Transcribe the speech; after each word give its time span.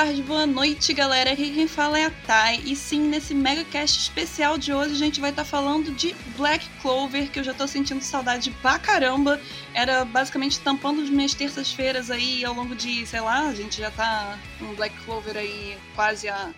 tarde, 0.00 0.22
boa 0.22 0.46
noite, 0.46 0.94
galera. 0.94 1.30
Aqui 1.30 1.52
quem 1.52 1.68
fala 1.68 1.98
é 1.98 2.06
a 2.06 2.10
Thay. 2.10 2.62
E 2.64 2.74
sim, 2.74 3.02
nesse 3.02 3.34
mega 3.34 3.62
cast 3.64 3.98
especial 3.98 4.56
de 4.56 4.72
hoje, 4.72 4.94
a 4.94 4.96
gente 4.96 5.20
vai 5.20 5.28
estar 5.28 5.42
tá 5.42 5.48
falando 5.48 5.92
de 5.92 6.14
Black 6.38 6.66
Clover, 6.80 7.30
que 7.30 7.38
eu 7.38 7.44
já 7.44 7.52
tô 7.52 7.68
sentindo 7.68 8.00
saudade 8.00 8.50
pra 8.62 8.78
caramba. 8.78 9.38
Era 9.74 10.06
basicamente 10.06 10.58
tampando 10.60 11.02
as 11.02 11.10
minhas 11.10 11.34
terças-feiras 11.34 12.10
aí 12.10 12.42
ao 12.46 12.54
longo 12.54 12.74
de, 12.74 13.04
sei 13.04 13.20
lá, 13.20 13.48
a 13.48 13.54
gente 13.54 13.78
já 13.78 13.90
tá 13.90 14.38
com 14.58 14.74
Black 14.74 14.96
Clover 15.04 15.36
aí 15.36 15.76
quase 15.94 16.30
há 16.30 16.50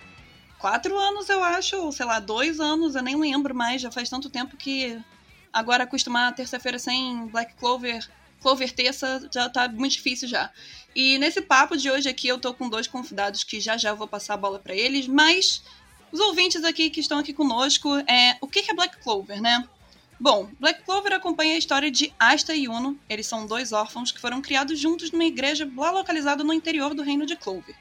quatro 0.56 0.97
anos, 0.97 1.29
eu 1.29 1.43
acho, 1.43 1.77
ou 1.79 1.91
sei 1.91 2.06
lá, 2.06 2.20
dois 2.20 2.61
anos, 2.61 2.95
eu 2.95 3.03
nem 3.03 3.17
lembro 3.17 3.53
mais, 3.53 3.83
já 3.83 3.91
faz 3.91 4.09
tanto 4.09 4.31
tempo 4.31 4.56
que 4.56 4.97
agora 5.53 5.83
acostumar 5.83 6.29
a 6.29 6.33
terça-feira 6.33 6.79
sem 6.79 7.27
Black 7.27 7.55
Clover 7.55 8.09
Clover 8.43 8.73
terça 8.73 9.29
já 9.33 9.49
tá 9.49 9.69
muito 9.69 9.93
difícil 9.93 10.29
já. 10.29 10.51
E 10.95 11.17
nesse 11.19 11.41
papo 11.41 11.77
de 11.77 11.91
hoje 11.91 12.09
aqui 12.09 12.29
eu 12.29 12.39
tô 12.39 12.53
com 12.53 12.69
dois 12.69 12.87
convidados 12.87 13.45
que 13.45 13.61
já 13.61 13.77
já 13.77 13.95
vou 13.95 14.07
passar 14.07 14.35
a 14.35 14.37
bola 14.37 14.59
para 14.59 14.75
eles, 14.75 15.07
mas 15.07 15.63
os 16.11 16.21
ouvintes 16.21 16.63
aqui 16.65 16.91
que 16.91 17.01
estão 17.01 17.19
aqui 17.19 17.33
conosco, 17.33 17.89
é, 18.07 18.37
o 18.41 18.47
que 18.47 18.71
é 18.71 18.75
Black 18.75 18.99
Clover, 19.03 19.41
né? 19.41 19.67
Bom, 20.21 20.49
Black 20.61 20.85
Clover 20.85 21.13
acompanha 21.13 21.55
a 21.55 21.59
história 21.59 21.91
de 21.91 22.15
Asta 22.19 22.55
e 22.55 22.69
Uno. 22.69 22.97
Eles 23.09 23.27
são 23.27 23.47
dois 23.47 23.73
órfãos 23.73 24.13
que 24.13 24.21
foram 24.21 24.41
criados 24.41 24.79
juntos 24.79 25.11
numa 25.11 25.25
igreja 25.25 25.69
lá 25.77 25.91
localizada 25.91 26.45
no 26.45 26.53
interior 26.53 26.95
do 26.95 27.03
reino 27.03 27.27
de 27.27 27.35
Clover. 27.35 27.75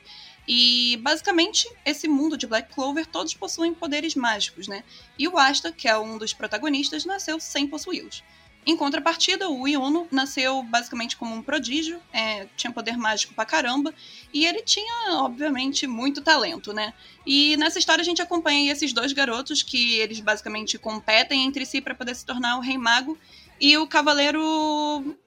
E 0.47 0.97
basicamente, 1.03 1.69
esse 1.85 2.07
mundo 2.07 2.35
de 2.35 2.47
Black 2.47 2.73
Clover 2.73 3.05
todos 3.05 3.33
possuem 3.33 3.73
poderes 3.73 4.15
mágicos, 4.15 4.67
né? 4.67 4.83
E 5.19 5.27
o 5.27 5.37
Asta, 5.37 5.71
que 5.71 5.87
é 5.87 5.97
um 5.97 6.17
dos 6.17 6.33
protagonistas, 6.33 7.05
nasceu 7.05 7.39
sem 7.39 7.67
possuí-los. 7.67 8.23
Em 8.65 8.77
contrapartida, 8.77 9.49
o 9.49 9.67
Yuno 9.67 10.07
nasceu 10.11 10.61
basicamente 10.61 11.17
como 11.17 11.33
um 11.33 11.41
prodígio, 11.41 11.99
é, 12.13 12.45
tinha 12.55 12.71
poder 12.71 12.95
mágico 12.95 13.33
pra 13.33 13.43
caramba, 13.43 13.91
e 14.31 14.45
ele 14.45 14.61
tinha, 14.61 15.15
obviamente, 15.23 15.87
muito 15.87 16.21
talento, 16.21 16.71
né? 16.71 16.93
E 17.25 17.57
nessa 17.57 17.79
história 17.79 18.03
a 18.03 18.05
gente 18.05 18.21
acompanha 18.21 18.71
esses 18.71 18.93
dois 18.93 19.13
garotos 19.13 19.63
que 19.63 19.95
eles 19.95 20.19
basicamente 20.19 20.77
competem 20.77 21.43
entre 21.43 21.65
si 21.65 21.81
para 21.81 21.95
poder 21.95 22.15
se 22.15 22.23
tornar 22.23 22.57
o 22.57 22.61
Rei 22.61 22.77
Mago 22.77 23.17
e 23.59 23.75
o 23.77 23.87
Cavaleiro. 23.87 24.39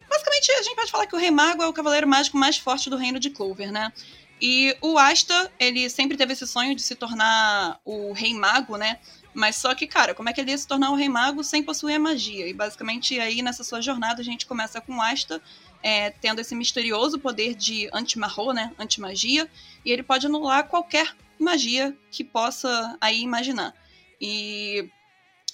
Basicamente, 0.08 0.52
a 0.52 0.62
gente 0.62 0.76
pode 0.76 0.90
falar 0.92 1.06
que 1.06 1.16
o 1.16 1.18
Rei 1.18 1.32
Mago 1.32 1.62
é 1.62 1.66
o 1.66 1.72
Cavaleiro 1.72 2.06
Mágico 2.06 2.38
mais 2.38 2.56
forte 2.56 2.88
do 2.88 2.96
reino 2.96 3.18
de 3.18 3.30
Clover, 3.30 3.72
né? 3.72 3.92
E 4.40 4.76
o 4.80 4.98
Asta, 4.98 5.50
ele 5.58 5.88
sempre 5.88 6.16
teve 6.16 6.34
esse 6.34 6.46
sonho 6.46 6.74
de 6.74 6.82
se 6.82 6.94
tornar 6.94 7.80
o 7.84 8.12
Rei 8.12 8.34
Mago, 8.34 8.76
né? 8.76 8.98
Mas 9.34 9.56
só 9.56 9.74
que, 9.74 9.86
cara, 9.86 10.14
como 10.14 10.28
é 10.28 10.32
que 10.32 10.40
ele 10.40 10.52
ia 10.52 10.58
se 10.58 10.66
tornar 10.66 10.90
um 10.90 10.94
rei 10.94 11.08
mago 11.08 11.42
sem 11.42 11.62
possuir 11.62 11.96
a 11.96 11.98
magia? 11.98 12.46
E 12.48 12.54
basicamente 12.54 13.18
aí 13.18 13.42
nessa 13.42 13.64
sua 13.64 13.80
jornada 13.80 14.20
a 14.22 14.24
gente 14.24 14.46
começa 14.46 14.80
com 14.80 15.02
Asta 15.02 15.42
é, 15.82 16.10
tendo 16.10 16.40
esse 16.40 16.54
misterioso 16.54 17.18
poder 17.18 17.54
de 17.54 17.90
anti-marro, 17.92 18.52
né? 18.52 18.72
Anti-magia. 18.78 19.50
E 19.84 19.90
ele 19.90 20.02
pode 20.02 20.26
anular 20.26 20.68
qualquer 20.68 21.14
magia 21.38 21.96
que 22.10 22.22
possa 22.22 22.96
aí 23.00 23.20
imaginar. 23.20 23.74
E 24.20 24.88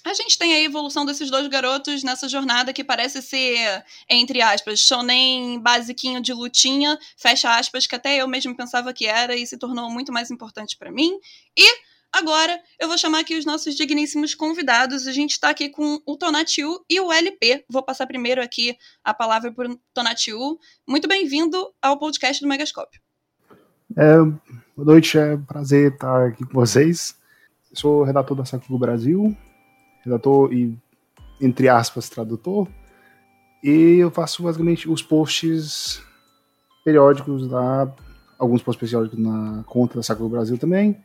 a 0.03 0.13
gente 0.13 0.37
tem 0.37 0.53
a 0.53 0.61
evolução 0.61 1.05
desses 1.05 1.29
dois 1.29 1.47
garotos 1.47 2.03
nessa 2.03 2.27
jornada 2.27 2.73
que 2.73 2.83
parece 2.83 3.21
ser, 3.21 3.83
entre 4.09 4.41
aspas, 4.41 4.79
shonen 4.79 5.59
basiquinho 5.59 6.21
de 6.21 6.33
lutinha, 6.33 6.97
fecha 7.15 7.55
aspas, 7.55 7.85
que 7.85 7.95
até 7.95 8.17
eu 8.17 8.27
mesmo 8.27 8.55
pensava 8.55 8.93
que 8.93 9.05
era 9.05 9.35
e 9.35 9.45
se 9.45 9.57
tornou 9.57 9.89
muito 9.91 10.11
mais 10.11 10.31
importante 10.31 10.75
para 10.77 10.91
mim. 10.91 11.19
E 11.55 11.90
Agora, 12.13 12.59
eu 12.77 12.89
vou 12.89 12.97
chamar 12.97 13.19
aqui 13.19 13.37
os 13.37 13.45
nossos 13.45 13.73
digníssimos 13.73 14.35
convidados. 14.35 15.07
A 15.07 15.13
gente 15.13 15.31
está 15.31 15.49
aqui 15.49 15.69
com 15.69 15.97
o 16.05 16.17
Tonatiu 16.17 16.83
e 16.89 16.99
o 16.99 17.09
LP. 17.09 17.63
Vou 17.69 17.81
passar 17.81 18.05
primeiro 18.05 18.43
aqui 18.43 18.75
a 19.01 19.13
palavra 19.13 19.49
para 19.53 19.71
o 19.71 19.79
Tonatiu. 19.93 20.59
Muito 20.85 21.07
bem-vindo 21.07 21.71
ao 21.81 21.97
podcast 21.97 22.41
do 22.41 22.49
Megascópio. 22.49 22.99
É, 23.97 24.17
boa 24.75 24.85
noite, 24.85 25.17
é 25.17 25.35
um 25.35 25.43
prazer 25.43 25.93
estar 25.93 26.27
aqui 26.27 26.45
com 26.45 26.53
vocês. 26.53 27.15
Eu 27.71 27.77
sou 27.77 28.03
redator 28.03 28.35
da 28.35 28.43
Sacugo 28.43 28.77
Brasil, 28.77 29.35
redator 30.03 30.51
e, 30.51 30.77
entre 31.39 31.69
aspas, 31.69 32.09
tradutor. 32.09 32.67
E 33.63 33.97
eu 33.99 34.11
faço 34.11 34.43
basicamente 34.43 34.89
os 34.89 35.01
posts 35.01 36.03
periódicos 36.83 37.49
lá, 37.49 37.89
alguns 38.37 38.61
posts 38.61 38.81
periódicos 38.81 39.17
na 39.17 39.63
conta 39.63 39.95
da 39.95 40.03
Sacugo 40.03 40.27
Brasil 40.27 40.57
também 40.57 41.01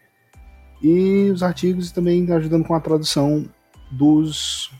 e 0.82 1.30
os 1.30 1.42
artigos 1.42 1.90
também 1.90 2.30
ajudando 2.32 2.64
com 2.64 2.74
a 2.74 2.80
tradução 2.80 3.48
dos, 3.90 4.70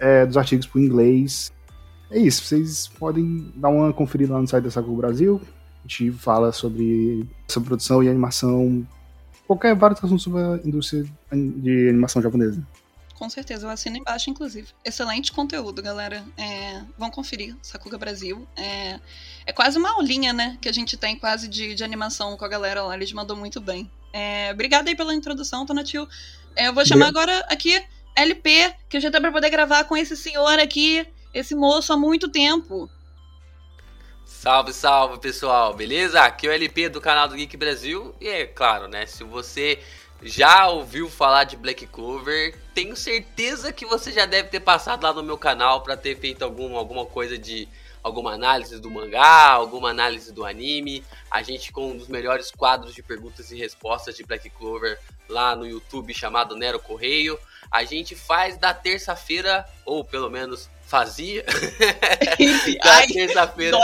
é, 0.00 0.26
dos 0.26 0.36
artigos 0.36 0.66
para 0.66 0.78
o 0.78 0.82
inglês. 0.82 1.52
É 2.10 2.18
isso, 2.18 2.44
vocês 2.44 2.88
podem 2.88 3.52
dar 3.56 3.68
uma 3.68 3.92
conferida 3.92 4.34
lá 4.34 4.40
no 4.40 4.48
site 4.48 4.64
da 4.64 4.70
Saco 4.70 4.94
Brasil. 4.96 5.40
A 5.84 5.88
gente 5.88 6.10
fala 6.12 6.52
sobre, 6.52 7.28
sobre 7.48 7.68
produção 7.68 8.02
e 8.02 8.08
animação, 8.08 8.86
qualquer 9.46 9.74
vários 9.74 10.02
assuntos 10.02 10.22
sobre 10.22 10.40
a 10.40 10.60
indústria 10.64 11.04
de 11.32 11.88
animação 11.88 12.20
japonesa. 12.20 12.62
Com 13.20 13.28
certeza, 13.28 13.66
eu 13.66 13.70
assino 13.70 13.98
embaixo, 13.98 14.30
inclusive. 14.30 14.68
Excelente 14.82 15.30
conteúdo, 15.30 15.82
galera. 15.82 16.24
É, 16.38 16.82
vão 16.96 17.10
conferir, 17.10 17.54
Sakuga 17.60 17.98
Brasil. 17.98 18.48
É, 18.56 18.98
é 19.44 19.52
quase 19.52 19.76
uma 19.76 19.90
aulinha, 19.90 20.32
né? 20.32 20.56
Que 20.58 20.70
a 20.70 20.72
gente 20.72 20.96
tem 20.96 21.18
quase 21.18 21.46
de, 21.46 21.74
de 21.74 21.84
animação 21.84 22.34
com 22.34 22.46
a 22.46 22.48
galera 22.48 22.82
lá. 22.82 22.94
Eles 22.94 23.12
mandam 23.12 23.36
muito 23.36 23.60
bem. 23.60 23.90
É, 24.12 24.50
obrigada 24.52 24.90
aí 24.90 24.96
pela 24.96 25.14
introdução, 25.14 25.64
Tonatil. 25.64 26.08
É, 26.56 26.68
eu 26.68 26.74
vou 26.74 26.84
chamar 26.84 27.08
agora 27.08 27.38
aqui 27.48 27.82
LP, 28.16 28.74
que 28.88 28.96
eu 28.96 29.00
já 29.00 29.10
tô 29.10 29.20
pra 29.20 29.32
poder 29.32 29.50
gravar 29.50 29.84
com 29.84 29.96
esse 29.96 30.16
senhor 30.16 30.58
aqui, 30.58 31.06
esse 31.32 31.54
moço 31.54 31.92
há 31.92 31.96
muito 31.96 32.28
tempo. 32.28 32.90
Salve, 34.24 34.72
salve 34.72 35.18
pessoal, 35.18 35.74
beleza? 35.74 36.22
Aqui 36.22 36.46
é 36.46 36.50
o 36.50 36.52
LP 36.52 36.88
do 36.88 37.00
canal 37.00 37.28
do 37.28 37.34
Geek 37.34 37.56
Brasil. 37.56 38.14
E 38.20 38.28
é 38.28 38.46
claro, 38.46 38.88
né? 38.88 39.04
Se 39.04 39.22
você 39.22 39.78
já 40.22 40.68
ouviu 40.68 41.08
falar 41.08 41.44
de 41.44 41.56
Black 41.56 41.86
Clover, 41.86 42.56
tenho 42.74 42.96
certeza 42.96 43.72
que 43.72 43.84
você 43.84 44.12
já 44.12 44.26
deve 44.26 44.48
ter 44.48 44.60
passado 44.60 45.02
lá 45.02 45.12
no 45.12 45.22
meu 45.22 45.36
canal 45.36 45.82
para 45.82 45.96
ter 45.96 46.18
feito 46.18 46.42
algum, 46.42 46.76
alguma 46.76 47.06
coisa 47.06 47.36
de 47.38 47.68
alguma 48.02 48.32
análise 48.32 48.78
do 48.80 48.90
mangá, 48.90 49.50
alguma 49.50 49.90
análise 49.90 50.32
do 50.32 50.44
anime. 50.44 51.04
A 51.30 51.42
gente 51.42 51.72
com 51.72 51.90
um 51.92 51.96
dos 51.96 52.08
melhores 52.08 52.50
quadros 52.50 52.94
de 52.94 53.02
perguntas 53.02 53.50
e 53.50 53.56
respostas 53.56 54.16
de 54.16 54.24
Black 54.24 54.48
Clover 54.50 54.98
lá 55.28 55.54
no 55.54 55.66
YouTube 55.66 56.12
chamado 56.12 56.56
Nero 56.56 56.80
Correio. 56.80 57.38
A 57.70 57.84
gente 57.84 58.14
faz 58.16 58.56
da 58.56 58.74
terça-feira, 58.74 59.64
ou 59.84 60.04
pelo 60.04 60.28
menos 60.28 60.68
fazia, 60.86 61.44
da 62.82 63.06
terça-feira 63.06 63.78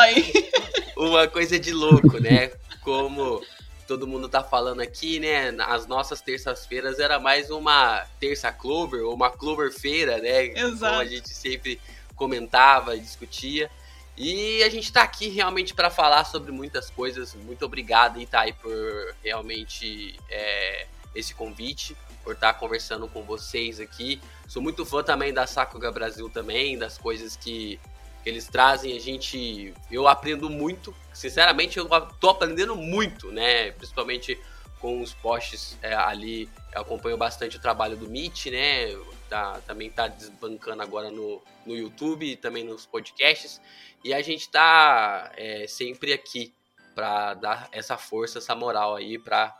uma 0.97 1.29
coisa 1.29 1.59
de 1.59 1.73
louco, 1.73 2.19
né? 2.19 2.51
Como 2.83 3.43
todo 3.87 4.07
mundo 4.07 4.29
tá 4.29 4.43
falando 4.43 4.81
aqui, 4.81 5.21
né? 5.21 5.55
As 5.61 5.87
nossas 5.87 6.21
terças-feiras 6.21 6.99
era 6.99 7.21
mais 7.21 7.51
uma 7.51 8.05
terça 8.19 8.51
Clover, 8.51 9.05
ou 9.05 9.15
uma 9.15 9.31
Clover 9.31 9.71
feira, 9.73 10.19
né? 10.19 10.47
Exato. 10.47 10.79
Como 10.79 11.01
a 11.01 11.05
gente 11.05 11.29
sempre 11.29 11.81
comentava 12.15 12.97
e 12.97 13.01
discutia. 13.01 13.71
E 14.17 14.63
a 14.63 14.71
gente 14.71 14.85
está 14.85 15.03
aqui 15.03 15.29
realmente 15.29 15.75
para 15.75 15.91
falar 15.91 16.25
sobre 16.25 16.51
muitas 16.51 16.89
coisas. 16.89 17.35
Muito 17.35 17.65
obrigado, 17.67 18.19
Itai, 18.19 18.55
por 18.55 19.15
realmente 19.23 20.19
é, 20.31 20.87
esse 21.15 21.35
convite, 21.35 21.95
por 22.25 22.35
estar 22.35 22.55
tá 22.55 22.59
conversando 22.59 23.07
com 23.09 23.23
vocês 23.25 23.79
aqui. 23.79 24.21
Sou 24.49 24.63
muito 24.63 24.87
fã 24.87 25.03
também 25.03 25.35
da 25.35 25.47
Sakuga 25.47 25.93
Brasil 25.93 26.31
também, 26.31 26.79
das 26.79 26.97
coisas 26.97 27.37
que, 27.37 27.79
que 28.25 28.31
eles 28.31 28.47
trazem. 28.47 28.97
A 28.97 29.01
gente, 29.01 29.75
eu 29.91 30.09
aprendo 30.09 30.49
muito. 30.49 30.95
Sinceramente, 31.13 31.77
eu 31.77 31.87
tô 32.19 32.31
aprendendo 32.31 32.75
muito, 32.75 33.31
né? 33.31 33.71
Principalmente 33.73 34.39
com 34.81 35.03
os 35.03 35.13
posts 35.13 35.77
é, 35.83 35.95
ali. 35.95 36.49
Eu 36.75 36.81
acompanho 36.81 37.19
bastante 37.19 37.59
o 37.59 37.61
trabalho 37.61 37.99
do 37.99 38.09
Meet, 38.09 38.47
né? 38.47 38.97
Tá, 39.29 39.61
também 39.67 39.91
tá 39.91 40.07
desbancando 40.07 40.83
agora 40.83 41.11
no, 41.11 41.43
no 41.65 41.75
YouTube 41.75 42.25
e 42.25 42.37
também 42.37 42.63
nos 42.65 42.87
podcasts. 42.87 43.61
E 44.05 44.15
a 44.15 44.23
gente 44.23 44.49
tá 44.49 45.33
é, 45.37 45.67
sempre 45.67 46.13
aqui 46.13 46.53
para 46.95 47.35
dar 47.35 47.69
essa 47.73 47.99
força, 47.99 48.39
essa 48.39 48.55
moral 48.55 48.95
aí 48.95 49.19
para 49.19 49.53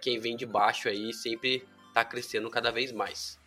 quem 0.00 0.20
vem 0.20 0.36
de 0.36 0.44
baixo 0.46 0.88
aí, 0.88 1.12
sempre 1.12 1.66
tá 1.94 2.04
crescendo 2.04 2.50
cada 2.50 2.70
vez 2.70 2.92
mais. 2.92 3.38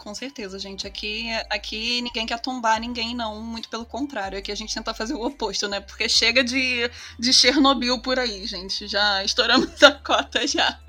Com 0.00 0.14
certeza, 0.14 0.58
gente. 0.58 0.86
Aqui, 0.86 1.28
aqui 1.50 2.00
ninguém 2.00 2.24
quer 2.24 2.40
tombar 2.40 2.80
ninguém, 2.80 3.14
não. 3.14 3.42
Muito 3.42 3.68
pelo 3.68 3.84
contrário. 3.84 4.38
Aqui 4.38 4.50
a 4.50 4.54
gente 4.54 4.74
tenta 4.74 4.94
fazer 4.94 5.12
o 5.12 5.22
oposto, 5.22 5.68
né? 5.68 5.78
Porque 5.78 6.08
chega 6.08 6.42
de, 6.42 6.90
de 7.18 7.32
Chernobyl 7.34 8.00
por 8.00 8.18
aí, 8.18 8.46
gente. 8.46 8.88
Já 8.88 9.22
estouramos 9.22 9.70
a 9.84 9.92
cota 9.92 10.46
já. 10.46 10.80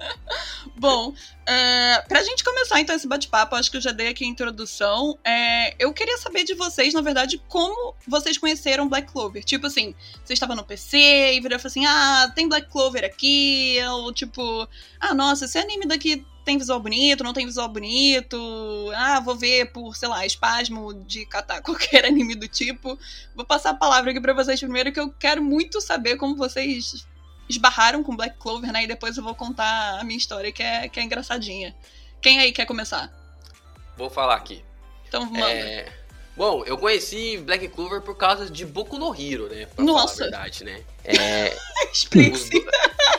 Bom, 0.77 1.13
é, 1.45 2.01
pra 2.07 2.23
gente 2.23 2.41
começar 2.41 2.79
então 2.79 2.95
esse 2.95 3.05
bate-papo, 3.05 3.55
acho 3.55 3.69
que 3.69 3.75
eu 3.75 3.81
já 3.81 3.91
dei 3.91 4.07
aqui 4.07 4.23
a 4.23 4.27
introdução. 4.27 5.19
É, 5.25 5.75
eu 5.77 5.91
queria 5.91 6.17
saber 6.17 6.45
de 6.45 6.53
vocês, 6.53 6.93
na 6.93 7.01
verdade, 7.01 7.37
como 7.49 7.93
vocês 8.07 8.37
conheceram 8.37 8.87
Black 8.87 9.11
Clover. 9.11 9.43
Tipo 9.43 9.67
assim, 9.67 9.93
você 10.23 10.31
estava 10.31 10.55
no 10.55 10.63
PC 10.63 11.33
e 11.33 11.41
virou 11.41 11.57
assim: 11.61 11.85
ah, 11.85 12.31
tem 12.33 12.47
Black 12.47 12.69
Clover 12.69 13.03
aqui. 13.03 13.77
Ou 13.89 14.13
tipo, 14.13 14.65
ah, 15.01 15.13
nossa, 15.13 15.43
esse 15.43 15.57
anime 15.57 15.85
daqui 15.85 16.25
tem 16.43 16.57
visual 16.57 16.79
bonito, 16.79 17.23
não 17.23 17.33
tem 17.33 17.45
visual 17.45 17.67
bonito. 17.67 18.91
Ah, 18.95 19.19
vou 19.19 19.35
ver 19.35 19.71
por, 19.71 19.95
sei 19.95 20.09
lá, 20.09 20.25
espasmo 20.25 20.93
de 21.05 21.25
catar 21.25 21.61
qualquer 21.63 22.05
anime 22.05 22.35
do 22.35 22.47
tipo. 22.47 22.97
Vou 23.35 23.45
passar 23.45 23.71
a 23.71 23.75
palavra 23.75 24.11
aqui 24.11 24.19
pra 24.19 24.33
vocês 24.33 24.59
primeiro, 24.59 24.91
que 24.91 24.99
eu 24.99 25.11
quero 25.11 25.41
muito 25.41 25.79
saber 25.81 26.17
como 26.17 26.35
vocês 26.35 27.07
esbarraram 27.49 28.03
com 28.03 28.15
Black 28.15 28.37
Clover, 28.37 28.71
né? 28.71 28.83
E 28.83 28.87
depois 28.87 29.17
eu 29.17 29.23
vou 29.23 29.35
contar 29.35 29.99
a 29.99 30.03
minha 30.03 30.17
história, 30.17 30.51
que 30.51 30.63
é, 30.63 30.87
que 30.87 30.99
é 30.99 31.03
engraçadinha. 31.03 31.75
Quem 32.21 32.39
aí 32.39 32.51
quer 32.51 32.65
começar? 32.65 33.11
Vou 33.97 34.09
falar 34.09 34.35
aqui. 34.35 34.63
Então, 35.07 35.25
manda. 35.25 35.51
É... 35.51 36.00
Bom, 36.35 36.63
eu 36.65 36.77
conheci 36.77 37.37
Black 37.37 37.67
Clover 37.69 38.01
por 38.01 38.15
causa 38.15 38.49
de 38.49 38.65
Boku 38.65 38.97
no 38.97 39.13
Hero, 39.13 39.47
né? 39.49 39.65
Pra 39.67 39.83
Nossa. 39.83 40.15
falar 40.15 40.27
a 40.27 40.31
verdade, 40.43 40.63
né? 40.63 40.83
É, 41.03 41.55
os, 41.91 42.49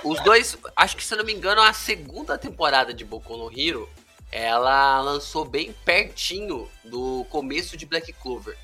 os 0.02 0.20
dois, 0.24 0.56
acho 0.74 0.96
que 0.96 1.04
se 1.04 1.12
eu 1.14 1.18
não 1.18 1.24
me 1.24 1.32
engano, 1.32 1.60
a 1.60 1.72
segunda 1.72 2.38
temporada 2.38 2.92
de 2.94 3.04
Boku 3.04 3.36
no 3.36 3.50
Hero, 3.56 3.88
ela 4.30 5.00
lançou 5.02 5.44
bem 5.44 5.74
pertinho 5.84 6.68
do 6.84 7.26
começo 7.28 7.76
de 7.76 7.84
Black 7.84 8.12
Clover. 8.14 8.56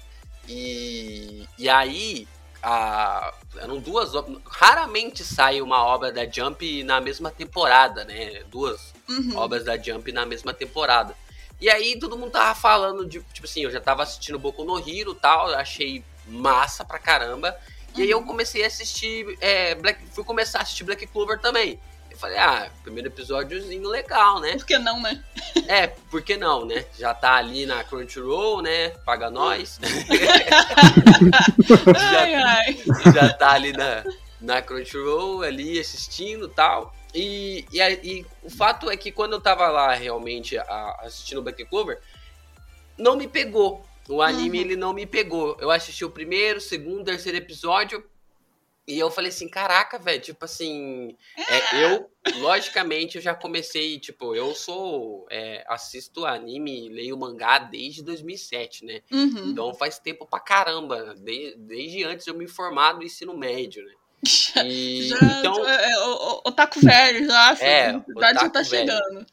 E, 0.49 1.47
e 1.59 1.69
aí, 1.69 2.27
a, 2.63 3.35
eram 3.59 3.79
duas 3.79 4.13
Raramente 4.47 5.23
sai 5.23 5.61
uma 5.61 5.85
obra 5.85 6.11
da 6.11 6.27
Jump 6.27 6.83
na 6.85 7.01
mesma 7.03 7.31
temporada, 7.31 8.05
né? 8.05 8.43
Duas 8.51 8.97
Uhum. 9.09 9.37
obras 9.37 9.65
da 9.65 9.77
Jump 9.79 10.11
na 10.13 10.27
mesma 10.27 10.53
temporada. 10.53 11.15
E 11.61 11.69
aí 11.69 11.99
todo 11.99 12.17
mundo 12.17 12.31
tava 12.31 12.55
falando 12.55 13.05
de, 13.05 13.21
tipo 13.33 13.47
assim, 13.47 13.65
eu 13.65 13.71
já 13.71 13.81
tava 13.81 14.03
assistindo 14.03 14.39
Boku 14.39 14.65
no 14.65 14.79
Hero 14.79 15.13
e 15.13 15.17
tal, 15.17 15.53
achei 15.55 16.05
massa 16.27 16.85
pra 16.85 16.99
caramba. 16.99 17.57
E 17.97 18.03
aí 18.03 18.11
eu 18.11 18.23
comecei 18.23 18.63
a 18.63 18.69
assistir, 18.69 19.37
é, 19.41 19.75
Black, 19.75 20.01
fui 20.13 20.23
começar 20.23 20.61
a 20.61 20.63
assistir 20.63 20.85
Black 20.85 21.07
Clover 21.09 21.41
também. 21.41 21.81
Eu 22.11 22.17
falei, 22.17 22.39
ah, 22.39 22.71
primeiro 22.83 23.09
episódiozinho 23.09 23.89
legal, 23.89 24.41
né? 24.41 24.53
Por 24.53 24.67
que 24.67 24.79
não, 24.79 25.01
né? 25.01 25.23
É, 25.67 25.87
por 25.89 26.23
que 26.23 26.37
não, 26.37 26.65
né? 26.65 26.85
Já 26.99 27.13
tá 27.13 27.35
ali 27.35 27.67
na 27.67 27.83
Crunchyroll, 27.85 28.63
né? 28.63 28.91
Paga 29.05 29.31
nós. 29.31 29.79
Ai, 31.97 32.35
ai. 32.35 32.79
já 33.15 33.33
tá 33.33 33.53
ali 33.53 33.73
na, 33.73 34.05
na 34.41 34.63
Crunchyroll, 34.63 35.43
ali 35.43 35.79
assistindo 35.79 36.47
e 36.47 36.51
tal. 36.51 36.95
E, 37.15 37.65
e, 37.73 37.81
e 37.81 38.27
o 38.43 38.51
fato 38.51 38.91
é 38.91 38.97
que 38.97 39.11
quando 39.11 39.33
eu 39.33 39.41
tava 39.41 39.69
lá 39.69 39.95
realmente 39.95 40.59
a- 40.59 40.97
assistindo 41.03 41.43
Black 41.43 41.65
Clover, 41.67 42.01
não 42.97 43.17
me 43.17 43.27
pegou. 43.27 43.85
O 44.09 44.23
anime 44.23 44.59
Uhum. 44.59 44.65
ele 44.65 44.77
não 44.77 44.93
me 44.93 45.07
pegou. 45.07 45.57
Eu 45.61 45.71
assisti 45.71 46.05
o 46.05 46.11
primeiro, 46.11 46.61
segundo, 46.61 47.05
terceiro 47.05 47.37
episódio. 47.39 48.03
E 48.87 48.99
eu 48.99 49.11
falei 49.11 49.29
assim, 49.29 49.47
caraca, 49.47 49.99
velho, 49.99 50.19
tipo 50.23 50.47
assim, 50.47 51.15
é, 51.37 51.85
eu, 51.85 52.11
logicamente, 52.39 53.17
eu 53.17 53.23
já 53.23 53.35
comecei, 53.35 53.99
tipo, 54.01 54.35
eu 54.35 54.55
sou, 54.55 55.27
é, 55.31 55.63
assisto 55.69 56.25
anime, 56.25 56.89
leio 56.89 57.15
mangá 57.19 57.59
desde 57.59 58.03
2007, 58.03 58.87
né? 58.87 59.03
Uhum. 59.13 59.51
Então 59.51 59.75
faz 59.75 59.99
tempo 59.99 60.25
pra 60.25 60.41
caramba, 60.41 61.15
de- 61.17 61.55
desde 61.59 62.03
antes 62.05 62.27
eu 62.27 62.35
me 62.35 62.49
formar 62.49 62.95
no 62.95 63.03
ensino 63.03 63.37
médio, 63.37 63.85
né? 63.85 63.93
E, 64.65 65.09
Já, 65.09 65.17
então, 65.41 65.69
é, 65.69 65.91
é, 65.93 65.99
o, 65.99 66.11
o, 66.11 66.41
otaku 66.49 66.81
velho, 66.81 67.27
já. 67.27 67.57
É, 67.61 67.91
a 67.91 68.05
idade 68.11 68.41
já 68.41 68.51
tá 68.51 68.63
velho. 68.63 68.69
chegando. 68.69 69.27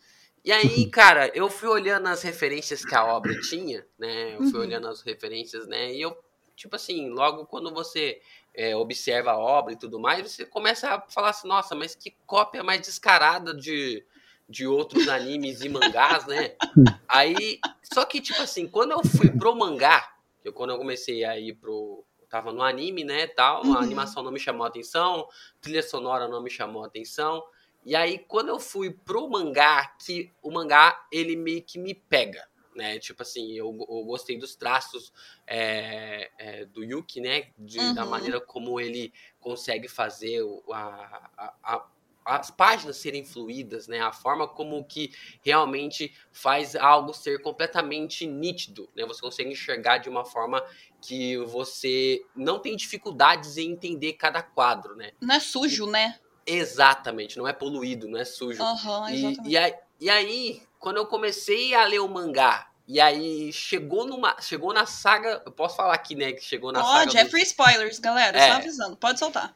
e 0.44 0.52
aí, 0.52 0.86
cara, 0.90 1.32
eu 1.34 1.50
fui 1.50 1.68
olhando 1.70 2.08
as 2.08 2.22
referências 2.22 2.86
que 2.86 2.94
a 2.94 3.04
obra 3.04 3.34
tinha, 3.42 3.86
né? 3.98 4.36
Eu 4.36 4.44
fui 4.44 4.60
Uhum. 4.60 4.66
olhando 4.66 4.88
as 4.88 5.02
referências, 5.02 5.68
né? 5.68 5.92
E 5.94 6.02
eu, 6.02 6.16
tipo 6.56 6.76
assim, 6.76 7.10
logo 7.10 7.46
quando 7.48 7.74
você 7.74 8.22
é, 8.54 8.76
observa 8.76 9.32
a 9.32 9.38
obra 9.38 9.74
e 9.74 9.78
tudo 9.78 10.00
mais, 10.00 10.32
você 10.32 10.46
começa 10.46 10.90
a 10.94 11.02
falar 11.02 11.32
assim, 11.32 11.48
nossa, 11.48 11.74
mas 11.76 11.96
que 11.96 12.16
cópia 12.28 12.64
mais 12.64 12.82
descarada 12.82 13.54
de, 13.56 14.06
de 14.48 14.68
outros 14.68 15.08
animes 15.08 15.62
e 15.62 15.70
mangás, 15.70 16.26
né? 16.28 16.54
Aí, 17.10 17.60
só 17.92 18.06
que, 18.06 18.22
tipo 18.22 18.42
assim, 18.42 18.68
quando 18.68 18.92
eu 18.92 19.04
fui 19.04 19.30
pro 19.32 19.56
mangá, 19.56 20.14
eu, 20.44 20.54
quando 20.54 20.70
eu 20.70 20.78
comecei 20.78 21.26
a 21.26 21.40
ir 21.40 21.56
pro. 21.56 22.05
Tava 22.30 22.52
no 22.52 22.62
anime, 22.62 23.04
né, 23.04 23.28
tal, 23.28 23.64
Uhum. 23.64 23.74
a 23.74 23.82
animação 23.82 24.22
não 24.24 24.32
me 24.32 24.40
chamou 24.40 24.66
a 24.66 24.70
atenção, 24.70 25.28
trilha 25.62 25.82
sonora 25.84 26.28
não 26.28 26.42
me 26.42 26.50
chamou 26.50 26.84
a 26.84 26.88
atenção. 26.88 27.44
E 27.84 27.96
aí, 27.96 28.18
quando 28.18 28.50
eu 28.50 28.60
fui 28.60 28.92
pro 28.92 29.30
mangá, 29.30 29.88
que 30.04 30.32
o 30.42 30.50
mangá, 30.52 31.06
ele 31.12 31.36
meio 31.36 31.62
que 31.62 31.78
me 31.78 31.94
pega, 31.94 32.48
né? 32.76 32.98
Tipo 33.00 33.22
assim, 33.22 33.52
eu, 33.54 33.68
eu 33.68 34.04
gostei 34.06 34.38
dos 34.40 34.56
traços 34.56 35.14
é, 35.46 36.32
é, 36.38 36.66
do 36.66 36.84
Yuki, 36.84 37.22
né? 37.22 37.52
De- 37.58 37.94
Da 37.94 38.04
Uhum. 38.04 38.10
maneira 38.10 38.42
como 38.42 38.80
ele 38.80 39.14
consegue 39.40 39.88
fazer 39.88 40.42
a- 40.72 41.30
a- 41.38 41.54
a- 41.64 41.88
as 42.26 42.50
páginas 42.50 42.98
serem 42.98 43.24
fluídas, 43.24 43.88
né? 43.88 44.02
A 44.02 44.12
forma 44.12 44.48
como 44.48 44.84
que 44.84 45.12
realmente 45.44 46.12
faz 46.32 46.76
algo 46.76 47.14
ser 47.14 47.42
completamente 47.42 48.26
nítido, 48.26 48.90
né? 48.96 49.06
Você 49.06 49.22
consegue 49.22 49.52
enxergar 49.52 50.00
de 50.00 50.10
uma 50.10 50.26
forma 50.26 50.64
que 51.00 51.38
você 51.38 52.26
não 52.36 52.60
tem 52.60 52.76
dificuldades 52.76 53.58
em 53.58 53.72
entender 53.72 54.14
cada 54.14 54.42
quadro, 54.42 54.96
né? 54.96 55.12
Não 55.22 55.36
é 55.36 55.40
sujo, 55.40 55.86
né? 55.86 56.20
Exatamente, 56.48 57.38
não 57.38 57.48
é 57.48 57.54
poluído, 57.54 58.08
não 58.08 58.20
é 58.20 58.26
sujo. 58.26 58.62
Aham, 58.62 59.12
E, 59.12 59.38
e, 59.46 59.58
aí, 59.58 59.74
e 60.00 60.10
aí, 60.10 60.64
quando 60.80 60.98
eu 60.98 61.06
comecei 61.06 61.74
a 61.74 61.86
ler 61.86 62.00
o 62.00 62.08
mangá, 62.08 62.70
e 62.88 63.02
aí 63.02 63.52
chegou 63.52 64.06
numa. 64.06 64.40
Chegou 64.40 64.72
na 64.72 64.86
saga. 64.86 65.42
Eu 65.44 65.52
posso 65.52 65.76
falar 65.76 65.96
aqui, 65.96 66.14
né? 66.14 66.34
Que 66.34 66.44
chegou 66.44 66.72
na 66.72 66.84
Ó, 66.84 66.94
saga. 66.94 67.12
Jeffrey 67.12 67.42
spoilers, 67.42 67.98
galera. 67.98 68.38
É. 68.38 68.48
Só 68.52 68.58
avisando. 68.58 68.96
Pode 68.96 69.18
soltar. 69.18 69.56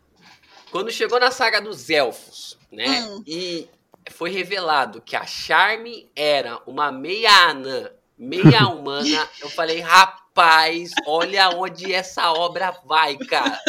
Quando 0.71 0.92
chegou 0.92 1.19
na 1.19 1.31
saga 1.31 1.62
dos 1.62 1.89
elfos, 1.89 2.57
né? 2.71 3.01
Hum. 3.01 3.24
E 3.25 3.68
foi 4.12 4.31
revelado 4.31 5.01
que 5.01 5.16
a 5.16 5.25
Charme 5.25 6.10
era 6.16 6.62
uma 6.66 6.92
meia 6.92 7.31
anã, 7.50 7.92
meia 8.18 8.68
humana. 8.68 9.30
eu 9.42 9.50
falei, 9.50 9.80
rapaz, 9.80 10.92
olha 11.06 11.50
onde 11.50 11.94
essa 11.94 12.31
obra 12.33 12.71
vai, 12.86 13.18
cara. 13.18 13.60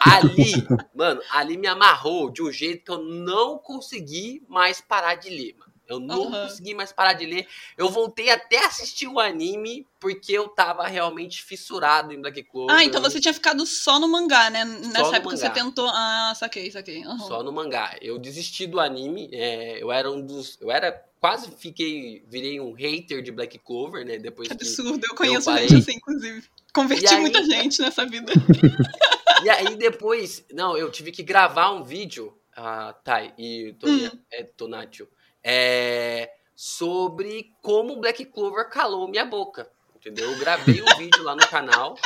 Ali, 0.00 0.52
mano, 0.94 1.20
ali 1.30 1.56
me 1.56 1.66
amarrou 1.66 2.30
de 2.30 2.42
um 2.42 2.52
jeito 2.52 2.84
que 2.84 2.90
eu 2.92 3.02
não 3.02 3.58
consegui 3.58 4.42
mais 4.48 4.80
parar 4.80 5.14
de 5.14 5.30
ler. 5.30 5.56
Eu 5.88 6.00
não 6.00 6.24
Aham. 6.28 6.48
consegui 6.48 6.74
mais 6.74 6.92
parar 6.92 7.12
de 7.12 7.26
ler. 7.26 7.46
Eu 7.76 7.88
voltei 7.90 8.30
até 8.30 8.64
a 8.64 8.68
assistir 8.68 9.06
o 9.06 9.20
anime 9.20 9.86
porque 10.00 10.32
eu 10.32 10.48
tava 10.48 10.86
realmente 10.86 11.42
fissurado 11.42 12.12
em 12.12 12.20
Black 12.20 12.42
Clover. 12.44 12.74
Ah, 12.74 12.82
então 12.84 13.00
você 13.02 13.20
tinha 13.20 13.34
ficado 13.34 13.64
só 13.66 13.98
no 14.00 14.08
mangá, 14.08 14.48
né? 14.50 14.64
Nessa 14.64 15.02
no 15.10 15.14
época 15.14 15.36
você 15.36 15.50
tentou. 15.50 15.88
Ah, 15.88 16.32
saquei, 16.36 16.70
saquei. 16.70 17.02
Aham. 17.04 17.18
Só 17.18 17.42
no 17.42 17.52
mangá. 17.52 17.96
Eu 18.00 18.18
desisti 18.18 18.66
do 18.66 18.80
anime. 18.80 19.28
é, 19.32 19.82
eu 19.82 19.92
era 19.92 20.10
um 20.10 20.20
dos. 20.24 20.58
Eu 20.60 20.70
era. 20.70 21.04
Quase 21.20 21.50
fiquei. 21.56 22.22
Virei 22.28 22.60
um 22.60 22.72
hater 22.74 23.22
de 23.22 23.32
Black 23.32 23.58
Clover, 23.58 24.04
né? 24.04 24.18
Depois 24.18 24.48
Que 24.48 24.54
absurdo. 24.54 25.00
Eu 25.08 25.14
conheço 25.14 25.46
parei. 25.46 25.68
gente 25.68 25.80
assim, 25.80 25.96
inclusive. 25.96 26.44
Converti 26.74 27.06
aí- 27.06 27.20
muita 27.20 27.42
gente 27.44 27.80
nessa 27.80 28.04
vida. 28.06 28.32
E 29.42 29.50
aí 29.50 29.76
depois. 29.76 30.44
Não, 30.52 30.76
eu 30.76 30.90
tive 30.90 31.12
que 31.12 31.22
gravar 31.22 31.70
um 31.72 31.82
vídeo. 31.84 32.34
Ah, 32.56 32.94
Thay 33.04 33.32
e 33.36 33.74
Tonia, 33.80 34.12
Hum. 34.14 34.18
é, 34.32 34.42
Tonatio. 34.44 35.08
É, 35.44 36.32
sobre 36.56 37.52
como 37.60 38.00
Black 38.00 38.24
Clover 38.24 38.70
calou 38.70 39.08
minha 39.08 39.24
boca. 39.24 39.70
Entendeu? 39.96 40.32
Eu 40.32 40.38
gravei 40.38 40.82
um 40.82 40.86
vídeo 40.98 41.22
lá 41.22 41.34
no 41.34 41.46
canal 41.48 41.96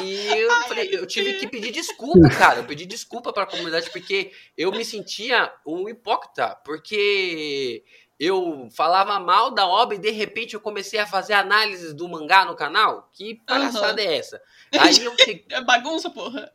e 0.00 0.26
eu, 0.26 0.50
falei, 0.68 0.88
eu 0.92 1.06
tive 1.06 1.34
que 1.34 1.48
pedir 1.48 1.70
desculpa, 1.70 2.28
cara. 2.28 2.60
Eu 2.60 2.64
pedi 2.64 2.84
desculpa 2.84 3.32
pra 3.32 3.46
comunidade 3.46 3.90
porque 3.90 4.30
eu 4.56 4.70
me 4.70 4.84
sentia 4.84 5.50
um 5.66 5.88
hipócrita. 5.88 6.54
Porque 6.64 7.82
eu 8.20 8.68
falava 8.70 9.18
mal 9.18 9.50
da 9.50 9.66
obra 9.66 9.96
e 9.96 9.98
de 9.98 10.10
repente 10.10 10.54
eu 10.54 10.60
comecei 10.60 11.00
a 11.00 11.06
fazer 11.06 11.32
análises 11.32 11.94
do 11.94 12.06
mangá 12.06 12.44
no 12.44 12.54
canal. 12.54 13.08
Que 13.12 13.36
palhaçada 13.46 14.02
é 14.02 14.18
essa? 14.18 14.40
Aí 14.78 15.02
eu 15.02 15.16
cheguei. 15.16 15.44
É 15.50 15.62
bagunça, 15.62 16.10
porra. 16.10 16.52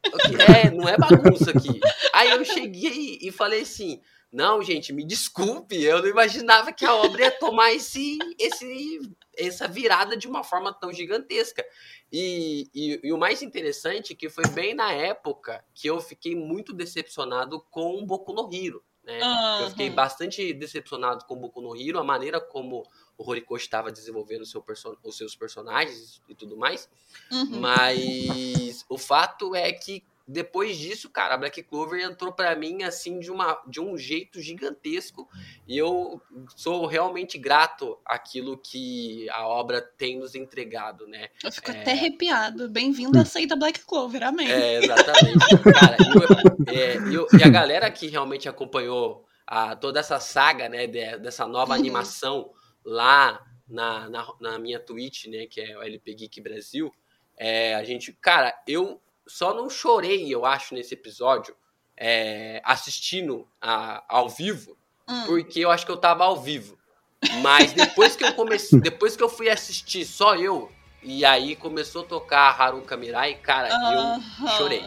É, 0.56 0.70
não 0.70 0.88
é 0.88 0.96
bagunça 0.96 1.50
aqui. 1.50 1.80
Aí 2.14 2.30
eu 2.30 2.46
cheguei 2.46 3.18
e 3.22 3.32
falei 3.32 3.62
assim: 3.62 4.02
não, 4.32 4.62
gente, 4.62 4.94
me 4.94 5.04
desculpe, 5.04 5.82
eu 5.82 6.02
não 6.02 6.08
imaginava 6.08 6.72
que 6.72 6.86
a 6.86 6.94
obra 6.94 7.24
ia 7.24 7.32
tomar 7.32 7.74
esse, 7.74 8.20
esse, 8.38 9.00
essa 9.36 9.68
virada 9.68 10.16
de 10.16 10.28
uma 10.28 10.44
forma 10.44 10.72
tão 10.72 10.94
gigantesca. 10.94 11.66
E, 12.12 12.70
e, 12.74 13.00
e 13.04 13.12
o 13.12 13.18
mais 13.18 13.42
interessante 13.42 14.14
é 14.14 14.16
que 14.16 14.30
foi 14.30 14.48
bem 14.50 14.76
na 14.76 14.92
época 14.92 15.66
que 15.74 15.88
eu 15.88 16.00
fiquei 16.00 16.36
muito 16.36 16.74
decepcionado 16.74 17.60
com 17.72 17.98
o 17.98 18.06
Boku 18.06 18.32
no 18.32 18.48
Hero. 18.54 18.84
Né? 19.04 19.20
Eu 19.64 19.70
fiquei 19.72 19.90
bastante 19.90 20.54
decepcionado 20.54 21.26
com 21.26 21.34
o 21.34 21.40
Boku 21.40 21.62
no 21.62 21.76
Hero, 21.76 21.98
a 21.98 22.04
maneira 22.04 22.40
como 22.40 22.84
o 23.18 23.28
Horikoshi 23.28 23.66
estava 23.66 23.92
desenvolvendo 23.92 24.46
seu 24.46 24.64
os 25.04 25.18
seus 25.18 25.36
personagens 25.36 26.22
e 26.30 26.36
tudo 26.36 26.56
mais. 26.56 26.88
Uhum. 27.32 27.60
Mas 27.60 28.86
o 28.88 28.98
fato 28.98 29.56
é 29.56 29.72
que 29.72 30.04
depois 30.32 30.78
disso, 30.78 31.10
cara, 31.10 31.34
a 31.34 31.38
Black 31.38 31.64
Clover 31.64 32.00
entrou 32.04 32.32
pra 32.32 32.56
mim 32.56 32.84
assim 32.84 33.20
de, 33.20 33.32
uma, 33.32 33.60
de 33.68 33.82
um 33.82 33.98
jeito 33.98 34.40
gigantesco 34.40 35.28
e 35.68 35.76
eu 35.78 36.22
sou 36.56 36.86
realmente 36.86 37.38
grato 37.38 37.98
àquilo 38.06 38.56
que 38.58 39.28
a 39.32 39.48
obra 39.48 39.82
tem 39.82 40.20
nos 40.20 40.36
entregado, 40.36 41.08
né? 41.08 41.30
Eu 41.44 41.52
fico 41.52 41.72
É. 41.72 41.82
até 41.82 41.92
arrepiado. 41.94 42.70
Bem-vindo 42.70 43.18
à 43.20 43.26
seita 43.26 43.56
Black 43.56 43.80
Clover, 43.86 44.22
amém. 44.24 44.48
É, 44.52 44.76
exatamente. 44.84 45.38
cara, 45.74 45.98
e, 46.00 46.14
eu- 46.14 46.76
é, 46.80 47.16
eu- 47.16 47.40
e 47.40 47.44
a 47.44 47.50
galera 47.50 47.90
que 47.90 48.06
realmente 48.08 48.48
acompanhou 48.48 49.26
a, 49.48 49.76
toda 49.76 50.00
essa 50.00 50.20
saga, 50.20 50.70
né, 50.70 50.86
de- 50.86 51.18
dessa 51.18 51.48
nova 51.48 51.74
Uhum. 51.74 51.80
animação 51.80 52.52
lá 52.86 53.44
na, 53.68 54.08
na, 54.10 54.28
na 54.40 54.60
minha 54.60 54.80
Twitch, 54.80 55.26
né, 55.26 55.48
que 55.48 55.60
é 55.60 55.76
o 55.76 55.82
LP 55.82 56.14
Geek 56.14 56.40
Brasil, 56.40 56.94
é, 57.36 57.74
a 57.74 57.84
gente, 57.84 58.14
cara, 58.14 58.54
eu 58.68 59.02
só 59.30 59.54
não 59.54 59.70
chorei, 59.70 60.28
eu 60.34 60.46
acho, 60.46 60.74
nesse 60.74 60.94
episódio, 60.94 61.56
é, 61.96 62.62
assistindo 62.66 63.48
a, 63.62 64.04
ao 64.10 64.28
vivo, 64.30 64.78
Hum. 65.08 65.24
porque 65.26 65.60
eu 65.60 65.72
acho 65.72 65.86
que 65.86 65.92
eu 65.92 65.98
tava 65.98 66.24
ao 66.24 66.40
vivo. 66.40 66.78
Mas 67.42 67.74
depois 67.74 68.16
que 68.16 68.24
eu 68.24 68.34
comecei, 68.34 68.80
depois 68.82 69.16
que 69.16 69.24
eu 69.24 69.30
fui 69.30 69.50
assistir 69.50 70.06
só 70.06 70.36
eu, 70.36 70.72
e 71.02 71.26
aí 71.26 71.56
começou 71.56 72.04
a 72.04 72.06
tocar 72.06 72.60
Haruka 72.62 72.96
Mirai, 72.96 73.34
cara, 73.36 73.70
eu 73.70 74.00
Aham. 74.00 74.48
chorei. 74.58 74.86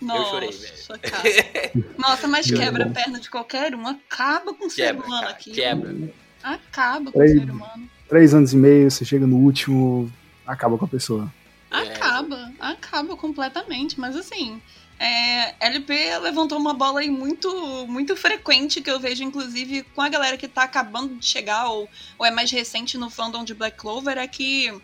Nossa, 0.00 0.30
chorei, 0.30 0.50
velho. 0.50 1.94
Nossa, 1.98 2.26
mas 2.26 2.50
quebra 2.50 2.86
a 2.86 2.90
perna 2.90 3.20
de 3.20 3.28
qualquer 3.30 3.74
um. 3.74 3.86
Acaba 3.86 4.54
com 4.54 4.66
o 4.66 4.70
ser 4.70 4.86
quebra, 4.86 5.06
humano 5.06 5.20
cara, 5.22 5.32
aqui. 5.34 5.52
quebra. 5.52 5.94
Acaba 6.42 7.12
com 7.12 7.18
o 7.22 7.28
ser 7.28 7.50
humano. 7.50 7.90
Três 8.08 8.34
anos 8.34 8.52
e 8.52 8.56
meio, 8.56 8.90
você 8.90 9.04
chega 9.04 9.26
no 9.26 9.36
último, 9.36 10.10
acaba 10.46 10.76
com 10.78 10.84
a 10.84 10.88
pessoa. 10.88 11.30
É. 11.70 11.76
Acaba, 11.76 12.52
acaba 12.58 13.16
completamente. 13.16 13.98
Mas 13.98 14.16
assim, 14.16 14.60
é, 14.98 15.54
LP 15.60 16.18
levantou 16.18 16.58
uma 16.58 16.74
bola 16.74 17.00
aí 17.00 17.10
muito, 17.10 17.86
muito 17.86 18.14
frequente 18.14 18.82
que 18.82 18.90
eu 18.90 19.00
vejo, 19.00 19.24
inclusive, 19.24 19.82
com 19.94 20.02
a 20.02 20.08
galera 20.08 20.36
que 20.36 20.46
tá 20.46 20.64
acabando 20.64 21.14
de 21.14 21.24
chegar 21.24 21.68
ou, 21.68 21.88
ou 22.18 22.26
é 22.26 22.30
mais 22.30 22.50
recente 22.50 22.98
no 22.98 23.08
fandom 23.08 23.42
de 23.42 23.54
Black 23.54 23.78
Clover, 23.78 24.18
é 24.18 24.26
que 24.26 24.78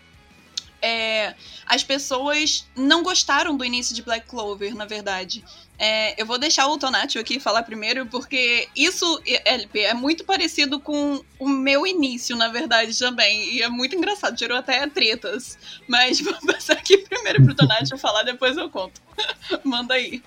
é, 0.81 1.35
as 1.65 1.83
pessoas 1.83 2.67
não 2.77 3.03
gostaram 3.03 3.57
do 3.57 3.65
início 3.65 3.95
de 3.95 4.03
Black 4.03 4.27
Clover, 4.27 4.75
na 4.75 4.85
verdade. 4.85 5.45
É, 5.79 6.21
eu 6.21 6.25
vou 6.25 6.39
deixar 6.39 6.67
o 6.69 6.79
Tonatio 6.79 7.21
aqui 7.21 7.39
falar 7.39 7.63
primeiro, 7.63 8.07
porque 8.07 8.69
isso, 8.75 9.21
LP, 9.45 9.81
é 9.81 9.95
muito 9.95 10.25
parecido 10.25 10.81
com 10.81 11.23
o 11.39 11.49
meu 11.49 11.87
início, 11.87 12.35
na 12.37 12.49
verdade, 12.49 12.99
também. 12.99 13.55
E 13.55 13.63
é 13.63 13.69
muito 13.69 13.95
engraçado, 13.95 14.39
gerou 14.39 14.57
até 14.57 14.87
tretas. 14.87 15.59
Mas 15.87 16.21
vou 16.23 16.35
passar 16.47 16.75
aqui 16.75 16.99
primeiro 16.99 17.45
pro 17.45 17.55
Tonatio 17.55 17.99
falar, 17.99 18.23
depois 18.23 18.57
eu 18.57 18.71
conto. 18.71 19.01
Manda 19.65 19.95
aí. 19.95 20.23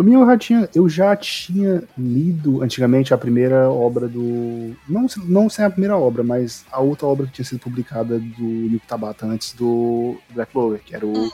Pra 0.00 0.06
mim, 0.06 0.14
eu 0.14 0.24
já 0.24 0.38
tinha, 0.38 0.70
eu 0.74 0.88
já 0.88 1.14
tinha 1.14 1.82
lido 1.98 2.62
antigamente 2.62 3.12
a 3.12 3.18
primeira 3.18 3.68
obra 3.68 4.08
do. 4.08 4.74
Não, 4.88 5.06
não 5.26 5.50
sem 5.50 5.62
a 5.62 5.68
primeira 5.68 5.94
obra, 5.94 6.22
mas 6.22 6.64
a 6.72 6.80
outra 6.80 7.06
obra 7.06 7.26
que 7.26 7.32
tinha 7.32 7.44
sido 7.44 7.60
publicada 7.60 8.18
do 8.18 8.42
Yuki 8.42 8.86
Tabata 8.86 9.26
antes 9.26 9.52
do 9.52 10.16
Black 10.30 10.52
Clover, 10.52 10.80
que 10.82 10.96
era 10.96 11.04
o, 11.04 11.12
Hum, 11.12 11.30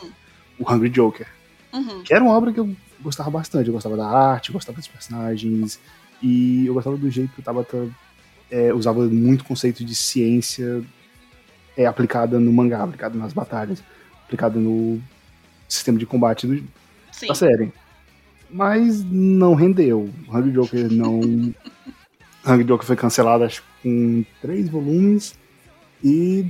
o 0.58 0.68
Hungry 0.68 0.90
Joker. 0.90 1.28
uhum. 1.72 2.02
Que 2.02 2.12
era 2.12 2.24
uma 2.24 2.36
obra 2.36 2.52
que 2.52 2.58
eu 2.58 2.68
gostava 3.00 3.30
bastante. 3.30 3.68
Eu 3.68 3.72
gostava 3.72 3.96
da 3.96 4.08
arte, 4.08 4.50
gostava 4.50 4.78
dos 4.78 4.88
personagens, 4.88 5.78
e 6.20 6.66
eu 6.66 6.74
gostava 6.74 6.96
do 6.96 7.08
jeito 7.08 7.34
que 7.34 7.40
o 7.40 7.44
Tabata 7.44 7.88
é, 8.50 8.74
usava 8.74 9.04
muito 9.04 9.44
conceito 9.44 9.84
de 9.84 9.94
ciência 9.94 10.82
é, 11.76 11.86
aplicada 11.86 12.40
no 12.40 12.52
mangá, 12.52 12.82
aplicada 12.82 13.16
nas 13.16 13.32
batalhas, 13.32 13.80
aplicada 14.24 14.58
no 14.58 15.00
sistema 15.68 16.00
de 16.00 16.04
combate 16.04 16.48
do, 16.48 16.66
da 17.28 17.34
série. 17.36 17.72
Mas 18.50 19.04
não 19.04 19.54
rendeu. 19.54 20.08
Hungry 20.28 20.52
Joker 20.52 20.92
não. 20.92 21.20
Hungry 22.46 22.64
Joker 22.64 22.86
foi 22.86 22.96
cancelado, 22.96 23.44
acho 23.44 23.62
que 23.62 23.68
com 23.82 24.24
três 24.40 24.68
volumes. 24.68 25.36
E 26.02 26.46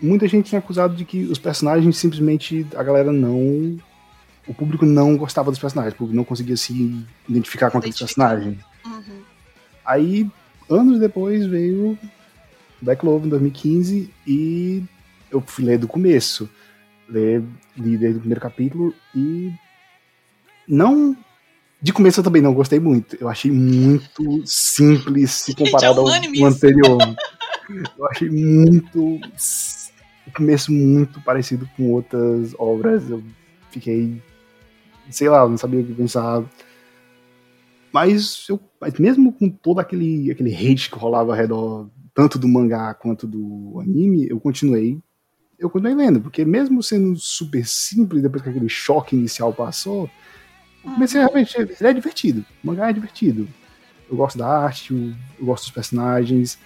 muita 0.00 0.26
gente 0.26 0.48
tinha 0.48 0.58
acusado 0.58 0.94
de 0.94 1.04
que 1.04 1.24
os 1.24 1.38
personagens 1.38 1.96
simplesmente. 1.96 2.66
A 2.76 2.82
galera 2.82 3.12
não. 3.12 3.78
O 4.46 4.52
público 4.52 4.84
não 4.84 5.16
gostava 5.16 5.50
dos 5.50 5.60
personagens, 5.60 5.94
o 5.94 5.98
público 5.98 6.16
não 6.16 6.24
conseguia 6.24 6.56
se 6.56 7.04
identificar 7.28 7.70
com 7.70 7.78
aqueles 7.78 7.96
personagens. 7.96 8.58
Uhum. 8.84 9.20
Aí, 9.84 10.28
anos 10.68 10.98
depois, 10.98 11.46
veio 11.46 11.96
Black 12.80 13.00
Clover 13.00 13.26
em 13.26 13.30
2015 13.30 14.10
e 14.26 14.82
eu 15.30 15.40
fui 15.40 15.64
ler 15.64 15.78
do 15.78 15.86
começo. 15.86 16.50
Ler, 17.08 17.42
desde 17.76 18.16
o 18.16 18.20
primeiro 18.20 18.40
capítulo 18.40 18.92
e 19.14 19.52
não. 20.66 21.16
De 21.80 21.92
começo 21.92 22.20
eu 22.20 22.24
também 22.24 22.42
não 22.42 22.54
gostei 22.54 22.78
muito. 22.78 23.16
Eu 23.20 23.28
achei 23.28 23.50
muito 23.50 24.46
simples 24.46 25.32
se 25.32 25.52
Gente, 25.52 25.64
comparado 25.64 26.00
é 26.00 26.02
ao, 26.02 26.44
ao 26.44 26.48
anterior. 26.48 26.98
Eu 27.98 28.06
achei 28.06 28.30
muito. 28.30 29.20
O 30.26 30.32
começo 30.36 30.72
muito 30.72 31.20
parecido 31.22 31.68
com 31.76 31.92
outras 31.92 32.54
obras. 32.58 33.10
Eu 33.10 33.22
fiquei. 33.70 34.22
Sei 35.10 35.28
lá, 35.28 35.48
não 35.48 35.58
sabia 35.58 35.80
o 35.80 35.84
que 35.84 35.92
pensar. 35.92 36.44
Mas, 37.92 38.46
eu, 38.48 38.58
mas 38.80 38.98
mesmo 38.98 39.32
com 39.32 39.50
todo 39.50 39.78
aquele, 39.78 40.30
aquele 40.30 40.54
hate 40.54 40.90
que 40.90 40.98
rolava 40.98 41.32
ao 41.32 41.36
redor, 41.36 41.90
tanto 42.14 42.38
do 42.38 42.48
mangá 42.48 42.94
quanto 42.94 43.26
do 43.26 43.78
anime, 43.80 44.26
eu 44.28 44.40
continuei. 44.40 44.98
Eu 45.58 45.68
continuei 45.68 45.94
lendo, 45.94 46.20
porque 46.20 46.44
mesmo 46.44 46.82
sendo 46.82 47.14
super 47.16 47.66
simples, 47.66 48.22
depois 48.22 48.42
que 48.42 48.48
aquele 48.48 48.68
choque 48.68 49.14
inicial 49.14 49.52
passou, 49.52 50.10
eu 50.84 50.90
comecei 50.92 51.20
a 51.20 51.24
realmente. 51.24 51.56
Ele 51.56 51.76
é 51.80 51.92
divertido. 51.92 52.44
O 52.62 52.66
mangá 52.66 52.90
é 52.90 52.92
divertido. 52.92 53.48
Eu 54.10 54.16
gosto 54.16 54.38
da 54.38 54.46
arte, 54.46 54.92
eu, 54.92 55.14
eu 55.38 55.46
gosto 55.46 55.64
dos 55.64 55.72
personagens. 55.72 56.58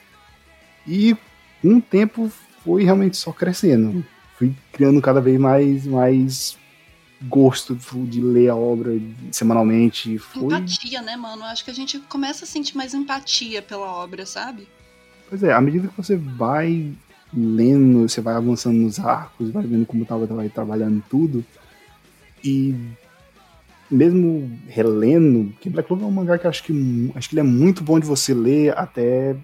E 0.87 1.17
com 1.63 1.77
o 1.77 1.83
tempo 1.83 2.31
foi 2.65 2.85
realmente 2.85 3.17
só 3.17 3.33
crescendo. 3.33 4.05
Fui 4.37 4.55
criando 4.73 5.01
cada 5.01 5.21
vez 5.21 5.39
mais, 5.39 5.87
mais 5.87 6.59
gosto 7.23 7.75
de 7.75 8.21
ler 8.21 8.51
a 8.51 8.57
obra 8.57 8.93
semanalmente. 9.31 10.19
Foi, 10.19 10.45
Empatia, 10.45 11.03
né, 11.03 11.17
mano? 11.17 11.45
Acho 11.45 11.65
que 11.65 11.71
a 11.71 11.75
gente 11.75 11.99
começa 12.01 12.45
a 12.45 12.49
sentir 12.49 12.77
mais 12.77 12.95
empatia 12.95 13.63
pela 13.63 13.87
obra, 13.87 14.27
sabe? 14.27 14.69
Pois 15.29 15.43
é, 15.43 15.53
à 15.53 15.61
medida 15.61 15.89
que 15.89 15.97
você 15.97 16.17
vai 16.17 16.93
lendo, 17.35 18.09
você 18.09 18.21
vai 18.21 18.35
avançando 18.35 18.77
nos 18.77 18.99
arcos, 18.99 19.51
vai 19.51 19.65
vendo 19.67 19.87
como 19.87 20.05
tava, 20.05 20.27
vai 20.27 20.49
trabalhando 20.49 21.03
tudo, 21.09 21.45
e 22.45 22.75
mesmo 23.91 24.51
relendo, 24.67 25.53
porque 25.53 25.71
Black 25.71 25.87
Clover 25.87 26.07
é 26.07 26.09
um 26.09 26.13
mangá 26.13 26.39
que 26.39 26.47
eu 26.47 26.51
acho 26.51 26.63
que 26.65 27.13
acho 27.15 27.29
que 27.29 27.35
ele 27.35 27.41
é 27.41 27.45
muito 27.45 27.83
bom 27.83 27.99
de 28.01 28.07
você 28.07 28.35
ler 28.35 28.77
até 28.77 29.37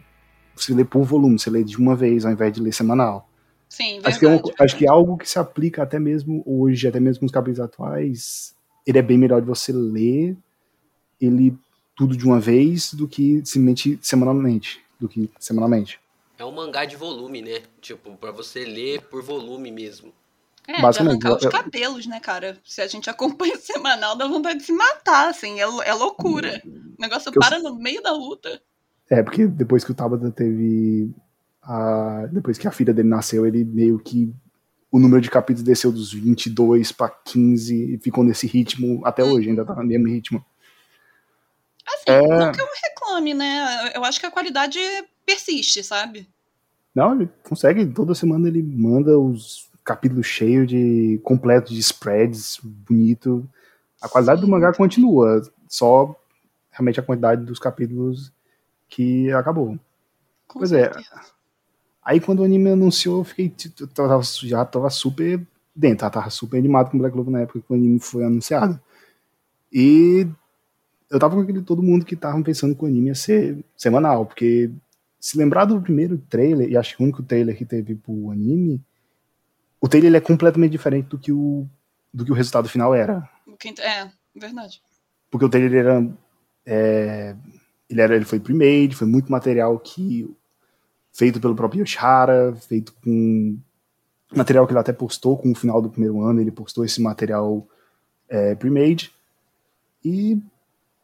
você 0.54 0.74
ler 0.74 0.84
por 0.84 1.02
volume, 1.04 1.38
você 1.38 1.48
lê 1.50 1.64
de 1.64 1.76
uma 1.76 1.96
vez 1.96 2.24
ao 2.24 2.32
invés 2.32 2.52
de 2.52 2.60
ler 2.60 2.72
semanal. 2.72 3.28
Sim, 3.68 4.00
Acho 4.04 4.18
que, 4.18 4.26
é 4.26 4.28
um- 4.28 4.40
acho 4.58 4.76
que 4.76 4.84
é 4.84 4.88
algo 4.90 5.16
que 5.16 5.26
se 5.28 5.38
aplica 5.38 5.82
até 5.82 5.98
mesmo 5.98 6.42
hoje, 6.44 6.86
até 6.86 7.00
mesmo 7.00 7.22
nos 7.22 7.32
capítulos 7.32 7.60
atuais. 7.60 8.54
Ele 8.86 8.98
é 8.98 9.02
bem 9.02 9.16
melhor 9.16 9.40
de 9.40 9.46
você 9.46 9.72
ler 9.72 10.36
ele 11.20 11.56
tudo 11.96 12.16
de 12.16 12.26
uma 12.26 12.38
vez 12.40 12.92
do 12.92 13.06
que 13.08 13.36
simplesmente 13.44 13.98
semanalmente. 14.02 14.80
Do 15.00 15.08
que 15.08 15.30
semanalmente. 15.38 15.98
É 16.38 16.44
um 16.44 16.52
mangá 16.52 16.84
de 16.84 16.96
volume, 16.96 17.40
né? 17.40 17.60
Tipo, 17.80 18.16
pra 18.16 18.30
você 18.30 18.64
ler 18.64 19.02
por 19.02 19.22
volume 19.22 19.70
mesmo. 19.70 20.12
É, 20.68 20.76
de 20.76 20.82
Basicamente, 20.82 21.26
arrancar 21.26 21.36
os 21.38 21.42
eu- 21.44 21.50
cabelos, 21.50 22.06
né, 22.06 22.20
cara? 22.20 22.58
Se 22.64 22.80
a 22.80 22.86
gente 22.86 23.08
acompanha 23.10 23.54
o 23.54 23.60
semanal, 23.60 24.16
dá 24.16 24.26
vontade 24.28 24.60
de 24.60 24.64
se 24.64 24.72
matar, 24.72 25.28
assim. 25.28 25.60
É, 25.60 25.64
é 25.64 25.94
loucura. 25.94 26.62
O 26.64 27.00
negócio 27.02 27.32
Que 27.32 27.38
eu- 27.38 27.40
para 27.42 27.58
no 27.58 27.74
meio 27.76 28.02
da 28.02 28.12
luta. 28.12 28.60
É, 29.10 29.22
porque 29.22 29.46
depois 29.46 29.84
que 29.84 29.90
o 29.90 29.94
Tabata 29.94 30.30
teve. 30.30 31.10
A, 31.62 32.26
depois 32.32 32.58
que 32.58 32.66
a 32.66 32.72
filha 32.72 32.92
dele 32.94 33.08
nasceu, 33.08 33.46
ele 33.46 33.64
meio 33.64 33.98
que. 33.98 34.32
O 34.90 34.98
número 34.98 35.20
de 35.22 35.30
capítulos 35.30 35.62
desceu 35.64 35.90
dos 35.90 36.12
22 36.12 36.92
pra 36.92 37.08
15 37.08 37.94
e 37.94 37.98
ficou 37.98 38.22
nesse 38.22 38.46
ritmo 38.46 39.00
até 39.06 39.24
hoje, 39.24 39.48
ainda 39.48 39.64
tá 39.64 39.74
no 39.74 39.84
mesmo 39.84 40.06
ritmo. 40.06 40.44
Assim, 41.86 42.04
É. 42.10 42.20
não 42.20 42.52
que 42.52 42.60
eu 42.60 42.66
reclame, 42.84 43.32
né? 43.34 43.90
Eu 43.94 44.04
acho 44.04 44.20
que 44.20 44.26
a 44.26 44.30
qualidade 44.30 44.78
persiste, 45.26 45.82
sabe? 45.82 46.28
Não, 46.94 47.14
ele 47.14 47.30
consegue, 47.42 47.86
toda 47.86 48.14
semana 48.14 48.48
ele 48.48 48.62
manda 48.62 49.18
os 49.18 49.70
capítulos 49.84 50.26
cheios 50.26 50.66
de. 50.68 51.20
completos 51.22 51.72
de 51.72 51.80
spreads, 51.80 52.58
bonito. 52.62 53.48
A 54.00 54.08
qualidade 54.08 54.40
do 54.40 54.46
Sim. 54.46 54.50
mangá 54.52 54.72
continua, 54.72 55.42
só 55.68 56.14
realmente 56.70 56.98
a 56.98 57.02
quantidade 57.02 57.44
dos 57.44 57.58
capítulos 57.58 58.32
que 58.88 59.30
acabou. 59.32 59.78
Com 60.48 60.58
Pois 60.58 60.72
é. 60.72 60.84
certeza. 60.84 61.32
Aí 62.04 62.18
quando 62.20 62.40
o 62.40 62.44
anime 62.44 62.70
anunciou, 62.70 63.18
eu 63.18 63.24
fiquei. 63.24 63.54
eu 63.80 63.86
tava- 63.86 64.20
já 64.22 64.64
tava 64.64 64.90
super 64.90 65.40
dentro, 65.74 66.04
eu 66.06 66.10
tava 66.10 66.30
super 66.30 66.58
animado 66.58 66.90
com 66.90 66.98
Black 66.98 67.12
Clover 67.14 67.32
na 67.32 67.40
época 67.42 67.60
que 67.60 67.72
o 67.72 67.76
anime 67.76 67.98
foi 68.00 68.24
anunciado. 68.24 68.80
E 69.72 70.26
eu 71.10 71.18
tava 71.18 71.34
com 71.36 71.42
aquele 71.42 71.62
todo 71.62 71.82
mundo 71.82 72.04
que 72.04 72.16
tava 72.16 72.42
pensando 72.42 72.74
que 72.74 72.82
o 72.84 72.86
anime 72.86 73.08
ia 73.08 73.14
ser 73.14 73.64
semanal, 73.76 74.26
porque 74.26 74.70
se 75.20 75.38
lembrar 75.38 75.64
do 75.64 75.80
primeiro 75.80 76.18
trailer, 76.28 76.68
e 76.68 76.76
acho 76.76 76.96
que 76.96 77.02
o 77.02 77.04
único 77.04 77.22
trailer 77.22 77.56
que 77.56 77.64
teve 77.64 77.94
pro 77.94 78.30
anime, 78.30 78.80
o 79.82 79.88
trailer 79.88 80.10
ele 80.10 80.16
é 80.16 80.20
completamente 80.20 80.70
diferente 80.70 81.08
do 81.08 81.18
que 81.18 81.32
o, 81.32 81.66
do 82.14 82.24
que 82.24 82.30
o 82.30 82.34
resultado 82.34 82.68
final 82.68 82.94
era. 82.94 83.28
É, 83.80 84.08
verdade. 84.34 84.80
Porque 85.28 85.44
o 85.44 85.48
trailer 85.48 85.84
era. 85.84 86.08
é, 86.64 87.34
ele, 87.90 88.00
era 88.00 88.14
ele 88.14 88.24
foi 88.24 88.38
pre-made, 88.38 88.94
foi 88.94 89.08
muito 89.08 89.32
material 89.32 89.76
que. 89.80 90.32
feito 91.12 91.40
pelo 91.40 91.56
próprio 91.56 91.82
Yoshihara, 91.82 92.54
feito 92.54 92.94
com. 93.02 93.58
material 94.32 94.68
que 94.68 94.72
ele 94.72 94.78
até 94.78 94.92
postou 94.92 95.36
com 95.36 95.50
o 95.50 95.54
final 95.54 95.82
do 95.82 95.90
primeiro 95.90 96.22
ano, 96.22 96.40
ele 96.40 96.52
postou 96.52 96.84
esse 96.84 97.02
material 97.02 97.66
é, 98.28 98.54
pre-made. 98.54 99.12
E 100.04 100.40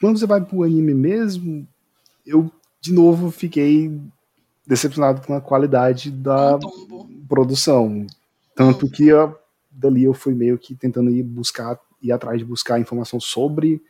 quando 0.00 0.20
você 0.20 0.26
vai 0.26 0.40
pro 0.40 0.62
anime 0.62 0.94
mesmo, 0.94 1.66
eu 2.24 2.48
de 2.80 2.92
novo 2.92 3.32
fiquei 3.32 4.00
decepcionado 4.64 5.26
com 5.26 5.34
a 5.34 5.40
qualidade 5.40 6.12
da 6.12 6.56
Um 6.56 7.26
produção. 7.28 8.06
Tanto 8.58 8.90
que 8.90 9.06
eu, 9.06 9.38
dali 9.70 10.02
eu 10.02 10.12
fui 10.12 10.34
meio 10.34 10.58
que 10.58 10.74
tentando 10.74 11.10
ir 11.10 11.22
buscar, 11.22 11.78
ir 12.02 12.10
atrás 12.10 12.40
de 12.40 12.44
buscar 12.44 12.80
informação 12.80 13.20
sobre 13.20 13.80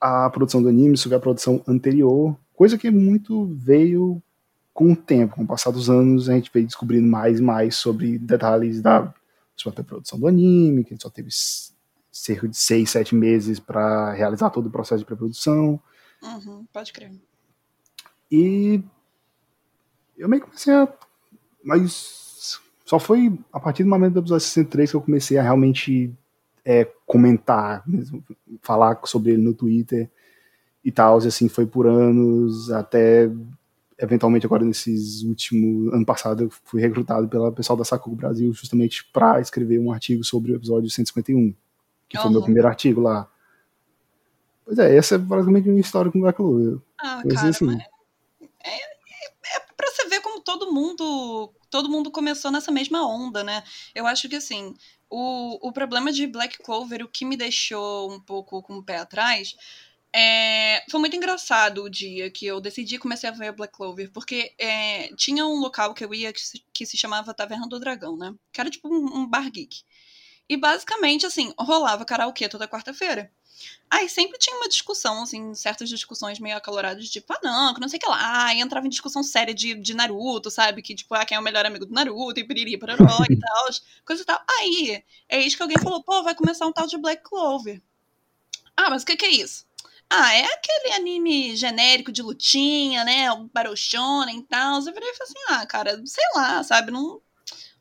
a 0.00 0.30
produção 0.30 0.62
do 0.62 0.68
anime, 0.70 0.96
sobre 0.96 1.16
a 1.16 1.20
produção 1.20 1.62
anterior, 1.68 2.34
coisa 2.54 2.78
que 2.78 2.90
muito 2.90 3.44
veio 3.54 4.22
com 4.72 4.92
o 4.92 4.96
tempo, 4.96 5.36
com 5.36 5.42
o 5.42 5.46
passar 5.46 5.70
dos 5.70 5.90
anos, 5.90 6.30
a 6.30 6.32
gente 6.32 6.50
veio 6.52 6.66
descobrindo 6.66 7.06
mais 7.06 7.38
e 7.38 7.42
mais 7.42 7.76
sobre 7.76 8.18
detalhes 8.18 8.80
da 8.80 9.12
sobre 9.54 9.82
a 9.82 9.84
produção 9.84 10.18
do 10.18 10.26
anime, 10.26 10.84
que 10.84 10.94
a 10.94 10.94
gente 10.94 11.02
só 11.02 11.10
teve 11.10 11.28
cerca 12.10 12.48
de 12.48 12.56
seis, 12.56 12.88
sete 12.88 13.14
meses 13.14 13.60
para 13.60 14.10
realizar 14.14 14.48
todo 14.48 14.68
o 14.68 14.70
processo 14.70 15.00
de 15.00 15.04
pré-produção. 15.04 15.78
Uhum, 16.22 16.64
pode 16.72 16.94
crer. 16.94 17.12
E 18.30 18.82
eu 20.16 20.30
meio 20.30 20.40
que 20.40 20.48
comecei 20.48 20.72
a. 20.72 20.88
Mas 21.62 22.31
só 22.92 22.98
foi 22.98 23.32
a 23.50 23.58
partir 23.58 23.84
do 23.84 23.88
momento 23.88 24.12
do 24.12 24.20
episódio 24.20 24.44
63 24.44 24.90
que 24.90 24.96
eu 24.96 25.00
comecei 25.00 25.38
a 25.38 25.42
realmente 25.42 26.12
é, 26.62 26.86
comentar, 27.06 27.82
mesmo, 27.88 28.22
falar 28.60 29.00
sobre 29.06 29.32
ele 29.32 29.40
no 29.40 29.54
Twitter 29.54 30.10
e 30.84 30.92
tal. 30.92 31.18
E 31.22 31.26
assim 31.26 31.48
foi 31.48 31.64
por 31.64 31.86
anos, 31.86 32.70
até 32.70 33.30
eventualmente 33.98 34.44
agora 34.44 34.62
nesses 34.62 35.22
últimos 35.22 35.90
ano 35.90 36.04
passado 36.04 36.42
eu 36.44 36.50
fui 36.64 36.82
recrutado 36.82 37.26
pela 37.28 37.50
pessoal 37.50 37.78
da 37.78 37.84
Saco 37.84 38.14
Brasil 38.14 38.52
justamente 38.52 39.08
para 39.10 39.40
escrever 39.40 39.78
um 39.78 39.90
artigo 39.90 40.22
sobre 40.22 40.52
o 40.52 40.56
episódio 40.56 40.90
151, 40.90 41.54
que 42.10 42.18
uhum. 42.18 42.22
foi 42.22 42.30
meu 42.30 42.42
primeiro 42.42 42.68
artigo 42.68 43.00
lá. 43.00 43.26
Pois 44.66 44.78
é, 44.78 44.94
essa 44.94 45.14
é 45.14 45.18
basicamente 45.18 45.66
uma 45.66 45.80
história 45.80 46.12
com 46.12 46.18
o 46.18 46.20
Black 46.20 46.36
Clover. 46.36 46.76
Ah, 47.00 47.22
cara, 47.26 47.48
assim. 47.48 47.72
é, 47.72 48.68
é 48.68 49.60
pra 49.74 49.88
você 49.88 50.06
ver 50.10 50.20
como 50.20 50.31
todo 50.42 50.72
mundo 50.72 51.52
todo 51.70 51.88
mundo 51.88 52.10
começou 52.10 52.50
nessa 52.50 52.70
mesma 52.70 53.06
onda, 53.06 53.42
né? 53.42 53.64
Eu 53.94 54.06
acho 54.06 54.28
que 54.28 54.36
assim, 54.36 54.74
o, 55.08 55.68
o 55.68 55.72
problema 55.72 56.12
de 56.12 56.26
Black 56.26 56.58
Clover, 56.58 57.02
o 57.04 57.08
que 57.08 57.24
me 57.24 57.36
deixou 57.36 58.12
um 58.12 58.20
pouco 58.20 58.62
com 58.62 58.76
o 58.76 58.82
pé 58.82 58.98
atrás, 58.98 59.56
é, 60.14 60.84
foi 60.90 61.00
muito 61.00 61.16
engraçado 61.16 61.84
o 61.84 61.88
dia 61.90 62.30
que 62.30 62.44
eu 62.44 62.60
decidi 62.60 62.98
comecei 62.98 63.30
a 63.30 63.32
ver 63.32 63.52
Black 63.52 63.74
Clover, 63.74 64.10
porque 64.12 64.54
é, 64.58 65.08
tinha 65.16 65.46
um 65.46 65.58
local 65.58 65.94
que 65.94 66.04
eu 66.04 66.12
ia 66.14 66.32
que 66.32 66.40
se, 66.40 66.64
que 66.72 66.84
se, 66.84 66.98
chamava 66.98 67.32
Taverna 67.32 67.66
do 67.66 67.80
Dragão, 67.80 68.16
né? 68.16 68.34
Que 68.52 68.60
era 68.60 68.70
tipo 68.70 68.88
um, 68.88 69.20
um 69.22 69.26
bar 69.26 69.50
geek. 69.50 69.82
E 70.52 70.56
basicamente, 70.58 71.24
assim, 71.24 71.50
rolava 71.58 72.04
karaokê 72.04 72.46
toda 72.46 72.68
quarta-feira. 72.68 73.32
Aí 73.88 74.06
sempre 74.06 74.38
tinha 74.38 74.54
uma 74.54 74.68
discussão, 74.68 75.22
assim, 75.22 75.54
certas 75.54 75.88
discussões 75.88 76.38
meio 76.38 76.54
acaloradas, 76.54 77.08
tipo, 77.08 77.32
ah, 77.32 77.40
não, 77.42 77.72
que 77.72 77.80
não 77.80 77.88
sei 77.88 77.96
o 77.96 78.00
que 78.00 78.06
lá. 78.06 78.48
Aí 78.48 78.60
entrava 78.60 78.86
em 78.86 78.90
discussão 78.90 79.22
séria 79.22 79.54
de, 79.54 79.74
de 79.74 79.94
Naruto, 79.94 80.50
sabe? 80.50 80.82
Que, 80.82 80.94
tipo, 80.94 81.14
ah, 81.14 81.24
quem 81.24 81.36
é 81.38 81.40
o 81.40 81.42
melhor 81.42 81.64
amigo 81.64 81.86
do 81.86 81.94
Naruto, 81.94 82.38
e 82.38 82.44
piriri, 82.44 82.76
pararó 82.76 83.24
e 83.30 83.36
tal, 83.40 83.66
coisa 84.04 84.20
e 84.20 84.26
tal. 84.26 84.44
Aí, 84.58 85.02
é 85.26 85.40
isso 85.40 85.56
que 85.56 85.62
alguém 85.62 85.78
falou, 85.78 86.02
pô, 86.02 86.22
vai 86.22 86.34
começar 86.34 86.66
um 86.66 86.72
tal 86.72 86.86
de 86.86 86.98
Black 86.98 87.22
Clover. 87.22 87.80
Ah, 88.76 88.90
mas 88.90 89.04
o 89.04 89.06
que, 89.06 89.16
que 89.16 89.24
é 89.24 89.30
isso? 89.30 89.64
Ah, 90.10 90.34
é 90.34 90.44
aquele 90.44 90.92
anime 90.92 91.56
genérico 91.56 92.12
de 92.12 92.20
lutinha, 92.20 93.04
né? 93.04 93.32
O 93.32 93.44
Baroshona 93.44 94.30
e 94.34 94.42
tal. 94.42 94.76
Eu 94.76 94.92
virei 94.92 95.08
e 95.08 95.14
falei 95.14 95.32
assim, 95.32 95.44
ah, 95.48 95.64
cara, 95.64 96.02
sei 96.04 96.24
lá, 96.34 96.62
sabe? 96.62 96.90
Não. 96.90 97.22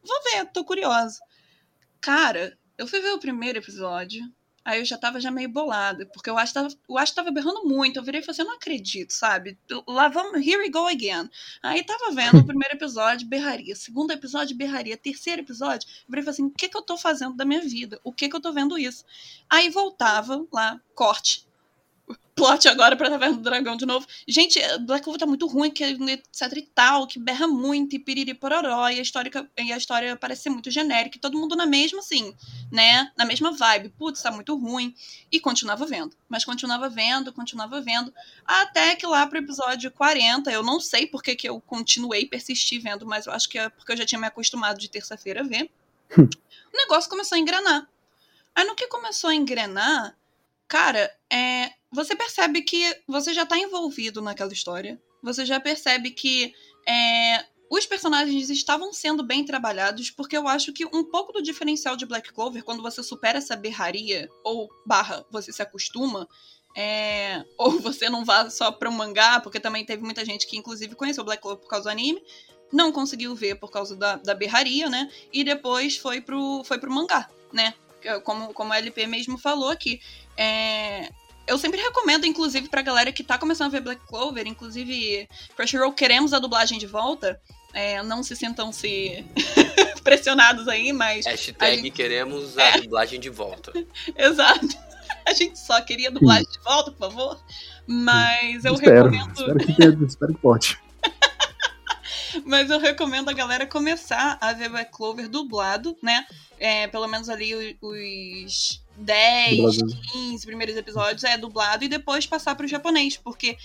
Vou 0.01 0.23
ver, 0.23 0.45
tô 0.53 0.63
curiosa. 0.63 1.19
Cara, 2.01 2.57
eu 2.81 2.87
fui 2.87 2.99
ver 2.99 3.11
o 3.11 3.19
primeiro 3.19 3.59
episódio. 3.59 4.27
Aí 4.65 4.79
eu 4.79 4.85
já 4.85 4.97
tava 4.97 5.19
já 5.19 5.31
meio 5.31 5.49
bolada, 5.49 6.05
porque 6.07 6.29
eu 6.29 6.37
acho 6.37 6.51
que 6.51 6.59
tava, 6.59 6.99
acho 6.99 7.11
que 7.11 7.15
tava 7.15 7.31
berrando 7.31 7.63
muito. 7.63 7.97
Eu 7.97 8.03
virei 8.03 8.21
e 8.21 8.23
falei 8.23 8.31
assim, 8.33 8.41
eu 8.41 8.47
não 8.47 8.55
acredito, 8.55 9.11
sabe? 9.11 9.57
Lá 9.87 10.07
vamos, 10.07 10.45
here 10.45 10.57
we 10.57 10.69
go 10.69 10.87
again. 10.87 11.29
Aí 11.61 11.83
tava 11.83 12.11
vendo 12.11 12.39
o 12.39 12.45
primeiro 12.45 12.75
episódio, 12.75 13.27
berraria. 13.27 13.75
Segundo 13.75 14.11
episódio, 14.11 14.55
berraria. 14.55 14.97
Terceiro 14.97 15.41
episódio, 15.41 15.87
eu 15.87 16.05
virei 16.09 16.21
e 16.21 16.25
falei 16.25 16.33
assim, 16.33 16.45
o 16.45 16.51
que 16.51 16.69
que 16.69 16.77
eu 16.77 16.81
tô 16.81 16.97
fazendo 16.97 17.35
da 17.35 17.45
minha 17.45 17.61
vida? 17.61 17.99
O 18.03 18.11
que 18.11 18.27
que 18.27 18.35
eu 18.35 18.41
tô 18.41 18.51
vendo 18.51 18.77
isso? 18.77 19.05
Aí 19.47 19.69
voltava 19.69 20.45
lá, 20.51 20.79
corte 20.95 21.47
plot 22.35 22.67
agora 22.67 22.95
pra 22.95 23.09
Taverna 23.09 23.37
do 23.37 23.43
Dragão 23.43 23.75
de 23.75 23.85
novo. 23.85 24.07
Gente, 24.27 24.59
Black 24.79 25.03
Clover 25.03 25.19
tá 25.19 25.27
muito 25.27 25.45
ruim, 25.47 25.69
que 25.69 25.83
etc 25.83 26.57
e 26.57 26.61
tal, 26.63 27.05
que 27.05 27.19
berra 27.19 27.47
muito, 27.47 27.95
e 27.95 27.99
piriri 27.99 28.33
pororó, 28.33 28.89
e 28.89 28.99
a 28.99 29.01
história, 29.01 29.31
e 29.57 29.71
a 29.71 29.77
história 29.77 30.15
parece 30.15 30.43
ser 30.43 30.49
muito 30.49 30.71
genérica, 30.71 31.17
e 31.17 31.21
todo 31.21 31.37
mundo 31.37 31.55
na 31.55 31.65
mesma, 31.65 31.99
assim, 31.99 32.33
né, 32.71 33.11
na 33.17 33.25
mesma 33.25 33.51
vibe. 33.51 33.89
Putz, 33.89 34.21
tá 34.21 34.31
muito 34.31 34.55
ruim. 34.55 34.95
E 35.31 35.39
continuava 35.39 35.85
vendo. 35.85 36.15
Mas 36.27 36.43
continuava 36.43 36.89
vendo, 36.89 37.31
continuava 37.31 37.81
vendo, 37.81 38.13
até 38.45 38.95
que 38.95 39.05
lá 39.05 39.27
pro 39.27 39.39
episódio 39.39 39.91
40, 39.91 40.51
eu 40.51 40.63
não 40.63 40.79
sei 40.79 41.05
porque 41.05 41.35
que 41.35 41.47
eu 41.47 41.61
continuei, 41.61 42.25
persisti 42.25 42.79
vendo, 42.79 43.05
mas 43.05 43.25
eu 43.25 43.33
acho 43.33 43.47
que 43.49 43.59
é 43.59 43.69
porque 43.69 43.91
eu 43.91 43.97
já 43.97 44.05
tinha 44.05 44.19
me 44.19 44.27
acostumado 44.27 44.79
de 44.79 44.89
terça-feira 44.89 45.41
a 45.41 45.43
ver. 45.43 45.69
Hum. 46.17 46.27
o 46.73 46.77
negócio 46.77 47.09
começou 47.09 47.35
a 47.35 47.39
engrenar. 47.39 47.87
Aí 48.55 48.65
no 48.65 48.75
que 48.75 48.87
começou 48.87 49.29
a 49.29 49.35
engrenar, 49.35 50.15
cara, 50.67 51.13
é, 51.29 51.71
você 51.91 52.15
percebe 52.15 52.61
que 52.61 52.95
você 53.07 53.33
já 53.33 53.45
tá 53.45 53.57
envolvido 53.57 54.21
naquela 54.21 54.53
história. 54.53 55.01
Você 55.21 55.45
já 55.45 55.59
percebe 55.59 56.11
que 56.11 56.53
é, 56.87 57.45
os 57.69 57.85
personagens 57.85 58.49
estavam 58.49 58.91
sendo 58.91 59.23
bem 59.23 59.45
trabalhados, 59.45 60.09
porque 60.09 60.35
eu 60.35 60.47
acho 60.47 60.73
que 60.73 60.85
um 60.85 61.03
pouco 61.03 61.31
do 61.31 61.41
diferencial 61.41 61.95
de 61.95 62.05
Black 62.05 62.33
Clover, 62.33 62.63
quando 62.63 62.81
você 62.81 63.03
supera 63.03 63.37
essa 63.37 63.55
berraria, 63.55 64.29
ou 64.43 64.69
barra, 64.85 65.25
você 65.29 65.51
se 65.51 65.61
acostuma, 65.61 66.27
é, 66.75 67.45
ou 67.57 67.79
você 67.79 68.09
não 68.09 68.25
vá 68.25 68.49
só 68.49 68.71
para 68.71 68.89
um 68.89 68.93
mangá, 68.93 69.39
porque 69.39 69.59
também 69.59 69.85
teve 69.85 70.03
muita 70.03 70.25
gente 70.25 70.47
que, 70.47 70.57
inclusive, 70.57 70.95
conheceu 70.95 71.23
Black 71.23 71.41
Clover 71.41 71.61
por 71.61 71.69
causa 71.69 71.85
do 71.85 71.91
anime, 71.91 72.23
não 72.71 72.91
conseguiu 72.91 73.35
ver 73.35 73.55
por 73.55 73.69
causa 73.69 73.95
da, 73.95 74.15
da 74.15 74.33
berraria, 74.33 74.89
né? 74.89 75.11
E 75.31 75.43
depois 75.43 75.97
foi 75.97 76.21
pro, 76.21 76.63
foi 76.63 76.79
pro 76.79 76.91
mangá, 76.91 77.29
né? 77.51 77.73
Como, 78.23 78.53
como 78.53 78.73
a 78.73 78.77
LP 78.77 79.05
mesmo 79.07 79.37
falou 79.37 79.69
aqui. 79.69 80.01
É, 80.37 81.09
eu 81.51 81.57
sempre 81.57 81.81
recomendo, 81.81 82.25
inclusive, 82.25 82.69
pra 82.69 82.81
galera 82.81 83.11
que 83.11 83.23
tá 83.23 83.37
começando 83.37 83.67
a 83.67 83.71
ver 83.71 83.81
Black 83.81 84.01
Clover, 84.07 84.47
inclusive 84.47 85.27
Crunchyroll, 85.53 85.91
queremos 85.91 86.33
a 86.33 86.39
dublagem 86.39 86.79
de 86.79 86.87
volta. 86.87 87.41
É, 87.73 88.01
não 88.03 88.23
se 88.23 88.35
sintam 88.37 88.71
se 88.71 89.25
pressionados 90.01 90.67
aí, 90.69 90.93
mas. 90.93 91.25
Hashtag 91.25 91.75
gente... 91.75 91.91
queremos 91.91 92.57
a 92.57 92.63
é. 92.63 92.81
dublagem 92.81 93.19
de 93.19 93.29
volta. 93.29 93.73
Exato. 94.15 94.67
A 95.27 95.33
gente 95.33 95.59
só 95.59 95.79
queria 95.81 96.07
a 96.07 96.11
dublagem 96.11 96.49
de 96.49 96.59
volta, 96.63 96.91
por 96.91 96.99
favor. 96.99 97.39
Mas 97.85 98.63
eu 98.63 98.73
espero, 98.73 99.09
recomendo. 99.09 99.31
Espero 99.33 99.97
que, 99.97 100.05
espero 100.05 100.33
que 100.33 100.41
pode. 100.41 100.79
Mas 102.45 102.69
eu 102.69 102.79
recomendo 102.79 103.29
a 103.29 103.33
galera 103.33 103.65
começar 103.65 104.37
a 104.39 104.53
ver 104.53 104.69
Black 104.69 104.91
Clover 104.91 105.27
dublado, 105.27 105.97
né? 106.01 106.25
É, 106.59 106.87
pelo 106.87 107.07
menos 107.07 107.29
ali 107.29 107.77
os 107.81 108.81
10, 108.97 109.77
15 110.11 110.45
primeiros 110.45 110.75
episódios 110.75 111.23
é 111.23 111.37
dublado 111.37 111.83
e 111.83 111.87
depois 111.87 112.25
passar 112.25 112.55
para 112.55 112.65
o 112.65 112.69
japonês, 112.69 113.17
porque 113.17 113.57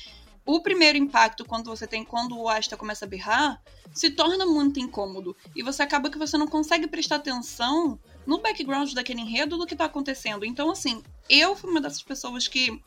o 0.46 0.60
primeiro 0.60 0.96
impacto 0.96 1.44
quando 1.44 1.66
você 1.66 1.86
tem 1.86 2.04
quando 2.04 2.38
o 2.38 2.48
Asta 2.48 2.76
começa 2.76 3.04
a 3.04 3.08
berrar 3.08 3.60
se 3.92 4.10
torna 4.10 4.46
muito 4.46 4.78
incômodo 4.78 5.36
e 5.54 5.62
você 5.62 5.82
acaba 5.82 6.08
que 6.08 6.18
você 6.18 6.38
não 6.38 6.46
consegue 6.46 6.86
prestar 6.86 7.16
atenção 7.16 7.98
no 8.24 8.40
background 8.40 8.92
daquele 8.92 9.20
enredo 9.20 9.58
do 9.58 9.66
que 9.66 9.74
tá 9.74 9.86
acontecendo. 9.86 10.44
Então 10.44 10.70
assim, 10.70 11.02
eu 11.28 11.56
fui 11.56 11.70
uma 11.70 11.80
dessas 11.80 12.02
pessoas 12.02 12.46
que 12.46 12.80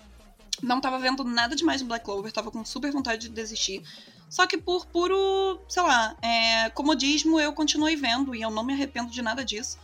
não 0.61 0.81
tava 0.81 0.99
vendo 0.99 1.23
nada 1.23 1.55
demais 1.55 1.81
no 1.81 1.87
Black 1.87 2.05
Clover, 2.05 2.31
tava 2.31 2.51
com 2.51 2.63
super 2.63 2.91
vontade 2.91 3.27
de 3.27 3.29
desistir. 3.29 3.83
Só 4.29 4.45
que 4.45 4.57
por 4.57 4.85
puro, 4.85 5.59
sei 5.67 5.81
lá, 5.81 6.15
é, 6.21 6.69
comodismo 6.69 7.39
eu 7.39 7.51
continuei 7.51 7.95
vendo 7.95 8.35
e 8.35 8.41
eu 8.41 8.51
não 8.51 8.63
me 8.63 8.73
arrependo 8.73 9.11
de 9.11 9.21
nada 9.21 9.43
disso. 9.43 9.77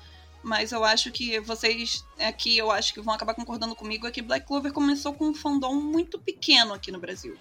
Mas 0.43 0.71
eu 0.71 0.85
acho 0.85 1.11
que 1.11 1.39
vocês 1.39 2.05
aqui, 2.19 2.55
eu 2.55 2.69
acho 2.69 2.93
que 2.93 3.01
vão 3.01 3.15
acabar 3.15 3.33
concordando 3.33 3.75
comigo, 3.75 4.05
é 4.05 4.11
que 4.11 4.21
Black 4.21 4.45
Clover 4.45 4.71
começou 4.71 5.11
com 5.11 5.29
um 5.29 5.33
fandom 5.33 5.73
muito 5.73 6.19
pequeno 6.19 6.73
aqui 6.73 6.91
no 6.91 6.99
Brasil. 6.99 7.35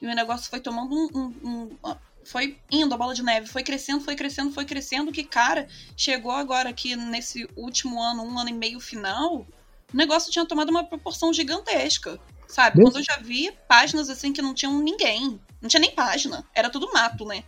E 0.00 0.06
o 0.06 0.14
negócio 0.14 0.48
foi 0.48 0.60
tomando 0.60 0.94
um, 0.94 1.08
um, 1.14 1.76
um 1.84 1.94
foi 2.24 2.58
indo 2.70 2.94
a 2.94 2.98
bola 2.98 3.14
de 3.14 3.22
neve, 3.22 3.46
foi 3.46 3.62
crescendo, 3.62 4.02
foi 4.02 4.16
crescendo, 4.16 4.52
foi 4.52 4.64
crescendo, 4.64 5.12
que, 5.12 5.24
cara, 5.24 5.68
chegou 5.96 6.32
agora 6.32 6.70
aqui 6.70 6.96
nesse 6.96 7.46
último 7.56 8.00
ano, 8.00 8.22
um 8.22 8.38
ano 8.38 8.48
e 8.48 8.54
meio 8.54 8.80
final, 8.80 9.46
o 9.92 9.96
negócio 9.96 10.30
tinha 10.30 10.46
tomado 10.46 10.70
uma 10.70 10.84
proporção 10.84 11.32
gigantesca, 11.32 12.18
sabe? 12.46 12.82
Quando 12.82 12.98
eu 12.98 13.02
já 13.02 13.16
vi 13.18 13.52
páginas 13.68 14.08
assim 14.08 14.32
que 14.32 14.40
não 14.40 14.54
tinham 14.54 14.78
ninguém, 14.80 15.40
não 15.60 15.68
tinha 15.68 15.80
nem 15.80 15.94
página, 15.94 16.44
era 16.54 16.70
tudo 16.70 16.92
mato, 16.92 17.24
né? 17.24 17.42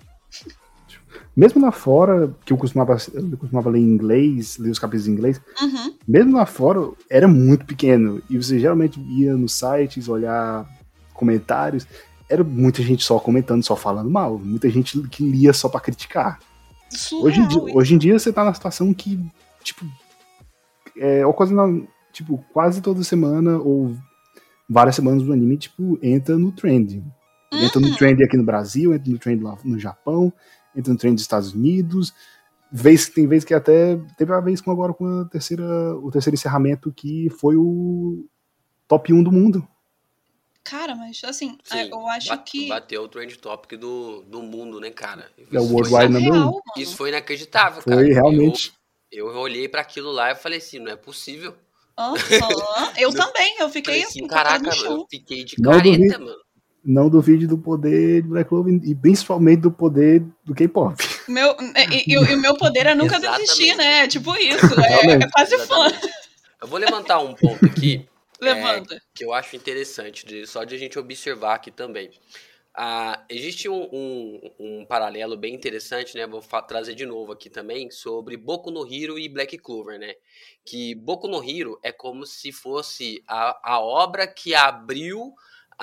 Mesmo 1.37 1.61
lá 1.63 1.73
fora, 1.73 2.35
que 2.45 2.53
eu 2.53 2.57
costumava, 2.57 2.97
eu 3.15 3.37
costumava 3.39 3.71
ler 3.71 3.81
em 3.81 3.85
inglês, 3.85 4.59
ler 4.59 4.71
os 4.71 4.79
capítulos 4.79 5.09
em 5.09 5.13
inglês, 5.13 5.41
uhum. 5.61 5.95
mesmo 6.07 6.37
lá 6.37 6.47
fora 6.47 6.91
era 7.09 7.27
muito 7.27 7.65
pequeno. 7.65 8.23
E 8.29 8.37
você 8.37 8.59
geralmente 8.59 9.01
ia 9.01 9.35
nos 9.35 9.53
sites 9.53 10.09
olhar 10.09 10.67
comentários, 11.15 11.87
era 12.29 12.43
muita 12.43 12.83
gente 12.83 13.05
só 13.05 13.19
comentando, 13.19 13.63
só 13.63 13.77
falando 13.77 14.11
mal. 14.11 14.39
Muita 14.39 14.69
gente 14.71 14.99
que 15.09 15.23
lia 15.23 15.53
só 15.53 15.69
para 15.69 15.81
criticar. 15.81 16.39
hoje, 17.13 17.41
em 17.41 17.47
dia, 17.47 17.63
hoje 17.75 17.95
em 17.95 17.99
dia 17.99 18.19
você 18.19 18.33
tá 18.33 18.43
na 18.43 18.55
situação 18.55 18.93
que, 18.95 19.21
tipo, 19.63 19.85
é, 20.97 21.27
ocasional, 21.27 21.71
tipo, 22.11 22.43
quase 22.53 22.81
toda 22.81 23.05
semana 23.05 23.59
ou 23.59 23.95
várias 24.69 24.97
semanas 24.97 25.23
do 25.23 25.33
anime, 25.33 25.59
tipo, 25.59 25.99
entra 26.03 26.39
no 26.39 26.53
trend. 26.53 27.05
Entra 27.53 27.81
no 27.81 27.89
uhum. 27.89 27.97
trend 27.97 28.23
aqui 28.25 28.37
no 28.37 28.45
Brasil, 28.45 28.95
entra 28.95 29.11
no 29.13 29.19
trend 29.19 29.43
lá 29.43 29.57
no 29.65 29.79
Japão, 29.79 30.33
entra 30.75 30.93
no 30.93 30.99
trend 30.99 31.15
dos 31.15 31.23
Estados 31.23 31.53
Unidos. 31.53 32.13
Vez, 32.71 33.09
tem 33.09 33.27
vez 33.27 33.45
que 33.45 33.53
até. 33.53 33.97
Teve 34.17 34.33
uma 34.33 34.41
vez 34.41 34.61
com 34.61 34.71
agora 34.71 34.95
com 34.95 35.07
a 35.07 35.25
terceira, 35.27 35.65
o 35.99 36.11
terceiro 36.11 36.35
encerramento 36.35 36.91
que 36.93 37.29
foi 37.39 37.55
o 37.57 38.27
top 38.89 39.13
1 39.13 39.23
do 39.23 39.31
mundo. 39.31 39.67
Cara, 40.65 40.95
mas 40.95 41.21
assim, 41.25 41.59
é, 41.73 41.85
Sim, 41.85 41.91
eu 41.91 42.07
acho 42.07 42.29
bate- 42.29 42.51
que. 42.51 42.69
Bateu 42.69 43.03
o 43.03 43.09
trend 43.09 43.37
topic 43.39 43.79
do, 43.79 44.23
do 44.23 44.43
mundo, 44.43 44.79
né, 44.81 44.91
cara? 44.91 45.31
É 45.37 45.43
o 45.43 45.43
Isso 45.43 45.51
foi, 45.69 45.75
Worldwide 45.75 46.05
é 46.05 46.09
Number 46.09 46.23
real, 46.33 46.35
One. 46.35 46.45
mano. 46.55 46.63
isso 46.79 46.97
foi 46.97 47.09
inacreditável, 47.11 47.83
Foi 47.83 47.93
cara. 47.93 48.15
realmente. 48.15 48.73
Eu, 49.11 49.29
eu 49.29 49.37
olhei 49.39 49.69
pra 49.69 49.81
aquilo 49.83 50.11
lá 50.11 50.31
e 50.31 50.35
falei 50.37 50.59
assim, 50.59 50.79
não 50.79 50.91
é 50.93 50.97
possível. 50.97 51.55
Eu 52.97 53.13
também, 53.13 53.59
eu 53.59 53.69
fiquei 53.69 54.03
assim, 54.05 54.21
assim, 54.21 54.27
caraca, 54.27 54.65
no 54.65 54.73
chão. 54.73 54.93
eu 55.01 55.07
fiquei 55.11 55.45
de 55.45 55.57
Não 55.59 55.73
careta, 55.73 55.97
duvido. 55.99 56.25
mano. 56.25 56.42
Não 56.85 57.09
duvide 57.09 57.47
do 57.47 57.57
poder 57.57 58.23
de 58.23 58.29
Black 58.29 58.49
Clover 58.49 58.81
e 58.83 58.95
principalmente 58.95 59.61
do 59.61 59.71
poder 59.71 60.25
do 60.45 60.53
K-pop. 60.55 60.97
Meu, 61.29 61.55
e, 61.91 62.13
e- 62.13 62.15
e 62.15 62.35
o 62.35 62.41
meu 62.41 62.57
poder 62.57 62.87
é 62.87 62.95
nunca 62.95 63.17
Exatamente. 63.17 63.43
desistir, 63.43 63.77
né? 63.77 64.09
Tipo 64.09 64.35
isso. 64.37 64.81
É, 64.81 65.13
é 65.13 65.31
quase 65.31 65.57
fã. 65.67 65.87
Eu 66.61 66.67
vou 66.67 66.79
levantar 66.81 67.21
um 67.21 67.35
ponto 67.35 67.65
aqui 67.65 68.07
Levanta. 68.41 69.01
que 69.15 69.25
eu 69.25 69.33
acho 69.33 69.55
interessante, 69.55 70.27
de- 70.27 70.45
só 70.47 70.65
de 70.65 70.75
a 70.75 70.79
gente 70.79 70.99
observar 70.99 71.55
aqui 71.55 71.71
também. 71.71 72.11
Ah, 72.75 73.23
existe 73.29 73.69
um, 73.69 73.83
um- 73.93 74.51
um 74.59 74.85
paralelo 74.87 75.37
bem 75.37 75.55
interessante, 75.55 76.17
né? 76.17 76.27
Vou 76.27 76.41
trazer 76.67 76.95
de 76.95 77.05
novo 77.07 77.31
aqui 77.31 77.49
também 77.51 77.91
sobre 77.91 78.37
Boku 78.37 78.71
no 78.71 78.85
Hero 78.93 79.19
e 79.19 79.29
Black 79.29 79.57
Clover, 79.59 80.01
né? 80.01 80.15
Que 80.65 80.95
Boku 80.97 81.29
no 81.29 81.45
Hero 81.49 81.79
é 81.83 81.93
como 81.93 82.25
se 82.27 82.51
fosse 82.51 83.23
a, 83.29 83.75
a 83.75 83.79
obra 83.81 84.27
que 84.27 84.55
abriu 84.55 85.33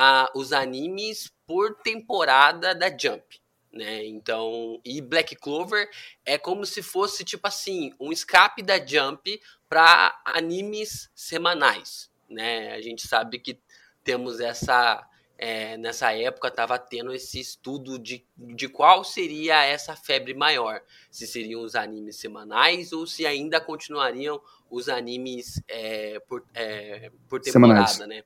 ah, 0.02 0.32
os 0.34 0.54
animes 0.54 1.30
por 1.46 1.76
temporada 1.76 2.74
da 2.74 2.88
Jump, 2.90 3.42
né? 3.70 4.06
Então, 4.06 4.80
e 4.86 5.02
Black 5.02 5.36
Clover 5.36 5.90
é 6.26 6.38
como 6.38 6.66
se 6.66 6.82
fosse 6.82 7.26
tipo 7.26 7.46
assim 7.46 7.94
um 8.00 8.10
escape 8.10 8.62
da 8.62 8.78
Jump 8.78 9.42
para 9.68 10.18
animes 10.24 11.12
semanais, 11.14 12.10
né? 12.30 12.72
A 12.72 12.82
gente 12.82 13.06
sabe 13.06 13.40
que 13.40 13.60
temos 14.02 14.40
essa 14.40 15.06
é, 15.38 15.76
nessa 15.76 16.14
época 16.14 16.48
estava 16.48 16.80
tendo 16.80 17.12
esse 17.14 17.38
estudo 17.38 18.00
de, 18.00 18.26
de 18.38 18.70
qual 18.70 19.04
seria 19.04 19.66
essa 19.66 19.98
febre 19.98 20.34
maior, 20.34 20.82
se 21.12 21.28
seriam 21.28 21.62
os 21.62 21.76
animes 21.76 22.16
semanais 22.16 22.94
ou 22.94 23.06
se 23.06 23.26
ainda 23.26 23.60
continuariam 23.60 24.42
os 24.70 24.88
animes 24.88 25.62
é, 25.68 26.22
por, 26.22 26.46
é, 26.54 27.12
por 27.28 27.42
temporada, 27.42 27.86
Semanais. 27.86 28.00
né? 28.00 28.24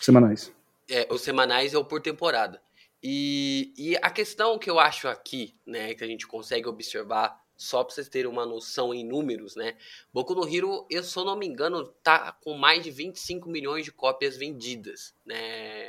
Semanais. 0.00 0.56
É, 0.88 1.06
os 1.10 1.20
semanais 1.22 1.74
ou 1.74 1.84
por 1.84 2.00
temporada. 2.00 2.60
E, 3.02 3.72
e 3.76 3.96
a 3.96 4.10
questão 4.10 4.58
que 4.58 4.70
eu 4.70 4.78
acho 4.78 5.06
aqui, 5.08 5.54
né, 5.66 5.94
que 5.94 6.02
a 6.02 6.06
gente 6.06 6.26
consegue 6.26 6.66
observar, 6.68 7.40
só 7.56 7.82
para 7.84 7.94
vocês 7.94 8.08
terem 8.08 8.30
uma 8.30 8.44
noção 8.44 8.92
em 8.92 9.04
números, 9.04 9.56
né? 9.56 9.76
Boku 10.12 10.34
no 10.34 10.46
Hero, 10.46 10.86
eu, 10.90 11.02
se 11.02 11.16
eu 11.18 11.24
não 11.24 11.36
me 11.36 11.46
engano, 11.46 11.86
tá 12.02 12.32
com 12.42 12.54
mais 12.56 12.82
de 12.84 12.90
25 12.90 13.48
milhões 13.48 13.84
de 13.84 13.90
cópias 13.92 14.36
vendidas, 14.36 15.14
né? 15.24 15.88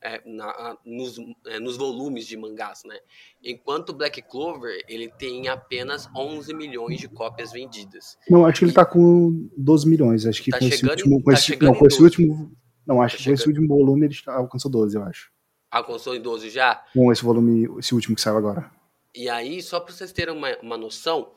É, 0.00 0.22
na- 0.26 0.76
nos, 0.84 1.16
é, 1.46 1.58
nos 1.58 1.76
volumes 1.76 2.26
de 2.26 2.36
mangás, 2.36 2.82
né? 2.84 2.98
Enquanto 3.42 3.92
Black 3.94 4.22
Clover, 4.22 4.84
ele 4.88 5.08
tem 5.18 5.48
apenas 5.48 6.08
11 6.14 6.54
milhões 6.54 7.00
de 7.00 7.08
cópias 7.08 7.50
vendidas. 7.50 8.16
Não, 8.30 8.46
acho 8.46 8.60
que 8.60 8.64
ele 8.66 8.72
tá 8.72 8.84
com 8.84 9.48
12 9.56 9.88
milhões. 9.88 10.24
Acho 10.26 10.42
que 10.42 10.50
Tá 10.50 10.58
com 10.58 10.66
esse 10.66 10.76
chegando 10.78 10.90
em- 10.90 11.02
último. 11.02 11.22
Com 11.22 11.30
tá 11.30 11.38
esse, 11.38 11.56
não, 11.56 11.74
com 11.74 11.86
esse 11.86 11.98
12. 11.98 12.02
último. 12.04 12.56
Não, 12.86 13.02
acho 13.02 13.16
Tá 13.16 13.22
que 13.22 13.28
com 13.28 13.34
esse 13.34 13.48
último 13.48 13.68
volume 13.68 14.06
ele 14.06 14.16
alcançou 14.26 14.70
12, 14.70 14.96
eu 14.96 15.02
acho. 15.02 15.30
Alcançou 15.70 16.14
em 16.14 16.20
12 16.20 16.50
já? 16.50 16.84
Com 16.92 17.10
esse 17.10 17.22
volume, 17.22 17.68
esse 17.78 17.94
último 17.94 18.14
que 18.14 18.22
saiu 18.22 18.36
agora. 18.36 18.70
E 19.14 19.28
aí, 19.28 19.60
só 19.62 19.80
para 19.80 19.92
vocês 19.92 20.12
terem 20.12 20.34
uma, 20.34 20.56
uma 20.58 20.76
noção, 20.76 21.32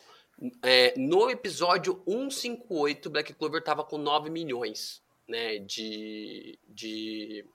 é, 0.62 0.94
no 0.98 1.30
episódio 1.30 2.02
158, 2.08 3.10
Black 3.10 3.34
Clover 3.34 3.64
tava 3.64 3.84
com 3.84 3.98
9 3.98 4.30
milhões 4.30 5.02
né, 5.28 5.60
de, 5.60 6.60
de, 6.68 7.46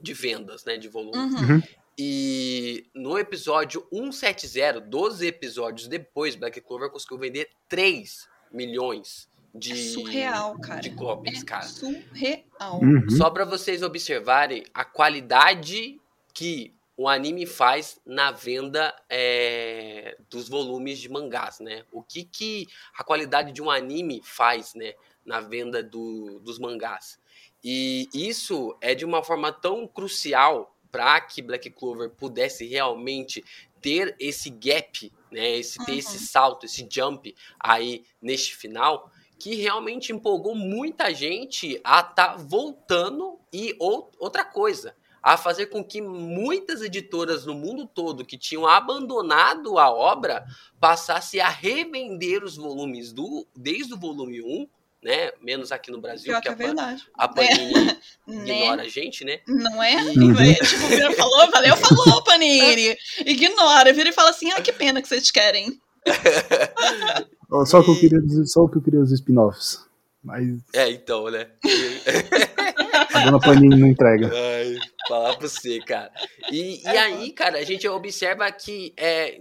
de 0.00 0.14
vendas, 0.14 0.64
né, 0.64 0.76
de 0.76 0.88
volume. 0.88 1.16
Uhum. 1.16 1.62
E 1.98 2.86
no 2.94 3.18
episódio 3.18 3.86
170, 3.92 4.80
12 4.80 5.26
episódios 5.26 5.88
depois, 5.88 6.36
Black 6.36 6.60
Clover 6.60 6.90
conseguiu 6.90 7.18
vender 7.18 7.50
3 7.68 8.28
milhões 8.52 9.28
de, 9.54 9.72
É 9.72 9.76
surreal, 9.92 10.58
cara. 10.58 10.80
de 10.80 10.90
cópias, 10.90 11.42
É 11.42 11.44
cara. 11.44 11.66
surreal. 11.66 12.80
Uhum. 12.82 13.10
Só 13.10 13.30
pra 13.30 13.44
vocês 13.44 13.82
observarem 13.82 14.64
a 14.74 14.84
qualidade 14.84 16.00
que 16.34 16.72
o 16.96 17.08
anime 17.08 17.46
faz 17.46 18.00
na 18.04 18.30
venda 18.32 18.94
é, 19.08 20.16
dos 20.28 20.48
volumes 20.48 20.98
de 20.98 21.08
mangás, 21.08 21.60
né? 21.60 21.84
O 21.92 22.02
que, 22.02 22.24
que 22.24 22.66
a 22.96 23.04
qualidade 23.04 23.52
de 23.52 23.62
um 23.62 23.70
anime 23.70 24.20
faz, 24.24 24.74
né? 24.74 24.94
Na 25.24 25.40
venda 25.40 25.82
do, 25.82 26.40
dos 26.40 26.58
mangás. 26.58 27.18
E 27.62 28.08
isso 28.12 28.76
é 28.80 28.94
de 28.94 29.04
uma 29.04 29.22
forma 29.22 29.52
tão 29.52 29.86
crucial 29.86 30.74
para 30.90 31.20
que 31.20 31.42
Black 31.42 31.70
Clover 31.70 32.10
pudesse 32.10 32.66
realmente 32.66 33.44
ter 33.80 34.16
esse 34.18 34.50
gap, 34.50 35.12
né? 35.30 35.56
Esse, 35.56 35.78
ter 35.84 35.92
Uhum. 35.92 35.98
esse 35.98 36.18
salto, 36.18 36.66
esse 36.66 36.88
jump 36.90 37.34
aí 37.60 38.04
neste 38.20 38.56
final, 38.56 39.10
que 39.38 39.54
realmente 39.54 40.12
empolgou 40.12 40.54
muita 40.54 41.14
gente 41.14 41.80
a 41.84 42.00
estar 42.00 42.36
voltando 42.36 43.38
e 43.52 43.74
ou, 43.78 44.10
outra 44.18 44.44
coisa, 44.44 44.94
a 45.22 45.36
fazer 45.36 45.66
com 45.66 45.82
que 45.84 46.00
muitas 46.00 46.82
editoras 46.82 47.44
no 47.46 47.54
mundo 47.54 47.86
todo 47.86 48.24
que 48.24 48.38
tinham 48.38 48.66
abandonado 48.66 49.78
a 49.78 49.90
obra 49.90 50.44
passassem 50.80 51.40
a 51.40 51.48
revender 51.48 52.42
os 52.42 52.56
volumes 52.56 53.12
do 53.12 53.46
desde 53.54 53.94
o 53.94 53.98
volume 53.98 54.42
1, 54.42 54.68
né? 55.02 55.30
Menos 55.40 55.70
aqui 55.70 55.90
no 55.90 56.00
Brasil, 56.00 56.32
Pior 56.32 56.42
que 56.42 56.54
que 56.54 56.62
é 56.62 56.74
a, 57.14 57.28
Panini 57.28 57.96
ignora 58.26 58.76
Né? 58.76 58.82
a 58.82 58.88
gente, 58.88 59.24
né? 59.24 59.40
Não 59.46 59.82
é? 59.82 59.96
Uhum. 59.96 60.40
É, 60.40 60.54
Tipo, 60.54 60.86
vira, 60.88 61.12
falou, 61.12 61.50
valeu, 61.50 61.76
falou, 61.76 62.24
Panini. 62.24 62.96
Ignora, 63.24 63.92
vira 63.92 64.08
e 64.08 64.12
fala 64.12 64.30
assim, 64.30 64.50
ah, 64.52 64.60
que 64.60 64.72
pena 64.72 65.00
que 65.00 65.08
vocês 65.08 65.30
querem. 65.30 65.80
Só, 67.66 67.80
o 67.80 67.84
que 67.84 67.90
eu 67.90 67.94
E- 67.94 68.00
queria, 68.00 68.20
dizer- 68.20 68.46
só 68.46 68.66
que 68.68 68.76
eu 68.76 68.82
queria 68.82 69.00
os 69.00 69.10
spin-offs. 69.12 69.86
Mas 70.22 70.46
É, 70.74 70.90
então, 70.90 71.30
né? 71.30 71.48
a 73.14 73.24
dona 73.24 73.38
Panini 73.40 73.76
não 73.76 73.88
entrega. 73.88 74.30
Ai, 74.32 74.76
falar 75.08 75.36
pra 75.36 75.48
você, 75.48 75.78
cara. 75.80 76.12
E, 76.50 76.82
e 76.82 76.88
aí, 76.88 77.32
cara, 77.32 77.58
a 77.58 77.64
gente 77.64 77.86
observa 77.88 78.50
que 78.52 78.92
é. 78.96 79.40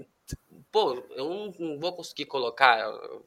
Pô, 0.71 1.01
eu 1.15 1.29
não, 1.29 1.53
não 1.71 1.79
vou 1.79 1.93
conseguir 1.93 2.25
colocar. 2.25 2.85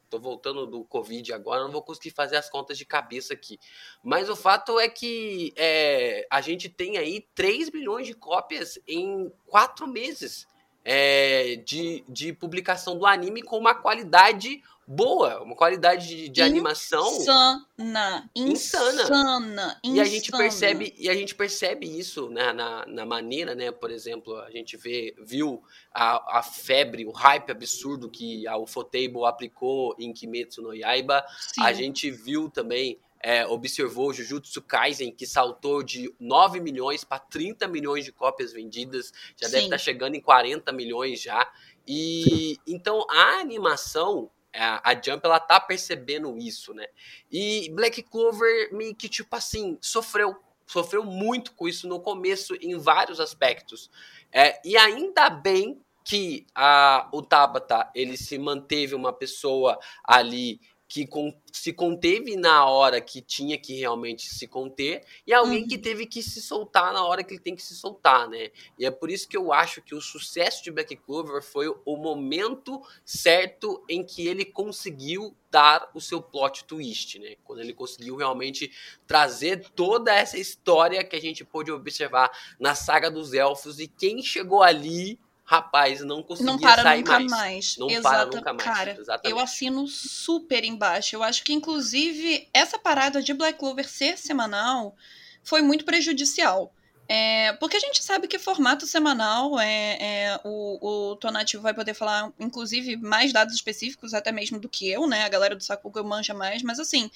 Tô 0.09 0.19
voltando 0.21 0.67
do 0.67 0.85
Covid 0.85 1.33
agora, 1.33 1.65
não 1.65 1.73
vou 1.73 1.83
conseguir 1.83 2.11
fazer 2.11 2.37
as 2.37 2.49
contas 2.49 2.79
de 2.79 2.85
cabeça 2.85 3.35
aqui. 3.35 3.59
Mas 4.05 4.29
o 4.29 4.37
fato 4.37 4.79
é 4.79 4.89
que 4.89 5.53
é, 5.57 6.27
a 6.31 6.41
gente 6.41 6.69
tem 6.69 6.97
aí 6.99 7.27
3 7.35 7.71
milhões 7.71 8.07
de 8.07 8.15
cópias 8.15 8.79
em 8.87 9.33
quatro 9.47 9.89
meses 9.89 10.47
é, 10.85 11.57
de, 11.57 12.05
de 12.09 12.33
publicação 12.33 12.99
do 12.99 13.07
anime 13.07 13.43
com 13.43 13.59
uma 13.59 13.75
qualidade 13.75 14.63
boa, 14.93 15.41
uma 15.41 15.55
qualidade 15.55 16.09
de, 16.09 16.29
de 16.29 16.43
animação. 16.43 17.07
Insana. 17.17 18.31
Insana. 18.35 19.03
Insana. 19.03 19.81
E 19.85 20.01
a 20.01 20.05
gente 20.05 20.29
insana. 20.29 20.43
percebe, 20.43 20.95
e 20.99 21.09
a 21.09 21.15
gente 21.15 21.33
percebe 21.33 21.87
isso 21.87 22.29
né, 22.29 22.53
na, 22.53 22.85
na 22.87 23.07
maneira, 23.07 23.55
né? 23.55 23.71
Por 23.71 23.93
exemplo, 23.93 24.37
a 24.37 24.51
gente 24.51 24.77
vê, 24.77 25.15
viu 25.23 25.63
a, 25.95 26.39
a 26.39 26.43
febre, 26.43 27.07
o 27.07 27.13
hype 27.13 27.53
absurdo 27.53 28.11
que 28.11 28.47
a 28.49 28.57
Ufotable 28.57 29.25
aplicou 29.27 29.95
em 29.97 30.13
Kimetsu 30.13 30.61
no 30.61 30.75
Yaiba. 30.75 31.25
Sim. 31.55 31.63
A 31.63 31.73
gente 31.73 32.11
viu 32.11 32.51
também, 32.51 32.99
é, 33.23 33.47
observou 33.47 34.09
o 34.09 34.13
Jujutsu 34.13 34.63
Kaisen, 34.63 35.13
que 35.13 35.27
saltou 35.27 35.83
de 35.83 36.15
9 36.19 36.59
milhões 36.61 37.05
para 37.05 37.19
30 37.19 37.69
milhões 37.69 38.05
de 38.05 38.13
cópias 38.13 38.53
vendidas. 38.53 39.13
Já 39.37 39.47
deve 39.47 39.61
Sim. 39.61 39.65
estar 39.65 39.79
chegando 39.79 40.15
em 40.15 40.21
40 40.21 40.73
milhões 40.73 41.21
já. 41.21 41.51
E 41.87 42.57
então 42.67 43.07
a 43.11 43.41
animação, 43.41 44.31
a, 44.55 44.91
a 44.91 44.95
Jump, 44.95 45.21
ela 45.25 45.39
tá 45.39 45.61
percebendo 45.61 46.37
isso, 46.39 46.73
né? 46.73 46.87
E 47.31 47.71
Black 47.75 48.03
Clover 48.03 48.73
meio 48.73 48.95
que, 48.95 49.09
tipo 49.09 49.37
assim, 49.37 49.77
sofreu. 49.81 50.37
Sofreu 50.67 51.05
muito 51.05 51.53
com 51.55 51.67
isso 51.67 51.89
no 51.89 51.99
começo, 52.01 52.55
em 52.61 52.79
vários 52.79 53.19
aspectos. 53.19 53.91
É, 54.33 54.61
e 54.65 54.77
ainda 54.77 55.29
bem 55.29 55.83
que 56.05 56.47
a, 56.55 57.09
o 57.13 57.23
Tabata, 57.23 57.91
ele 57.95 58.17
se 58.17 58.39
manteve 58.39 58.95
uma 58.95 59.13
pessoa 59.13 59.79
ali 60.05 60.61
que 60.91 61.09
se 61.53 61.73
conteve 61.73 62.35
na 62.35 62.67
hora 62.67 63.01
que 63.01 63.23
tinha 63.23 63.57
que 63.57 63.75
realmente 63.79 64.27
se 64.29 64.49
conter 64.49 65.05
e 65.25 65.33
alguém 65.33 65.63
Uhum. 65.63 65.69
que 65.69 65.79
teve 65.79 66.05
que 66.05 66.21
se 66.21 66.43
soltar 66.43 66.93
na 66.93 67.07
hora 67.07 67.23
que 67.23 67.33
ele 67.35 67.41
tem 67.41 67.55
que 67.55 67.63
se 67.63 67.77
soltar, 67.77 68.29
né? 68.29 68.51
E 68.77 68.85
é 68.85 68.91
por 68.91 69.09
isso 69.09 69.29
que 69.29 69.37
eu 69.37 69.53
acho 69.53 69.81
que 69.83 69.95
o 69.95 70.01
sucesso 70.01 70.65
de 70.65 70.73
Black 70.73 70.97
Clover 70.97 71.43
foi 71.45 71.69
o 71.85 71.97
momento 71.97 72.83
certo 73.05 73.85
em 73.89 74.05
que 74.05 74.27
ele 74.27 74.45
conseguiu 74.45 75.33
dar 75.49 75.89
o 75.95 76.01
seu 76.01 76.21
plot 76.21 76.65
twist, 76.65 77.21
né? 77.21 77.37
Quando 77.45 77.61
ele 77.61 77.73
conseguiu 77.73 78.17
realmente 78.17 78.73
trazer 79.07 79.65
toda 79.77 80.13
essa 80.13 80.39
história 80.39 81.05
que 81.05 81.15
a 81.15 81.21
gente 81.21 81.45
pôde 81.45 81.71
observar 81.71 82.31
na 82.59 82.75
saga 82.75 83.09
dos 83.09 83.33
elfos 83.33 83.79
e 83.79 83.87
quem 83.87 84.21
chegou 84.23 84.61
ali, 84.61 85.21
rapaz, 85.51 86.01
não 86.03 86.23
para 86.23 86.81
sair 86.81 86.99
nunca 86.99 87.19
mais. 87.19 87.31
mais. 87.31 87.77
Não 87.77 87.91
Exata- 87.91 88.09
para 88.09 88.37
nunca 88.37 88.53
mais. 88.53 88.63
Cara, 88.63 88.97
Exatamente. 88.97 89.31
eu 89.37 89.41
assino 89.41 89.89
super 89.89 90.65
embaixo. 90.65 91.17
Eu 91.17 91.25
acho 91.25 91.43
que, 91.43 91.53
inclusive, 91.53 92.49
essa 92.55 92.79
parada 92.79 93.21
de 93.21 93.35
Black 93.35 93.59
Clover 93.59 93.89
ser 93.89 94.17
semanal 94.17 94.95
foi 95.43 95.61
muito 95.61 95.85
prejudicial. 95.85 96.73
É, 97.09 97.53
porque 97.55 97.77
a 97.77 97.81
gente 97.81 98.01
sabe 98.01 98.29
que 98.29 98.39
formato 98.39 98.87
semanal 98.87 99.59
é, 99.59 99.99
é 100.01 100.41
o, 100.45 101.11
o 101.11 101.17
Tonativo 101.17 101.65
vai 101.65 101.75
poder 101.75 101.95
falar, 101.95 102.33
inclusive, 102.39 102.97
mais 102.97 103.33
dados 103.33 103.53
específicos, 103.53 104.15
até 104.15 104.31
mesmo 104.31 104.61
do 104.61 104.69
que 104.69 104.89
eu, 104.89 105.09
né? 105.09 105.25
A 105.25 105.29
galera 105.29 105.57
do 105.57 105.65
Sakuga 105.65 106.01
manja 106.05 106.33
mais, 106.33 106.63
mas 106.63 106.79
assim, 106.79 107.11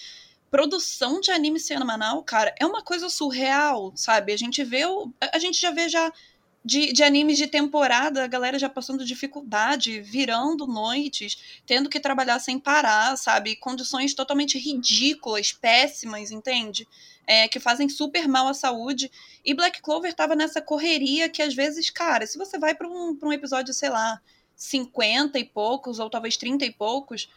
produção 0.51 1.21
de 1.21 1.31
anime 1.31 1.61
semanal, 1.61 2.21
cara, 2.25 2.53
é 2.59 2.67
uma 2.67 2.83
coisa 2.83 3.09
surreal, 3.09 3.93
sabe? 3.95 4.33
A 4.33 4.37
gente 4.37 4.65
vê 4.65 4.85
o. 4.85 5.13
A 5.33 5.39
gente 5.39 5.61
já 5.61 5.71
vê 5.71 5.89
já 5.89 6.13
de, 6.65 6.93
de 6.93 7.03
animes 7.03 7.37
de 7.37 7.47
temporada, 7.47 8.25
a 8.25 8.27
galera 8.27 8.59
já 8.59 8.69
passando 8.69 9.05
dificuldade, 9.05 10.01
virando 10.01 10.67
noites, 10.67 11.61
tendo 11.67 11.91
que 11.91 12.01
trabalhar 12.01 12.39
sem 12.39 12.59
parar, 12.59 13.17
sabe? 13.17 13.57
Condições 13.57 14.15
totalmente 14.15 14.59
ridículas, 14.59 15.53
péssimas, 15.53 16.31
entende? 16.31 16.87
é, 17.27 17.49
que 17.49 17.61
fazem 17.61 17.89
super 17.89 18.29
mal 18.29 18.49
à 18.49 18.55
saúde. 18.55 19.11
E 19.45 19.55
Black 19.55 19.81
Clover 19.83 20.15
tava 20.15 20.35
nessa 20.35 20.61
correria 20.61 21.29
que 21.29 21.43
às 21.43 21.55
vezes, 21.55 21.91
cara, 21.91 22.27
se 22.27 22.39
você 22.39 22.59
vai 22.59 22.75
para 22.75 22.89
um, 22.89 23.19
um 23.23 23.33
episódio, 23.33 23.73
sei 23.73 23.91
lá, 23.91 24.21
50 24.57 25.39
e 25.39 25.45
poucos, 25.45 25.99
ou 25.99 26.09
talvez 26.09 26.37
30 26.37 26.65
e 26.65 26.73
poucos, 26.73 27.29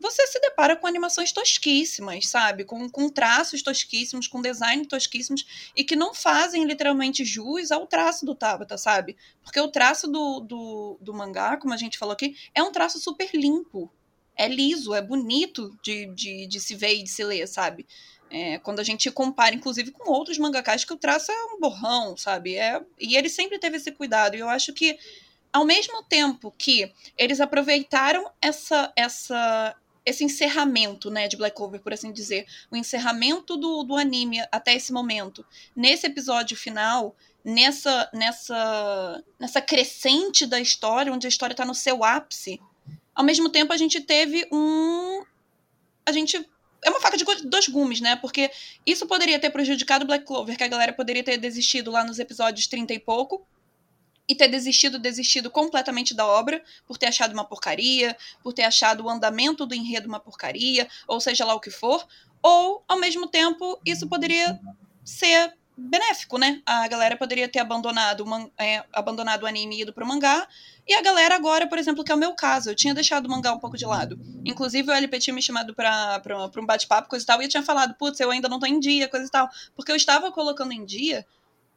você 0.00 0.26
se 0.26 0.40
depara 0.40 0.76
com 0.76 0.86
animações 0.86 1.32
tosquíssimas, 1.32 2.28
sabe? 2.28 2.64
Com, 2.64 2.88
com 2.88 3.08
traços 3.08 3.62
tosquíssimos, 3.62 4.28
com 4.28 4.40
design 4.40 4.86
tosquíssimos, 4.86 5.70
e 5.74 5.82
que 5.82 5.96
não 5.96 6.14
fazem 6.14 6.64
literalmente 6.64 7.24
jus 7.24 7.72
ao 7.72 7.86
traço 7.86 8.24
do 8.24 8.34
Tabata, 8.34 8.78
sabe? 8.78 9.16
Porque 9.42 9.60
o 9.60 9.68
traço 9.68 10.06
do, 10.06 10.40
do, 10.40 10.98
do 11.00 11.14
mangá, 11.14 11.56
como 11.56 11.74
a 11.74 11.76
gente 11.76 11.98
falou 11.98 12.12
aqui, 12.12 12.36
é 12.54 12.62
um 12.62 12.72
traço 12.72 12.98
super 12.98 13.30
limpo. 13.34 13.90
É 14.36 14.46
liso, 14.46 14.94
é 14.94 15.02
bonito 15.02 15.76
de, 15.82 16.06
de, 16.14 16.46
de 16.46 16.60
se 16.60 16.76
ver 16.76 16.94
e 16.94 17.02
de 17.02 17.10
se 17.10 17.24
ler, 17.24 17.48
sabe? 17.48 17.84
É, 18.30 18.58
quando 18.58 18.78
a 18.78 18.84
gente 18.84 19.10
compara, 19.10 19.54
inclusive, 19.54 19.90
com 19.90 20.12
outros 20.12 20.38
mangakás, 20.38 20.84
que 20.84 20.92
o 20.92 20.98
traço 20.98 21.32
é 21.32 21.44
um 21.46 21.58
borrão, 21.58 22.16
sabe? 22.16 22.54
É, 22.56 22.80
e 23.00 23.16
ele 23.16 23.28
sempre 23.28 23.58
teve 23.58 23.78
esse 23.78 23.90
cuidado. 23.90 24.36
E 24.36 24.40
eu 24.40 24.48
acho 24.48 24.72
que, 24.72 24.96
ao 25.52 25.64
mesmo 25.64 26.02
tempo 26.04 26.54
que 26.56 26.92
eles 27.16 27.40
aproveitaram 27.40 28.30
essa, 28.40 28.92
essa, 28.94 29.74
esse 30.08 30.24
encerramento, 30.24 31.10
né, 31.10 31.28
de 31.28 31.36
Black 31.36 31.56
Clover, 31.56 31.80
por 31.80 31.92
assim 31.92 32.12
dizer, 32.12 32.46
o 32.70 32.76
encerramento 32.76 33.56
do, 33.56 33.82
do 33.82 33.96
anime 33.96 34.40
até 34.50 34.74
esse 34.74 34.92
momento, 34.92 35.44
nesse 35.74 36.06
episódio 36.06 36.56
final, 36.56 37.14
nessa, 37.44 38.10
nessa, 38.12 39.24
nessa 39.38 39.60
crescente 39.60 40.46
da 40.46 40.60
história, 40.60 41.12
onde 41.12 41.26
a 41.26 41.28
história 41.28 41.52
está 41.54 41.64
no 41.64 41.74
seu 41.74 42.04
ápice, 42.04 42.60
ao 43.14 43.24
mesmo 43.24 43.48
tempo 43.48 43.72
a 43.72 43.76
gente 43.76 44.00
teve 44.00 44.46
um. 44.52 45.24
A 46.06 46.12
gente 46.12 46.36
é 46.84 46.90
uma 46.90 47.00
faca 47.00 47.16
de 47.16 47.24
dois 47.44 47.66
gumes, 47.68 48.00
né? 48.00 48.16
Porque 48.16 48.50
isso 48.86 49.06
poderia 49.06 49.38
ter 49.38 49.50
prejudicado 49.50 50.06
Black 50.06 50.24
Clover, 50.24 50.56
que 50.56 50.62
a 50.62 50.68
galera 50.68 50.92
poderia 50.92 51.24
ter 51.24 51.36
desistido 51.36 51.90
lá 51.90 52.04
nos 52.04 52.18
episódios 52.18 52.66
30 52.68 52.94
e 52.94 52.98
pouco. 52.98 53.44
E 54.28 54.34
ter 54.34 54.48
desistido, 54.48 54.98
desistido 54.98 55.50
completamente 55.50 56.14
da 56.14 56.26
obra, 56.26 56.62
por 56.86 56.98
ter 56.98 57.06
achado 57.06 57.32
uma 57.32 57.44
porcaria, 57.44 58.16
por 58.42 58.52
ter 58.52 58.64
achado 58.64 59.04
o 59.04 59.08
andamento 59.08 59.64
do 59.64 59.74
enredo 59.74 60.08
uma 60.08 60.20
porcaria, 60.20 60.86
ou 61.06 61.20
seja 61.20 61.44
lá 61.44 61.54
o 61.54 61.60
que 61.60 61.70
for. 61.70 62.06
Ou, 62.42 62.84
ao 62.86 62.98
mesmo 62.98 63.26
tempo, 63.26 63.80
isso 63.84 64.08
poderia 64.08 64.60
ser 65.04 65.54
benéfico, 65.78 66.38
né? 66.38 66.60
A 66.66 66.88
galera 66.88 67.16
poderia 67.16 67.48
ter 67.48 67.60
abandonado, 67.60 68.24
é, 68.58 68.84
abandonado 68.92 69.44
o 69.44 69.46
anime 69.46 69.76
e 69.76 69.82
ido 69.82 69.92
pro 69.92 70.04
mangá, 70.04 70.46
e 70.86 70.94
a 70.94 71.00
galera 71.00 71.36
agora, 71.36 71.68
por 71.68 71.78
exemplo, 71.78 72.02
que 72.02 72.10
é 72.10 72.14
o 72.14 72.18
meu 72.18 72.34
caso, 72.34 72.70
eu 72.70 72.74
tinha 72.74 72.92
deixado 72.92 73.26
o 73.26 73.30
mangá 73.30 73.52
um 73.52 73.58
pouco 73.58 73.76
de 73.76 73.86
lado. 73.86 74.18
Inclusive, 74.44 74.90
o 74.90 74.92
LP 74.92 75.20
tinha 75.20 75.34
me 75.34 75.42
chamado 75.42 75.74
pra, 75.74 76.18
pra, 76.18 76.48
pra 76.48 76.62
um 76.62 76.66
bate-papo, 76.66 77.08
coisa 77.08 77.22
e 77.22 77.26
tal, 77.26 77.40
e 77.40 77.44
eu 77.44 77.48
tinha 77.48 77.62
falado, 77.62 77.94
putz, 77.94 78.18
eu 78.18 78.30
ainda 78.30 78.48
não 78.48 78.58
tô 78.58 78.66
em 78.66 78.80
dia, 78.80 79.06
coisa 79.06 79.26
e 79.26 79.30
tal. 79.30 79.48
Porque 79.76 79.92
eu 79.92 79.96
estava 79.96 80.32
colocando 80.32 80.72
em 80.72 80.84
dia, 80.84 81.24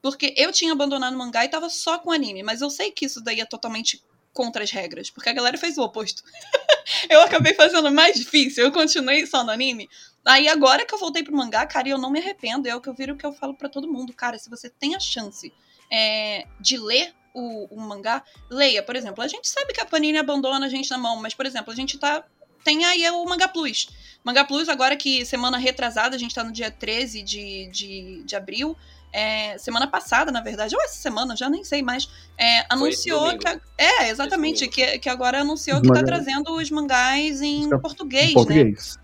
porque 0.02 0.34
eu 0.38 0.52
tinha 0.52 0.74
abandonado 0.74 1.14
o 1.14 1.18
mangá 1.18 1.46
e 1.46 1.50
tava 1.50 1.70
só 1.70 2.00
com 2.00 2.12
anime, 2.12 2.44
mas 2.44 2.62
eu 2.62 2.70
sei 2.70 2.92
que 2.92 3.06
isso 3.06 3.22
daí 3.22 3.40
é 3.40 3.46
totalmente 3.46 4.04
contra 4.34 4.64
as 4.64 4.72
regras, 4.72 5.10
porque 5.10 5.30
a 5.30 5.34
galera 5.34 5.58
fez 5.58 5.78
o 5.78 5.84
oposto. 5.84 6.24
eu 7.10 7.22
acabei 7.22 7.54
fazendo 7.54 7.92
mais 7.92 8.16
difícil, 8.16 8.64
eu 8.64 8.72
continuei 8.72 9.26
só 9.26 9.44
no 9.44 9.52
anime. 9.52 9.90
Aí 10.26 10.48
agora 10.48 10.86
que 10.86 10.94
eu 10.94 11.00
voltei 11.00 11.24
pro 11.24 11.36
mangá, 11.36 11.66
cara, 11.66 11.90
eu 11.90 11.98
não 11.98 12.12
me 12.12 12.20
arrependo, 12.20 12.68
é 12.68 12.76
o 12.76 12.82
que 12.82 12.90
eu 12.90 12.94
viro 12.94 13.16
que 13.16 13.26
eu 13.26 13.34
falo 13.34 13.54
para 13.54 13.70
todo 13.70 13.92
mundo, 13.92 14.14
cara, 14.14 14.38
se 14.38 14.50
você 14.50 14.70
tem 14.70 14.96
a 14.96 15.00
chance 15.00 15.52
é, 15.92 16.48
de 16.60 16.78
ler 16.78 17.14
o, 17.34 17.76
o, 17.76 17.80
mangá, 17.80 18.24
leia. 18.50 18.84
Por 18.84 18.96
exemplo, 18.96 19.24
a 19.24 19.28
gente 19.28 19.48
sabe 19.48 19.74
que 19.74 19.82
a 19.82 19.86
Panini 19.86 20.18
abandona 20.18 20.66
a 20.66 20.70
gente 20.70 20.90
na 20.90 20.98
mão, 20.98 21.18
mas, 21.18 21.34
por 21.34 21.46
exemplo, 21.46 21.72
a 21.72 21.76
gente 21.76 21.98
tá. 21.98 22.24
Tem 22.64 22.86
aí 22.86 23.10
o 23.10 23.26
Manga 23.26 23.48
Plus. 23.48 23.90
Manga 24.24 24.46
Plus, 24.46 24.70
agora 24.70 24.96
que 24.96 25.26
semana 25.26 25.58
retrasada, 25.58 26.16
a 26.16 26.20
gente 26.20 26.36
tá 26.36 26.44
no 26.44 26.52
dia 26.52 26.70
13 26.70 27.24
de, 27.24 27.68
de, 27.72 28.24
de 28.24 28.36
abril. 28.36 28.78
É, 29.13 29.58
semana 29.58 29.88
passada, 29.88 30.32
na 30.32 30.41
verdade, 30.41 30.76
ou 30.76 30.82
essa 30.82 30.95
semana, 30.95 31.36
já 31.36 31.50
nem 31.50 31.63
sei 31.63 31.82
mais, 31.82 32.10
é, 32.38 32.65
anunciou 32.69 33.38
que. 33.38 33.47
É, 33.78 34.10
exatamente, 34.10 34.67
que, 34.67 35.00
que 35.00 35.10
agora 35.10 35.41
anunciou 35.41 35.82
que 35.82 35.91
tá 35.91 36.02
trazendo 36.04 36.56
os 36.56 36.71
mangás 36.71 37.41
em 37.41 37.69
português, 37.80 38.30
em 38.30 38.34
português. 38.34 38.95
né? 38.95 39.02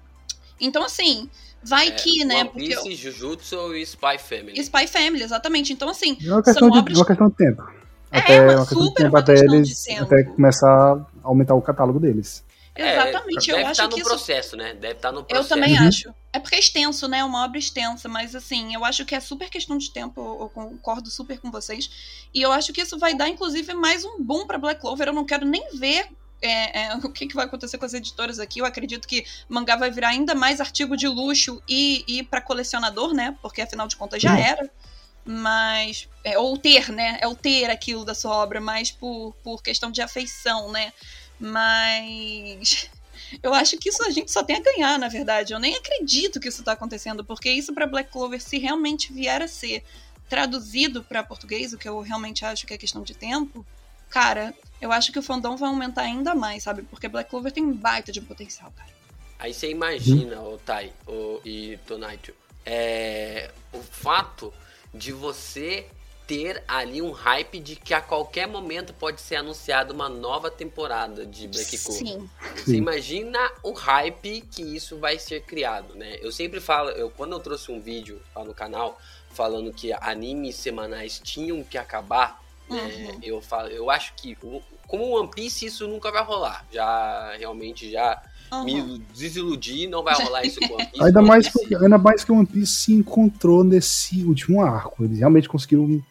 Então, 0.59 0.83
assim, 0.83 1.29
vai 1.63 1.89
é, 1.89 1.91
que, 1.91 2.23
né? 2.23 2.41
One 2.41 2.49
Piece, 2.51 2.75
porque... 2.75 2.95
Jujutsu 2.95 3.75
e 3.75 3.81
Spy 3.81 4.17
Family. 4.17 4.59
Spy 4.61 4.87
Family, 4.87 5.23
exatamente. 5.23 5.73
Então, 5.73 5.89
assim. 5.89 6.17
É 6.25 6.31
uma 6.31 6.43
questão, 6.43 6.69
de, 6.69 6.77
obras... 6.77 6.97
uma 6.97 7.05
questão 7.05 7.29
de 7.29 7.35
tempo. 7.35 7.63
É, 8.09 8.19
até, 8.19 8.37
é 8.37 8.55
uma, 8.55 8.65
super 8.65 9.03
tempo 9.03 9.17
até 9.17 9.33
eles 9.33 9.85
até 9.99 10.23
começar 10.23 10.93
a 10.93 11.05
aumentar 11.23 11.55
o 11.55 11.61
catálogo 11.61 11.99
deles. 11.99 12.43
É, 12.77 12.93
Exatamente, 12.93 13.49
eu 13.49 13.57
acho 13.57 13.71
estar 13.71 13.87
que 13.87 13.95
no 13.95 13.97
isso... 13.97 14.09
processo, 14.09 14.55
né? 14.55 14.73
Deve 14.73 14.93
estar 14.93 15.11
no 15.11 15.23
processo. 15.23 15.53
Eu 15.53 15.57
também 15.57 15.79
uhum. 15.79 15.87
acho. 15.87 16.13
É 16.31 16.39
porque 16.39 16.55
é 16.55 16.59
extenso, 16.59 17.07
né? 17.07 17.19
É 17.19 17.23
uma 17.23 17.43
obra 17.43 17.57
extensa, 17.57 18.07
mas 18.07 18.35
assim, 18.35 18.73
eu 18.73 18.85
acho 18.85 19.05
que 19.05 19.15
é 19.15 19.19
super 19.19 19.49
questão 19.49 19.77
de 19.77 19.91
tempo, 19.91 20.21
eu 20.21 20.49
concordo 20.49 21.09
super 21.09 21.39
com 21.39 21.49
vocês. 21.49 21.89
E 22.33 22.41
eu 22.41 22.51
acho 22.51 22.71
que 22.71 22.81
isso 22.81 22.97
vai 22.99 23.15
dar, 23.15 23.27
inclusive, 23.27 23.73
mais 23.73 24.05
um 24.05 24.21
boom 24.21 24.45
para 24.45 24.57
Black 24.57 24.79
Clover. 24.79 25.07
Eu 25.07 25.13
não 25.13 25.25
quero 25.25 25.45
nem 25.45 25.75
ver 25.75 26.07
é, 26.41 26.83
é, 26.83 26.95
o 27.03 27.11
que, 27.11 27.27
que, 27.27 27.35
vai 27.35 27.45
acontecer 27.45 27.77
com 27.77 27.85
as 27.85 27.93
editoras 27.93 28.39
aqui. 28.39 28.59
Eu 28.59 28.65
acredito 28.65 29.07
que 29.07 29.25
mangá 29.49 29.75
vai 29.75 29.89
virar 29.89 30.09
ainda 30.09 30.35
mais 30.35 30.61
artigo 30.61 30.95
de 30.95 31.07
luxo 31.07 31.61
e, 31.67 32.03
e 32.07 32.23
para 32.23 32.41
colecionador, 32.41 33.13
né? 33.13 33.35
Porque 33.41 33.61
afinal 33.61 33.87
de 33.87 33.95
contas 33.95 34.21
já 34.21 34.33
uhum. 34.33 34.37
era 34.37 34.71
mas 35.27 36.07
é, 36.23 36.39
ou 36.39 36.57
ter, 36.57 36.89
né? 36.89 37.17
É 37.21 37.27
o 37.27 37.35
ter 37.35 37.69
aquilo 37.69 38.05
da 38.05 38.15
sua 38.15 38.31
obra, 38.31 38.61
mais 38.61 38.89
por, 38.89 39.35
por 39.43 39.61
questão 39.61 39.91
de 39.91 40.01
afeição, 40.01 40.71
né? 40.71 40.93
Mas 41.39 42.89
eu 43.41 43.53
acho 43.53 43.77
que 43.77 43.89
isso 43.89 44.03
a 44.03 44.09
gente 44.09 44.31
só 44.31 44.43
tem 44.43 44.57
a 44.57 44.61
ganhar, 44.61 44.99
na 44.99 45.07
verdade. 45.07 45.53
Eu 45.53 45.59
nem 45.59 45.75
acredito 45.75 46.39
que 46.39 46.47
isso 46.47 46.61
está 46.61 46.73
acontecendo, 46.73 47.23
porque 47.23 47.49
isso 47.49 47.73
para 47.73 47.87
Black 47.87 48.11
Clover, 48.11 48.41
se 48.41 48.57
realmente 48.57 49.13
vier 49.13 49.41
a 49.41 49.47
ser 49.47 49.83
traduzido 50.29 51.03
para 51.03 51.23
português, 51.23 51.73
o 51.73 51.77
que 51.77 51.87
eu 51.87 52.01
realmente 52.01 52.43
acho 52.43 52.67
que 52.67 52.73
é 52.73 52.77
questão 52.77 53.01
de 53.01 53.13
tempo, 53.13 53.65
cara, 54.09 54.53
eu 54.81 54.91
acho 54.91 55.11
que 55.11 55.19
o 55.19 55.23
fandom 55.23 55.55
vai 55.55 55.69
aumentar 55.69 56.01
ainda 56.01 56.35
mais, 56.35 56.63
sabe? 56.63 56.83
Porque 56.83 57.07
Black 57.07 57.29
Clover 57.29 57.51
tem 57.51 57.71
baita 57.71 58.11
de 58.11 58.21
potencial, 58.21 58.71
cara. 58.75 58.89
Aí 59.39 59.53
você 59.53 59.69
imagina, 59.69 60.41
o 60.41 60.57
Tai 60.57 60.91
o, 61.07 61.39
e 61.45 61.77
Tonite, 61.85 62.33
é, 62.65 63.51
o 63.71 63.81
fato 63.81 64.53
de 64.93 65.11
você 65.11 65.87
ter 66.27 66.61
ali 66.67 67.01
um 67.01 67.11
hype 67.11 67.59
de 67.59 67.77
que 67.77 67.93
a 67.93 68.01
qualquer 68.01 68.47
momento 68.47 68.93
pode 68.93 69.21
ser 69.21 69.37
anunciada 69.37 69.93
uma 69.93 70.09
nova 70.09 70.51
temporada 70.51 71.25
de 71.25 71.47
Black 71.47 71.77
Clover. 71.77 72.05
Sim. 72.05 72.29
Você 72.55 72.75
imagina 72.75 73.39
o 73.63 73.71
hype 73.71 74.41
que 74.51 74.61
isso 74.61 74.97
vai 74.97 75.17
ser 75.17 75.41
criado, 75.43 75.95
né? 75.95 76.17
Eu 76.21 76.31
sempre 76.31 76.59
falo, 76.59 76.89
eu 76.89 77.09
quando 77.09 77.31
eu 77.31 77.39
trouxe 77.39 77.71
um 77.71 77.79
vídeo 77.79 78.21
lá 78.35 78.43
no 78.43 78.53
canal 78.53 78.99
falando 79.29 79.71
que 79.71 79.93
animes 79.93 80.55
semanais 80.55 81.19
tinham 81.23 81.63
que 81.63 81.77
acabar, 81.77 82.43
né, 82.69 82.81
uhum. 82.81 83.19
eu 83.23 83.41
falo, 83.41 83.69
eu 83.69 83.89
acho 83.89 84.13
que 84.15 84.35
como 84.87 85.17
One 85.17 85.29
Piece 85.29 85.65
isso 85.67 85.87
nunca 85.87 86.11
vai 86.11 86.23
rolar. 86.23 86.65
Já 86.71 87.35
realmente 87.37 87.89
já 87.89 88.21
Uhum. 88.49 88.63
me 88.63 88.99
desiludi, 89.13 89.87
não 89.87 90.01
vai 90.01 90.15
rolar 90.15 90.45
isso 90.45 90.57
com 90.61 90.75
One 90.75 90.85
Piece. 90.87 91.03
ainda, 91.03 91.21
mais 91.21 91.49
que, 91.49 91.75
ainda 91.75 91.97
mais 91.97 92.23
que 92.23 92.31
o 92.31 92.35
One 92.35 92.45
Piece 92.45 92.71
se 92.71 92.93
encontrou 92.93 93.61
nesse 93.61 94.23
último 94.23 94.61
arco. 94.61 95.03
Eles 95.03 95.19
realmente 95.19 95.49
conseguiram 95.49 96.01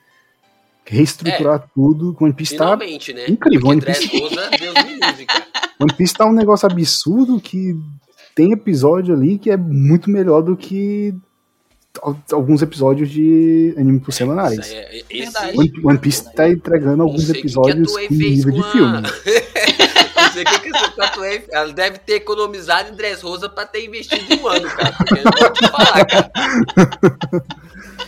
reestruturar 0.87 1.61
é, 1.61 1.69
tudo. 1.75 2.17
O 2.19 2.25
One 2.25 2.33
Piece 2.33 2.57
tá 2.57 2.77
né? 2.77 2.87
incrível. 3.29 3.69
One 3.69 3.81
Piece... 3.81 4.09
Deus 4.09 4.75
me 4.85 4.95
livre, 4.95 5.27
cara. 5.27 5.47
One 5.81 5.93
Piece 5.95 6.15
tá 6.15 6.27
um 6.27 6.33
negócio 6.33 6.67
absurdo 6.67 7.41
que 7.41 7.77
tem 8.35 8.53
episódio 8.53 9.15
ali 9.15 9.39
que 9.39 9.51
é 9.51 9.57
muito 9.57 10.11
melhor 10.11 10.43
do 10.43 10.57
que 10.57 11.15
alguns 12.31 12.61
episódios 12.61 13.11
de 13.11 13.75
anime 13.77 14.01
por 14.01 14.13
semanais. 14.13 14.71
É, 14.71 15.03
esse... 15.09 15.33
One, 15.83 15.99
Piece 15.99 16.33
tá 16.35 16.49
entregando 16.49 17.03
alguns 17.03 17.29
episódios 17.31 17.93
com 17.93 18.15
nível 18.15 18.53
de 18.53 18.63
filme. 18.71 19.03
sei 20.37 20.43
o 20.43 20.47
que, 20.47 20.59
que 20.59 20.77
essa. 20.77 21.45
Ela 21.51 21.73
deve 21.73 21.99
ter 21.99 22.15
economizado 22.15 22.91
em 22.91 22.95
Dress 22.95 23.23
Rosa 23.23 23.49
pra 23.49 23.65
ter 23.65 23.85
investido 23.87 24.43
um 24.43 24.49
ano, 24.49 24.69
cara. 24.69 24.93
Porque 24.93 25.15
eu 25.15 25.25
não 25.25 25.33
vou 25.39 25.53
te 25.53 25.69
falar, 25.69 26.05
cara. 26.05 26.31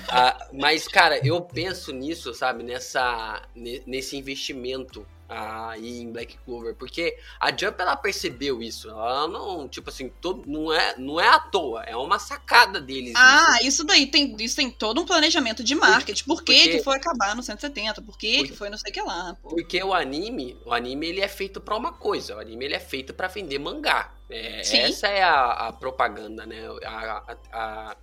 Ah, 0.09 0.49
mas, 0.53 0.89
cara, 0.89 1.25
eu 1.27 1.41
penso 1.41 1.93
nisso, 1.93 2.33
sabe? 2.35 2.63
Nessa, 2.63 3.43
nesse 3.55 4.17
investimento 4.17 5.07
aí 5.29 6.01
em 6.01 6.11
Black 6.11 6.39
Clover, 6.39 6.75
porque 6.75 7.17
a 7.39 7.51
Jump 7.51 7.81
ela 7.81 7.97
percebeu 7.97 8.63
isso. 8.63 8.89
Ela 8.89 9.29
não, 9.29 9.69
tipo 9.69 9.91
assim, 9.91 10.09
todo, 10.21 10.49
não 10.51 10.73
é, 10.73 10.97
não 10.97 11.21
é 11.21 11.29
à 11.29 11.39
toa, 11.39 11.83
é 11.83 11.95
uma 11.95 12.19
sacada 12.19 12.81
deles. 12.81 13.13
Ah, 13.15 13.59
isso, 13.59 13.69
isso 13.69 13.85
daí 13.85 14.07
tem, 14.07 14.35
isso 14.41 14.57
tem 14.57 14.71
todo 14.71 15.01
um 15.01 15.05
planejamento 15.05 15.63
de 15.63 15.75
marketing. 15.75 16.25
Por 16.25 16.43
que 16.43 16.55
porque, 16.55 16.79
que 16.79 16.83
foi 16.83 16.97
acabar 16.97 17.37
no 17.37 17.43
170? 17.43 18.01
Por 18.01 18.17
que 18.17 18.37
porque, 18.39 18.51
que 18.51 18.57
foi 18.57 18.71
não 18.71 18.79
sei 18.79 18.91
o 18.91 18.95
que 18.95 19.03
lá? 19.03 19.37
Pô. 19.43 19.51
Porque 19.51 19.83
o 19.83 19.93
anime, 19.93 20.57
o 20.65 20.73
anime 20.73 21.09
ele 21.09 21.21
é 21.21 21.29
feito 21.29 21.61
para 21.61 21.77
uma 21.77 21.93
coisa, 21.93 22.37
o 22.37 22.39
anime 22.39 22.65
ele 22.65 22.75
é 22.75 22.81
feito 22.81 23.13
para 23.13 23.29
vender 23.29 23.59
mangá. 23.59 24.15
É, 24.31 24.61
essa 24.61 25.09
é 25.09 25.23
a, 25.23 25.69
a, 25.69 25.73
propaganda, 25.73 26.45
né? 26.45 26.61
a, 26.85 26.91
a, 26.93 27.37
a 27.53 27.97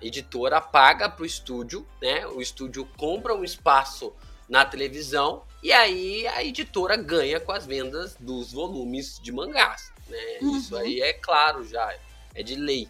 editora 0.00 0.60
paga 0.60 1.08
pro 1.08 1.24
estúdio, 1.24 1.86
né? 2.00 2.26
O 2.26 2.40
estúdio 2.40 2.88
compra 2.96 3.34
um 3.34 3.44
espaço 3.44 4.12
na 4.48 4.64
televisão 4.64 5.42
e 5.62 5.72
aí 5.72 6.26
a 6.28 6.42
editora 6.42 6.96
ganha 6.96 7.38
com 7.38 7.52
as 7.52 7.66
vendas 7.66 8.16
dos 8.18 8.52
volumes 8.52 9.20
de 9.20 9.30
mangás, 9.30 9.92
né? 10.08 10.38
Uhum. 10.42 10.56
Isso 10.56 10.76
aí 10.76 11.00
é 11.00 11.12
claro 11.12 11.64
já, 11.64 11.94
é 12.34 12.42
de 12.42 12.56
lei. 12.56 12.88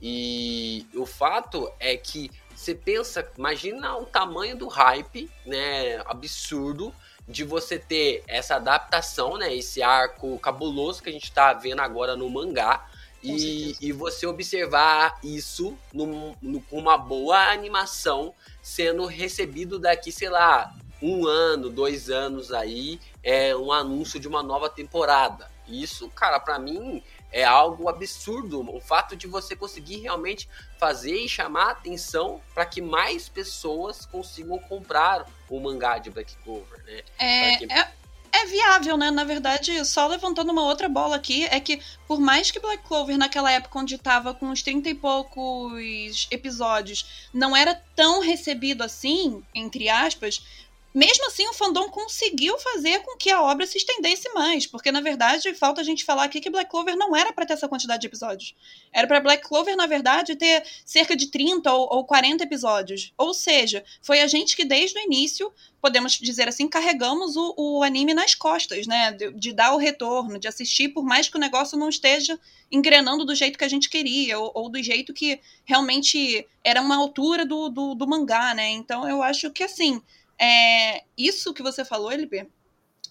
E 0.00 0.86
o 0.94 1.06
fato 1.06 1.70
é 1.80 1.96
que 1.96 2.30
você 2.54 2.74
pensa, 2.74 3.26
imagina 3.36 3.96
o 3.96 4.04
tamanho 4.04 4.56
do 4.56 4.66
hype, 4.66 5.30
né, 5.46 6.02
absurdo 6.06 6.92
de 7.26 7.44
você 7.44 7.78
ter 7.78 8.24
essa 8.26 8.56
adaptação, 8.56 9.36
né, 9.36 9.54
esse 9.54 9.82
arco 9.82 10.38
cabuloso 10.40 11.02
que 11.02 11.08
a 11.08 11.12
gente 11.12 11.24
está 11.24 11.52
vendo 11.52 11.80
agora 11.80 12.16
no 12.16 12.28
mangá, 12.28 12.88
e, 13.22 13.76
e, 13.80 13.92
você 13.92 14.26
observar 14.26 15.18
isso 15.22 15.76
com 15.92 16.78
uma 16.78 16.96
boa 16.96 17.50
animação 17.50 18.34
sendo 18.62 19.06
recebido 19.06 19.78
daqui, 19.78 20.12
sei 20.12 20.28
lá, 20.28 20.74
um 21.02 21.26
ano, 21.26 21.70
dois 21.70 22.10
anos 22.10 22.52
aí, 22.52 23.00
é 23.22 23.54
um 23.56 23.72
anúncio 23.72 24.18
de 24.20 24.28
uma 24.28 24.42
nova 24.42 24.68
temporada. 24.68 25.50
Isso, 25.66 26.08
cara, 26.10 26.40
para 26.40 26.58
mim 26.58 27.02
é 27.30 27.44
algo 27.44 27.88
absurdo. 27.88 28.60
O 28.74 28.80
fato 28.80 29.14
de 29.14 29.26
você 29.26 29.54
conseguir 29.54 29.98
realmente 29.98 30.48
fazer 30.78 31.16
e 31.16 31.28
chamar 31.28 31.70
atenção 31.70 32.40
para 32.54 32.64
que 32.64 32.80
mais 32.80 33.28
pessoas 33.28 34.06
consigam 34.06 34.58
comprar 34.58 35.26
o 35.48 35.60
mangá 35.60 35.98
de 35.98 36.10
Black 36.10 36.36
Clover, 36.38 36.82
né? 36.84 37.02
É, 37.18 37.56
que... 37.56 37.72
é, 37.72 37.92
é, 38.32 38.46
viável, 38.46 38.96
né? 38.96 39.10
Na 39.10 39.24
verdade, 39.24 39.84
só 39.84 40.06
levantando 40.06 40.52
uma 40.52 40.64
outra 40.64 40.88
bola 40.88 41.16
aqui, 41.16 41.44
é 41.46 41.60
que 41.60 41.80
por 42.06 42.20
mais 42.20 42.50
que 42.50 42.60
Black 42.60 42.82
Clover 42.86 43.16
naquela 43.16 43.50
época 43.50 43.78
onde 43.78 43.98
tava 43.98 44.34
com 44.34 44.46
uns 44.46 44.62
30 44.62 44.88
e 44.88 44.94
poucos 44.94 46.28
episódios 46.30 47.28
não 47.32 47.56
era 47.56 47.74
tão 47.94 48.20
recebido 48.20 48.82
assim, 48.82 49.42
entre 49.54 49.88
aspas, 49.88 50.42
mesmo 50.98 51.28
assim, 51.28 51.46
o 51.46 51.54
fandom 51.54 51.88
conseguiu 51.90 52.58
fazer 52.58 52.98
com 53.04 53.16
que 53.16 53.30
a 53.30 53.40
obra 53.40 53.64
se 53.64 53.78
estendesse 53.78 54.28
mais, 54.34 54.66
porque 54.66 54.90
na 54.90 55.00
verdade 55.00 55.54
falta 55.54 55.80
a 55.80 55.84
gente 55.84 56.04
falar 56.04 56.24
aqui 56.24 56.40
que 56.40 56.50
Black 56.50 56.68
Clover 56.68 56.96
não 56.96 57.14
era 57.14 57.32
para 57.32 57.46
ter 57.46 57.52
essa 57.52 57.68
quantidade 57.68 58.00
de 58.00 58.08
episódios. 58.08 58.52
Era 58.92 59.06
para 59.06 59.20
Black 59.20 59.46
Clover, 59.46 59.76
na 59.76 59.86
verdade, 59.86 60.34
ter 60.34 60.64
cerca 60.84 61.14
de 61.14 61.28
30 61.28 61.72
ou, 61.72 61.88
ou 61.88 62.04
40 62.04 62.42
episódios. 62.42 63.12
Ou 63.16 63.32
seja, 63.32 63.84
foi 64.02 64.20
a 64.20 64.26
gente 64.26 64.56
que 64.56 64.64
desde 64.64 64.98
o 64.98 65.00
início, 65.00 65.52
podemos 65.80 66.14
dizer 66.14 66.48
assim, 66.48 66.66
carregamos 66.66 67.36
o, 67.36 67.54
o 67.56 67.82
anime 67.84 68.12
nas 68.12 68.34
costas, 68.34 68.88
né? 68.88 69.12
De, 69.12 69.30
de, 69.30 69.52
dar 69.52 69.74
o 69.74 69.78
retorno, 69.78 70.36
de 70.36 70.48
assistir, 70.48 70.88
por 70.88 71.04
mais 71.04 71.28
que 71.28 71.36
o 71.36 71.40
negócio 71.40 71.78
não 71.78 71.88
esteja 71.88 72.36
engrenando 72.72 73.24
do 73.24 73.36
jeito 73.36 73.56
que 73.56 73.64
a 73.64 73.68
gente 73.68 73.88
queria, 73.88 74.36
ou, 74.36 74.50
ou 74.52 74.68
do 74.68 74.82
jeito 74.82 75.14
que 75.14 75.40
realmente 75.64 76.44
era 76.64 76.82
uma 76.82 76.96
altura 76.96 77.46
do, 77.46 77.68
do, 77.68 77.94
do 77.94 78.08
mangá, 78.08 78.52
né? 78.52 78.70
Então 78.70 79.08
eu 79.08 79.22
acho 79.22 79.48
que 79.52 79.62
assim 79.62 80.02
é, 80.40 81.04
isso 81.16 81.52
que 81.52 81.62
você 81.62 81.84
falou, 81.84 82.10
LB, 82.10 82.48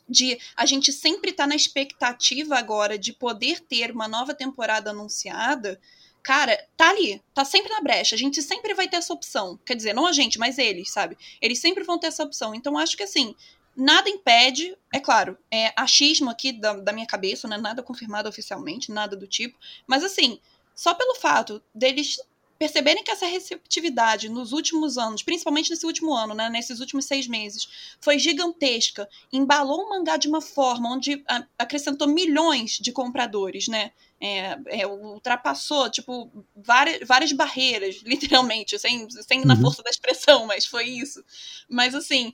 de 0.08 0.40
a 0.56 0.66
gente 0.66 0.94
sempre 0.94 1.32
estar 1.32 1.44
tá 1.44 1.48
na 1.48 1.56
expectativa 1.56 2.58
agora 2.58 2.98
de 2.98 3.12
poder 3.14 3.60
ter 3.60 3.92
uma 3.92 4.08
nova 4.08 4.34
temporada 4.34 4.92
anunciada, 4.92 5.80
cara, 6.24 6.58
tá 6.76 6.90
ali, 6.90 7.22
tá 7.34 7.44
sempre 7.44 7.72
na 7.72 7.82
brecha. 7.82 8.16
A 8.16 8.18
gente 8.18 8.42
sempre 8.42 8.74
vai 8.74 8.88
ter 8.88 8.98
essa 8.98 9.14
opção. 9.14 9.60
Quer 9.66 9.76
dizer, 9.76 9.94
não 9.94 10.06
a 10.06 10.12
gente, 10.12 10.40
mas 10.40 10.58
eles, 10.58 10.92
sabe? 10.92 11.18
Eles 11.42 11.60
sempre 11.60 11.84
vão 11.84 12.00
ter 12.00 12.08
essa 12.08 12.24
opção. 12.24 12.56
Então, 12.56 12.78
acho 12.78 12.96
que 12.96 13.04
assim, 13.04 13.36
nada 13.76 14.10
impede, 14.10 14.76
é 14.94 15.00
claro, 15.00 15.38
é 15.52 15.72
achismo 15.76 16.30
aqui 16.30 16.52
da, 16.52 16.74
da 16.74 16.94
minha 16.94 17.06
cabeça, 17.06 17.48
né? 17.48 17.58
Nada 17.58 17.84
confirmado 17.84 18.28
oficialmente, 18.28 18.92
nada 18.92 19.16
do 19.16 19.28
tipo. 19.28 19.58
Mas 19.86 20.04
assim, 20.04 20.40
só 20.74 20.94
pelo 20.94 21.16
fato 21.16 21.62
deles 21.74 22.18
perceberem 22.58 23.04
que 23.04 23.12
essa 23.12 23.26
receptividade 23.26 24.30
nos 24.30 24.52
últimos 24.52 24.98
anos, 24.98 25.24
principalmente 25.24 25.70
nesse 25.70 25.86
último 25.86 26.14
ano, 26.14 26.34
né, 26.34 26.50
nesses 26.50 26.80
últimos 26.80 27.06
seis 27.06 27.28
meses, 27.28 27.68
foi 28.00 28.18
gigantesca, 28.18 29.08
embalou 29.32 29.84
o 29.84 29.90
mangá 29.90 30.18
de 30.18 30.28
uma 30.28 30.42
forma 30.42 30.92
onde 30.92 31.24
acrescentou 31.58 32.08
milhões 32.08 32.72
de 32.72 32.92
compradores, 32.92 33.68
né? 33.68 33.92
É, 34.20 34.58
é, 34.82 34.88
ultrapassou, 34.88 35.92
tipo, 35.92 36.32
várias, 36.56 37.08
várias 37.08 37.32
barreiras, 37.32 38.02
literalmente, 38.04 38.80
sem, 38.80 39.08
sem 39.10 39.42
uhum. 39.42 39.46
na 39.46 39.56
força 39.56 39.84
da 39.84 39.92
expressão, 39.92 40.48
mas 40.48 40.66
foi 40.66 40.86
isso. 40.86 41.24
Mas 41.70 41.94
assim, 41.94 42.34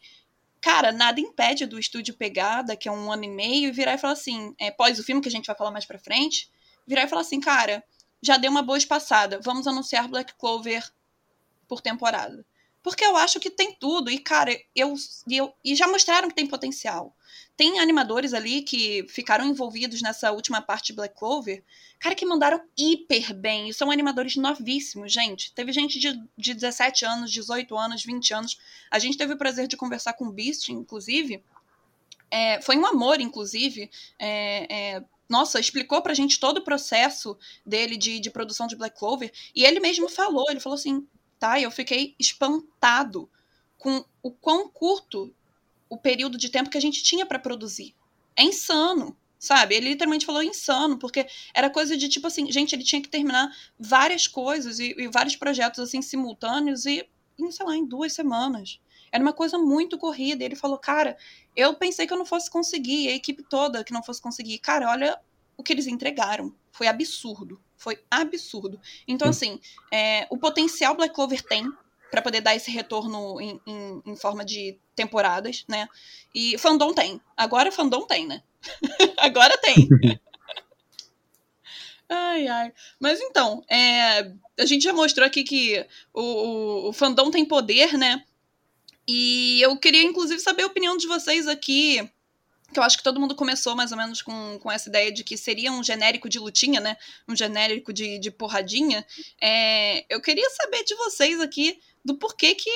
cara, 0.61 0.93
nada 0.93 1.19
impede 1.19 1.65
do 1.65 1.77
estúdio 1.77 2.13
pegar 2.13 2.61
daqui 2.61 2.87
a 2.87 2.93
um 2.93 3.11
ano 3.11 3.25
e 3.25 3.29
meio 3.29 3.67
e 3.67 3.71
virar 3.71 3.95
e 3.95 3.97
falar 3.97 4.13
assim, 4.13 4.55
é, 4.57 4.71
pós 4.71 4.97
o 4.97 5.03
filme 5.03 5.21
que 5.21 5.27
a 5.27 5.31
gente 5.31 5.45
vai 5.45 5.57
falar 5.57 5.71
mais 5.71 5.85
pra 5.85 5.99
frente, 5.99 6.49
virar 6.87 7.03
e 7.03 7.07
falar 7.09 7.21
assim, 7.21 7.41
cara, 7.41 7.83
já 8.23 8.37
deu 8.37 8.49
uma 8.49 8.61
boa 8.61 8.77
espaçada. 8.77 9.39
Vamos 9.43 9.67
anunciar 9.67 10.07
Black 10.07 10.33
Clover 10.35 10.89
por 11.67 11.81
temporada. 11.81 12.45
Porque 12.81 13.03
eu 13.03 13.15
acho 13.17 13.39
que 13.39 13.49
tem 13.49 13.73
tudo. 13.73 14.09
E, 14.09 14.17
cara, 14.17 14.57
eu, 14.73 14.93
eu. 15.29 15.53
E 15.63 15.75
já 15.75 15.87
mostraram 15.87 16.29
que 16.29 16.35
tem 16.35 16.47
potencial. 16.47 17.15
Tem 17.55 17.79
animadores 17.79 18.33
ali 18.33 18.61
que 18.61 19.05
ficaram 19.09 19.45
envolvidos 19.45 20.01
nessa 20.01 20.31
última 20.31 20.61
parte 20.61 20.87
de 20.87 20.93
Black 20.93 21.15
Clover. 21.15 21.63
Cara, 21.99 22.15
que 22.15 22.25
mandaram 22.25 22.61
hiper 22.77 23.33
bem. 23.33 23.69
E 23.69 23.73
são 23.73 23.91
animadores 23.91 24.35
novíssimos, 24.37 25.11
gente. 25.11 25.53
Teve 25.53 25.71
gente 25.71 25.99
de, 25.99 26.21
de 26.37 26.53
17 26.53 27.05
anos, 27.05 27.31
18 27.31 27.77
anos, 27.77 28.03
20 28.03 28.33
anos. 28.33 28.59
A 28.89 28.99
gente 28.99 29.17
teve 29.17 29.33
o 29.33 29.37
prazer 29.37 29.67
de 29.67 29.77
conversar 29.77 30.13
com 30.13 30.25
o 30.25 30.31
Beast, 30.31 30.69
inclusive. 30.69 31.43
É, 32.29 32.61
foi 32.61 32.75
um 32.75 32.85
amor, 32.85 33.21
inclusive. 33.21 33.91
É, 34.17 34.95
é, 34.95 35.03
nossa, 35.27 35.59
explicou 35.59 36.01
pra 36.01 36.13
gente 36.13 36.39
todo 36.39 36.57
o 36.57 36.63
processo 36.63 37.37
dele 37.65 37.97
de, 37.97 38.19
de 38.19 38.29
produção 38.29 38.67
de 38.67 38.75
Black 38.75 38.97
Clover. 38.97 39.31
E 39.55 39.63
ele 39.63 39.79
mesmo 39.79 40.09
falou, 40.09 40.49
ele 40.49 40.59
falou 40.59 40.75
assim, 40.75 41.07
tá, 41.39 41.59
eu 41.59 41.71
fiquei 41.71 42.15
espantado 42.19 43.29
com 43.77 44.03
o 44.21 44.31
quão 44.31 44.69
curto 44.69 45.33
o 45.89 45.97
período 45.97 46.37
de 46.37 46.49
tempo 46.49 46.69
que 46.69 46.77
a 46.77 46.81
gente 46.81 47.03
tinha 47.03 47.25
para 47.25 47.39
produzir. 47.39 47.93
É 48.35 48.43
insano, 48.43 49.15
sabe? 49.37 49.75
Ele 49.75 49.89
literalmente 49.89 50.25
falou 50.25 50.41
insano, 50.41 50.97
porque 50.97 51.27
era 51.53 51.69
coisa 51.69 51.97
de 51.97 52.07
tipo 52.07 52.27
assim, 52.27 52.51
gente, 52.51 52.73
ele 52.73 52.83
tinha 52.83 53.01
que 53.01 53.09
terminar 53.09 53.53
várias 53.77 54.25
coisas 54.25 54.79
e, 54.79 54.95
e 54.97 55.07
vários 55.07 55.35
projetos 55.35 55.79
assim 55.79 56.01
simultâneos 56.01 56.85
e, 56.85 57.07
em, 57.37 57.51
sei 57.51 57.65
lá, 57.65 57.75
em 57.75 57.85
duas 57.85 58.13
semanas. 58.13 58.79
Era 59.13 59.23
uma 59.23 59.31
coisa 59.31 59.59
muito 59.59 59.95
corrida. 59.95 60.43
E 60.43 60.47
ele 60.47 60.55
falou, 60.55 60.79
cara, 60.79 61.15
eu 61.55 61.75
pensei 61.75 62.07
que 62.07 62.11
eu 62.11 62.17
não 62.17 62.25
fosse 62.25 62.49
conseguir, 62.49 63.09
a 63.09 63.11
equipe 63.11 63.43
toda 63.43 63.83
que 63.83 63.93
não 63.93 64.01
fosse 64.01 64.19
conseguir. 64.19 64.57
Cara, 64.57 64.89
olha 64.89 65.19
o 65.55 65.61
que 65.61 65.71
eles 65.71 65.85
entregaram. 65.85 66.51
Foi 66.71 66.87
absurdo. 66.87 67.61
Foi 67.77 68.03
absurdo. 68.09 68.81
Então, 69.07 69.29
assim, 69.29 69.59
é, 69.91 70.25
o 70.31 70.37
potencial 70.37 70.95
Black 70.95 71.13
Clover 71.13 71.43
tem 71.43 71.71
para 72.09 72.23
poder 72.23 72.41
dar 72.41 72.55
esse 72.55 72.71
retorno 72.71 73.39
em, 73.39 73.61
em, 73.67 74.01
em, 74.03 74.15
forma 74.15 74.43
de 74.43 74.79
temporadas, 74.95 75.63
né? 75.67 75.87
E 76.33 76.57
fandom 76.57 76.91
tem. 76.91 77.21
Agora 77.37 77.71
fandom 77.71 78.07
tem, 78.07 78.25
né? 78.25 78.41
Agora 79.17 79.55
tem. 79.59 79.87
ai, 82.09 82.47
ai. 82.47 82.73
Mas 82.99 83.21
então, 83.21 83.63
é, 83.69 84.31
a 84.59 84.65
gente 84.65 84.83
já 84.83 84.93
mostrou 84.93 85.27
aqui 85.27 85.43
que 85.43 85.85
o, 86.13 86.21
o, 86.21 86.89
o 86.89 86.93
fandom 86.93 87.29
tem 87.29 87.45
poder, 87.45 87.95
né? 87.95 88.23
E 89.07 89.61
eu 89.61 89.77
queria, 89.77 90.03
inclusive, 90.03 90.39
saber 90.39 90.63
a 90.63 90.67
opinião 90.67 90.97
de 90.97 91.07
vocês 91.07 91.47
aqui. 91.47 92.09
Que 92.71 92.79
eu 92.79 92.83
acho 92.83 92.97
que 92.97 93.03
todo 93.03 93.19
mundo 93.19 93.35
começou 93.35 93.75
mais 93.75 93.91
ou 93.91 93.97
menos 93.97 94.21
com, 94.23 94.57
com 94.59 94.71
essa 94.71 94.89
ideia 94.89 95.11
de 95.11 95.23
que 95.23 95.37
seria 95.37 95.71
um 95.71 95.83
genérico 95.83 96.27
de 96.27 96.39
lutinha, 96.39 96.79
né? 96.79 96.97
Um 97.27 97.35
genérico 97.35 97.93
de, 97.93 98.17
de 98.17 98.31
porradinha. 98.31 99.05
É, 99.39 100.05
eu 100.09 100.19
queria 100.19 100.49
saber 100.49 100.83
de 100.83 100.95
vocês 100.95 101.39
aqui 101.39 101.79
do 102.03 102.15
porquê 102.15 102.55
que 102.55 102.69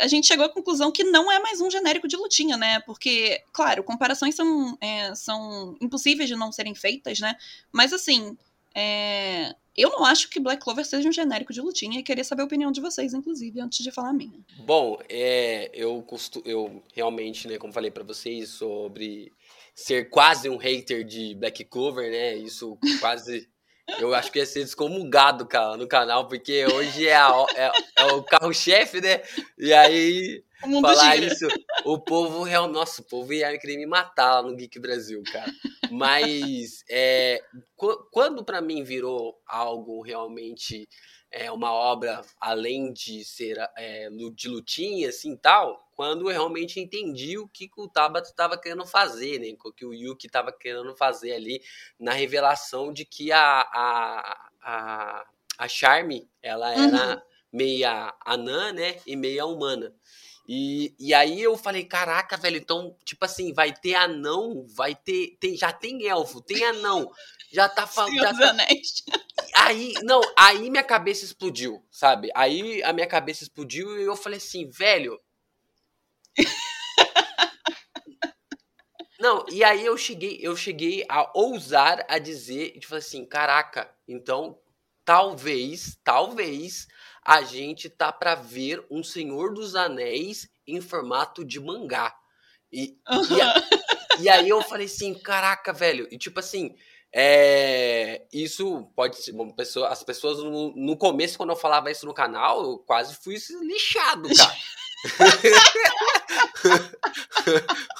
a 0.00 0.06
gente 0.06 0.26
chegou 0.26 0.44
à 0.44 0.48
conclusão 0.48 0.92
que 0.92 1.02
não 1.02 1.32
é 1.32 1.40
mais 1.40 1.60
um 1.60 1.70
genérico 1.70 2.06
de 2.06 2.16
lutinha, 2.16 2.56
né? 2.56 2.80
Porque, 2.80 3.42
claro, 3.52 3.82
comparações 3.82 4.34
são, 4.34 4.76
é, 4.80 5.14
são 5.14 5.76
impossíveis 5.80 6.28
de 6.28 6.36
não 6.36 6.52
serem 6.52 6.74
feitas, 6.74 7.18
né? 7.18 7.34
Mas 7.72 7.92
assim, 7.92 8.36
é, 8.74 9.54
eu 9.78 9.90
não 9.90 10.04
acho 10.04 10.28
que 10.28 10.40
Black 10.40 10.62
Clover 10.62 10.84
seja 10.84 11.08
um 11.08 11.12
genérico 11.12 11.52
de 11.52 11.60
lutinha 11.60 12.00
e 12.00 12.02
queria 12.02 12.24
saber 12.24 12.42
a 12.42 12.46
opinião 12.46 12.72
de 12.72 12.80
vocês, 12.80 13.14
inclusive, 13.14 13.60
antes 13.60 13.82
de 13.82 13.92
falar 13.92 14.10
a 14.10 14.12
minha. 14.12 14.44
Bom, 14.66 14.98
é, 15.08 15.70
eu, 15.72 16.02
costu, 16.02 16.42
eu 16.44 16.82
realmente, 16.92 17.46
né, 17.46 17.58
como 17.58 17.72
falei 17.72 17.90
para 17.90 18.02
vocês, 18.02 18.48
sobre 18.50 19.32
ser 19.74 20.10
quase 20.10 20.50
um 20.50 20.56
hater 20.56 21.04
de 21.04 21.34
Black 21.36 21.64
Clover, 21.64 22.10
né, 22.10 22.36
isso 22.36 22.76
quase 22.98 23.48
Eu 23.98 24.14
acho 24.14 24.30
que 24.30 24.38
ia 24.38 24.46
ser 24.46 24.60
descomungado, 24.60 25.46
cara, 25.46 25.76
no 25.76 25.88
canal, 25.88 26.28
porque 26.28 26.66
hoje 26.66 27.08
é, 27.08 27.16
a, 27.16 27.46
é, 27.56 27.70
é 27.96 28.04
o 28.12 28.22
carro-chefe, 28.22 29.00
né? 29.00 29.22
E 29.58 29.72
aí, 29.72 30.44
falar 30.60 31.16
gira. 31.16 31.32
isso, 31.32 31.46
o 31.84 31.98
povo 31.98 32.44
nossa, 32.68 33.00
o 33.00 33.04
povo 33.04 33.32
ia 33.32 33.56
querer 33.58 33.76
me 33.76 33.86
matar 33.86 34.34
lá 34.34 34.42
no 34.42 34.54
Geek 34.54 34.78
Brasil, 34.78 35.22
cara. 35.32 35.50
Mas 35.90 36.84
é, 36.90 37.40
quando 38.10 38.44
para 38.44 38.60
mim 38.60 38.84
virou 38.84 39.34
algo 39.46 40.02
realmente 40.02 40.86
é, 41.30 41.50
uma 41.52 41.72
obra 41.72 42.22
além 42.40 42.92
de 42.92 43.24
ser 43.24 43.58
é, 43.76 44.08
de 44.34 44.48
lutinha 44.48 45.08
assim 45.08 45.36
tal, 45.36 45.88
quando 45.94 46.22
eu 46.22 46.28
realmente 46.28 46.80
entendi 46.80 47.36
o 47.38 47.48
que, 47.48 47.70
o 47.76 47.88
Tabata 47.88 48.28
estava 48.28 48.56
querendo 48.56 48.86
fazer, 48.86 49.40
né? 49.40 49.56
O 49.64 49.72
que 49.72 49.84
o 49.84 49.92
Yuki 49.92 50.26
estava 50.26 50.52
querendo 50.52 50.94
fazer 50.96 51.32
ali 51.32 51.60
na 51.98 52.12
revelação 52.12 52.92
de 52.92 53.04
que 53.04 53.32
a, 53.32 53.60
a, 53.60 54.50
a, 54.62 55.26
a 55.58 55.68
Charme 55.68 56.30
ela 56.40 56.72
era 56.72 57.16
uhum. 57.16 57.22
meia 57.52 58.14
anã, 58.24 58.72
né? 58.72 59.00
E 59.06 59.16
meia 59.16 59.44
humana. 59.44 59.92
E, 60.48 60.94
e 60.98 61.12
aí 61.12 61.42
eu 61.42 61.58
falei, 61.58 61.84
caraca, 61.84 62.36
velho, 62.38 62.56
então, 62.56 62.96
tipo 63.04 63.22
assim, 63.24 63.52
vai 63.52 63.70
ter 63.70 63.94
anão, 63.96 64.64
vai 64.68 64.94
ter. 64.94 65.36
Tem, 65.38 65.54
já 65.54 65.72
tem 65.72 66.06
elfo, 66.06 66.40
tem 66.40 66.64
anão. 66.64 67.12
Já 67.52 67.68
tá 67.68 67.86
falando. 67.86 68.16
Tá... 68.18 68.32
Aí, 69.68 69.92
não, 70.02 70.22
aí 70.34 70.70
minha 70.70 70.82
cabeça 70.82 71.26
explodiu, 71.26 71.86
sabe? 71.90 72.30
Aí 72.34 72.82
a 72.82 72.90
minha 72.90 73.06
cabeça 73.06 73.42
explodiu 73.42 74.00
e 74.00 74.04
eu 74.04 74.16
falei 74.16 74.38
assim, 74.38 74.66
velho. 74.70 75.20
Não, 79.20 79.44
e 79.50 79.62
aí 79.62 79.84
eu 79.84 79.94
cheguei, 79.98 80.38
eu 80.40 80.56
cheguei 80.56 81.04
a 81.06 81.30
ousar 81.38 82.02
a 82.08 82.18
dizer, 82.18 82.78
tipo 82.78 82.94
assim, 82.94 83.26
caraca, 83.26 83.94
então 84.06 84.58
talvez, 85.04 85.98
talvez 86.02 86.86
a 87.22 87.42
gente 87.42 87.90
tá 87.90 88.10
para 88.10 88.34
ver 88.34 88.82
um 88.90 89.02
Senhor 89.02 89.52
dos 89.52 89.74
Anéis 89.74 90.48
em 90.66 90.80
formato 90.80 91.44
de 91.44 91.60
mangá. 91.60 92.16
E, 92.72 92.96
uhum. 93.06 93.22
e, 94.18 94.22
e, 94.24 94.28
aí 94.30 94.48
eu 94.48 94.62
falei 94.62 94.86
assim, 94.86 95.12
caraca, 95.12 95.74
velho, 95.74 96.08
e 96.10 96.16
tipo 96.16 96.40
assim, 96.40 96.74
é, 97.12 98.26
isso 98.32 98.90
pode 98.94 99.16
ser. 99.16 99.32
Uma 99.32 99.52
pessoa, 99.54 99.88
as 99.88 100.02
pessoas 100.02 100.38
no, 100.38 100.74
no, 100.76 100.96
começo, 100.96 101.38
quando 101.38 101.50
eu 101.50 101.56
falava 101.56 101.90
isso 101.90 102.06
no 102.06 102.14
canal, 102.14 102.62
eu 102.62 102.78
quase 102.78 103.16
fui 103.16 103.36
lixado, 103.62 104.28
cara. 104.34 104.56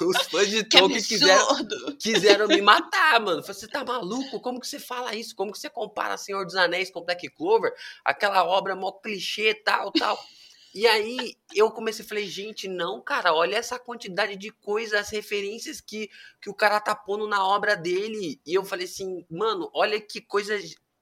Os 0.00 0.22
fãs 0.28 0.48
de 0.48 0.64
Tolkien 0.64 1.02
quiseram, 1.02 1.46
quiseram 1.98 2.48
me 2.48 2.60
matar, 2.60 3.20
mano. 3.20 3.42
Você 3.42 3.68
tá 3.68 3.84
maluco? 3.84 4.40
Como 4.40 4.60
que 4.60 4.66
você 4.66 4.80
fala 4.80 5.14
isso? 5.14 5.34
Como 5.34 5.52
que 5.52 5.58
você 5.58 5.70
compara 5.70 6.16
Senhor 6.16 6.44
dos 6.44 6.56
Anéis 6.56 6.90
com 6.90 7.04
Black 7.04 7.28
Clover? 7.30 7.72
Aquela 8.04 8.44
obra 8.44 8.74
mó 8.74 8.92
clichê, 8.92 9.54
tal, 9.54 9.92
tal. 9.92 10.18
E 10.74 10.86
aí 10.86 11.36
eu 11.54 11.70
comecei 11.70 12.04
a 12.04 12.08
falei, 12.08 12.26
gente, 12.26 12.68
não, 12.68 13.00
cara, 13.00 13.32
olha 13.34 13.56
essa 13.56 13.78
quantidade 13.78 14.36
de 14.36 14.50
coisas, 14.50 15.08
referências 15.08 15.80
que, 15.80 16.10
que 16.40 16.50
o 16.50 16.54
cara 16.54 16.80
tá 16.80 16.94
pondo 16.94 17.26
na 17.26 17.46
obra 17.46 17.74
dele. 17.76 18.40
E 18.44 18.54
eu 18.54 18.64
falei 18.64 18.84
assim, 18.86 19.24
mano, 19.30 19.70
olha 19.72 20.00
que 20.00 20.20
coisa. 20.20 20.58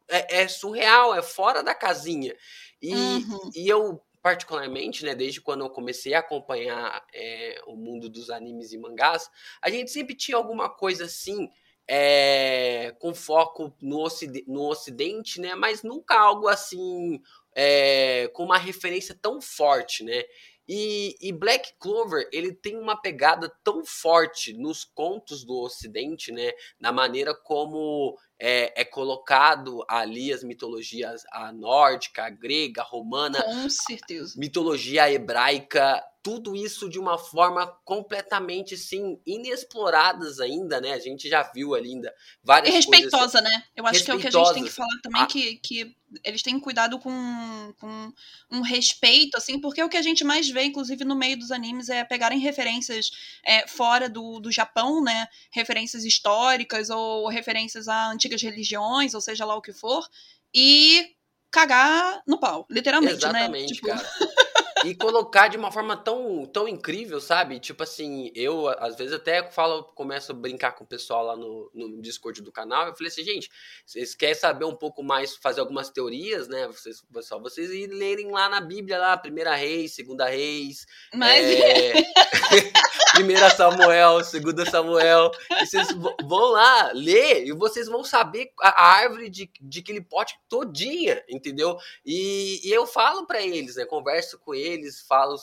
É, 0.09 0.43
é 0.43 0.49
surreal, 0.49 1.15
é 1.15 1.23
fora 1.23 1.63
da 1.63 1.75
casinha. 1.75 2.35
E, 2.81 2.95
uhum. 2.95 3.51
e 3.55 3.69
eu, 3.69 4.01
particularmente, 4.23 5.05
né, 5.05 5.17
desde 5.17 5.41
quando 5.41 5.65
eu 5.65 5.71
comecei 5.71 6.15
a 6.15 6.21
acompanhar 6.21 7.05
é, 7.13 7.61
o 7.67 7.75
mundo 7.75 8.09
dos 8.09 8.31
animes 8.31 8.73
e 8.73 8.79
mangás, 8.79 9.29
a 9.61 9.69
gente 9.69 9.91
sempre 9.91 10.15
tinha 10.15 10.37
alguma 10.37 10.69
coisa 10.69 11.05
assim. 11.05 11.51
É, 11.89 12.97
com 12.99 13.15
foco 13.15 13.73
no, 13.81 14.01
ocidente, 14.01 14.51
no 14.51 14.69
ocidente, 14.69 15.41
né? 15.41 15.55
Mas 15.55 15.85
nunca 15.85 16.19
algo 16.19 16.49
assim 16.49 17.23
é, 17.57 18.29
com 18.35 18.45
uma 18.45 18.59
referência 18.59 19.19
tão 19.21 19.41
forte, 19.41 20.05
né? 20.05 20.23
E, 20.69 21.17
e, 21.21 21.33
Black 21.33 21.75
Clover 21.79 22.29
ele 22.33 22.53
tem 22.53 22.77
uma 22.77 23.01
pegada 23.01 23.49
tão 23.63 23.85
forte 23.85 24.53
nos 24.53 24.85
contos 24.85 25.45
do 25.45 25.57
Ocidente, 25.61 26.33
né? 26.33 26.53
Na 26.79 26.93
maneira 26.93 27.33
como 27.35 28.19
é, 28.39 28.81
é 28.81 28.85
colocado 28.85 29.85
ali 29.89 30.33
as 30.33 30.45
mitologias 30.45 31.25
a 31.33 31.53
nórdica, 31.53 32.25
a 32.25 32.31
grega, 32.31 32.83
a 32.83 32.85
romana, 32.85 33.43
com 33.43 33.69
certeza, 33.71 34.35
mitologia 34.39 35.11
hebraica, 35.11 36.03
tudo 36.27 36.57
isso 36.57 36.89
de 36.89 36.99
uma 36.99 37.17
forma 37.17 37.69
completamente 37.85 38.77
sim 38.77 39.17
inexploradas 39.25 40.41
ainda, 40.41 40.81
né? 40.81 40.93
A 40.93 40.99
gente 40.99 41.29
já 41.29 41.41
viu 41.55 41.73
ali 41.73 41.91
ainda 41.91 42.13
várias 42.43 42.75
e 42.75 42.77
respeitosa, 42.77 43.39
coisas, 43.39 43.43
né? 43.45 43.63
Eu 43.77 43.87
acho 43.87 44.05
que 44.05 44.11
é 44.11 44.15
o 44.15 44.19
que 44.19 44.27
a 44.27 44.31
gente 44.33 44.55
tem 44.55 44.65
que 44.65 44.71
falar 44.71 45.01
também 45.05 45.23
ah. 45.23 45.27
que, 45.27 45.55
que 45.59 45.97
eles 46.25 46.43
têm 46.43 46.59
cuidado 46.59 46.99
com, 46.99 47.75
com 47.79 48.13
um 48.51 48.61
respeito, 48.61 49.37
assim, 49.37 49.61
porque 49.61 49.81
o 49.81 49.89
que 49.89 49.97
a 49.97 50.03
gente 50.03 50.25
mais 50.25 50.49
vê, 50.49 50.65
inclusive 50.65 51.05
no 51.05 51.15
meio 51.15 51.39
dos 51.39 51.53
animes, 51.53 51.89
é 51.89 52.03
pegarem 52.03 52.41
referências 52.41 53.11
é, 53.45 53.65
fora 53.69 54.09
do, 54.09 54.41
do 54.41 54.51
Japão, 54.51 55.01
né? 55.01 55.29
Referências 55.53 56.05
históricas 56.05 56.91
ou 56.91 57.29
referências 57.29 57.87
a 57.87 58.11
antigas 58.11 58.26
religiões, 58.43 59.15
ou 59.15 59.21
seja 59.21 59.45
lá 59.45 59.55
o 59.55 59.63
que 59.63 59.73
for, 59.73 60.07
e 60.55 61.07
cagar 61.51 62.23
no 62.27 62.39
pau, 62.39 62.67
literalmente, 62.71 63.17
Exatamente, 63.17 63.69
né? 63.71 63.75
Tipo... 63.75 63.87
cara. 63.89 64.03
e 64.85 64.95
colocar 64.95 65.49
de 65.49 65.57
uma 65.57 65.73
forma 65.73 65.97
tão, 65.97 66.45
tão 66.47 66.69
incrível, 66.69 67.21
sabe? 67.21 67.59
Tipo 67.59 67.83
assim, 67.83 68.31
eu 68.35 68.69
às 68.79 68.97
vezes 68.97 69.15
até 69.15 69.43
falo, 69.51 69.85
começo 69.85 70.33
a 70.33 70.35
brincar 70.35 70.73
com 70.73 70.85
o 70.85 70.87
pessoal 70.87 71.25
lá 71.25 71.37
no, 71.37 71.71
no 71.75 72.01
Discord 72.01 72.43
do 72.43 72.53
canal. 72.53 72.87
Eu 72.87 72.95
falei 72.95 73.09
assim, 73.09 73.25
gente, 73.25 73.49
vocês 73.87 74.15
querem 74.15 74.35
saber 74.35 74.65
um 74.65 74.75
pouco 74.75 75.03
mais, 75.03 75.37
fazer 75.37 75.61
algumas 75.61 75.89
teorias, 75.89 76.49
né? 76.49 76.67
Vocês, 76.67 77.03
só 77.23 77.39
vocês 77.39 77.71
irem 77.71 77.97
lerem 77.97 78.31
lá 78.31 78.49
na 78.49 78.61
Bíblia, 78.61 78.99
lá, 78.99 79.17
Primeira 79.17 79.55
Reis, 79.55 79.95
Segunda 79.95 80.27
Reis. 80.27 80.87
Mas. 81.15 81.45
É... 81.47 81.93
Primeira 83.17 83.49
Samuel, 83.49 84.23
Segunda 84.23 84.69
Samuel. 84.69 85.31
E 85.63 85.67
vocês 85.67 85.89
vão 86.23 86.51
lá 86.51 86.91
ler 86.93 87.47
e 87.47 87.53
vocês 87.53 87.89
vão 87.89 88.05
saber 88.05 88.53
a 88.61 88.89
árvore 88.89 89.31
de, 89.31 89.51
de 89.59 89.81
aquele 89.81 90.03
pote 90.03 90.39
todinha, 90.49 91.25
entendeu? 91.27 91.79
E, 92.05 92.61
e 92.63 92.71
eu 92.71 92.87
falo 92.87 93.27
para 93.27 93.41
eles, 93.41 93.77
né? 93.77 93.87
Converso 93.87 94.39
com 94.39 94.55
eles, 94.55 94.66
falo, 95.07 95.37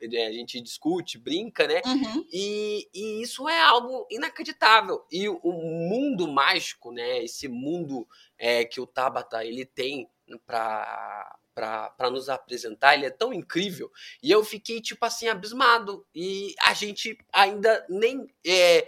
é, 0.00 0.26
a 0.26 0.32
gente 0.32 0.60
discute, 0.60 1.18
brinca, 1.18 1.66
né? 1.66 1.80
Uhum. 1.84 2.26
E, 2.32 2.88
e 2.94 3.22
isso 3.22 3.48
é 3.48 3.60
algo 3.60 4.06
inacreditável. 4.10 5.04
E 5.10 5.28
o 5.28 5.52
mundo 5.52 6.28
mágico, 6.28 6.92
né? 6.92 7.24
Esse 7.24 7.48
mundo 7.48 8.06
é, 8.38 8.64
que 8.64 8.80
o 8.80 8.86
Tabata 8.86 9.44
ele 9.44 9.64
tem 9.64 10.08
para 10.46 11.36
para 11.58 12.08
nos 12.08 12.28
apresentar, 12.28 12.94
ele 12.94 13.06
é 13.06 13.10
tão 13.10 13.32
incrível. 13.32 13.90
E 14.22 14.30
eu 14.30 14.44
fiquei, 14.44 14.80
tipo 14.80 15.04
assim, 15.04 15.26
abismado. 15.26 16.06
E 16.14 16.54
a 16.64 16.72
gente 16.72 17.18
ainda 17.32 17.84
nem 17.88 18.28
é, 18.46 18.86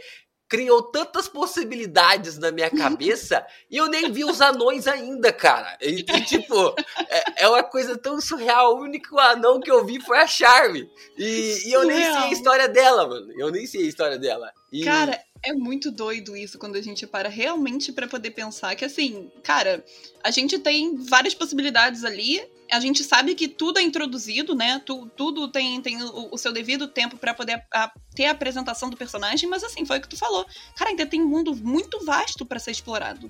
criou 0.51 0.83
tantas 0.83 1.29
possibilidades 1.29 2.37
na 2.37 2.51
minha 2.51 2.69
cabeça 2.69 3.47
e 3.71 3.77
eu 3.77 3.87
nem 3.87 4.11
vi 4.11 4.25
os 4.25 4.41
anões 4.41 4.89
ainda, 4.89 5.33
cara. 5.33 5.79
E, 5.81 6.01
e 6.01 6.25
tipo, 6.25 6.75
é, 7.09 7.45
é, 7.45 7.49
uma 7.49 7.63
coisa 7.63 7.97
tão 7.97 8.21
surreal. 8.21 8.75
O 8.75 8.81
único 8.81 9.17
anão 9.17 9.61
que 9.61 9.71
eu 9.71 9.87
vi 9.87 10.01
foi 10.01 10.19
a 10.19 10.27
Charme. 10.27 10.91
E, 11.17 11.69
e 11.69 11.73
eu 11.73 11.85
nem 11.85 12.03
sei 12.03 12.13
a 12.13 12.33
história 12.33 12.69
dela, 12.69 13.07
mano. 13.07 13.33
Eu 13.39 13.53
nem 13.53 13.65
sei 13.65 13.85
a 13.85 13.89
história 13.89 14.19
dela. 14.19 14.53
E... 14.73 14.85
Cara, 14.85 15.21
é 15.43 15.53
muito 15.53 15.91
doido 15.91 16.37
isso 16.37 16.59
quando 16.59 16.77
a 16.77 16.83
gente 16.83 17.07
para 17.07 17.29
realmente 17.29 17.93
para 17.93 18.07
poder 18.07 18.31
pensar 18.31 18.75
que 18.77 18.85
assim, 18.85 19.31
cara, 19.43 19.85
a 20.23 20.31
gente 20.31 20.59
tem 20.59 20.97
várias 20.97 21.35
possibilidades 21.35 22.05
ali. 22.05 22.41
A 22.71 22.79
gente 22.79 23.03
sabe 23.03 23.35
que 23.35 23.49
tudo 23.49 23.81
é 23.81 23.83
introduzido, 23.83 24.55
né? 24.55 24.81
Tu, 24.85 25.11
tudo 25.17 25.49
tem, 25.49 25.81
tem 25.81 26.01
o, 26.03 26.29
o 26.33 26.39
seu 26.39 26.53
devido 26.53 26.87
tempo 26.87 27.17
para 27.17 27.35
poder 27.35 27.65
a, 27.73 27.91
ter 28.15 28.27
a 28.27 28.31
apresentação 28.31 28.89
do 28.89 28.97
personagem, 28.97 29.49
mas 29.49 29.65
assim, 29.65 29.85
foi 29.85 29.99
o 29.99 30.01
que 30.01 30.09
tu 30.09 30.17
falou. 30.17 30.47
Cara, 30.77 30.91
ainda 30.91 31.07
tem 31.07 31.21
um 31.21 31.29
mundo 31.29 31.55
muito 31.57 32.05
vasto 32.05 32.47
para 32.47 32.61
ser 32.61 32.71
explorado. 32.71 33.29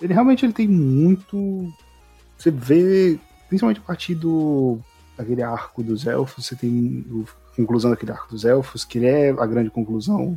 Ele 0.00 0.12
realmente 0.12 0.44
ele 0.44 0.52
tem 0.52 0.68
muito. 0.68 1.72
Você 2.38 2.50
vê, 2.50 3.18
principalmente 3.48 3.80
a 3.80 3.84
partir 3.84 4.14
do 4.14 4.78
daquele 5.16 5.42
arco 5.42 5.82
dos 5.82 6.06
elfos, 6.06 6.46
você 6.46 6.56
tem 6.56 7.04
a 7.08 7.43
conclusão 7.56 7.90
daquele 7.90 8.12
arco 8.12 8.28
dos 8.28 8.44
elfos, 8.44 8.84
que 8.84 9.04
é 9.04 9.30
a 9.30 9.46
grande 9.46 9.70
conclusão 9.70 10.36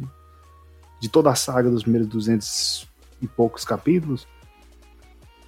de 1.00 1.10
toda 1.10 1.30
a 1.30 1.36
saga 1.36 1.70
dos 1.70 1.84
primeiros 1.84 2.08
200 2.08 2.88
e 3.22 3.28
poucos 3.28 3.64
capítulos, 3.64 4.28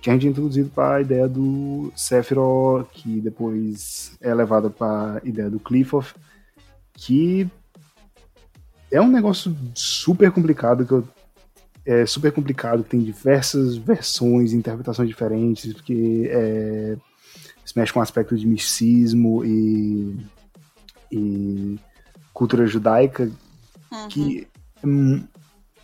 que 0.02 0.10
a 0.10 0.14
gente 0.14 0.28
é 0.28 0.30
introduzido 0.30 0.70
para 0.70 0.98
a 0.98 1.02
ideia 1.02 1.28
do 1.28 1.92
Sephiroth, 1.96 2.88
que 2.92 3.20
depois 3.20 4.18
é 4.22 4.34
levada 4.34 4.70
para 4.70 5.22
a 5.24 5.28
ideia 5.28 5.50
do 5.50 5.60
Cliffoth, 5.60 6.16
que 6.94 7.50
é 8.92 9.02
um 9.02 9.10
negócio 9.10 9.56
super 9.74 10.32
complicado, 10.32 10.86
que 10.86 10.92
eu, 10.92 11.08
é 11.86 12.06
super 12.06 12.32
complicado, 12.32 12.84
tem 12.84 13.02
diversas 13.02 13.76
versões, 13.76 14.54
interpretações 14.54 15.10
diferentes, 15.10 15.74
porque 15.74 16.30
é, 16.32 16.98
se 17.66 17.78
mexe 17.78 17.92
com 17.92 18.02
aspecto 18.02 18.38
de 18.38 18.48
misticismo 18.48 19.44
e, 19.44 20.16
e 21.12 21.80
cultura 22.34 22.66
judaica, 22.68 23.32
uhum. 23.92 24.08
que 24.08 24.48
hum, 24.84 25.24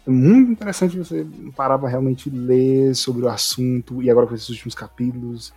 é 0.05 0.09
muito 0.09 0.51
interessante 0.51 0.97
você 0.97 1.25
parar 1.55 1.77
para 1.77 1.89
realmente 1.89 2.29
ler 2.29 2.95
sobre 2.95 3.25
o 3.25 3.29
assunto 3.29 4.01
e 4.01 4.09
agora 4.09 4.27
com 4.27 4.35
esses 4.35 4.49
últimos 4.49 4.75
capítulos 4.75 5.53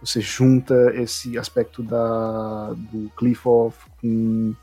você 0.00 0.20
junta 0.20 0.74
esse 0.94 1.36
aspecto 1.36 1.82
da, 1.82 2.72
do 2.72 3.10
Cliff-Off 3.16 3.78
com 4.00 4.54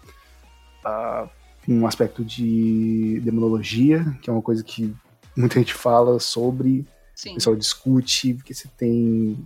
uh, 0.84 1.30
um 1.68 1.86
aspecto 1.86 2.26
de 2.26 3.20
demonologia, 3.24 4.18
que 4.22 4.30
é 4.30 4.34
uma 4.34 4.42
coisa 4.42 4.64
que 4.64 4.96
muita 5.36 5.60
gente 5.60 5.74
fala 5.74 6.20
sobre, 6.20 6.88
Sim. 7.14 7.32
o 7.32 7.34
pessoal 7.36 7.56
discute, 7.56 8.34
porque 8.34 8.54
você 8.54 8.68
tem... 8.76 9.38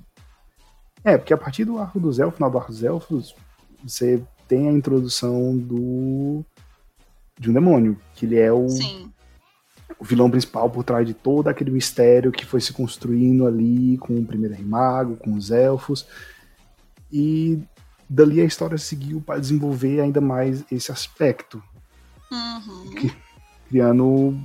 É, 1.04 1.18
porque 1.18 1.34
a 1.34 1.38
partir 1.38 1.66
do 1.66 1.78
arco 1.78 2.00
dos 2.00 2.20
elfos, 2.20 2.36
final 2.36 2.50
do 2.50 2.58
arco 2.58 2.72
dos 2.72 2.84
elfos, 2.84 3.36
você 3.84 4.24
tem 4.52 4.68
a 4.68 4.74
introdução 4.74 5.58
do 5.58 6.44
de 7.40 7.50
um 7.50 7.54
demônio, 7.54 7.98
que 8.14 8.26
ele 8.26 8.38
é 8.38 8.52
o, 8.52 8.68
o 9.98 10.04
vilão 10.04 10.30
principal 10.30 10.70
por 10.70 10.84
trás 10.84 11.08
de 11.08 11.14
todo 11.14 11.48
aquele 11.48 11.72
mistério 11.72 12.34
que 12.34 12.46
foi 12.46 12.60
se 12.60 12.74
construindo 12.74 13.48
ali 13.48 13.98
com 13.98 14.14
o 14.14 14.26
primeiro 14.26 14.54
rei 14.54 14.66
mago, 14.66 15.16
com 15.16 15.36
os 15.36 15.52
elfos. 15.52 16.06
E 17.10 17.64
dali 18.10 18.42
a 18.42 18.46
história 18.46 18.78
seguiu 18.78 19.22
para 19.22 19.40
desenvolver 19.40 20.02
ainda 20.02 20.20
mais 20.20 20.66
esse 20.70 20.92
aspecto. 20.92 21.64
Uhum. 22.30 23.10
Criando. 23.70 24.38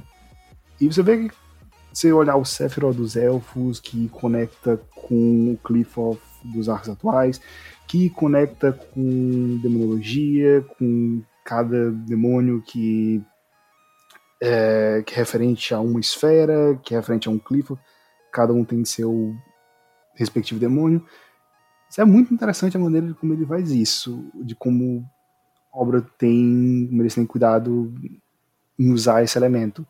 E 0.81 0.87
você 0.87 1.03
vê 1.03 1.29
que 1.29 1.35
você 1.93 2.13
olhar 2.13 2.37
o 2.37 2.45
Sephiroth 2.45 2.97
dos 2.97 3.17
elfos, 3.17 3.81
que 3.81 4.09
conecta 4.11 4.81
com 4.95 5.53
o 5.53 5.59
Cliff 5.65 5.99
dos 6.53 6.69
arcos 6.69 6.89
atuais, 6.89 7.41
que 7.87 8.11
conecta 8.11 8.73
com 8.73 9.59
demonologia, 9.63 10.65
com 10.79 11.23
cada 11.45 11.91
demônio 11.91 12.63
que 12.63 13.23
é, 14.41 15.03
que 15.07 15.15
é 15.15 15.17
referente 15.17 15.73
a 15.73 15.81
uma 15.81 16.01
esfera, 16.01 16.79
que 16.83 16.95
é 16.95 16.99
referente 16.99 17.29
a 17.29 17.31
um 17.31 17.39
cliff, 17.39 17.75
cada 18.33 18.53
um 18.53 18.65
tem 18.65 18.85
seu 18.85 19.35
respectivo 20.15 20.61
demônio. 20.61 21.05
Isso 21.89 22.01
é 22.01 22.05
muito 22.05 22.35
interessante 22.35 22.77
a 22.77 22.81
maneira 22.81 23.15
como 23.15 23.33
ele 23.33 23.47
faz 23.47 23.71
isso, 23.71 24.29
de 24.35 24.55
como 24.55 25.09
a 25.73 25.79
obra 25.79 26.03
tem, 26.19 26.87
como 26.89 27.03
eles 27.03 27.15
cuidado 27.29 27.95
em 28.79 28.93
usar 28.93 29.23
esse 29.23 29.39
elemento. 29.39 29.87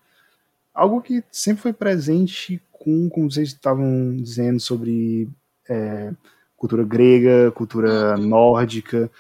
Algo 0.73 1.01
que 1.01 1.25
sempre 1.33 1.63
foi 1.63 1.73
presente 1.73 2.63
com, 2.71 3.09
como 3.09 3.31
vocês 3.31 3.49
estavam 3.49 4.15
dizendo, 4.15 4.61
sobre 4.61 5.29
é, 5.69 6.13
cultura 6.57 6.85
grega, 6.85 7.51
cultura 7.53 8.17
uhum. 8.17 8.27
nórdica. 8.27 9.11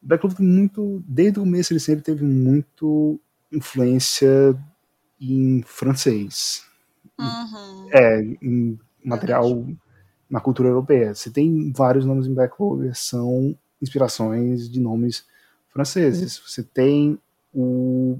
Black 0.00 0.20
Clover 0.20 0.40
muito, 0.40 1.02
desde 1.06 1.38
o 1.38 1.42
começo 1.42 1.72
ele 1.72 1.80
sempre 1.80 2.02
teve 2.02 2.24
muito 2.24 3.20
influência 3.52 4.56
em 5.20 5.62
francês. 5.66 6.64
Uhum. 7.18 7.88
É, 7.92 8.22
em 8.40 8.78
material 9.04 9.66
na 10.28 10.40
cultura 10.40 10.68
europeia. 10.68 11.14
Você 11.14 11.30
tem 11.30 11.72
vários 11.72 12.04
nomes 12.04 12.26
em 12.26 12.34
Black 12.34 12.56
Clover, 12.56 12.94
são 12.94 13.56
inspirações 13.82 14.70
de 14.70 14.80
nomes 14.80 15.24
franceses. 15.68 16.38
Você 16.38 16.62
tem 16.62 17.18
o 17.52 18.18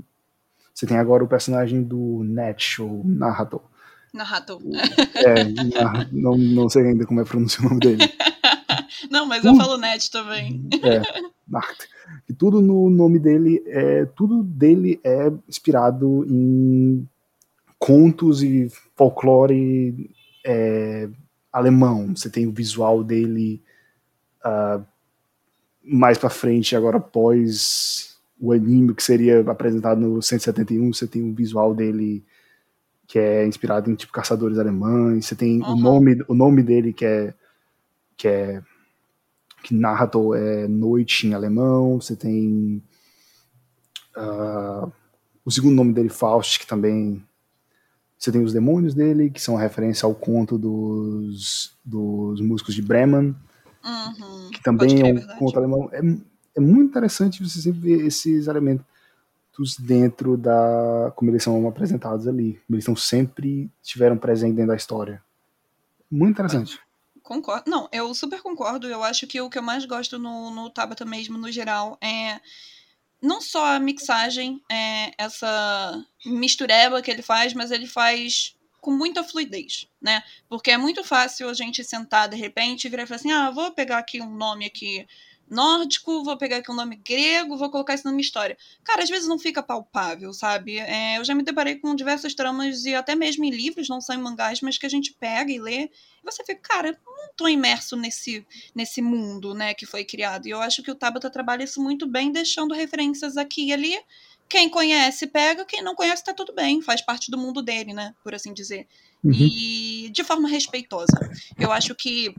você 0.74 0.86
tem 0.86 0.96
agora 0.96 1.22
o 1.22 1.28
personagem 1.28 1.82
do 1.82 2.24
Net, 2.24 2.80
o 2.80 3.02
narrador. 3.04 3.60
Narrador. 4.14 4.60
É, 5.14 5.44
não, 6.10 6.36
não 6.36 6.68
sei 6.70 6.86
ainda 6.86 7.04
como 7.04 7.20
é 7.20 7.24
pronunciar 7.24 7.66
o 7.66 7.68
nome 7.68 7.80
dele. 7.80 8.02
Não, 9.10 9.26
mas 9.26 9.44
eu 9.44 9.56
falo 9.56 9.76
Net 9.76 10.10
também. 10.10 10.68
É, 10.82 11.02
e 12.30 12.32
tudo 12.32 12.60
no 12.60 12.88
nome 12.88 13.18
dele 13.18 13.62
é 13.66 14.04
tudo 14.04 14.44
dele 14.44 15.00
é 15.02 15.32
inspirado 15.48 16.24
em 16.28 17.08
contos 17.76 18.42
e 18.42 18.70
folclore 18.94 20.10
é, 20.46 21.08
alemão. 21.52 22.14
Você 22.14 22.30
tem 22.30 22.46
o 22.46 22.52
visual 22.52 23.02
dele 23.02 23.60
uh, 24.44 24.84
mais 25.82 26.16
para 26.16 26.30
frente, 26.30 26.76
agora 26.76 26.98
após 26.98 28.16
o 28.38 28.52
anime 28.52 28.94
que 28.94 29.02
seria 29.02 29.40
apresentado 29.40 30.00
no 30.00 30.22
171, 30.22 30.92
você 30.92 31.06
tem 31.06 31.22
o 31.22 31.34
visual 31.34 31.74
dele 31.74 32.24
que 33.06 33.18
é 33.18 33.44
inspirado 33.44 33.90
em 33.90 33.94
tipo 33.94 34.12
caçadores 34.12 34.56
alemães. 34.56 35.26
Você 35.26 35.34
tem 35.34 35.60
uhum. 35.62 35.72
o 35.72 35.76
nome 35.76 36.24
o 36.28 36.34
nome 36.34 36.62
dele 36.62 36.92
que 36.92 37.04
é 37.04 37.34
que 38.16 38.28
é 38.28 38.62
que 39.62 39.74
Narrator 39.74 40.36
é 40.36 40.66
noite 40.66 41.26
em 41.26 41.34
alemão, 41.34 42.00
você 42.00 42.16
tem 42.16 42.82
uh, 44.16 44.90
o 45.44 45.50
segundo 45.50 45.74
nome 45.74 45.92
dele, 45.92 46.08
Faust, 46.08 46.58
que 46.58 46.66
também 46.66 47.22
você 48.18 48.30
tem 48.30 48.42
os 48.42 48.52
demônios 48.52 48.94
dele, 48.94 49.30
que 49.30 49.40
são 49.40 49.56
referência 49.56 50.06
ao 50.06 50.14
conto 50.14 50.58
dos, 50.58 51.74
dos 51.84 52.40
músicos 52.40 52.74
de 52.74 52.82
Bremen, 52.82 53.34
uhum, 53.84 54.50
que 54.52 54.62
também 54.62 55.00
é 55.00 55.12
um 55.14 55.38
conto 55.38 55.58
alemão. 55.58 55.88
É, 55.92 56.00
é 56.56 56.60
muito 56.60 56.90
interessante 56.90 57.42
você 57.42 57.60
sempre 57.62 57.80
ver 57.80 58.06
esses 58.06 58.46
elementos 58.46 58.84
dentro 59.78 60.36
da 60.36 61.12
como 61.16 61.30
eles 61.30 61.42
são 61.42 61.66
apresentados 61.68 62.26
ali, 62.28 62.58
eles 62.68 62.82
estão 62.82 62.96
sempre 62.96 63.70
tiveram 63.82 64.16
presente 64.16 64.54
dentro 64.54 64.68
da 64.70 64.76
história. 64.76 65.22
Muito 66.10 66.32
interessante. 66.32 66.78
Concordo. 67.30 67.70
Não, 67.70 67.88
eu 67.92 68.12
super 68.12 68.42
concordo. 68.42 68.88
Eu 68.88 69.04
acho 69.04 69.24
que 69.24 69.40
o 69.40 69.48
que 69.48 69.56
eu 69.56 69.62
mais 69.62 69.84
gosto 69.84 70.18
no, 70.18 70.50
no 70.50 70.68
Tabata 70.68 71.04
mesmo, 71.04 71.38
no 71.38 71.48
geral, 71.52 71.96
é 72.00 72.40
não 73.22 73.40
só 73.40 73.76
a 73.76 73.78
mixagem, 73.78 74.60
é 74.68 75.12
essa 75.16 76.04
mistureba 76.26 77.00
que 77.00 77.08
ele 77.08 77.22
faz, 77.22 77.54
mas 77.54 77.70
ele 77.70 77.86
faz 77.86 78.56
com 78.80 78.90
muita 78.90 79.22
fluidez, 79.22 79.86
né? 80.02 80.24
Porque 80.48 80.72
é 80.72 80.76
muito 80.76 81.04
fácil 81.04 81.48
a 81.48 81.54
gente 81.54 81.84
sentar 81.84 82.28
de 82.28 82.34
repente 82.36 82.86
e 82.86 82.90
virar 82.90 83.04
e 83.04 83.06
falar 83.06 83.20
assim: 83.20 83.30
ah, 83.30 83.48
vou 83.52 83.70
pegar 83.70 83.98
aqui 83.98 84.20
um 84.20 84.34
nome 84.34 84.66
aqui 84.66 85.06
nórdico, 85.50 86.22
vou 86.22 86.36
pegar 86.36 86.58
aqui 86.58 86.70
um 86.70 86.74
nome 86.74 86.96
grego, 86.96 87.56
vou 87.56 87.70
colocar 87.70 87.94
isso 87.94 88.08
numa 88.08 88.20
história. 88.20 88.56
Cara, 88.84 89.02
às 89.02 89.10
vezes 89.10 89.28
não 89.28 89.38
fica 89.38 89.62
palpável, 89.62 90.32
sabe? 90.32 90.78
É, 90.78 91.18
eu 91.18 91.24
já 91.24 91.34
me 91.34 91.42
deparei 91.42 91.74
com 91.76 91.94
diversas 91.94 92.34
tramas, 92.34 92.84
e 92.84 92.94
até 92.94 93.14
mesmo 93.14 93.44
em 93.44 93.50
livros, 93.50 93.88
não 93.88 94.00
são 94.00 94.14
em 94.14 94.22
mangás, 94.22 94.60
mas 94.60 94.78
que 94.78 94.86
a 94.86 94.88
gente 94.90 95.12
pega 95.12 95.50
e 95.50 95.58
lê, 95.58 95.82
e 95.82 95.90
você 96.24 96.44
fica, 96.44 96.60
cara, 96.62 96.98
não 97.04 97.30
tô 97.36 97.48
imerso 97.48 97.96
nesse, 97.96 98.46
nesse 98.74 99.02
mundo, 99.02 99.52
né, 99.52 99.74
que 99.74 99.84
foi 99.84 100.04
criado. 100.04 100.46
E 100.46 100.50
eu 100.50 100.60
acho 100.60 100.82
que 100.82 100.90
o 100.90 100.94
Tabata 100.94 101.28
trabalha 101.28 101.64
isso 101.64 101.82
muito 101.82 102.06
bem, 102.06 102.30
deixando 102.30 102.74
referências 102.74 103.36
aqui 103.36 103.66
e 103.66 103.72
ali. 103.72 103.98
Quem 104.48 104.68
conhece, 104.68 105.28
pega, 105.28 105.64
quem 105.64 105.82
não 105.82 105.94
conhece, 105.94 106.24
tá 106.24 106.34
tudo 106.34 106.52
bem, 106.52 106.82
faz 106.82 107.00
parte 107.00 107.30
do 107.30 107.38
mundo 107.38 107.62
dele, 107.62 107.92
né, 107.92 108.14
por 108.22 108.34
assim 108.34 108.52
dizer. 108.52 108.86
Uhum. 109.22 109.32
E 109.32 110.10
de 110.12 110.24
forma 110.24 110.48
respeitosa. 110.48 111.30
Eu 111.58 111.70
acho 111.70 111.94
que 111.94 112.34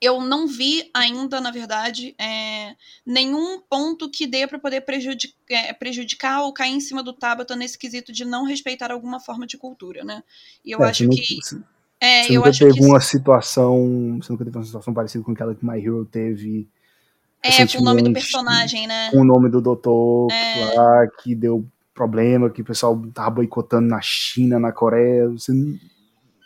eu 0.00 0.20
não 0.20 0.46
vi 0.46 0.88
ainda, 0.94 1.40
na 1.40 1.50
verdade, 1.50 2.14
é, 2.18 2.74
nenhum 3.04 3.60
ponto 3.60 4.08
que 4.08 4.26
dê 4.26 4.46
para 4.46 4.58
poder 4.58 4.82
prejudicar, 4.82 5.34
é, 5.50 5.72
prejudicar 5.72 6.42
ou 6.42 6.52
cair 6.52 6.72
em 6.72 6.80
cima 6.80 7.02
do 7.02 7.12
Tabata 7.12 7.56
nesse 7.56 7.76
quesito 7.76 8.12
de 8.12 8.24
não 8.24 8.44
respeitar 8.44 8.92
alguma 8.92 9.18
forma 9.18 9.46
de 9.46 9.58
cultura, 9.58 10.04
né? 10.04 10.22
E 10.64 10.70
eu 10.70 10.84
é, 10.84 10.88
acho 10.88 11.08
que. 11.08 11.38
é, 12.00 12.22
você 12.22 12.32
eu 12.32 12.36
nunca 12.36 12.50
acho 12.50 12.58
teve 12.60 12.78
que... 12.78 12.84
uma 12.84 13.00
situação. 13.00 14.18
Você 14.20 14.32
nunca 14.32 14.44
teve 14.44 14.56
uma 14.56 14.64
situação 14.64 14.94
parecida 14.94 15.24
com 15.24 15.32
aquela 15.32 15.54
que 15.54 15.66
My 15.66 15.84
Hero 15.84 16.04
teve. 16.04 16.68
É, 17.42 17.66
com 17.66 17.80
o 17.80 17.84
nome 17.84 18.02
do 18.02 18.12
personagem, 18.12 18.86
né? 18.86 19.10
Com 19.10 19.20
o 19.20 19.24
nome 19.24 19.50
do 19.50 19.60
doutor 19.60 20.28
é... 20.30 20.74
lá, 20.74 21.06
que 21.22 21.34
deu 21.34 21.66
problema, 21.92 22.50
que 22.50 22.62
o 22.62 22.64
pessoal 22.64 23.00
tava 23.12 23.30
boicotando 23.30 23.88
na 23.88 24.00
China, 24.00 24.60
na 24.60 24.70
Coreia. 24.70 25.28
Você 25.28 25.52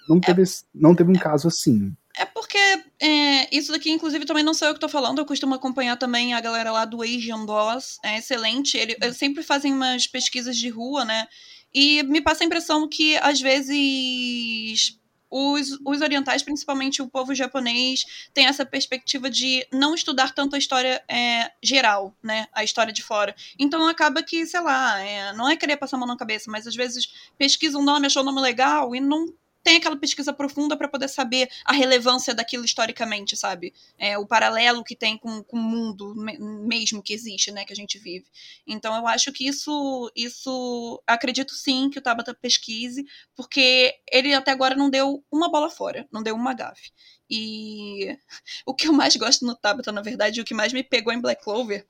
não 0.08 0.18
teve, 0.18 0.42
não 0.74 0.94
teve 0.94 1.10
um 1.10 1.18
caso 1.18 1.48
assim. 1.48 1.94
É 2.16 2.24
porque 2.26 2.58
é, 3.04 3.48
isso 3.50 3.72
daqui, 3.72 3.90
inclusive, 3.90 4.24
também 4.24 4.44
não 4.44 4.54
sou 4.54 4.68
eu 4.68 4.74
que 4.74 4.80
tô 4.80 4.88
falando, 4.88 5.18
eu 5.18 5.26
costumo 5.26 5.56
acompanhar 5.56 5.96
também 5.96 6.34
a 6.34 6.40
galera 6.40 6.70
lá 6.70 6.84
do 6.84 7.02
Asian 7.02 7.44
Boss, 7.44 7.98
é 8.04 8.18
excelente. 8.18 8.76
Ele, 8.78 8.96
eles 9.02 9.16
sempre 9.16 9.42
fazem 9.42 9.72
umas 9.72 10.06
pesquisas 10.06 10.56
de 10.56 10.68
rua, 10.68 11.04
né? 11.04 11.26
E 11.74 12.04
me 12.04 12.20
passa 12.20 12.44
a 12.44 12.46
impressão 12.46 12.88
que, 12.88 13.16
às 13.16 13.40
vezes, 13.40 14.96
os, 15.28 15.80
os 15.84 16.00
orientais, 16.00 16.44
principalmente 16.44 17.02
o 17.02 17.08
povo 17.08 17.34
japonês, 17.34 18.04
tem 18.32 18.46
essa 18.46 18.64
perspectiva 18.64 19.28
de 19.28 19.66
não 19.72 19.96
estudar 19.96 20.32
tanto 20.32 20.54
a 20.54 20.58
história 20.58 21.02
é, 21.08 21.50
geral, 21.60 22.14
né? 22.22 22.46
A 22.52 22.62
história 22.62 22.92
de 22.92 23.02
fora. 23.02 23.34
Então 23.58 23.88
acaba 23.88 24.22
que, 24.22 24.46
sei 24.46 24.60
lá, 24.60 25.00
é, 25.00 25.32
não 25.32 25.48
é 25.48 25.56
querer 25.56 25.76
passar 25.76 25.96
a 25.96 25.98
mão 25.98 26.06
na 26.06 26.16
cabeça, 26.16 26.48
mas 26.48 26.68
às 26.68 26.76
vezes 26.76 27.12
pesquisa 27.36 27.76
um 27.76 27.82
nome, 27.82 28.06
achou 28.06 28.22
o 28.22 28.24
nome 28.24 28.40
legal 28.40 28.94
e 28.94 29.00
não 29.00 29.26
tem 29.62 29.76
aquela 29.76 29.96
pesquisa 29.96 30.32
profunda 30.32 30.76
para 30.76 30.88
poder 30.88 31.08
saber 31.08 31.48
a 31.64 31.72
relevância 31.72 32.34
daquilo 32.34 32.64
historicamente, 32.64 33.36
sabe? 33.36 33.72
É, 33.98 34.18
o 34.18 34.26
paralelo 34.26 34.82
que 34.82 34.96
tem 34.96 35.16
com, 35.16 35.42
com 35.42 35.56
o 35.56 35.62
mundo 35.62 36.14
mesmo 36.14 37.02
que 37.02 37.12
existe, 37.12 37.50
né, 37.50 37.64
que 37.64 37.72
a 37.72 37.76
gente 37.76 37.98
vive. 37.98 38.26
Então 38.66 38.94
eu 38.96 39.06
acho 39.06 39.32
que 39.32 39.46
isso, 39.46 40.10
isso 40.16 41.02
acredito 41.06 41.54
sim 41.54 41.88
que 41.90 41.98
o 41.98 42.02
Tabata 42.02 42.34
pesquise, 42.34 43.06
porque 43.34 43.94
ele 44.10 44.34
até 44.34 44.50
agora 44.50 44.74
não 44.74 44.90
deu 44.90 45.24
uma 45.30 45.50
bola 45.50 45.70
fora, 45.70 46.06
não 46.10 46.22
deu 46.22 46.34
uma 46.34 46.54
gafe. 46.54 46.90
E 47.30 48.18
o 48.66 48.74
que 48.74 48.88
eu 48.88 48.92
mais 48.92 49.16
gosto 49.16 49.46
no 49.46 49.54
Tabata, 49.54 49.92
na 49.92 50.02
verdade, 50.02 50.40
o 50.40 50.44
que 50.44 50.54
mais 50.54 50.72
me 50.72 50.82
pegou 50.82 51.12
em 51.12 51.20
Black 51.20 51.42
Clover 51.42 51.86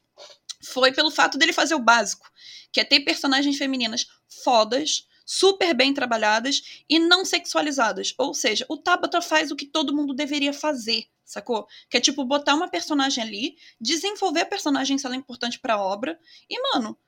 foi 0.62 0.93
pelo 0.93 1.11
fato 1.11 1.37
dele 1.37 1.53
fazer 1.53 1.75
o 1.75 1.81
básico, 1.81 2.31
que 2.70 2.81
é 2.81 2.85
ter 2.85 3.01
personagens 3.01 3.59
femininas 3.59 4.07
fodas, 4.29 5.09
super 5.25 5.75
bem 5.75 5.93
trabalhadas 5.95 6.85
e 6.89 6.99
não 6.99 7.25
sexualizadas. 7.25 8.14
Ou 8.18 8.35
seja, 8.35 8.64
o 8.68 8.77
Tabata 8.77 9.20
faz 9.20 9.51
o 9.51 9.57
que 9.57 9.66
todo 9.66 9.95
mundo 9.95 10.14
deveria 10.14 10.53
fazer, 10.53 11.07
sacou? 11.25 11.66
Que 11.89 11.97
é 11.97 12.01
tipo 12.01 12.25
botar 12.25 12.55
uma 12.55 12.68
personagem 12.68 13.23
ali, 13.23 13.57
desenvolver 13.81 14.41
a 14.41 14.47
personagem 14.47 14.99
se 14.99 15.07
ela 15.07 15.14
é 15.14 15.18
importante 15.18 15.59
para 15.59 15.75
a 15.75 15.83
obra 15.83 16.18
e, 16.49 16.61
mano, 16.73 16.99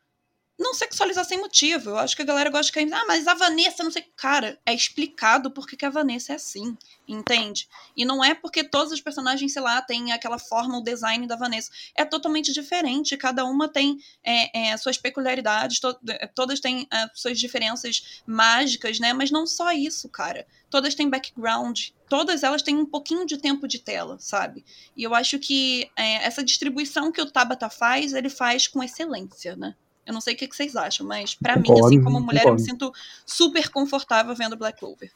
não 0.59 0.73
sexualizar 0.73 1.25
sem 1.25 1.39
motivo. 1.39 1.91
Eu 1.91 1.99
acho 1.99 2.15
que 2.15 2.23
a 2.23 2.25
galera 2.25 2.51
gosta 2.51 2.67
de 2.67 2.73
cair. 2.73 2.93
Ah, 2.93 3.05
mas 3.07 3.27
a 3.27 3.35
Vanessa, 3.35 3.83
não 3.83 3.91
sei. 3.91 4.05
Cara, 4.17 4.59
é 4.65 4.73
explicado 4.73 5.51
porque 5.51 5.77
que 5.77 5.85
a 5.85 5.91
Vanessa 5.91 6.33
é 6.33 6.37
assim, 6.37 6.77
entende? 7.09 7.69
E 7.97 8.05
não 8.05 8.25
é 8.25 8.35
porque 8.35 8.63
todos 8.63 8.93
os 8.93 9.01
personagens, 9.01 9.53
sei 9.53 9.63
lá, 9.63 9.83
têm 9.83 10.13
aquela 10.13 10.39
forma, 10.39 10.79
o 10.79 10.83
design 10.83 11.27
da 11.27 11.37
Vanessa. 11.37 11.71
É 11.97 12.05
totalmente 12.05 12.53
diferente. 12.53 13.17
Cada 13.17 13.45
uma 13.45 13.69
tem 13.69 13.99
é, 14.23 14.71
é, 14.71 14.77
suas 14.77 14.97
peculiaridades, 14.97 15.81
to 15.81 15.99
é, 16.09 16.27
todas 16.29 16.61
têm 16.61 16.87
é, 16.93 17.07
suas 17.15 17.39
diferenças 17.39 18.23
mágicas, 18.27 19.01
né? 19.01 19.13
Mas 19.13 19.31
não 19.31 19.47
só 19.47 19.73
isso, 19.73 20.09
cara. 20.09 20.47
Todas 20.71 20.95
têm 20.95 21.11
background. 21.11 21.89
Todas 22.09 22.45
elas 22.45 22.63
têm 22.63 22.77
um 22.77 22.87
pouquinho 22.87 23.27
de 23.27 23.39
tempo 23.39 23.67
de 23.67 23.81
tela, 23.81 24.19
sabe? 24.21 24.65
E 24.97 25.03
eu 25.03 25.15
acho 25.15 25.39
que 25.39 25.91
é, 25.97 26.25
essa 26.25 26.45
distribuição 26.45 27.11
que 27.11 27.21
o 27.21 27.31
Tabata 27.31 27.69
faz, 27.69 28.13
ele 28.13 28.29
faz 28.29 28.69
com 28.69 28.83
excelência, 28.83 29.57
né? 29.57 29.75
Eu 30.07 30.13
não 30.13 30.21
sei 30.21 30.35
o 30.35 30.37
que, 30.37 30.47
vocês 30.47 30.77
acham, 30.77 31.07
mas 31.07 31.35
para 31.35 31.57
mim, 31.57 31.69
assim, 31.73 32.03
como 32.03 32.21
mulher, 32.21 32.43
concordo. 32.43 32.61
eu 32.61 32.65
me 32.65 32.71
sinto 32.71 32.93
super 33.25 33.69
confortável 33.71 34.35
vendo 34.35 34.57
Black 34.57 34.79
Clover. 34.79 35.11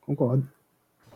Concordo. 0.00 0.48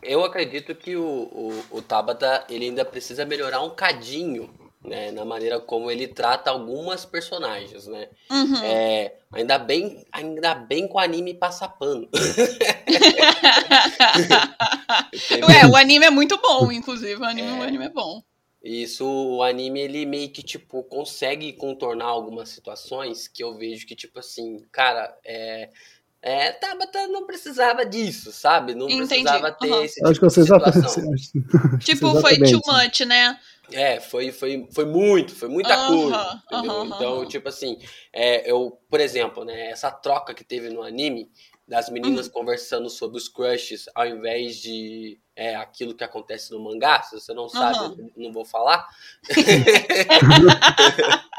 Eu 0.03 0.25
acredito 0.25 0.75
que 0.75 0.97
o, 0.97 1.03
o, 1.03 1.65
o 1.71 1.83
Tabata 1.83 2.45
ele 2.49 2.67
ainda 2.67 2.85
precisa 2.85 3.25
melhorar 3.27 3.63
um 3.63 3.71
cadinho 3.71 4.49
né, 4.83 5.11
na 5.11 5.25
maneira 5.25 5.61
como 5.61 5.91
ele 5.91 6.09
trata 6.09 6.51
algumas 6.51 7.05
personagens, 7.05 7.87
né? 7.87 8.09
Uhum. 8.31 8.65
É, 8.65 9.15
ainda 9.31 9.59
bem, 9.59 10.05
ainda 10.11 10.55
bem 10.55 10.89
com 10.89 10.97
o 10.97 11.01
anime 11.01 11.35
passa 11.35 11.69
pano. 11.69 12.09
Ué, 15.49 15.67
o 15.67 15.77
anime 15.77 16.07
é 16.07 16.11
muito 16.11 16.39
bom, 16.39 16.73
inclusive, 16.73 17.21
o 17.21 17.25
anime, 17.25 17.49
é. 17.49 17.53
o 17.53 17.63
anime 17.63 17.85
é 17.87 17.91
bom. 17.91 18.23
Isso, 18.63 19.07
o 19.07 19.43
anime, 19.43 19.81
ele 19.81 20.05
meio 20.05 20.29
que, 20.31 20.43
tipo, 20.43 20.83
consegue 20.85 21.53
contornar 21.55 22.07
algumas 22.07 22.51
situações 22.51 23.27
que 23.27 23.43
eu 23.43 23.57
vejo 23.57 23.87
que, 23.87 23.97
tipo 23.97 24.19
assim, 24.19 24.65
cara, 24.71 25.17
é. 25.25 25.71
É, 26.23 26.53
Tabata 26.53 27.07
não 27.07 27.27
precisava 27.27 27.87
disso, 27.87 28.31
sabe? 28.31 28.75
Não 28.75 28.91
Entendi. 28.91 29.09
precisava 29.09 29.51
ter 29.53 29.73
uhum. 29.73 29.83
esse 29.83 29.95
tipo 29.95 30.07
Acho 30.07 30.21
que 30.21 30.27
você 30.27 30.45
situação. 30.45 31.15
tipo, 31.81 32.21
foi 32.21 32.37
too 32.37 32.61
much, 32.67 33.01
né? 33.07 33.41
É, 33.73 34.01
foi, 34.01 34.33
foi, 34.33 34.69
foi 34.73 34.85
muito, 34.85 35.35
foi 35.35 35.49
muita 35.49 35.89
uhum, 35.89 36.11
coisa, 36.11 36.43
entendeu? 36.45 36.73
Uhum, 36.73 36.87
então, 36.87 37.27
tipo 37.27 37.49
assim, 37.49 37.79
é, 38.13 38.51
eu, 38.51 38.79
por 38.91 39.01
exemplo, 39.01 39.45
né, 39.45 39.71
essa 39.71 39.91
troca 39.91 40.35
que 40.35 40.45
teve 40.45 40.69
no 40.69 40.83
anime, 40.83 41.31
das 41.71 41.89
meninas 41.89 42.27
uhum. 42.27 42.33
conversando 42.33 42.91
sobre 42.91 43.17
os 43.17 43.29
crushes 43.29 43.89
ao 43.95 44.05
invés 44.05 44.57
de 44.57 45.21
é, 45.37 45.55
aquilo 45.55 45.95
que 45.95 46.03
acontece 46.03 46.51
no 46.51 46.59
mangá. 46.59 47.01
Se 47.03 47.15
você 47.15 47.33
não 47.33 47.49
sabe, 47.49 47.79
uhum. 47.79 48.11
não 48.17 48.33
vou 48.33 48.45
falar. 48.45 48.89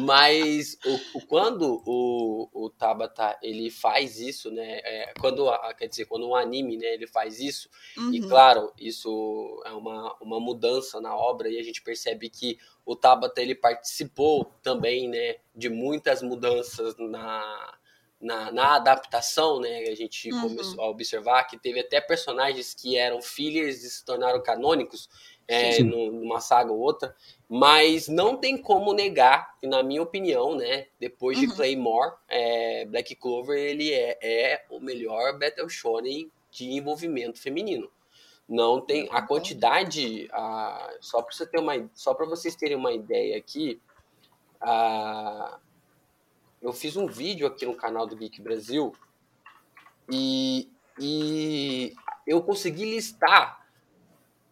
Mas 0.00 0.78
o, 0.84 1.18
o, 1.18 1.26
quando 1.26 1.82
o, 1.84 2.48
o 2.52 2.70
Tabata 2.70 3.36
ele 3.42 3.68
faz 3.68 4.20
isso, 4.20 4.48
né? 4.48 4.78
É, 4.84 5.12
quando 5.18 5.50
quer 5.76 5.88
dizer, 5.88 6.04
quando 6.04 6.28
um 6.28 6.36
anime, 6.36 6.76
né, 6.76 6.94
ele 6.94 7.08
faz 7.08 7.40
isso, 7.40 7.68
uhum. 7.96 8.14
e 8.14 8.20
claro, 8.20 8.72
isso 8.78 9.60
é 9.66 9.72
uma, 9.72 10.14
uma 10.20 10.38
mudança 10.38 11.00
na 11.00 11.16
obra 11.16 11.48
e 11.48 11.58
a 11.58 11.62
gente 11.64 11.82
percebe 11.82 12.30
que 12.30 12.58
o 12.86 12.94
Tabata 12.94 13.42
ele 13.42 13.56
participou 13.56 14.52
também, 14.62 15.08
né, 15.08 15.36
de 15.54 15.68
muitas 15.68 16.22
mudanças 16.22 16.96
na 16.96 17.74
na, 18.24 18.50
na 18.50 18.76
adaptação, 18.76 19.60
né, 19.60 19.80
a 19.80 19.94
gente 19.94 20.32
uhum. 20.32 20.48
começou 20.48 20.82
a 20.82 20.88
observar 20.88 21.44
que 21.44 21.58
teve 21.58 21.80
até 21.80 22.00
personagens 22.00 22.72
que 22.72 22.96
eram 22.96 23.20
fillers 23.20 23.84
e 23.84 23.90
se 23.90 24.02
tornaram 24.02 24.42
canônicos 24.42 25.10
é, 25.46 25.82
numa 25.82 26.40
saga 26.40 26.72
ou 26.72 26.78
outra, 26.78 27.14
mas 27.46 28.08
não 28.08 28.34
tem 28.34 28.56
como 28.56 28.94
negar 28.94 29.58
que, 29.58 29.66
na 29.66 29.82
minha 29.82 30.02
opinião, 30.02 30.54
né, 30.54 30.86
depois 30.98 31.38
de 31.38 31.46
uhum. 31.46 31.54
Claymore, 31.54 32.14
é, 32.26 32.86
Black 32.86 33.14
Clover 33.14 33.58
ele 33.58 33.92
é, 33.92 34.18
é 34.22 34.64
o 34.70 34.80
melhor 34.80 35.38
Battle 35.38 35.68
Shonen 35.68 36.30
de 36.50 36.70
envolvimento 36.72 37.38
feminino. 37.38 37.90
Não 38.48 38.80
tem 38.80 39.06
a 39.10 39.20
quantidade, 39.20 40.28
a, 40.32 40.96
só 40.98 41.20
para 41.20 41.34
você 41.34 41.46
ter 41.46 41.58
uma, 41.58 41.90
só 41.92 42.14
para 42.14 42.24
vocês 42.24 42.56
terem 42.56 42.76
uma 42.76 42.92
ideia 42.92 43.36
aqui, 43.36 43.78
a, 44.62 45.58
eu 46.64 46.72
fiz 46.72 46.96
um 46.96 47.06
vídeo 47.06 47.46
aqui 47.46 47.66
no 47.66 47.74
canal 47.74 48.06
do 48.06 48.16
Geek 48.16 48.40
Brasil 48.40 48.94
e, 50.10 50.70
e 50.98 51.94
eu 52.26 52.42
consegui 52.42 52.86
listar 52.86 53.62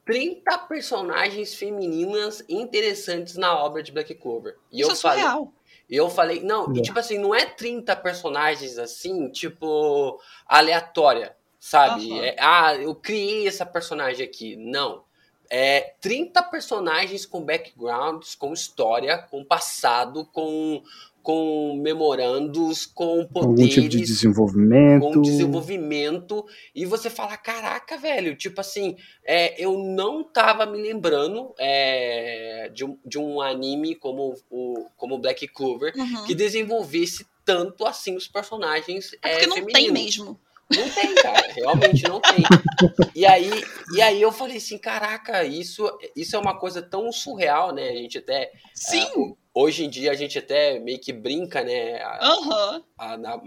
30 0.05 0.59
personagens 0.59 1.55
femininas 1.55 2.45
interessantes 2.51 3.37
na 3.39 3.57
obra 3.57 3.83
de 3.83 3.91
Black 3.91 4.15
Clover. 4.15 4.59
E 4.71 4.83
Isso 4.83 4.91
eu 4.91 4.93
é 4.93 4.97
falei, 4.97 5.23
surreal. 5.23 5.53
E 5.89 5.97
eu 5.97 6.11
falei, 6.11 6.43
não, 6.43 6.71
é. 6.75 6.79
e 6.79 6.83
tipo 6.83 6.99
assim, 6.99 7.17
não 7.17 7.35
é 7.35 7.47
30 7.47 7.97
personagens 7.97 8.79
assim, 8.79 9.31
tipo, 9.31 10.21
aleatória, 10.47 11.35
sabe? 11.59 12.11
Uhum. 12.11 12.23
É, 12.23 12.37
ah, 12.39 12.75
eu 12.75 12.95
criei 12.95 13.49
essa 13.49 13.65
personagem 13.65 14.27
aqui. 14.27 14.55
Não. 14.57 15.05
É 15.49 15.95
30 16.01 16.43
personagens 16.45 17.27
com 17.27 17.45
backgrounds, 17.45 18.35
com 18.35 18.53
história, 18.53 19.19
com 19.19 19.45
passado, 19.45 20.27
com 20.33 20.83
com 21.23 21.79
memorandos, 21.81 22.85
com 22.85 23.25
poderes, 23.27 23.61
algum 23.61 23.69
tipo 23.69 23.89
de 23.89 24.01
desenvolvimento, 24.01 25.03
com 25.03 25.23
desenvolvimento, 25.23 26.45
e 26.75 26.85
você 26.85 27.09
fala, 27.09 27.37
caraca, 27.37 27.97
velho, 27.97 28.37
tipo 28.37 28.61
assim, 28.61 28.97
é, 29.25 29.63
eu 29.63 29.79
não 29.79 30.25
tava 30.25 30.67
me 30.67 30.83
lembrando 30.83 31.55
é, 31.59 32.71
de, 32.75 32.85
um, 32.85 32.99
de 33.05 33.19
um 33.19 33.41
anime 33.41 33.95
como 33.95 34.35
o 34.51 34.87
como 34.97 35.19
Black 35.19 35.47
Clover 35.49 35.93
uhum. 35.97 36.25
que 36.25 36.35
desenvolvesse 36.35 37.27
tanto 37.45 37.85
assim 37.85 38.17
os 38.17 38.29
personagens 38.29 39.13
é, 39.23 39.31
porque 39.31 39.45
é, 39.45 39.47
não 39.47 39.57
femininos. 39.57 39.83
tem 39.83 39.91
mesmo. 39.91 40.41
Não 40.75 40.89
tem, 40.89 41.15
cara, 41.17 41.53
realmente 41.53 42.03
não 42.09 42.21
tem. 42.21 42.43
E 43.15 43.27
aí, 43.27 43.51
e 43.95 44.01
aí 44.03 44.21
eu 44.21 44.33
falei 44.33 44.57
assim, 44.57 44.79
caraca, 44.79 45.45
isso, 45.45 45.87
isso 46.17 46.35
é 46.35 46.39
uma 46.39 46.59
coisa 46.59 46.83
tão 46.83 47.13
surreal, 47.13 47.73
né? 47.73 47.91
A 47.91 47.95
gente 47.95 48.19
até. 48.19 48.51
Sim. 48.75 49.07
Uh, 49.15 49.37
hoje 49.55 49.85
em 49.85 49.91
dia 49.91 50.11
a 50.11 50.15
gente 50.15 50.39
até 50.39 50.79
meio 50.79 50.99
que 50.99 51.13
brinca, 51.13 51.63
né? 51.63 52.03
A, 52.03 52.35
uhum. 52.35 52.85
a, 52.99 53.17
na, 53.17 53.41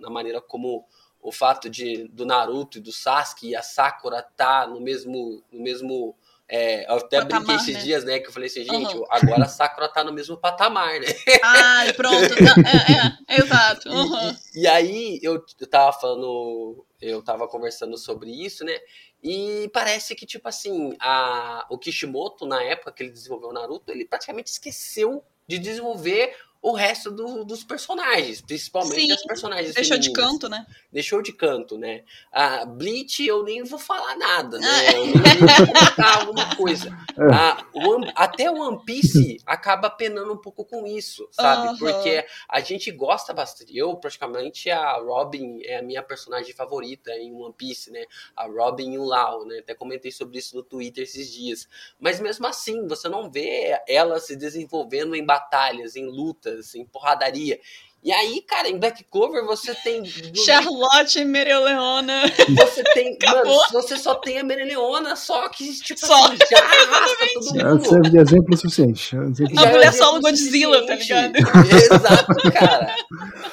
na, 0.00 0.10
maneira 0.10 0.40
como 0.40 0.86
o 1.20 1.32
fato 1.32 1.68
de 1.70 2.08
do 2.08 2.26
Naruto 2.26 2.78
e 2.78 2.80
do 2.80 2.92
Sasuke 2.92 3.48
e 3.48 3.56
a 3.56 3.62
Sakura 3.62 4.22
tá 4.22 4.66
no 4.66 4.80
mesmo 4.80 5.42
no 5.50 5.62
mesmo 5.62 6.14
é, 6.46 6.90
eu 6.90 6.96
até 6.96 7.22
patamar, 7.22 7.46
brinquei 7.46 7.56
esses 7.56 7.74
né? 7.74 7.80
dias, 7.80 8.04
né? 8.04 8.18
Que 8.18 8.28
eu 8.28 8.32
falei 8.32 8.48
assim, 8.48 8.64
gente, 8.64 8.96
uhum. 8.96 9.04
agora 9.08 9.44
a 9.44 9.48
Sakura 9.48 9.88
tá 9.88 10.04
no 10.04 10.12
mesmo 10.12 10.36
patamar, 10.36 11.00
né? 11.00 11.06
Ah, 11.42 11.84
pronto. 11.96 12.14
é, 12.14 13.34
é, 13.34 13.36
é, 13.36 13.40
exato. 13.40 13.88
Uhum. 13.88 14.36
E, 14.54 14.60
e, 14.60 14.66
aí 14.66 15.18
eu, 15.22 15.42
eu 15.58 15.66
tava 15.66 15.92
falando, 15.98 16.84
eu 17.00 17.22
tava 17.22 17.48
conversando 17.48 17.96
sobre 17.96 18.30
isso, 18.30 18.62
né? 18.62 18.78
E 19.22 19.70
parece 19.72 20.14
que, 20.14 20.26
tipo 20.26 20.46
assim, 20.46 20.94
a, 21.00 21.66
o 21.70 21.78
Kishimoto, 21.78 22.44
na 22.44 22.62
época 22.62 22.92
que 22.92 23.02
ele 23.02 23.10
desenvolveu 23.10 23.48
o 23.48 23.52
Naruto, 23.54 23.90
ele 23.90 24.04
praticamente 24.04 24.50
esqueceu 24.50 25.24
de 25.48 25.58
desenvolver 25.58 26.32
o 26.64 26.72
resto 26.72 27.10
do, 27.10 27.44
dos 27.44 27.62
personagens, 27.62 28.40
principalmente 28.40 29.14
Sim, 29.14 29.26
personagens 29.28 29.74
Deixou 29.74 29.98
femininas. 29.98 30.06
de 30.06 30.12
canto, 30.12 30.48
né? 30.48 30.66
Deixou 30.90 31.20
de 31.20 31.32
canto, 31.34 31.76
né? 31.76 32.04
A 32.32 32.64
Bleach 32.64 33.22
eu 33.22 33.42
nem 33.44 33.62
vou 33.64 33.78
falar 33.78 34.16
nada, 34.16 34.58
né? 34.58 34.66
Ah. 34.66 34.92
Eu 34.92 35.04
nem 35.04 35.12
vou 35.12 35.66
contar 35.66 36.20
alguma 36.20 36.56
coisa. 36.56 36.88
A, 37.30 37.66
One, 37.74 38.10
até 38.16 38.50
o 38.50 38.54
One 38.54 38.82
Piece 38.82 39.36
acaba 39.44 39.90
penando 39.90 40.32
um 40.32 40.38
pouco 40.38 40.64
com 40.64 40.86
isso, 40.86 41.28
sabe? 41.30 41.68
Uhum. 41.68 41.76
Porque 41.76 42.24
a 42.48 42.60
gente 42.60 42.90
gosta 42.90 43.34
bastante. 43.34 43.76
Eu, 43.76 43.94
praticamente, 43.96 44.70
a 44.70 44.94
Robin 44.94 45.60
é 45.64 45.76
a 45.76 45.82
minha 45.82 46.02
personagem 46.02 46.54
favorita 46.54 47.10
em 47.12 47.30
One 47.34 47.52
Piece, 47.52 47.90
né? 47.90 48.06
A 48.34 48.46
Robin 48.46 48.90
e 48.94 48.98
o 48.98 49.04
Lau, 49.04 49.44
né? 49.44 49.58
Até 49.58 49.74
comentei 49.74 50.10
sobre 50.10 50.38
isso 50.38 50.56
no 50.56 50.62
Twitter 50.62 51.04
esses 51.04 51.30
dias. 51.30 51.68
Mas 52.00 52.20
mesmo 52.20 52.46
assim, 52.46 52.88
você 52.88 53.06
não 53.06 53.30
vê 53.30 53.78
ela 53.86 54.18
se 54.18 54.34
desenvolvendo 54.34 55.14
em 55.14 55.26
batalhas, 55.26 55.94
em 55.94 56.06
lutas 56.06 56.53
em 56.74 56.84
porradaria. 56.86 57.58
E 58.04 58.12
aí, 58.12 58.42
cara, 58.42 58.68
em 58.68 58.78
Black 58.78 59.02
Clover 59.04 59.46
você 59.46 59.74
tem. 59.76 60.04
Charlotte 60.04 61.20
e 61.20 61.24
Mereleona. 61.24 62.24
Você 62.54 62.84
tem. 62.92 63.14
Acabou. 63.16 63.56
Mano, 63.56 63.72
você 63.72 63.96
só 63.96 64.14
tem 64.16 64.38
a 64.38 64.44
Mereleona, 64.44 65.16
só 65.16 65.48
que, 65.48 65.72
tipo 65.80 65.98
só. 65.98 66.26
assim, 66.26 66.36
já 66.50 66.58
arrasta 66.58 67.26
todo 67.32 67.54
mundo. 67.54 67.86
Serve 67.86 68.10
de 68.10 68.18
exemplo 68.18 68.56
suficiente. 68.58 69.16
Exemplo 69.16 69.58
a 69.58 69.66
mulher 69.66 69.86
é 69.86 69.92
solo 69.92 70.20
Godzilla, 70.20 70.86
tá 70.86 70.96
ligado? 70.96 71.34
Exato, 71.38 72.52
cara. 72.52 72.94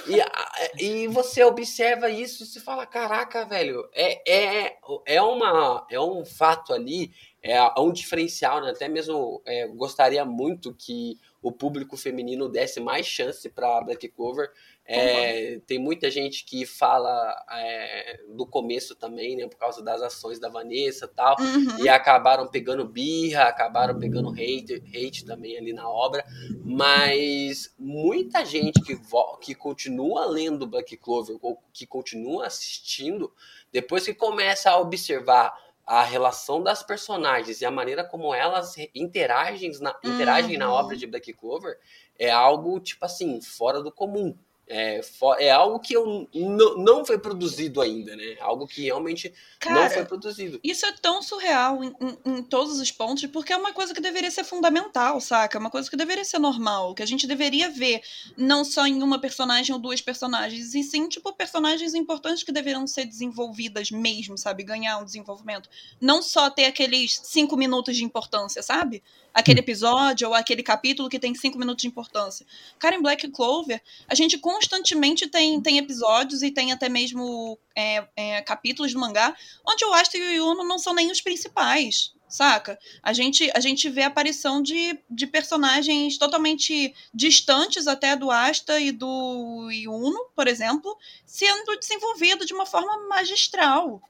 E, 0.06 0.84
e 0.84 1.08
você 1.08 1.46
observa 1.46 2.10
isso 2.10 2.44
e 2.44 2.46
se 2.46 2.60
fala: 2.60 2.86
caraca, 2.86 3.46
velho, 3.46 3.88
é, 3.94 4.66
é, 4.66 4.76
é, 5.06 5.22
uma, 5.22 5.88
é 5.90 6.00
um 6.00 6.26
fato 6.26 6.74
ali, 6.74 7.14
é 7.42 7.58
um 7.80 7.94
diferencial, 7.94 8.60
né? 8.60 8.72
Até 8.72 8.90
mesmo 8.90 9.42
é, 9.46 9.66
gostaria 9.70 10.26
muito 10.26 10.76
que 10.78 11.18
o 11.42 11.52
público 11.52 11.98
feminino 11.98 12.48
desse 12.48 12.80
mais 12.80 13.06
chance 13.06 13.50
para 13.50 13.82
Black 13.82 14.08
Clover. 14.10 14.52
É, 14.86 15.60
tem 15.66 15.80
muita 15.80 16.12
gente 16.12 16.44
que 16.44 16.66
fala 16.66 17.34
é, 17.52 18.20
do 18.30 18.46
começo 18.46 18.96
também, 18.96 19.38
né, 19.38 19.48
por 19.48 19.58
causa 19.58 19.82
das 19.82 20.02
ações 20.02 20.40
da 20.40 20.50
Vanessa 20.50 21.06
e 21.06 21.16
tal, 21.16 21.36
uhum. 21.40 21.86
e 21.86 21.90
acabaram 21.90 22.48
pegando 22.48 22.86
birra, 22.86 23.44
acabaram 23.44 23.98
pegando 23.98 24.32
hate, 24.32 24.84
hate 24.94 25.24
também 25.24 25.58
ali 25.58 25.72
na 25.72 25.88
obra, 25.90 26.26
mas 26.64 27.74
muita 27.80 28.44
gente 28.44 28.82
que, 28.82 29.00
que 29.40 29.56
continua 29.56 30.26
lendo 30.26 30.68
Black 30.68 30.98
Clover, 30.98 31.38
ou 31.42 31.62
que 31.72 31.86
continua 31.86 32.48
assistindo, 32.48 33.32
depois 33.72 34.04
que 34.04 34.14
começa 34.14 34.70
a 34.70 34.80
observar 34.80 35.54
a 35.92 36.04
relação 36.04 36.64
das 36.64 36.82
personagens 36.82 37.60
e 37.60 37.66
a 37.66 37.70
maneira 37.70 38.02
como 38.02 38.34
elas 38.34 38.76
interagem 38.96 39.78
na, 39.82 39.94
interagem 40.02 40.54
uhum. 40.54 40.60
na 40.60 40.72
obra 40.72 40.96
de 40.96 41.06
Black 41.06 41.34
Clover 41.34 41.78
é 42.18 42.32
algo, 42.32 42.80
tipo 42.80 43.04
assim, 43.04 43.42
fora 43.42 43.84
do 43.84 43.92
comum. 43.92 44.34
É, 44.74 45.02
é 45.40 45.52
algo 45.52 45.80
que 45.80 45.94
eu 45.94 46.30
não 46.34 47.06
foi 47.06 47.20
produzido 47.20 47.82
ainda, 47.82 48.16
né? 48.16 48.38
Algo 48.40 48.66
que 48.66 48.84
realmente 48.84 49.34
Cara, 49.60 49.82
não 49.82 49.90
foi 49.90 50.06
produzido. 50.06 50.62
Isso 50.64 50.86
é 50.86 50.94
tão 50.94 51.22
surreal 51.22 51.84
em, 51.84 51.94
em, 52.00 52.18
em, 52.38 52.44
todos 52.44 52.80
os 52.80 52.90
pontos, 52.90 53.26
porque 53.26 53.52
é 53.52 53.58
uma 53.58 53.74
coisa 53.74 53.94
que 53.94 54.00
deveria 54.00 54.32
ser 54.32 54.46
fundamental, 54.46 55.20
saca? 55.20 55.58
É 55.58 55.60
uma 55.60 55.70
coisa 55.70 55.90
que 55.90 55.98
deveria 55.98 56.24
ser 56.24 56.40
normal, 56.40 56.96
que 56.96 57.04
a 57.04 57.06
gente 57.06 57.28
deveria 57.28 57.70
ver 57.70 58.02
não 58.38 58.64
só 58.64 58.88
em 58.88 59.04
uma 59.04 59.20
personagem 59.20 59.74
ou 59.74 59.82
duas 59.82 60.00
personagens, 60.00 60.74
e 60.74 60.84
sim, 60.84 61.10
tipo, 61.10 61.34
personagens 61.34 61.94
importantes 61.94 62.42
que 62.42 62.52
deveriam 62.54 62.88
ser 62.88 63.04
desenvolvidas 63.04 63.92
mesmo, 63.92 64.38
sabe? 64.38 64.64
Ganhar 64.64 65.00
um 65.00 65.06
desenvolvimento. 65.06 65.70
Não 66.00 66.22
só 66.22 66.50
ter 66.50 66.66
aqueles 66.66 67.20
cinco 67.24 67.58
minutos 67.58 67.98
de 67.98 68.06
importância, 68.06 68.64
sabe? 68.64 69.04
Aquele 69.34 69.60
hum. 69.60 69.64
episódio 69.64 70.28
ou 70.28 70.34
aquele 70.34 70.64
capítulo 70.64 71.10
que 71.10 71.20
tem 71.20 71.34
cinco 71.34 71.58
minutos 71.58 71.82
de 71.82 71.88
importância. 71.88 72.46
Cara, 72.78 72.96
em 72.96 73.02
Black 73.02 73.28
Clover, 73.30 73.82
a 74.08 74.16
gente 74.16 74.38
constantemente 74.38 75.28
tem, 75.28 75.62
tem 75.62 75.78
episódios 75.78 76.42
e 76.42 76.52
tem 76.52 76.72
até 76.72 76.90
mesmo 76.90 77.58
é, 77.76 78.06
é, 78.16 78.42
capítulos 78.42 78.94
do 78.94 79.00
mangá 79.00 79.36
onde 79.68 79.86
o 79.86 79.94
Asta 79.94 80.18
e 80.18 80.22
o 80.22 80.32
Yuno 80.32 80.64
não 80.64 80.78
são 80.78 80.94
nem 80.94 81.12
os 81.12 81.22
principais, 81.22 82.14
saca? 82.28 82.78
A 83.02 83.14
gente, 83.14 83.50
a 83.54 83.60
gente 83.60 83.90
vê 83.90 84.04
a 84.04 84.08
aparição 84.08 84.62
de, 84.62 84.98
de 85.10 85.28
personagens 85.28 86.18
totalmente 86.18 86.94
distantes 87.14 87.88
até 87.88 88.16
do 88.16 88.32
Asta 88.32 88.80
e 88.80 88.92
do 88.92 89.70
Yuno, 89.72 90.26
por 90.36 90.48
exemplo, 90.48 90.98
sendo 91.26 91.78
desenvolvido 91.78 92.46
de 92.46 92.54
uma 92.54 92.66
forma 92.66 93.08
magistral. 93.08 94.02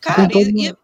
Cara, 0.00 0.24
então, 0.24 0.40
e, 0.40 0.68
e 0.68 0.74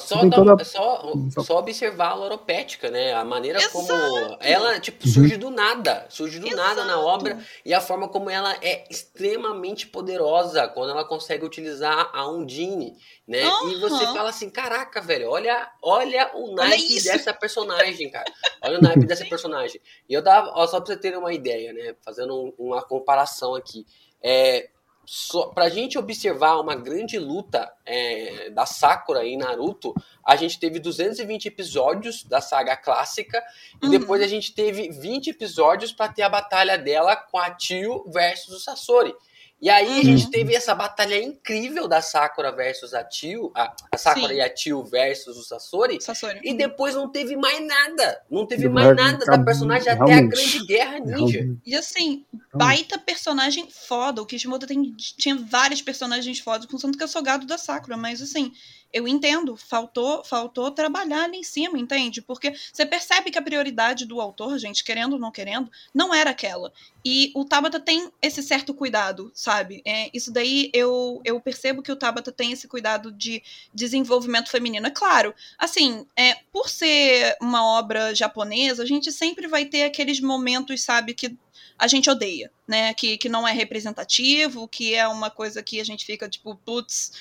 só, 0.00 0.20
é 0.20 0.64
só, 0.64 1.12
só 1.44 1.58
observar 1.58 2.10
a 2.10 2.14
Loropética, 2.14 2.90
né? 2.90 3.14
A 3.14 3.24
maneira 3.24 3.58
Exato. 3.58 3.72
como 3.72 4.36
ela, 4.40 4.80
tipo, 4.80 5.06
surge 5.06 5.34
uhum. 5.34 5.40
do 5.40 5.50
nada. 5.50 6.06
Surge 6.08 6.40
do 6.40 6.46
Exato. 6.48 6.60
nada 6.60 6.84
na 6.84 6.98
obra. 6.98 7.38
E 7.64 7.72
a 7.72 7.80
forma 7.80 8.08
como 8.08 8.28
ela 8.28 8.56
é 8.60 8.84
extremamente 8.90 9.86
poderosa 9.86 10.66
quando 10.66 10.90
ela 10.90 11.04
consegue 11.04 11.44
utilizar 11.44 12.10
a 12.12 12.28
Undine, 12.28 12.96
né? 13.28 13.46
Uhum. 13.46 13.70
E 13.70 13.80
você 13.80 14.04
fala 14.06 14.30
assim, 14.30 14.50
caraca, 14.50 15.00
velho, 15.00 15.30
olha, 15.30 15.70
olha 15.80 16.32
o 16.34 16.52
naipe 16.54 17.04
dessa 17.04 17.32
personagem, 17.32 18.10
cara. 18.10 18.30
Olha 18.62 18.78
o 18.78 18.82
naipe 18.82 19.06
dessa 19.06 19.24
personagem. 19.24 19.80
E 20.08 20.12
eu 20.12 20.20
dava, 20.20 20.50
ó, 20.52 20.66
só 20.66 20.80
pra 20.80 20.94
você 20.94 21.00
ter 21.00 21.16
uma 21.16 21.32
ideia, 21.32 21.72
né? 21.72 21.94
Fazendo 22.02 22.34
um, 22.34 22.52
uma 22.58 22.82
comparação 22.82 23.54
aqui. 23.54 23.86
É, 24.20 24.68
so, 25.06 25.52
pra 25.52 25.68
gente 25.68 25.96
observar 25.96 26.60
uma 26.60 26.74
grande 26.74 27.16
luta 27.16 27.72
é, 27.84 28.50
da 28.50 28.66
Sakura 28.66 29.24
em 29.24 29.38
Naruto, 29.38 29.94
a 30.24 30.34
gente 30.34 30.58
teve 30.58 30.80
220 30.80 31.46
episódios 31.46 32.24
da 32.24 32.40
saga 32.40 32.76
clássica 32.76 33.40
uhum. 33.80 33.88
e 33.94 33.98
depois 33.98 34.20
a 34.20 34.26
gente 34.26 34.52
teve 34.52 34.90
20 34.90 35.30
episódios 35.30 35.92
para 35.92 36.12
ter 36.12 36.22
a 36.22 36.28
batalha 36.28 36.76
dela 36.76 37.14
com 37.14 37.38
a 37.38 37.50
Tio 37.50 38.04
versus 38.10 38.56
o 38.56 38.60
Sasori. 38.60 39.14
E 39.60 39.70
aí 39.70 39.88
uhum. 39.88 40.00
a 40.00 40.04
gente 40.04 40.30
teve 40.30 40.54
essa 40.54 40.74
batalha 40.74 41.20
incrível 41.22 41.88
da 41.88 42.02
Sakura 42.02 42.52
versus 42.52 42.92
a 42.92 43.02
Tio, 43.02 43.50
a, 43.54 43.74
a 43.90 43.96
Sakura 43.96 44.28
Sim. 44.28 44.34
e 44.34 44.40
a 44.42 44.50
Tio 44.50 44.84
versus 44.84 45.38
o 45.38 45.42
Sasori, 45.42 45.98
Sasori. 46.00 46.40
E 46.44 46.52
depois 46.52 46.94
não 46.94 47.10
teve 47.10 47.36
mais 47.36 47.66
nada. 47.66 48.20
Não 48.30 48.46
teve 48.46 48.68
mais 48.68 48.94
nada 48.94 49.24
da 49.24 49.38
personagem 49.42 49.88
até 49.88 50.12
a 50.12 50.20
Grande 50.20 50.66
Guerra 50.66 51.00
Ninja. 51.00 51.48
E 51.64 51.74
assim, 51.74 52.26
baita 52.54 52.98
personagem 52.98 53.68
foda. 53.70 54.20
O 54.20 54.26
Kishimoto 54.26 54.66
tem, 54.66 54.94
tinha 54.94 55.36
vários 55.36 55.80
personagens 55.80 56.38
fodas, 56.38 56.66
contanto 56.66 56.98
que 56.98 57.04
eu 57.04 57.08
sou 57.08 57.22
gado 57.22 57.46
da 57.46 57.56
Sakura, 57.56 57.96
mas 57.96 58.20
assim, 58.20 58.52
eu 58.96 59.06
entendo, 59.06 59.58
faltou, 59.58 60.24
faltou 60.24 60.70
trabalhar 60.70 61.24
ali 61.24 61.36
em 61.36 61.42
cima, 61.44 61.78
entende? 61.78 62.22
Porque 62.22 62.54
você 62.72 62.86
percebe 62.86 63.30
que 63.30 63.36
a 63.36 63.42
prioridade 63.42 64.06
do 64.06 64.22
autor, 64.22 64.58
gente, 64.58 64.82
querendo 64.82 65.12
ou 65.12 65.18
não 65.18 65.30
querendo, 65.30 65.70
não 65.92 66.14
era 66.14 66.30
aquela. 66.30 66.72
E 67.04 67.30
o 67.34 67.44
Tabata 67.44 67.78
tem 67.78 68.10
esse 68.22 68.42
certo 68.42 68.72
cuidado, 68.72 69.30
sabe? 69.34 69.82
É, 69.84 70.08
isso 70.14 70.32
daí 70.32 70.70
eu, 70.72 71.20
eu 71.26 71.38
percebo 71.38 71.82
que 71.82 71.92
o 71.92 71.96
Tabata 71.96 72.32
tem 72.32 72.52
esse 72.52 72.66
cuidado 72.66 73.12
de 73.12 73.42
desenvolvimento 73.74 74.50
feminino. 74.50 74.86
É 74.86 74.90
claro, 74.90 75.34
assim, 75.58 76.06
é, 76.16 76.38
por 76.50 76.70
ser 76.70 77.36
uma 77.38 77.62
obra 77.78 78.14
japonesa, 78.14 78.82
a 78.82 78.86
gente 78.86 79.12
sempre 79.12 79.46
vai 79.46 79.66
ter 79.66 79.84
aqueles 79.84 80.20
momentos, 80.20 80.82
sabe, 80.82 81.12
que 81.12 81.36
a 81.78 81.86
gente 81.86 82.08
odeia, 82.08 82.50
né? 82.66 82.94
Que, 82.94 83.18
que 83.18 83.28
não 83.28 83.46
é 83.46 83.52
representativo, 83.52 84.66
que 84.66 84.94
é 84.94 85.06
uma 85.06 85.30
coisa 85.30 85.62
que 85.62 85.78
a 85.80 85.84
gente 85.84 86.06
fica 86.06 86.26
tipo, 86.26 86.56
putz 86.64 87.12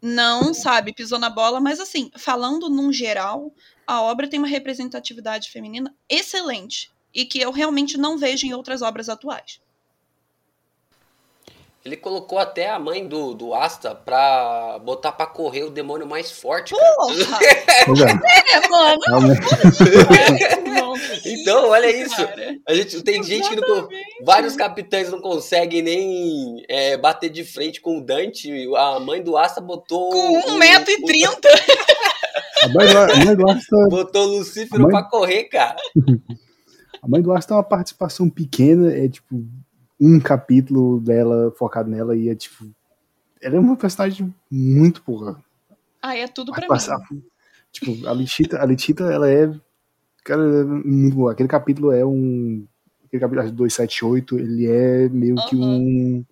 não, 0.00 0.52
sabe, 0.52 0.92
pisou 0.94 1.18
na 1.18 1.30
bola, 1.30 1.60
mas 1.60 1.80
assim, 1.80 2.10
falando 2.16 2.68
num 2.68 2.92
geral, 2.92 3.52
a 3.86 4.02
obra 4.02 4.28
tem 4.28 4.38
uma 4.38 4.48
representatividade 4.48 5.50
feminina 5.50 5.94
excelente 6.08 6.90
e 7.14 7.24
que 7.24 7.40
eu 7.40 7.50
realmente 7.50 7.96
não 7.96 8.18
vejo 8.18 8.46
em 8.46 8.52
outras 8.52 8.82
obras 8.82 9.08
atuais. 9.08 9.60
Ele 11.86 11.96
colocou 11.96 12.36
até 12.36 12.68
a 12.68 12.80
mãe 12.80 13.06
do, 13.06 13.32
do 13.32 13.54
Asta 13.54 13.94
pra 13.94 14.76
botar 14.84 15.12
pra 15.12 15.24
correr 15.24 15.62
o 15.62 15.70
demônio 15.70 16.04
mais 16.04 16.32
forte. 16.32 16.74
Porra! 16.74 17.38
é, 17.46 18.68
mano. 18.68 18.98
então, 21.24 21.68
olha 21.68 21.88
isso. 21.88 22.16
A 22.66 22.74
gente, 22.74 23.04
tem 23.04 23.22
gente 23.22 23.48
que 23.48 23.54
não. 23.54 23.88
Vários 24.24 24.56
capitães 24.56 25.12
não 25.12 25.20
conseguem 25.20 25.80
nem 25.80 26.64
é, 26.68 26.96
bater 26.96 27.30
de 27.30 27.44
frente 27.44 27.80
com 27.80 27.98
o 27.98 28.04
Dante. 28.04 28.50
A 28.76 28.98
mãe 28.98 29.22
do 29.22 29.36
Asta 29.36 29.60
botou. 29.60 30.10
Com 30.10 30.42
1,30m. 30.58 31.38
A 32.64 32.68
mãe 32.68 32.88
do, 32.88 32.98
a 32.98 33.24
mãe 33.24 33.36
do 33.36 33.48
Asta. 33.48 33.76
Botou 33.90 34.24
o 34.24 34.38
Lucífero 34.38 34.82
mãe... 34.82 34.90
pra 34.90 35.04
correr, 35.04 35.44
cara. 35.44 35.76
A 37.00 37.06
mãe 37.06 37.22
do 37.22 37.32
Asta 37.32 37.50
tem 37.50 37.56
uma 37.56 37.62
participação 37.62 38.28
pequena, 38.28 38.92
é 38.92 39.08
tipo 39.08 39.46
um 40.00 40.20
capítulo 40.20 41.00
dela 41.00 41.52
focado 41.56 41.90
nela 41.90 42.16
e 42.16 42.28
é 42.28 42.34
tipo. 42.34 42.66
Ela 43.40 43.56
é 43.56 43.60
uma 43.60 43.76
personagem 43.76 44.34
muito 44.50 45.02
porra. 45.02 45.42
Ah, 46.02 46.16
é 46.16 46.26
tudo 46.26 46.52
pra 46.52 46.66
passar, 46.66 46.98
mim. 47.10 47.22
Tipo, 47.72 48.08
a 48.08 48.12
Litita, 48.12 48.62
a 48.62 48.64
Litita, 48.64 49.04
ela 49.04 49.30
é. 49.30 49.52
Cara, 50.24 50.42
é 50.42 51.30
aquele 51.30 51.48
capítulo 51.48 51.92
é 51.92 52.04
um. 52.04 52.66
Aquele 53.04 53.20
capítulo 53.20 53.52
278, 53.52 54.38
ele 54.38 54.66
é 54.66 55.08
meio 55.08 55.36
uhum. 55.36 55.46
que 55.46 55.56
um. 55.56 56.24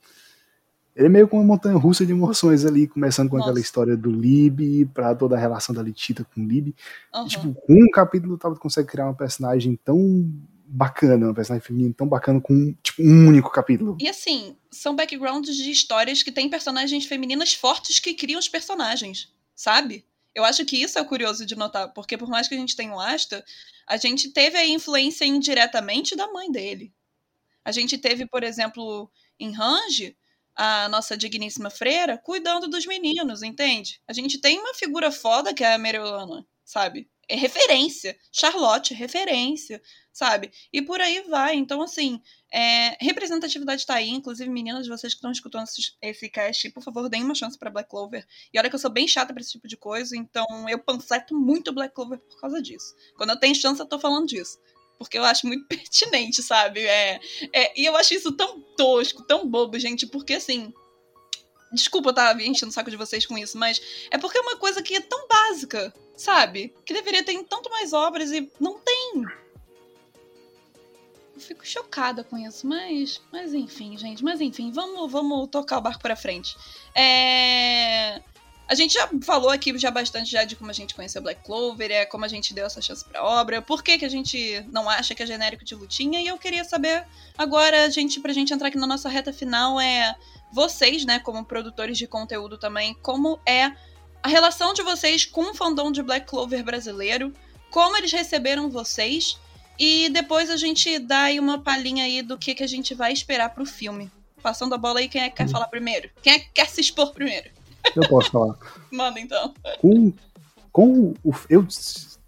Ele 0.96 1.06
é 1.06 1.10
meio 1.10 1.26
com 1.26 1.38
uma 1.38 1.44
montanha 1.44 1.76
russa 1.76 2.06
de 2.06 2.12
emoções 2.12 2.64
ali, 2.64 2.86
começando 2.86 3.28
com 3.28 3.36
Nossa. 3.36 3.50
aquela 3.50 3.60
história 3.60 3.96
do 3.96 4.10
Lib, 4.10 4.86
pra 4.94 5.12
toda 5.14 5.36
a 5.36 5.38
relação 5.38 5.74
da 5.74 5.82
Litita 5.82 6.24
com 6.24 6.40
o 6.40 6.46
Lib. 6.46 6.74
Uhum. 7.14 7.26
Tipo, 7.26 7.54
com 7.54 7.74
um 7.74 7.90
capítulo, 7.92 8.38
tu 8.38 8.54
consegue 8.54 8.88
criar 8.88 9.06
uma 9.06 9.14
personagem 9.14 9.78
tão 9.84 10.30
bacana, 10.74 11.26
uma 11.26 11.34
personagem 11.34 11.64
feminina 11.64 11.94
tão 11.96 12.08
bacana 12.08 12.40
com 12.40 12.74
tipo, 12.82 13.00
um 13.00 13.28
único 13.28 13.50
capítulo. 13.50 13.96
E 14.00 14.08
assim, 14.08 14.56
são 14.72 14.96
backgrounds 14.96 15.54
de 15.54 15.70
histórias 15.70 16.22
que 16.22 16.32
têm 16.32 16.50
personagens 16.50 17.06
femininas 17.06 17.54
fortes 17.54 18.00
que 18.00 18.12
criam 18.12 18.40
os 18.40 18.48
personagens, 18.48 19.32
sabe? 19.54 20.04
Eu 20.34 20.44
acho 20.44 20.64
que 20.64 20.76
isso 20.76 20.98
é 20.98 21.04
curioso 21.04 21.46
de 21.46 21.54
notar, 21.54 21.92
porque 21.92 22.18
por 22.18 22.28
mais 22.28 22.48
que 22.48 22.56
a 22.56 22.58
gente 22.58 22.74
tenha 22.74 22.92
o 22.92 22.98
Asta, 22.98 23.44
a 23.86 23.96
gente 23.96 24.30
teve 24.30 24.56
a 24.56 24.66
influência 24.66 25.24
indiretamente 25.24 26.16
da 26.16 26.26
mãe 26.32 26.50
dele. 26.50 26.92
A 27.64 27.70
gente 27.70 27.96
teve, 27.96 28.26
por 28.26 28.42
exemplo, 28.42 29.08
em 29.38 29.52
Range, 29.52 30.16
a 30.56 30.88
nossa 30.88 31.16
digníssima 31.16 31.70
freira 31.70 32.18
cuidando 32.18 32.68
dos 32.68 32.84
meninos, 32.84 33.44
entende? 33.44 34.00
A 34.08 34.12
gente 34.12 34.40
tem 34.40 34.58
uma 34.58 34.74
figura 34.74 35.12
foda 35.12 35.54
que 35.54 35.62
é 35.62 35.74
a 35.74 35.78
Mariolana, 35.78 36.44
sabe? 36.64 37.08
É 37.28 37.36
referência. 37.36 38.16
Charlotte, 38.32 38.94
referência 38.94 39.80
sabe? 40.14 40.52
E 40.72 40.80
por 40.80 41.00
aí 41.00 41.22
vai. 41.28 41.56
Então, 41.56 41.82
assim, 41.82 42.22
é, 42.50 42.96
representatividade 43.04 43.84
tá 43.84 43.94
aí. 43.94 44.08
Inclusive, 44.10 44.48
meninas, 44.48 44.86
vocês 44.86 45.12
que 45.12 45.18
estão 45.18 45.32
escutando 45.32 45.64
esse, 45.64 45.92
esse 46.00 46.28
cast, 46.30 46.70
por 46.70 46.82
favor, 46.82 47.10
deem 47.10 47.24
uma 47.24 47.34
chance 47.34 47.58
para 47.58 47.68
Black 47.68 47.90
Clover. 47.90 48.24
E 48.52 48.58
olha 48.58 48.70
que 48.70 48.76
eu 48.76 48.80
sou 48.80 48.90
bem 48.90 49.08
chata 49.08 49.34
pra 49.34 49.42
esse 49.42 49.50
tipo 49.50 49.66
de 49.66 49.76
coisa, 49.76 50.16
então 50.16 50.46
eu 50.68 50.78
panfleto 50.78 51.34
muito 51.34 51.72
Black 51.72 51.92
Clover 51.92 52.18
por 52.20 52.40
causa 52.40 52.62
disso. 52.62 52.94
Quando 53.16 53.30
eu 53.30 53.40
tenho 53.40 53.54
chance, 53.56 53.80
eu 53.80 53.86
tô 53.86 53.98
falando 53.98 54.26
disso. 54.26 54.56
Porque 54.96 55.18
eu 55.18 55.24
acho 55.24 55.48
muito 55.48 55.66
pertinente, 55.68 56.40
sabe? 56.42 56.80
É, 56.80 57.20
é, 57.52 57.80
e 57.80 57.84
eu 57.84 57.96
acho 57.96 58.14
isso 58.14 58.30
tão 58.32 58.60
tosco, 58.76 59.26
tão 59.26 59.48
bobo, 59.48 59.78
gente, 59.78 60.06
porque 60.06 60.34
assim. 60.34 60.72
Desculpa 61.74 62.08
eu 62.08 62.10
estar 62.10 62.40
enchendo 62.40 62.70
o 62.70 62.72
saco 62.72 62.90
de 62.90 62.96
vocês 62.96 63.26
com 63.26 63.36
isso, 63.36 63.58
mas 63.58 63.80
é 64.10 64.16
porque 64.16 64.38
é 64.38 64.40
uma 64.40 64.56
coisa 64.56 64.82
que 64.82 64.94
é 64.94 65.00
tão 65.00 65.26
básica, 65.28 65.92
sabe? 66.16 66.72
Que 66.84 66.94
deveria 66.94 67.22
ter 67.22 67.32
em 67.32 67.44
tanto 67.44 67.68
mais 67.70 67.92
obras 67.92 68.30
e 68.30 68.50
não 68.60 68.78
tem 68.78 69.24
fico 71.44 71.66
chocada 71.66 72.24
com 72.24 72.38
isso, 72.38 72.66
mas, 72.66 73.20
mas 73.32 73.52
enfim, 73.54 73.96
gente, 73.96 74.24
mas 74.24 74.40
enfim, 74.40 74.70
vamos, 74.70 75.10
vamos 75.10 75.48
tocar 75.48 75.78
o 75.78 75.80
barco 75.80 76.02
para 76.02 76.16
frente. 76.16 76.56
É... 76.94 78.22
A 78.74 78.76
gente 78.76 78.94
já 78.94 79.08
falou 79.22 79.50
aqui 79.50 79.78
já 79.78 79.88
bastante 79.88 80.32
já 80.32 80.42
de 80.42 80.56
como 80.56 80.68
a 80.68 80.74
gente 80.74 80.96
conheceu 80.96 81.22
Black 81.22 81.44
Clover, 81.44 81.92
é 81.92 82.04
como 82.04 82.24
a 82.24 82.28
gente 82.28 82.52
deu 82.52 82.66
essa 82.66 82.82
chance 82.82 83.04
pra 83.04 83.22
obra, 83.22 83.62
por 83.62 83.84
que, 83.84 83.96
que 83.96 84.04
a 84.04 84.08
gente 84.08 84.66
não 84.72 84.90
acha 84.90 85.14
que 85.14 85.22
é 85.22 85.26
genérico 85.26 85.64
de 85.64 85.76
lutinha, 85.76 86.20
e 86.20 86.26
eu 86.26 86.36
queria 86.36 86.64
saber 86.64 87.06
agora, 87.38 87.88
gente, 87.88 88.18
pra 88.18 88.32
gente 88.32 88.52
entrar 88.52 88.66
aqui 88.66 88.76
na 88.76 88.88
nossa 88.88 89.08
reta 89.08 89.32
final, 89.32 89.80
é 89.80 90.16
vocês, 90.52 91.04
né, 91.04 91.20
como 91.20 91.44
produtores 91.44 91.96
de 91.96 92.08
conteúdo 92.08 92.58
também, 92.58 92.94
como 93.00 93.38
é 93.46 93.70
a 94.20 94.28
relação 94.28 94.74
de 94.74 94.82
vocês 94.82 95.24
com 95.24 95.52
o 95.52 95.54
fandom 95.54 95.92
de 95.92 96.02
Black 96.02 96.26
Clover 96.26 96.64
brasileiro, 96.64 97.32
como 97.70 97.96
eles 97.96 98.10
receberam 98.10 98.68
vocês, 98.68 99.38
e 99.78 100.08
depois 100.08 100.50
a 100.50 100.56
gente 100.56 100.98
dá 100.98 101.22
aí 101.22 101.38
uma 101.38 101.60
palhinha 101.60 102.06
aí 102.06 102.22
do 102.22 102.36
que, 102.36 102.56
que 102.56 102.64
a 102.64 102.68
gente 102.68 102.92
vai 102.92 103.12
esperar 103.12 103.50
pro 103.50 103.64
filme. 103.64 104.10
Passando 104.42 104.74
a 104.74 104.78
bola 104.78 104.98
aí, 104.98 105.08
quem 105.08 105.22
é 105.22 105.30
que 105.30 105.36
quer 105.36 105.46
hum. 105.46 105.50
falar 105.50 105.68
primeiro? 105.68 106.10
Quem 106.20 106.32
é 106.32 106.38
que 106.40 106.50
quer 106.52 106.68
se 106.68 106.80
expor 106.80 107.12
primeiro? 107.12 107.53
Eu 107.94 108.08
posso 108.08 108.30
falar. 108.30 108.56
Manda 108.90 109.20
então. 109.20 109.54
Com, 109.80 110.12
com 110.72 111.14
o, 111.24 111.34
eu, 111.48 111.66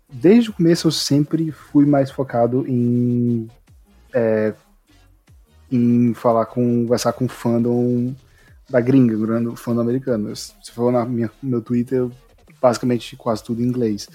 desde 0.08 0.50
o 0.50 0.52
começo 0.52 0.86
eu 0.86 0.92
sempre 0.92 1.50
fui 1.50 1.84
mais 1.84 2.10
focado 2.10 2.64
em 2.68 3.48
é, 4.12 4.54
em 5.70 6.14
falar 6.14 6.46
com 6.46 6.84
conversar 6.84 7.12
com 7.12 7.28
fandom 7.28 8.14
da 8.68 8.80
gringa, 8.80 9.16
do 9.40 9.56
fandom 9.56 9.80
americano. 9.80 10.34
Se 10.34 10.72
for 10.72 10.92
na 10.92 11.04
minha, 11.04 11.30
meu 11.42 11.60
Twitter, 11.60 12.08
basicamente 12.60 13.16
quase 13.16 13.42
tudo 13.44 13.62
em 13.62 13.66
inglês. 13.66 14.08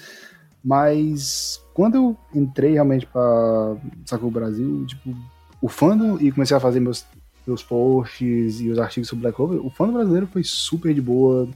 Mas 0.63 1.61
quando 1.73 1.95
eu 1.95 2.17
entrei 2.33 2.73
realmente 2.73 3.05
para 3.05 3.75
Sacou 4.05 4.29
Brasil, 4.29 4.85
tipo, 4.85 5.15
o 5.61 5.67
fandom 5.67 6.17
e 6.19 6.31
comecei 6.31 6.55
a 6.55 6.59
fazer 6.59 6.79
meus 6.79 7.05
meus 7.51 7.63
posts 7.63 8.61
e 8.61 8.69
os 8.69 8.79
artigos 8.79 9.09
sobre 9.09 9.23
Black 9.23 9.35
Clover, 9.35 9.65
o 9.65 9.69
fandom 9.69 9.93
brasileiro 9.93 10.27
foi 10.27 10.43
super 10.43 10.93
de 10.93 11.01
boa. 11.01 11.47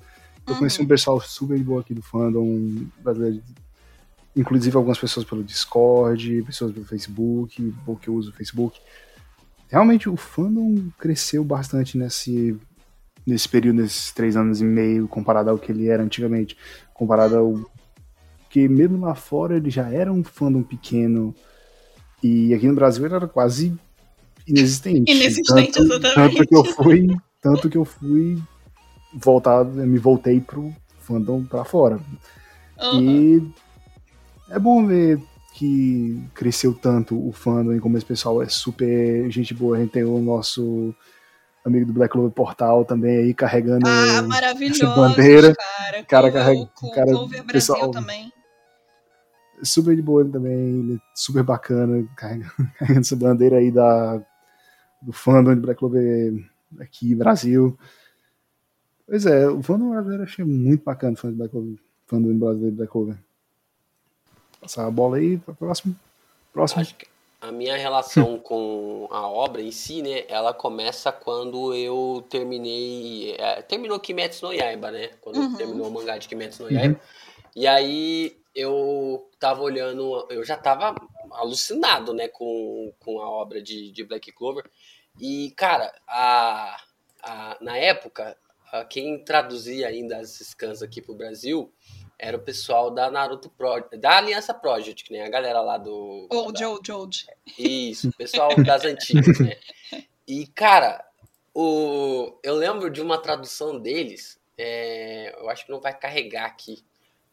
Eu 0.46 0.54
uhum. 0.54 0.60
conheci 0.60 0.82
um 0.82 0.86
pessoal 0.86 1.20
super 1.22 1.58
de 1.58 1.64
boa 1.64 1.82
aqui 1.82 1.94
do 1.94 2.02
fandom 2.02 2.86
brasileiro. 3.02 3.42
Inclusive 4.36 4.76
algumas 4.76 5.00
pessoas 5.00 5.26
pelo 5.26 5.44
Discord, 5.44 6.44
pessoas 6.44 6.74
pelo 6.74 6.86
Facebook, 6.86 7.74
porque 7.86 8.10
eu 8.10 8.16
uso 8.16 8.32
o 8.32 8.34
Facebook. 8.34 8.80
Realmente 9.70 10.10
o 10.10 10.18
fandom 10.18 10.90
cresceu 11.00 11.44
bastante 11.44 11.98
nesse, 11.98 12.58
nesse 13.26 13.48
período, 13.48 13.82
nesses 13.82 14.12
três 14.12 14.36
anos 14.36 14.60
e 14.62 14.66
meio, 14.66 15.08
comparado 15.08 15.50
ao 15.50 15.58
que 15.58 15.72
ele 15.72 15.88
era 15.88 16.04
antigamente. 16.04 16.58
Comparado 16.94 17.38
ao 17.38 17.72
que 18.50 18.68
mesmo 18.68 19.00
lá 19.06 19.16
fora 19.16 19.56
ele 19.56 19.70
já 19.70 19.90
era 19.90 20.12
um 20.12 20.24
fandom 20.24 20.62
pequeno. 20.62 21.34
E 22.22 22.54
aqui 22.54 22.68
no 22.68 22.76
Brasil 22.76 23.06
ele 23.06 23.16
era 23.16 23.28
quase 23.28 23.74
inexistente. 24.48 25.12
Inexistente, 25.12 25.74
tanto, 25.74 25.94
exatamente. 25.94 26.38
Tanto 26.38 26.48
que 26.48 26.56
eu 26.56 26.66
fui, 26.66 27.08
tanto 27.42 27.70
que 27.70 27.78
eu 27.78 27.86
fui 27.86 28.42
voltado, 29.14 29.70
me 29.72 29.98
voltei 29.98 30.40
pro 30.40 30.74
fandom 31.00 31.44
pra 31.44 31.64
fora. 31.64 32.00
Uhum. 32.82 33.02
E 33.02 33.54
é 34.50 34.60
bom 34.60 34.86
ver 34.86 35.20
que 35.54 36.22
cresceu 36.34 36.74
tanto 36.74 37.16
o 37.16 37.32
fandom 37.32 37.74
e 37.74 37.80
como 37.80 37.98
esse 37.98 38.06
pessoal 38.06 38.44
é 38.44 38.50
super 38.50 39.30
gente 39.32 39.54
boa. 39.54 39.78
A 39.78 39.80
gente 39.80 39.92
tem 39.92 40.04
o 40.04 40.20
nosso 40.20 40.94
amigo 41.66 41.86
do 41.86 41.94
Black 41.94 42.12
Clover 42.12 42.32
Portal 42.32 42.84
também 42.84 43.18
aí 43.18 43.34
carregando 43.34 43.88
ah, 43.88 44.28
essa 44.62 44.88
bandeira. 44.88 45.56
Cara, 45.56 46.04
cara 46.04 46.32
carrega, 46.32 46.60
o, 46.60 46.92
cara, 46.92 47.08
Clover 47.08 47.44
Brasil 47.44 47.76
pessoal, 47.76 47.92
também. 47.92 48.32
Super 49.64 49.96
de 49.96 50.02
boa 50.02 50.26
também, 50.26 50.52
ele 50.52 50.96
é 50.96 51.00
super 51.16 51.42
bacana, 51.42 52.06
carregando, 52.18 52.52
carregando 52.78 53.00
essa 53.00 53.16
bandeira 53.16 53.58
aí 53.58 53.72
da 53.72 54.22
do 55.06 55.14
fandom 55.14 55.54
de 55.54 55.62
Black 55.62 55.80
Clover 55.80 56.44
aqui 56.80 57.14
Brasil. 57.14 57.78
Pois 59.08 59.26
é, 59.26 59.48
o 59.48 59.62
fandom 59.62 59.92
brasileiro 59.92 60.24
eu 60.24 60.28
achei 60.28 60.44
muito 60.44 60.84
bacana 60.84 61.14
o 61.14 61.18
fandom 61.18 61.34
de 61.34 61.38
Black 61.38 61.52
Clover, 61.52 61.76
fandom 62.08 62.38
brasileiro 62.40 62.72
de 62.72 62.78
Black 62.78 62.92
Clover. 62.92 63.18
Passar 64.60 64.88
a 64.88 64.92
bola 64.92 65.18
aí 65.18 65.38
para 65.38 65.52
o 65.52 65.56
próximo. 65.56 65.96
próximo. 66.52 66.82
Acho 66.82 66.96
que 66.96 67.06
a 67.40 67.52
minha 67.52 67.78
relação 67.78 68.40
com 68.42 69.08
a 69.12 69.28
obra 69.28 69.62
em 69.62 69.72
si, 69.72 70.02
né, 70.02 70.26
ela 70.28 70.54
começa 70.54 71.12
quando 71.12 71.74
eu 71.76 72.26
terminei, 72.30 73.36
é, 73.38 73.62
terminou 73.62 74.00
Kimetsu 74.00 74.48
no 74.48 74.54
Yaiba, 74.54 74.90
né, 74.90 75.12
quando 75.22 75.38
uhum. 75.38 75.56
terminou 75.56 75.88
o 75.88 75.92
mangá 75.92 76.18
de 76.18 76.28
Kimetsu 76.28 76.64
no 76.64 76.72
Yaiba, 76.72 76.96
uhum. 76.96 77.00
e 77.56 77.68
aí 77.68 78.38
eu 78.56 79.30
tava 79.38 79.62
olhando, 79.62 80.26
eu 80.30 80.44
já 80.44 80.58
tava 80.58 80.96
alucinado, 81.32 82.14
né, 82.14 82.28
com, 82.28 82.92
com 83.00 83.22
a 83.22 83.30
obra 83.30 83.62
de, 83.62 83.92
de 83.92 84.04
Black 84.04 84.32
Clover, 84.32 84.64
e, 85.20 85.52
cara, 85.52 85.94
a, 86.08 86.78
a, 87.24 87.58
na 87.62 87.78
época, 87.78 88.38
a, 88.72 88.86
quem 88.86 89.24
traduzia 89.24 89.88
ainda 89.88 90.18
as 90.18 90.32
scans 90.32 90.82
aqui 90.82 91.02
pro 91.02 91.16
Brasil 91.16 91.72
era 92.18 92.38
o 92.38 92.42
pessoal 92.42 92.90
da 92.90 93.12
Naruto 93.12 93.50
Project, 93.50 93.98
da 93.98 94.18
Aliança 94.18 94.54
Project, 94.54 95.12
nem 95.12 95.22
a 95.22 95.30
galera 95.30 95.62
lá 95.62 95.78
do. 95.78 96.28
Old, 96.32 96.60
da, 96.60 96.70
old, 96.70 96.92
old. 96.92 97.28
Isso, 97.58 98.10
o 98.10 98.14
pessoal 98.14 98.50
das 98.64 98.84
antigas, 98.86 99.40
né? 99.40 99.58
E, 100.28 100.48
cara, 100.48 101.06
o, 101.54 102.38
eu 102.42 102.56
lembro 102.56 102.90
de 102.90 103.02
uma 103.02 103.18
tradução 103.18 103.80
deles, 103.80 104.40
é, 104.58 105.36
eu 105.38 105.50
acho 105.50 105.66
que 105.66 105.72
não 105.72 105.82
vai 105.82 105.98
carregar 105.98 106.46
aqui, 106.46 106.84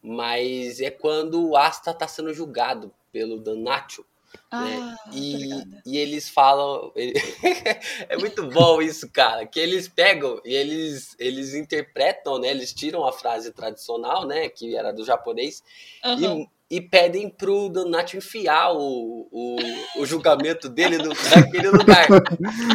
mas 0.01 0.81
é 0.81 0.91
quando 0.91 1.49
o 1.49 1.55
Asta 1.55 1.93
tá 1.93 2.07
sendo 2.07 2.33
julgado 2.33 2.93
pelo 3.11 3.39
Danatio 3.39 4.05
né? 4.05 4.12
Ah, 4.49 4.63
né? 4.65 4.95
e, 5.11 5.49
e 5.85 5.97
eles 5.97 6.29
falam. 6.29 6.91
É 8.09 8.17
muito 8.17 8.47
bom 8.47 8.81
isso, 8.81 9.09
cara. 9.09 9.45
Que 9.45 9.59
eles 9.59 9.87
pegam 9.87 10.39
e 10.45 10.53
eles, 10.53 11.15
eles 11.17 11.53
interpretam, 11.53 12.37
né? 12.37 12.49
Eles 12.49 12.73
tiram 12.73 13.05
a 13.05 13.11
frase 13.11 13.51
tradicional, 13.51 14.27
né? 14.27 14.49
Que 14.49 14.75
era 14.75 14.91
do 14.91 15.03
japonês, 15.03 15.63
uhum. 16.03 16.41
e, 16.41 16.49
e 16.69 16.81
pedem 16.81 17.29
pro 17.29 17.69
Donato 17.69 18.17
enfiar 18.17 18.71
o, 18.73 19.27
o, 19.31 19.57
o 19.99 20.05
julgamento 20.05 20.67
dele 20.67 20.97
no, 20.97 21.09
naquele 21.35 21.69
lugar. 21.69 22.07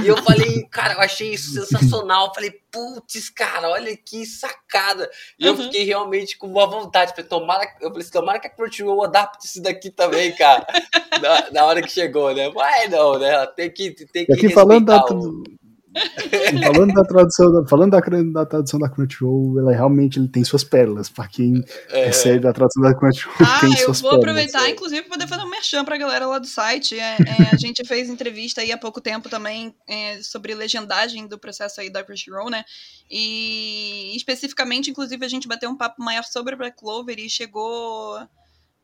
E 0.05 0.07
eu 0.07 0.17
falei, 0.19 0.63
cara, 0.71 0.95
eu 0.95 1.01
achei 1.01 1.33
isso 1.33 1.53
sensacional. 1.53 2.29
Eu 2.29 2.35
falei, 2.35 2.53
putz, 2.71 3.29
cara, 3.31 3.69
olha 3.69 3.97
que 3.97 4.25
sacada. 4.25 5.11
E 5.39 5.49
uhum. 5.49 5.51
eu 5.51 5.57
fiquei 5.65 5.85
realmente 5.85 6.39
com 6.39 6.49
boa 6.49 6.67
vontade. 6.67 7.11
Falei, 7.11 7.29
tomara, 7.29 7.69
eu 7.81 7.91
falei, 7.91 8.07
tomara 8.09 8.39
que 8.39 8.47
a 8.47 8.51
Crunchyroll 8.51 9.05
adapte 9.05 9.47
isso 9.47 9.63
daqui 9.63 9.91
também, 9.91 10.35
cara. 10.37 10.67
na, 11.21 11.51
na, 11.51 11.65
hora 11.65 11.83
que 11.83 11.91
chegou, 11.91 12.33
né? 12.35 12.51
Vai 12.51 12.89
não, 12.89 13.19
né? 13.19 13.47
Tem 13.49 13.71
que, 13.71 13.91
tem 14.07 14.27
que 14.27 14.33
aqui 14.33 14.49
falando 14.51 14.87
da, 14.87 15.05
o... 15.07 15.43
falando 16.73 16.95
da 16.95 17.05
tradução, 17.05 17.67
falando 17.67 17.91
da, 17.91 18.01
da 18.01 18.47
tradução 18.47 18.81
da 18.81 18.89
Crunchyroll, 18.89 19.59
ela 19.59 19.73
realmente 19.73 20.19
ele 20.19 20.29
tem 20.29 20.45
suas 20.45 20.65
pérolas. 20.65 21.09
Para 21.09 21.29
quem 21.29 21.65
é. 21.91 22.07
recebe 22.07 22.47
a 22.47 22.53
tradução 22.53 22.83
da 22.83 22.95
Crunchyroll, 22.95 23.37
ah, 23.41 23.61
tem 23.61 23.71
suas 23.77 23.79
pérolas. 23.79 24.03
eu 24.03 24.11
vou 24.11 24.19
aproveitar, 24.19 24.71
inclusive, 24.71 25.03
para 25.03 25.11
poder 25.11 25.27
fazer 25.27 25.43
um 25.43 25.51
merchan 25.51 25.85
pra 25.85 25.97
galera 25.97 26.27
lá 26.27 26.39
do 26.39 26.47
site. 26.47 26.99
É, 26.99 27.17
é, 27.17 27.55
a 27.55 27.57
gente 27.59 27.85
fez 27.87 28.09
entrevista 28.09 28.61
aí 28.61 28.73
há 28.73 28.79
pouco 28.79 29.01
tempo 29.01 29.29
também 29.29 29.75
é, 29.87 30.23
sobre 30.23 30.55
legendagem 30.55 31.27
do 31.27 31.39
processo 31.39 31.81
aí 31.81 31.91
da 31.91 32.03
Crunchyroll, 32.03 32.51
né? 32.51 32.65
E 33.11 34.13
especificamente, 34.17 34.91
inclusive, 34.91 35.25
a 35.25 35.29
gente 35.29 35.49
bateu 35.49 35.71
um 35.71 35.77
papo 35.77 36.03
maior 36.03 36.25
sobre 36.25 36.57
Black 36.57 36.77
Clover 36.77 37.19
e 37.19 37.29
chegou 37.29 38.19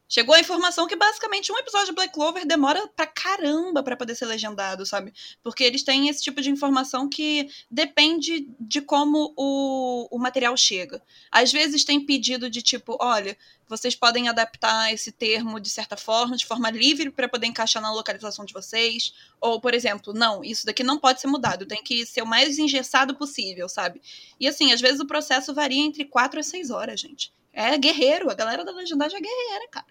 Chegou 0.07 0.35
a 0.35 0.41
informação 0.41 0.87
que 0.87 0.95
basicamente 0.95 1.51
um 1.51 1.59
episódio 1.59 1.87
de 1.87 1.93
Black 1.93 2.13
Clover 2.13 2.47
demora 2.47 2.87
pra 2.89 3.07
caramba 3.07 3.83
para 3.83 3.97
poder 3.97 4.15
ser 4.15 4.27
legendado, 4.27 4.85
sabe? 4.85 5.13
Porque 5.43 5.65
eles 5.65 5.83
têm 5.83 6.09
esse 6.09 6.23
tipo 6.23 6.43
de 6.43 6.51
informação 6.51 7.09
que 7.09 7.49
depende 7.71 8.47
de 8.61 8.83
como 8.83 9.33
o, 9.35 10.07
o 10.15 10.19
material 10.19 10.55
chega. 10.57 11.03
Às 11.31 11.51
vezes 11.51 11.85
tem 11.85 12.05
pedido 12.05 12.51
de 12.51 12.61
tipo, 12.61 12.99
olha, 13.01 13.37
vocês 13.67 13.97
podem 13.97 14.29
adaptar 14.29 14.93
esse 14.93 15.11
termo 15.11 15.59
de 15.59 15.71
certa 15.71 15.97
forma, 15.97 16.37
de 16.37 16.45
forma 16.45 16.71
livre, 16.71 17.11
para 17.11 17.29
poder 17.29 17.47
encaixar 17.47 17.83
na 17.83 17.93
localização 17.93 18.45
de 18.45 18.53
vocês. 18.53 19.15
Ou, 19.41 19.59
por 19.59 19.73
exemplo, 19.73 20.13
não, 20.13 20.45
isso 20.45 20.67
daqui 20.67 20.83
não 20.83 20.99
pode 20.99 21.21
ser 21.21 21.29
mudado, 21.29 21.67
tem 21.67 21.83
que 21.83 22.05
ser 22.05 22.23
o 22.23 22.27
mais 22.27 22.59
engessado 22.59 23.15
possível, 23.15 23.71
sabe? 23.71 24.03
E 24.39 24.47
assim, 24.47 24.71
às 24.71 24.83
vezes 24.83 25.01
o 25.01 25.07
processo 25.07 25.55
varia 25.55 25.83
entre 25.83 26.05
4 26.05 26.41
a 26.41 26.43
6 26.43 26.71
horas, 26.71 27.01
gente. 27.01 27.33
É 27.55 27.79
guerreiro, 27.79 28.31
a 28.31 28.35
galera 28.35 28.65
da 28.65 28.73
legendagem 28.73 29.19
é 29.19 29.23
guerreira, 29.23 29.69
cara. 29.71 29.87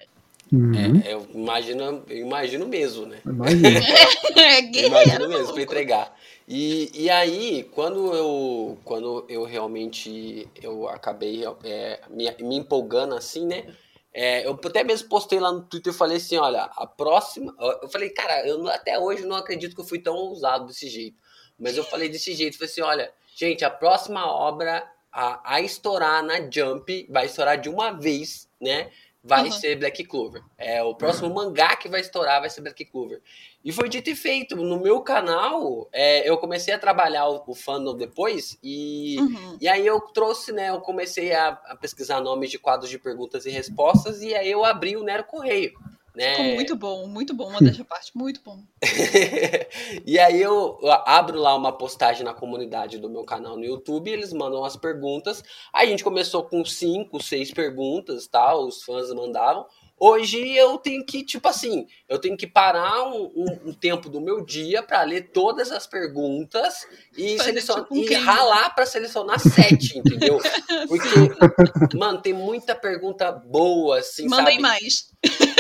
Uhum. 0.52 1.02
É, 1.04 1.14
eu 1.14 1.28
imagino, 1.34 2.04
eu 2.08 2.18
imagino 2.18 2.68
mesmo, 2.68 3.08
né? 3.08 3.20
é 4.38 4.62
guerreiro. 4.62 4.88
imagino 4.88 5.30
mesmo 5.30 5.54
para 5.54 5.64
entregar. 5.64 6.18
E, 6.48 6.92
e 6.94 7.10
aí, 7.10 7.64
quando 7.74 8.14
eu, 8.14 8.78
quando 8.84 9.26
eu 9.30 9.44
realmente 9.46 10.48
eu 10.62 10.88
acabei 10.90 11.44
é, 11.64 12.02
me, 12.10 12.30
me 12.42 12.58
empolgando 12.58 13.16
assim, 13.16 13.48
né? 13.48 13.66
É, 14.14 14.46
eu 14.46 14.52
até 14.64 14.84
mesmo 14.84 15.10
postei 15.10 15.40
lá 15.40 15.52
no 15.52 15.64
Twitter 15.64 15.92
e 15.92 15.96
falei 15.96 16.18
assim, 16.18 16.38
olha, 16.38 16.64
a 16.64 16.86
próxima. 16.86 17.56
Eu 17.82 17.90
falei, 17.90 18.10
cara, 18.10 18.46
eu 18.48 18.68
até 18.68 19.00
hoje 19.00 19.26
não 19.26 19.36
acredito 19.36 19.74
que 19.74 19.82
eu 19.82 19.86
fui 19.86 20.00
tão 20.00 20.16
ousado 20.16 20.68
desse 20.68 20.88
jeito. 20.88 21.18
Mas 21.58 21.78
eu 21.78 21.84
falei 21.84 22.10
desse 22.10 22.34
jeito, 22.34 22.58
falei 22.58 22.70
assim, 22.70 22.82
olha, 22.82 23.12
gente, 23.36 23.66
a 23.66 23.72
próxima 23.72 24.28
obra 24.28 24.88
a, 25.14 25.56
a 25.56 25.62
estourar 25.62 26.24
na 26.24 26.50
Jump, 26.50 27.08
vai 27.10 27.26
estourar 27.26 27.60
de 27.60 27.70
uma 27.70 27.92
vez, 27.92 28.50
né? 28.60 28.90
vai 29.24 29.46
uhum. 29.46 29.52
ser 29.52 29.78
Black 29.78 30.04
Clover. 30.04 30.44
É 30.58 30.84
o 30.84 30.94
próximo 30.94 31.30
uhum. 31.30 31.36
mangá 31.36 31.76
que 31.78 31.88
vai 31.88 32.02
estourar 32.02 32.42
vai 32.42 32.50
ser 32.50 32.62
Black 32.62 32.84
Clover. 32.86 33.22
E 33.64 33.72
foi 33.72 33.88
dito 33.88 34.10
e 34.10 34.16
feito. 34.16 34.56
No 34.58 34.82
meu 34.82 35.00
canal, 35.02 35.88
é, 35.94 36.30
eu 36.30 36.38
comecei 36.38 36.74
a 36.74 36.80
trabalhar 36.80 37.30
o, 37.30 37.42
o 37.48 37.56
fandom 37.56 37.96
depois 37.96 38.58
e, 38.62 39.16
uhum. 39.18 39.58
e 39.62 39.68
aí 39.70 39.88
eu 39.88 40.02
trouxe, 40.02 40.52
né? 40.52 40.70
Eu 40.70 40.82
comecei 40.82 41.34
a, 41.34 41.50
a, 41.50 41.76
pesquisar 41.78 42.20
nomes 42.20 42.52
de 42.52 42.60
quadros 42.60 42.90
de 42.90 43.00
perguntas 43.00 43.46
e 43.46 43.50
respostas 43.50 44.22
e 44.22 44.36
aí 44.36 44.52
eu 44.52 44.66
abri 44.66 44.98
o 44.98 45.04
Nero 45.04 45.24
Correio. 45.24 45.72
Né? 46.16 46.36
Ficou 46.36 46.54
muito 46.54 46.76
bom, 46.76 47.08
muito 47.08 47.34
bom, 47.34 47.50
uma 47.50 47.60
dessa 47.60 47.84
parte, 47.84 48.12
muito 48.16 48.40
bom. 48.44 48.60
e 50.06 50.20
aí 50.20 50.40
eu, 50.40 50.78
abro 51.06 51.40
lá 51.40 51.56
uma 51.56 51.72
postagem 51.72 52.24
na 52.24 52.36
comunidade 52.36 53.00
do 53.00 53.10
meu 53.10 53.24
canal 53.24 53.58
no 53.58 53.66
YouTube, 53.66 54.12
eles 54.12 54.32
mandam 54.32 54.64
as 54.64 54.76
perguntas. 54.76 55.44
Aí 55.74 55.88
a 55.88 55.90
gente 55.90 56.04
começou 56.04 56.44
com 56.44 56.64
cinco, 56.64 57.22
seis 57.22 57.52
perguntas, 57.52 58.28
tá? 58.28 58.56
Os 58.56 58.84
fãs 58.84 59.12
mandavam. 59.12 59.66
Hoje 60.06 60.38
eu 60.56 60.78
tenho 60.78 61.06
que, 61.06 61.24
tipo 61.24 61.48
assim, 61.48 61.88
eu 62.10 62.20
tenho 62.20 62.36
que 62.36 62.46
parar 62.46 63.06
um, 63.06 63.32
um, 63.36 63.70
um 63.70 63.74
tempo 63.74 64.10
do 64.10 64.20
meu 64.20 64.44
dia 64.44 64.84
para 64.84 65.02
ler 65.04 65.30
todas 65.32 65.72
as 65.72 65.88
perguntas 65.88 66.86
e, 67.18 67.40
selecionar, 67.40 67.84
tipo 67.84 67.96
um 67.96 68.04
e 68.04 68.14
ralar 68.16 68.76
para 68.76 68.86
selecionar 68.86 69.40
sete, 69.40 69.98
entendeu? 69.98 70.40
Porque, 70.90 71.98
mano, 71.98 72.22
tem 72.22 72.34
muita 72.34 72.76
pergunta 72.76 73.32
boa, 73.32 74.00
assim, 74.00 74.28
sabe? 74.28 74.60
mais. 74.60 75.10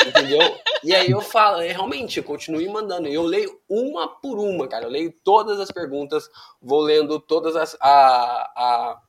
Entendeu? 0.07 0.39
E 0.83 0.93
aí 0.93 1.09
eu 1.09 1.21
falo, 1.21 1.61
é, 1.61 1.71
realmente, 1.71 2.17
eu 2.17 2.23
continuo 2.23 2.71
mandando. 2.71 3.07
Eu 3.07 3.23
leio 3.23 3.59
uma 3.69 4.07
por 4.07 4.37
uma, 4.37 4.67
cara. 4.67 4.85
Eu 4.85 4.89
leio 4.89 5.13
todas 5.23 5.59
as 5.59 5.71
perguntas, 5.71 6.29
vou 6.61 6.81
lendo 6.81 7.19
todas 7.19 7.55
as. 7.55 7.75
A, 7.79 8.51
a, 8.55 9.01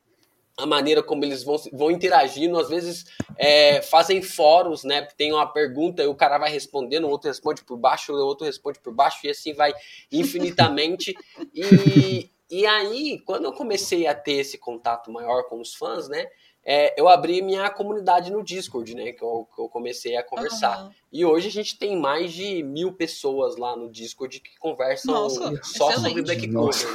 a 0.56 0.66
maneira 0.66 1.02
como 1.02 1.24
eles 1.24 1.42
vão, 1.42 1.56
vão 1.72 1.90
interagindo, 1.90 2.58
às 2.58 2.68
vezes 2.68 3.06
é, 3.36 3.82
fazem 3.82 4.22
fóruns, 4.22 4.84
né? 4.84 5.02
Tem 5.16 5.32
uma 5.32 5.46
pergunta 5.46 6.02
e 6.02 6.06
o 6.06 6.14
cara 6.14 6.38
vai 6.38 6.50
respondendo, 6.50 7.04
o 7.04 7.10
outro 7.10 7.28
responde 7.28 7.64
por 7.64 7.76
baixo, 7.76 8.12
o 8.12 8.26
outro 8.26 8.46
responde 8.46 8.78
por 8.78 8.92
baixo, 8.92 9.18
e 9.24 9.30
assim 9.30 9.52
vai 9.52 9.74
infinitamente. 10.12 11.14
e, 11.52 12.30
e 12.48 12.66
aí, 12.66 13.18
quando 13.26 13.46
eu 13.46 13.52
comecei 13.52 14.06
a 14.06 14.14
ter 14.14 14.34
esse 14.34 14.56
contato 14.56 15.10
maior 15.10 15.44
com 15.48 15.60
os 15.60 15.74
fãs, 15.74 16.08
né? 16.08 16.26
É, 16.64 16.98
eu 16.98 17.08
abri 17.08 17.42
minha 17.42 17.68
comunidade 17.68 18.32
no 18.32 18.42
Discord, 18.42 18.94
né? 18.94 19.12
Que 19.12 19.22
eu, 19.22 19.46
que 19.54 19.60
eu 19.60 19.68
comecei 19.68 20.16
a 20.16 20.22
conversar. 20.22 20.84
Uhum. 20.84 20.90
E 21.12 21.24
hoje 21.24 21.48
a 21.48 21.50
gente 21.50 21.78
tem 21.78 21.98
mais 21.98 22.32
de 22.32 22.62
mil 22.62 22.92
pessoas 22.92 23.56
lá 23.56 23.76
no 23.76 23.90
Discord 23.90 24.40
que 24.40 24.58
conversam 24.58 25.12
Nossa, 25.12 25.60
só 25.62 25.90
excelente. 25.90 26.08
sobre 26.08 26.22
Black 26.22 26.48
Clover, 26.48 26.88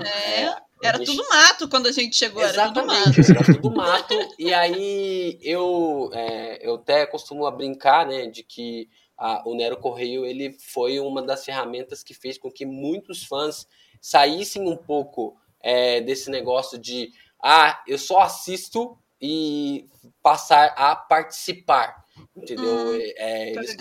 né? 0.00 0.44
É. 0.44 0.68
Era 0.80 0.98
gente... 0.98 1.06
tudo 1.08 1.28
mato 1.28 1.68
quando 1.68 1.88
a 1.88 1.92
gente 1.92 2.14
chegou, 2.14 2.40
Exatamente, 2.40 3.20
era 3.32 3.44
tudo 3.44 3.74
mato. 3.76 4.14
Era 4.14 4.14
tudo 4.14 4.20
mato. 4.20 4.34
e 4.38 4.54
aí 4.54 5.38
eu, 5.42 6.08
é, 6.12 6.64
eu 6.64 6.76
até 6.76 7.04
costumo 7.04 7.50
brincar, 7.50 8.06
né, 8.06 8.28
de 8.28 8.44
que 8.44 8.88
a, 9.16 9.42
o 9.44 9.56
Nero 9.56 9.76
Correio 9.76 10.24
ele 10.24 10.56
foi 10.60 11.00
uma 11.00 11.20
das 11.20 11.44
ferramentas 11.44 12.04
que 12.04 12.14
fez 12.14 12.38
com 12.38 12.50
que 12.50 12.64
muitos 12.64 13.24
fãs 13.24 13.66
saíssem 14.00 14.68
um 14.68 14.76
pouco 14.76 15.36
é, 15.60 16.00
desse 16.00 16.30
negócio 16.30 16.78
de 16.78 17.10
ah, 17.42 17.82
eu 17.86 17.98
só 17.98 18.20
assisto 18.20 18.96
e 19.20 19.86
passar 20.22 20.74
a 20.76 20.94
participar. 20.94 22.04
Entendeu? 22.36 22.74
Hum, 22.74 22.98
é, 23.16 23.52
eles 23.52 23.76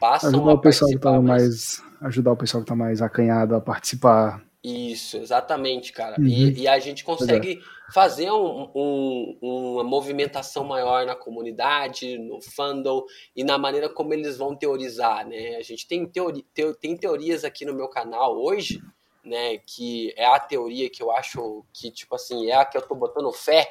passam 0.00 0.30
ajudar 0.30 0.50
a 0.50 0.54
o 0.54 0.58
pessoal 0.58 0.90
que 0.90 0.98
tá 0.98 1.20
mais 1.20 1.82
ajudar 2.00 2.32
o 2.32 2.36
pessoal 2.36 2.62
que 2.62 2.68
tá 2.68 2.76
mais 2.76 3.02
acanhado 3.02 3.54
a 3.54 3.60
participar 3.60 4.42
isso, 4.64 5.18
exatamente, 5.18 5.92
cara. 5.92 6.18
Uhum. 6.18 6.26
E, 6.26 6.60
e, 6.62 6.68
a 6.68 6.78
gente 6.78 7.04
consegue 7.04 7.60
fazer 7.92 8.30
um, 8.30 8.70
um, 8.74 9.38
uma 9.42 9.84
movimentação 9.84 10.64
maior 10.64 11.04
na 11.04 11.14
comunidade, 11.14 12.16
no 12.16 12.40
fandom 12.40 13.04
e 13.36 13.44
na 13.44 13.58
maneira 13.58 13.90
como 13.90 14.14
eles 14.14 14.38
vão 14.38 14.56
teorizar, 14.56 15.28
né? 15.28 15.56
A 15.56 15.62
gente 15.62 15.86
tem, 15.86 16.06
teori, 16.06 16.46
tem 16.80 16.96
teorias 16.96 17.44
aqui 17.44 17.66
no 17.66 17.74
meu 17.74 17.88
canal 17.88 18.42
hoje, 18.42 18.80
né? 19.22 19.58
Que 19.58 20.14
é 20.16 20.24
a 20.24 20.40
teoria 20.40 20.88
que 20.88 21.02
eu 21.02 21.10
acho 21.10 21.62
que, 21.70 21.90
tipo 21.90 22.14
assim, 22.14 22.46
é 22.46 22.54
a 22.54 22.64
que 22.64 22.78
eu 22.78 22.82
tô 22.82 22.94
botando 22.94 23.30
fé, 23.32 23.70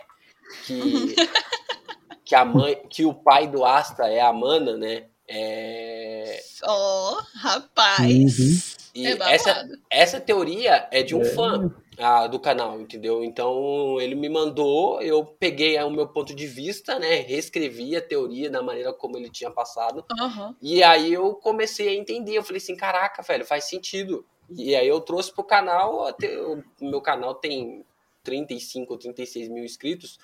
que, 0.66 1.16
que 2.26 2.36
a 2.36 2.46
mãe, 2.46 2.82
que 2.90 3.06
o 3.06 3.14
pai 3.14 3.48
do 3.48 3.66
Asta 3.66 4.08
é 4.08 4.22
a 4.22 4.32
Mana, 4.34 4.78
né? 4.78 5.06
É... 5.28 6.42
Oh, 6.68 7.18
rapaz! 7.36 8.40
Uhum. 8.40 8.84
E 8.96 9.08
é 9.08 9.18
essa, 9.34 9.68
essa 9.90 10.20
teoria 10.20 10.88
é 10.92 11.02
de 11.02 11.16
um 11.16 11.22
é. 11.22 11.26
fã 11.26 11.74
ah, 11.98 12.28
do 12.28 12.40
canal, 12.40 12.80
entendeu? 12.80 13.24
Então 13.24 14.00
ele 14.00 14.14
me 14.14 14.30
mandou, 14.30 15.02
eu 15.02 15.26
peguei 15.26 15.82
o 15.82 15.90
meu 15.90 16.08
ponto 16.08 16.36
de 16.36 16.46
vista, 16.46 17.00
né? 17.00 17.16
Reescrevi 17.16 17.96
a 17.96 18.02
teoria 18.02 18.50
da 18.50 18.62
maneira 18.62 18.94
como 18.94 19.18
ele 19.18 19.30
tinha 19.30 19.50
passado. 19.50 20.06
Uhum. 20.20 20.56
E 20.62 20.84
aí 20.84 21.12
eu 21.12 21.34
comecei 21.36 21.90
a 21.90 21.94
entender. 21.94 22.38
Eu 22.38 22.44
falei 22.44 22.58
assim: 22.58 22.76
caraca, 22.76 23.24
velho, 23.24 23.46
faz 23.46 23.66
sentido. 23.66 24.26
E 24.50 24.76
aí 24.76 24.88
eu 24.88 25.02
trouxe 25.02 25.34
pro 25.34 25.44
canal, 25.44 26.06
até, 26.06 26.38
o 26.40 26.62
meu 26.82 27.02
canal 27.02 27.34
tem 27.34 27.84
35 28.24 28.94
ou 28.94 29.00
36 29.00 29.50
mil 29.50 29.64
inscritos. 29.64 30.18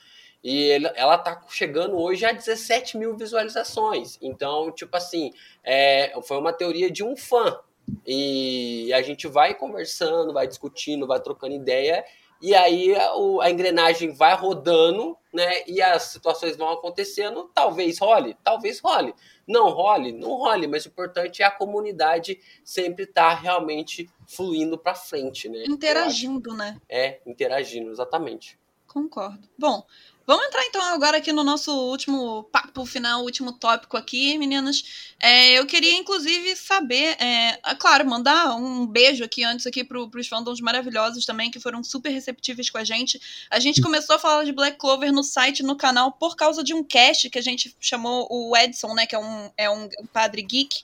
E 0.43 0.71
ela 0.95 1.17
tá 1.17 1.41
chegando 1.49 1.97
hoje 1.97 2.25
a 2.25 2.31
17 2.31 2.97
mil 2.97 3.15
visualizações. 3.15 4.17
Então, 4.21 4.71
tipo 4.71 4.95
assim, 4.95 5.31
é, 5.63 6.13
foi 6.23 6.37
uma 6.37 6.53
teoria 6.53 6.89
de 6.89 7.03
um 7.03 7.15
fã, 7.17 7.59
e 8.05 8.91
a 8.93 9.01
gente 9.01 9.27
vai 9.27 9.53
conversando, 9.53 10.33
vai 10.33 10.47
discutindo, 10.47 11.07
vai 11.07 11.19
trocando 11.19 11.55
ideia, 11.55 12.03
e 12.41 12.55
aí 12.55 12.95
a, 12.95 13.11
a, 13.41 13.51
engrenagem 13.51 14.11
vai 14.11 14.33
rodando, 14.35 15.17
né? 15.33 15.63
E 15.67 15.81
as 15.81 16.03
situações 16.03 16.55
vão 16.55 16.69
acontecendo. 16.69 17.49
Talvez 17.53 17.99
role, 17.99 18.35
talvez 18.43 18.79
role. 18.79 19.13
Não 19.47 19.69
role, 19.69 20.11
não 20.11 20.35
role, 20.35 20.67
mas 20.67 20.85
o 20.85 20.89
importante 20.89 21.43
é 21.43 21.45
a 21.45 21.51
comunidade 21.51 22.39
sempre 22.63 23.03
estar 23.03 23.35
tá 23.35 23.41
realmente 23.41 24.09
fluindo 24.27 24.77
para 24.77 24.95
frente, 24.95 25.49
né? 25.49 25.63
Interagindo, 25.67 26.53
né? 26.53 26.79
É, 26.87 27.19
interagindo, 27.25 27.91
exatamente. 27.91 28.57
Concordo. 28.87 29.47
Bom, 29.57 29.85
Vamos 30.29 30.45
entrar 30.45 30.63
então 30.67 30.83
agora 30.93 31.17
aqui 31.17 31.33
no 31.33 31.43
nosso 31.43 31.71
último 31.71 32.43
papo 32.51 32.85
final, 32.85 33.23
último 33.23 33.51
tópico 33.51 33.97
aqui, 33.97 34.37
meninas. 34.37 35.09
É, 35.19 35.53
eu 35.53 35.65
queria, 35.65 35.97
inclusive, 35.97 36.55
saber, 36.55 37.17
é, 37.19 37.59
é 37.65 37.75
claro, 37.75 38.07
mandar 38.07 38.55
um 38.55 38.85
beijo 38.85 39.23
aqui 39.23 39.43
antes 39.43 39.65
aqui 39.65 39.83
para 39.83 39.97
os 39.97 40.27
fandoms 40.27 40.61
maravilhosos 40.61 41.25
também, 41.25 41.49
que 41.49 41.59
foram 41.59 41.83
super 41.83 42.11
receptíveis 42.11 42.69
com 42.69 42.77
a 42.77 42.83
gente. 42.83 43.19
A 43.49 43.59
gente 43.59 43.81
começou 43.81 44.17
a 44.17 44.19
falar 44.19 44.43
de 44.43 44.51
Black 44.51 44.77
Clover 44.77 45.11
no 45.11 45.23
site, 45.23 45.63
no 45.63 45.75
canal, 45.75 46.11
por 46.11 46.35
causa 46.35 46.63
de 46.63 46.75
um 46.75 46.83
cast 46.83 47.27
que 47.27 47.39
a 47.39 47.41
gente 47.41 47.75
chamou 47.79 48.27
o 48.29 48.55
Edson, 48.55 48.93
né, 48.93 49.07
que 49.07 49.15
é 49.15 49.19
um, 49.19 49.49
é 49.57 49.67
um 49.67 49.89
padre 50.13 50.43
geek. 50.43 50.83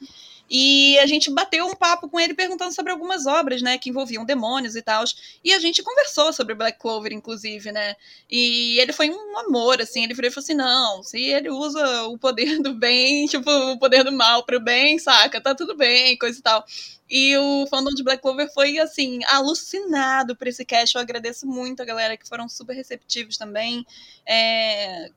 E 0.49 0.97
a 0.99 1.07
gente 1.07 1.31
bateu 1.31 1.65
um 1.65 1.75
papo 1.75 2.07
com 2.07 2.19
ele 2.19 2.33
perguntando 2.33 2.73
sobre 2.73 2.91
algumas 2.91 3.25
obras, 3.25 3.61
né, 3.61 3.77
que 3.79 3.89
envolviam 3.89 4.23
demônios 4.23 4.75
e 4.75 4.81
tal. 4.81 5.03
E 5.43 5.51
a 5.53 5.59
gente 5.59 5.81
conversou 5.81 6.31
sobre 6.31 6.53
Black 6.53 6.79
Clover, 6.79 7.11
inclusive, 7.11 7.71
né? 7.71 7.95
E 8.29 8.79
ele 8.79 8.93
foi 8.93 9.09
um 9.09 9.37
amor, 9.39 9.81
assim. 9.81 10.03
Ele 10.03 10.13
falou 10.13 10.29
assim: 10.37 10.53
não, 10.53 11.01
se 11.03 11.19
ele 11.19 11.49
usa 11.49 12.03
o 12.03 12.17
poder 12.17 12.59
do 12.59 12.75
bem, 12.75 13.25
tipo, 13.27 13.49
o 13.49 13.79
poder 13.79 14.03
do 14.03 14.11
mal 14.11 14.45
pro 14.45 14.59
bem, 14.59 14.99
saca? 14.99 15.41
Tá 15.41 15.55
tudo 15.55 15.75
bem, 15.75 16.17
coisa 16.17 16.39
e 16.39 16.41
tal. 16.41 16.63
E 17.09 17.37
o 17.37 17.67
fandom 17.67 17.91
de 17.91 18.03
Black 18.03 18.21
Clover 18.21 18.51
foi, 18.53 18.79
assim, 18.79 19.19
alucinado 19.27 20.35
por 20.35 20.47
esse 20.47 20.65
cast. 20.65 20.95
Eu 20.95 21.01
agradeço 21.01 21.47
muito 21.47 21.81
a 21.81 21.85
galera 21.85 22.17
que 22.17 22.27
foram 22.27 22.47
super 22.49 22.73
receptivos 22.75 23.37
também. 23.37 23.85
É... 24.27 25.09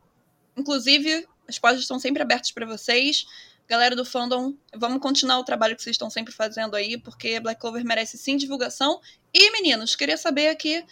Inclusive, 0.56 1.26
as 1.48 1.58
portas 1.58 1.80
estão 1.80 1.98
sempre 1.98 2.22
abertas 2.22 2.50
para 2.50 2.66
vocês 2.66 3.26
galera 3.68 3.94
do 3.94 4.04
fandom, 4.04 4.54
vamos 4.74 4.98
continuar 4.98 5.38
o 5.38 5.44
trabalho 5.44 5.76
que 5.76 5.82
vocês 5.82 5.94
estão 5.94 6.08
sempre 6.08 6.32
fazendo 6.32 6.74
aí, 6.74 6.96
porque 6.96 7.38
Black 7.38 7.60
Clover 7.60 7.84
merece 7.84 8.16
sim 8.16 8.36
divulgação. 8.36 8.98
E, 9.32 9.52
meninos, 9.52 9.94
queria 9.94 10.16
saber 10.16 10.48
aqui 10.48 10.78
o 10.78 10.84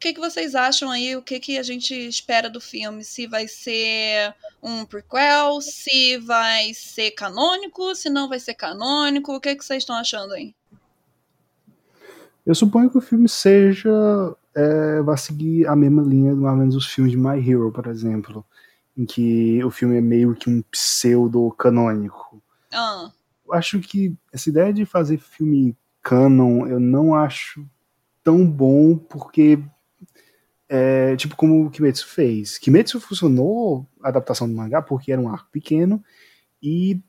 que, 0.00 0.14
que 0.14 0.20
vocês 0.20 0.54
acham 0.54 0.90
aí, 0.90 1.16
o 1.16 1.22
que, 1.22 1.40
que 1.40 1.58
a 1.58 1.62
gente 1.62 1.92
espera 1.92 2.48
do 2.48 2.60
filme? 2.60 3.04
Se 3.04 3.26
vai 3.26 3.48
ser 3.48 4.32
um 4.62 4.84
prequel, 4.84 5.60
se 5.60 6.18
vai 6.18 6.72
ser 6.72 7.10
canônico, 7.10 7.94
se 7.96 8.08
não 8.08 8.28
vai 8.28 8.38
ser 8.38 8.54
canônico, 8.54 9.34
o 9.34 9.40
que, 9.40 9.56
que 9.56 9.64
vocês 9.64 9.82
estão 9.82 9.96
achando 9.96 10.32
aí? 10.32 10.54
Eu 12.46 12.54
suponho 12.54 12.88
que 12.88 12.96
o 12.96 13.02
filme 13.02 13.28
seja. 13.28 13.90
É, 14.52 15.00
vai 15.02 15.16
seguir 15.16 15.64
a 15.68 15.76
mesma 15.76 16.02
linha, 16.02 16.34
mais 16.34 16.54
ou 16.54 16.58
menos, 16.58 16.74
dos 16.74 16.86
filmes 16.86 17.12
de 17.12 17.18
My 17.18 17.38
Hero, 17.38 17.70
por 17.70 17.86
exemplo 17.86 18.44
em 19.00 19.06
que 19.06 19.64
o 19.64 19.70
filme 19.70 19.96
é 19.96 20.00
meio 20.00 20.34
que 20.34 20.50
um 20.50 20.60
pseudo 20.70 21.50
canônico. 21.52 22.42
Ah. 22.70 23.10
Acho 23.50 23.80
que 23.80 24.14
essa 24.30 24.50
ideia 24.50 24.74
de 24.74 24.84
fazer 24.84 25.16
filme 25.16 25.74
canon 26.02 26.66
eu 26.66 26.78
não 26.78 27.14
acho 27.14 27.66
tão 28.22 28.46
bom 28.46 28.96
porque 28.96 29.58
é, 30.68 31.16
tipo 31.16 31.34
como 31.34 31.64
o 31.64 31.70
Kimetsu 31.70 32.06
fez. 32.06 32.58
Kimetsu 32.58 33.00
funcionou 33.00 33.86
a 34.02 34.08
adaptação 34.08 34.46
do 34.46 34.54
mangá 34.54 34.82
porque 34.82 35.10
era 35.10 35.20
um 35.20 35.30
arco 35.30 35.48
pequeno 35.50 36.04
e 36.62 37.00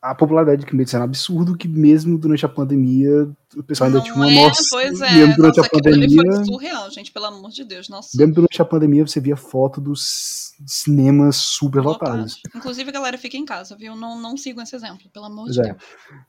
a 0.00 0.14
popularidade 0.14 0.60
de 0.60 0.66
Kimetsu 0.66 0.94
era 0.96 1.04
um 1.04 1.08
absurdo 1.08 1.56
que 1.56 1.66
mesmo 1.66 2.16
durante 2.16 2.46
a 2.46 2.48
pandemia 2.48 3.28
o 3.56 3.62
pessoal 3.64 3.88
ainda 3.88 3.98
Não 3.98 4.04
tinha 4.04 4.14
uma 4.14 4.30
é, 4.30 4.48
noção. 4.48 4.64
pois 4.70 5.00
é. 5.00 5.12
Mesmo 5.12 5.36
durante 5.36 5.56
Nossa, 5.56 5.68
a 5.68 5.70
pandemia, 5.70 6.32
foi 6.34 6.44
surreal, 6.44 6.90
gente, 6.90 7.12
pelo 7.12 7.24
amor 7.26 7.50
de 7.50 7.64
Deus. 7.64 7.88
Nossa. 7.88 8.16
mesmo 8.16 8.34
durante 8.34 8.62
a 8.62 8.64
pandemia 8.64 9.06
você 9.06 9.20
via 9.20 9.36
foto 9.36 9.80
dos 9.80 10.52
cinemas 10.66 11.36
super 11.36 11.82
lotados. 11.82 12.36
Lotado. 12.36 12.56
Inclusive, 12.56 12.92
galera, 12.92 13.18
fica 13.18 13.36
em 13.36 13.44
casa, 13.44 13.76
viu? 13.76 13.96
Não, 13.96 14.20
não 14.20 14.36
sigam 14.36 14.62
esse 14.62 14.76
exemplo, 14.76 15.08
pelo 15.12 15.24
amor 15.26 15.44
Pois 15.46 15.54
de 15.56 15.62
é. 15.62 15.64
Deus. 15.64 15.82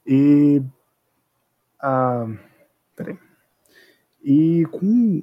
E. 0.07 0.63
Ah, 1.81 2.25
peraí. 2.95 3.17
E 4.23 4.65
com. 4.71 5.21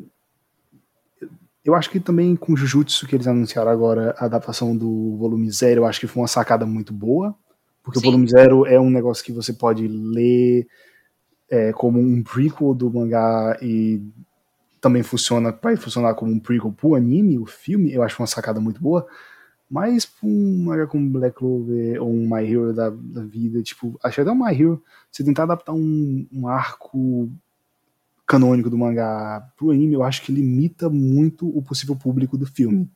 Eu 1.64 1.74
acho 1.74 1.90
que 1.90 1.99
também 1.99 2.36
com 2.36 2.55
Jujutsu, 2.55 3.09
que 3.09 3.16
eles 3.16 3.26
anunciaram 3.26 3.72
agora, 3.72 4.14
a 4.18 4.26
adaptação 4.26 4.76
do 4.76 5.16
volume 5.16 5.51
zero, 5.51 5.80
eu 5.80 5.86
acho 5.86 5.99
que 5.99 6.07
foi 6.07 6.22
uma 6.22 6.28
sacada 6.28 6.64
muito 6.64 6.92
boa. 6.92 7.36
Porque 7.87 8.01
Sim. 8.01 8.09
o 8.09 8.11
volume 8.11 8.28
zero 8.28 8.66
é 8.66 8.80
um 8.80 8.91
negócio 8.91 9.24
que 9.24 9.30
você 9.30 9.53
pode 9.53 9.87
ler 9.87 10.66
é, 11.49 11.72
como 11.72 12.01
um 12.01 12.20
prequel 12.20 12.74
do 12.74 12.93
mangá 12.93 13.57
e 13.62 14.03
também 14.80 15.05
funciona, 15.05 15.57
vai 15.62 15.76
funcionar 15.76 16.14
como 16.14 16.32
um 16.32 16.41
prequel 16.41 16.72
pro 16.72 16.97
anime, 16.97 17.39
o 17.39 17.47
filme, 17.47 17.93
eu 17.93 18.03
acho 18.03 18.20
uma 18.20 18.26
sacada 18.26 18.59
muito 18.59 18.82
boa. 18.82 19.07
Mas 19.70 20.05
pra 20.05 20.28
um 20.28 20.64
mangá 20.64 20.84
como 20.89 21.09
Black 21.09 21.37
Clover 21.37 22.03
ou 22.03 22.11
um 22.11 22.28
My 22.28 22.45
Hero 22.45 22.74
da, 22.74 22.91
da 22.91 23.22
vida, 23.22 23.62
tipo, 23.62 23.97
acho 24.03 24.20
até 24.20 24.32
um 24.32 24.45
My 24.45 24.53
Hero, 24.53 24.82
você 25.09 25.22
tentar 25.22 25.45
adaptar 25.45 25.72
um, 25.72 26.26
um 26.32 26.49
arco 26.49 27.30
canônico 28.26 28.68
do 28.68 28.76
mangá 28.76 29.49
pro 29.57 29.70
anime, 29.70 29.95
eu 29.95 30.03
acho 30.03 30.22
que 30.22 30.32
limita 30.32 30.91
muito 30.91 31.49
o 31.57 31.62
possível 31.62 31.95
público 31.95 32.37
do 32.37 32.47
filme. 32.47 32.91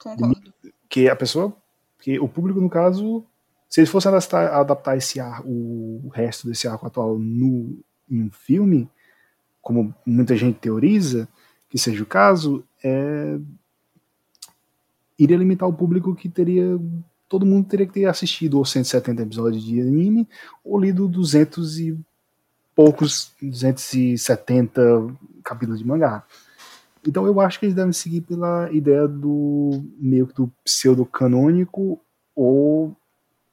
Concordo. 0.00 0.52
Que 0.88 1.08
a 1.08 1.14
pessoa, 1.14 1.56
que 2.00 2.18
o 2.18 2.28
público, 2.28 2.60
no 2.60 2.68
caso, 2.68 3.24
se 3.72 3.80
eles 3.80 3.88
fossem 3.88 4.10
adaptar, 4.10 4.52
adaptar 4.52 4.98
esse 4.98 5.18
ar, 5.18 5.40
o, 5.46 6.10
resto 6.12 6.46
desse 6.46 6.68
arco 6.68 6.86
atual 6.86 7.18
no, 7.18 7.78
em 8.06 8.24
um 8.24 8.30
filme, 8.30 8.86
como 9.62 9.94
muita 10.04 10.36
gente 10.36 10.58
teoriza, 10.58 11.26
que 11.70 11.78
seja 11.78 12.02
o 12.02 12.06
caso, 12.06 12.62
é, 12.84 13.38
iria 15.18 15.38
limitar 15.38 15.66
o 15.66 15.72
público 15.72 16.14
que 16.14 16.28
teria. 16.28 16.78
Todo 17.26 17.46
mundo 17.46 17.66
teria 17.66 17.86
que 17.86 17.94
ter 17.94 18.04
assistido 18.04 18.60
os 18.60 18.70
170 18.70 19.22
episódios 19.22 19.64
de 19.64 19.80
anime 19.80 20.28
ou 20.62 20.78
lido 20.78 21.08
200 21.08 21.78
e 21.78 21.98
poucos, 22.74 23.32
270 23.40 24.82
capítulos 25.42 25.78
de 25.78 25.86
mangá. 25.86 26.26
Então 27.08 27.24
eu 27.24 27.40
acho 27.40 27.58
que 27.58 27.64
eles 27.64 27.74
devem 27.74 27.94
seguir 27.94 28.20
pela 28.20 28.70
ideia 28.70 29.08
do 29.08 29.82
meio 29.98 30.26
que 30.26 30.34
do 30.34 30.52
pseudo-canônico 30.62 31.98
ou 32.36 32.94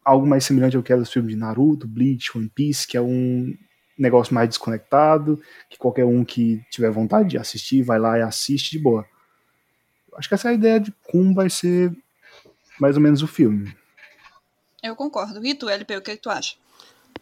algo 0.03 0.25
mais 0.25 0.45
semelhante 0.45 0.77
ao 0.77 0.83
que 0.83 0.93
é 0.93 0.97
dos 0.97 1.11
filmes 1.11 1.31
de 1.31 1.37
Naruto, 1.37 1.87
Bleach, 1.87 2.37
One 2.37 2.49
Piece, 2.49 2.87
que 2.87 2.97
é 2.97 3.01
um 3.01 3.53
negócio 3.97 4.33
mais 4.33 4.49
desconectado, 4.49 5.39
que 5.69 5.77
qualquer 5.77 6.05
um 6.05 6.23
que 6.23 6.63
tiver 6.71 6.89
vontade 6.89 7.29
de 7.29 7.37
assistir 7.37 7.83
vai 7.83 7.99
lá 7.99 8.17
e 8.17 8.21
assiste 8.21 8.71
de 8.71 8.79
boa. 8.79 9.05
Acho 10.15 10.27
que 10.27 10.35
essa 10.35 10.49
é 10.49 10.51
a 10.51 10.55
ideia 10.55 10.79
de 10.79 10.93
como 11.11 11.33
vai 11.33 11.49
ser 11.49 11.91
mais 12.79 12.95
ou 12.95 13.01
menos 13.01 13.21
o 13.21 13.27
filme. 13.27 13.75
Eu 14.81 14.95
concordo. 14.95 15.45
E 15.45 15.53
tu, 15.53 15.67
LP, 15.67 15.97
o 15.97 16.01
que, 16.01 16.15
que 16.15 16.21
tu 16.21 16.29
acha? 16.29 16.55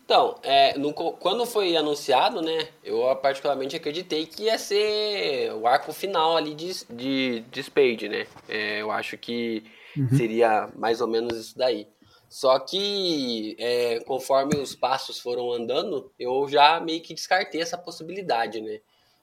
Então, 0.05 0.39
é, 0.41 0.78
no 0.78 0.93
quando 0.93 1.45
foi 1.45 1.75
anunciado, 1.75 2.41
né, 2.41 2.69
eu 2.82 3.13
particularmente 3.17 3.75
acreditei 3.75 4.25
que 4.25 4.43
ia 4.43 4.57
ser 4.57 5.51
o 5.53 5.67
arco 5.67 5.91
final 5.91 6.38
ali 6.38 6.55
de, 6.55 6.71
de, 6.89 7.39
de 7.51 7.63
Spade, 7.63 8.07
né? 8.07 8.25
É, 8.47 8.82
eu 8.82 8.89
acho 8.89 9.17
que 9.17 9.65
seria 10.15 10.69
mais 10.75 11.01
ou 11.01 11.07
menos 11.07 11.38
isso 11.38 11.57
daí. 11.57 11.88
Só 12.30 12.59
que, 12.59 13.55
é, 13.57 13.99
conforme 14.01 14.57
os 14.57 14.75
passos 14.75 15.19
foram 15.19 15.51
andando, 15.51 16.11
eu 16.19 16.47
já 16.49 16.80
meio 16.80 17.01
que 17.01 17.13
descartei 17.13 17.61
essa 17.61 17.78
possibilidade, 17.78 18.61
né? 18.61 18.80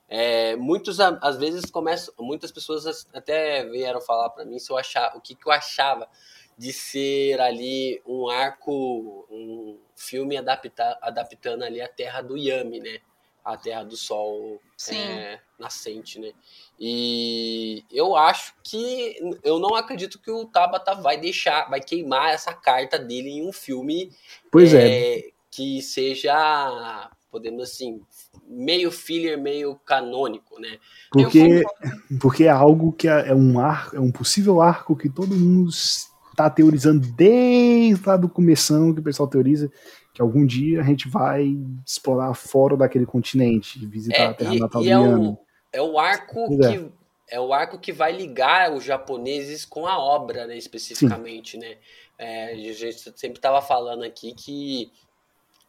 É, 0.08 0.56
muitos, 0.56 1.00
às 1.00 1.36
vezes, 1.38 1.66
começam, 1.70 2.14
muitas 2.18 2.52
pessoas 2.52 2.86
as- 2.86 3.08
até 3.12 3.64
vieram 3.66 4.00
falar 4.00 4.30
para 4.30 4.44
mim 4.44 4.58
se 4.58 4.70
eu 4.70 4.76
achava, 4.76 5.16
o 5.16 5.20
que, 5.20 5.34
que 5.34 5.46
eu 5.46 5.52
achava 5.52 6.08
de 6.56 6.72
ser 6.72 7.40
ali 7.40 8.00
um 8.06 8.28
arco, 8.28 9.26
um 9.30 9.78
filme 9.96 10.36
adapta, 10.36 10.98
adaptando 11.02 11.62
ali 11.64 11.80
a 11.80 11.88
terra 11.88 12.22
do 12.22 12.36
Yami, 12.36 12.80
né? 12.80 13.00
A 13.44 13.56
terra 13.56 13.84
do 13.84 13.96
sol 13.96 14.60
é, 14.88 15.40
nascente, 15.58 16.18
né? 16.18 16.32
E 16.78 17.84
eu 17.90 18.16
acho 18.16 18.54
que 18.62 19.16
eu 19.42 19.58
não 19.58 19.74
acredito 19.74 20.20
que 20.20 20.30
o 20.30 20.44
Tabata 20.44 20.94
vai 20.94 21.18
deixar, 21.18 21.68
vai 21.70 21.80
queimar 21.80 22.30
essa 22.34 22.52
carta 22.52 22.98
dele 22.98 23.30
em 23.30 23.48
um 23.48 23.52
filme 23.52 24.10
Pois 24.50 24.74
é, 24.74 25.22
que 25.50 25.80
seja, 25.80 27.10
podemos 27.30 27.62
assim, 27.62 28.00
meio 28.48 28.90
filler, 28.90 29.40
meio 29.40 29.76
canônico, 29.84 30.60
né? 30.60 30.78
porque, 31.12 31.38
Eu 31.38 32.18
porque 32.18 32.44
é 32.44 32.50
algo 32.50 32.92
que 32.92 33.08
é 33.08 33.28
é 33.28 33.34
um 33.34 33.58
arco, 33.58 33.96
é 33.96 34.00
um 34.00 34.10
possível 34.10 34.60
arco 34.60 34.96
que 34.96 35.08
todo 35.08 35.34
mundo 35.34 35.70
está 35.70 36.50
teorizando 36.50 37.06
desde 37.12 38.04
lá 38.04 38.16
do 38.16 38.28
começão 38.28 38.92
que 38.92 39.00
o 39.00 39.04
pessoal 39.04 39.28
teoriza 39.28 39.70
que 40.12 40.22
algum 40.22 40.46
dia 40.46 40.80
a 40.80 40.84
gente 40.84 41.08
vai 41.08 41.56
explorar 41.84 42.32
fora 42.34 42.76
daquele 42.76 43.04
continente, 43.04 43.84
visitar 43.84 44.22
É, 44.22 44.26
a 44.26 44.34
terra 44.34 44.54
e, 44.54 44.58
natal 44.60 44.82
e 44.82 44.84
do 44.84 44.90
é, 44.90 44.94
Yami. 44.94 45.36
É 45.74 45.82
o 45.82 45.98
arco 45.98 46.64
é. 46.64 46.70
que 46.70 46.92
é 47.28 47.40
o 47.40 47.52
arco 47.52 47.78
que 47.78 47.92
vai 47.92 48.12
ligar 48.12 48.72
os 48.72 48.84
japoneses 48.84 49.64
com 49.64 49.86
a 49.86 49.98
obra, 49.98 50.46
né, 50.46 50.56
especificamente, 50.56 51.56
né? 51.58 51.76
É, 52.16 52.52
a 52.52 52.54
gente 52.54 53.12
sempre 53.18 53.38
estava 53.38 53.60
falando 53.60 54.04
aqui 54.04 54.32
que 54.34 54.92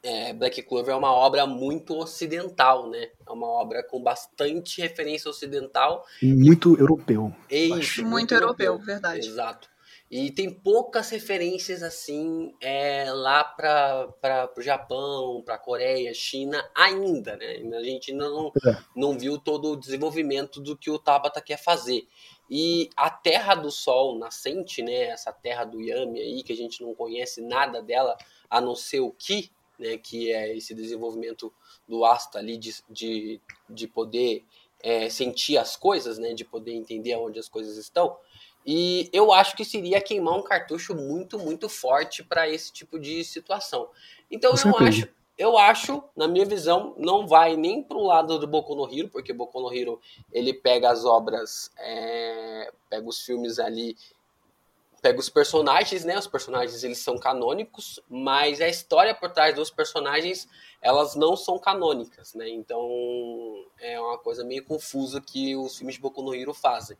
é, 0.04 0.32
Black 0.34 0.62
Clover 0.62 0.94
é 0.94 0.98
uma 0.98 1.12
obra 1.12 1.48
muito 1.48 1.98
ocidental, 1.98 2.88
né? 2.90 3.08
É 3.28 3.32
uma 3.32 3.48
obra 3.48 3.82
com 3.82 4.00
bastante 4.00 4.80
referência 4.80 5.28
ocidental. 5.30 6.06
E 6.22 6.32
muito 6.32 6.78
europeu. 6.78 7.34
É 7.50 7.58
isso, 7.58 8.06
Muito 8.06 8.32
europeu, 8.36 8.78
verdade. 8.78 9.28
Exato. 9.28 9.68
E 10.10 10.30
tem 10.32 10.52
poucas 10.52 11.10
referências 11.10 11.82
assim 11.82 12.54
é, 12.62 13.12
lá 13.12 13.44
para 13.44 14.52
o 14.56 14.62
Japão, 14.62 15.42
para 15.44 15.58
Coreia, 15.58 16.14
China 16.14 16.64
ainda, 16.76 17.36
né? 17.36 17.62
A 17.76 17.84
gente 17.84 18.14
não, 18.14 18.52
É. 18.66 18.78
não 18.96 19.18
viu 19.18 19.40
todo 19.40 19.72
o 19.72 19.76
desenvolvimento 19.76 20.62
do 20.62 20.78
que 20.78 20.92
o 20.92 21.00
Tabata 21.00 21.42
quer 21.42 21.58
fazer. 21.58 22.08
E 22.50 22.90
a 22.96 23.10
Terra 23.10 23.56
do 23.56 23.72
Sol 23.72 24.20
nascente, 24.20 24.84
né? 24.84 25.06
Essa 25.06 25.34
Terra 25.34 25.66
do 25.66 25.82
Yami 25.82 26.20
aí, 26.22 26.44
que 26.44 26.54
a 26.54 26.56
gente 26.56 26.84
não 26.84 26.94
conhece 26.94 27.42
nada 27.42 27.82
dela, 27.82 28.16
a 28.48 28.62
não 28.62 28.76
ser 28.76 29.00
o 29.00 29.12
Ki, 29.12 29.52
né? 29.80 29.98
Que 29.98 30.32
é 30.32 30.56
esse 30.56 30.76
desenvolvimento 30.76 31.52
do 31.88 32.06
Asta 32.06 32.38
ali 32.38 32.58
de, 32.58 32.76
de, 32.88 33.42
de 33.68 33.88
poder 33.88 34.44
é, 34.84 35.10
sentir 35.10 35.58
as 35.58 35.76
coisas, 35.76 36.20
né? 36.20 36.36
De 36.36 36.46
poder 36.46 36.74
entender 36.74 37.16
onde 37.16 37.40
as 37.40 37.50
coisas 37.50 37.76
estão. 37.78 38.16
E 38.66 39.10
eu 39.14 39.32
acho 39.32 39.56
que 39.56 39.64
seria 39.64 40.02
queimar 40.02 40.36
um 40.36 40.42
cartucho 40.42 40.96
muito, 40.96 41.38
muito 41.38 41.70
forte 41.70 42.24
para 42.24 42.50
esse 42.50 42.74
tipo 42.74 43.00
de 43.00 43.24
situação. 43.24 43.90
Então 44.30 44.52
Com 44.52 44.58
eu 44.58 44.62
certeza. 44.62 44.90
acho, 44.90 45.10
eu 45.38 45.58
acho, 45.58 46.04
na 46.16 46.28
minha 46.28 46.46
visão, 46.46 46.96
não 46.98 47.28
vai 47.28 47.56
nem 47.56 47.84
pro 47.84 48.02
lado 48.02 48.40
do 48.40 48.48
Boku 48.48 48.74
no 48.74 48.92
Hero, 48.92 49.10
porque 49.10 49.34
Boku 49.34 49.60
no 49.60 49.74
Hero 49.74 50.00
ele 50.32 50.54
pega 50.54 50.90
as 50.90 51.06
obras, 51.06 51.70
é, 51.78 52.72
pega 52.90 53.08
os 53.08 53.22
filmes 53.22 53.60
ali, 53.60 53.96
pega 55.02 55.20
os 55.20 55.30
personagens, 55.30 56.04
né? 56.04 56.18
Os 56.18 56.26
personagens 56.26 56.84
eles 56.84 56.98
são 56.98 57.20
canônicos, 57.20 58.00
mas 58.10 58.60
a 58.62 58.68
história 58.68 59.14
por 59.14 59.30
trás 59.30 59.54
dos 59.54 59.70
personagens 59.70 60.48
elas 60.86 61.16
não 61.16 61.36
são 61.36 61.58
canônicas, 61.58 62.34
né? 62.36 62.48
Então 62.50 62.80
é 63.82 64.00
uma 64.00 64.18
coisa 64.18 64.44
meio 64.44 64.64
confusa 64.64 65.20
que 65.20 65.56
os 65.56 65.76
filmes 65.78 65.96
de 65.96 66.02
Boku 66.02 66.22
no 66.22 66.34
Hero 66.34 66.54
fazem. 66.54 66.96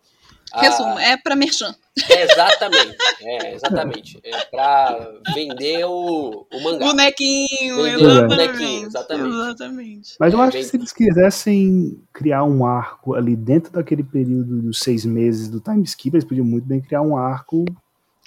Ah, 0.52 0.62
Resumo, 0.62 0.98
é 1.00 1.16
pra 1.18 1.36
merchan. 1.36 1.74
Exatamente, 2.10 2.96
é, 3.22 3.54
exatamente. 3.54 4.20
É 4.24 4.46
pra 4.46 5.12
vender 5.34 5.86
o, 5.86 6.46
o 6.52 6.62
mangá. 6.64 6.86
Bonequinho, 6.88 7.76
Vender 7.84 7.96
o 8.06 8.10
exatamente. 8.10 8.28
bonequinho, 8.28 8.88
exatamente. 8.88 9.36
Exatamente. 9.36 10.16
Mas 10.20 10.34
eu 10.34 10.40
É, 10.40 10.44
acho 10.44 10.52
bem- 10.54 10.64
que 10.64 10.70
se 10.70 10.78
eles 10.78 10.92
quisessem 10.92 12.02
criar 12.14 12.44
um 12.44 12.66
arco 12.66 13.14
ali 13.14 13.36
dentro 13.36 13.72
daquele 13.72 14.04
período 14.04 14.62
dos 14.64 14.80
seis 14.80 15.06
meses 15.06 15.48
do 15.50 15.60
time 15.60 15.84
skip, 15.84 16.16
eles 16.16 16.26
podiam 16.28 16.46
muito 16.46 16.66
bem 16.68 16.82
criar 16.82 17.02
um 17.02 17.16
arco 17.18 17.66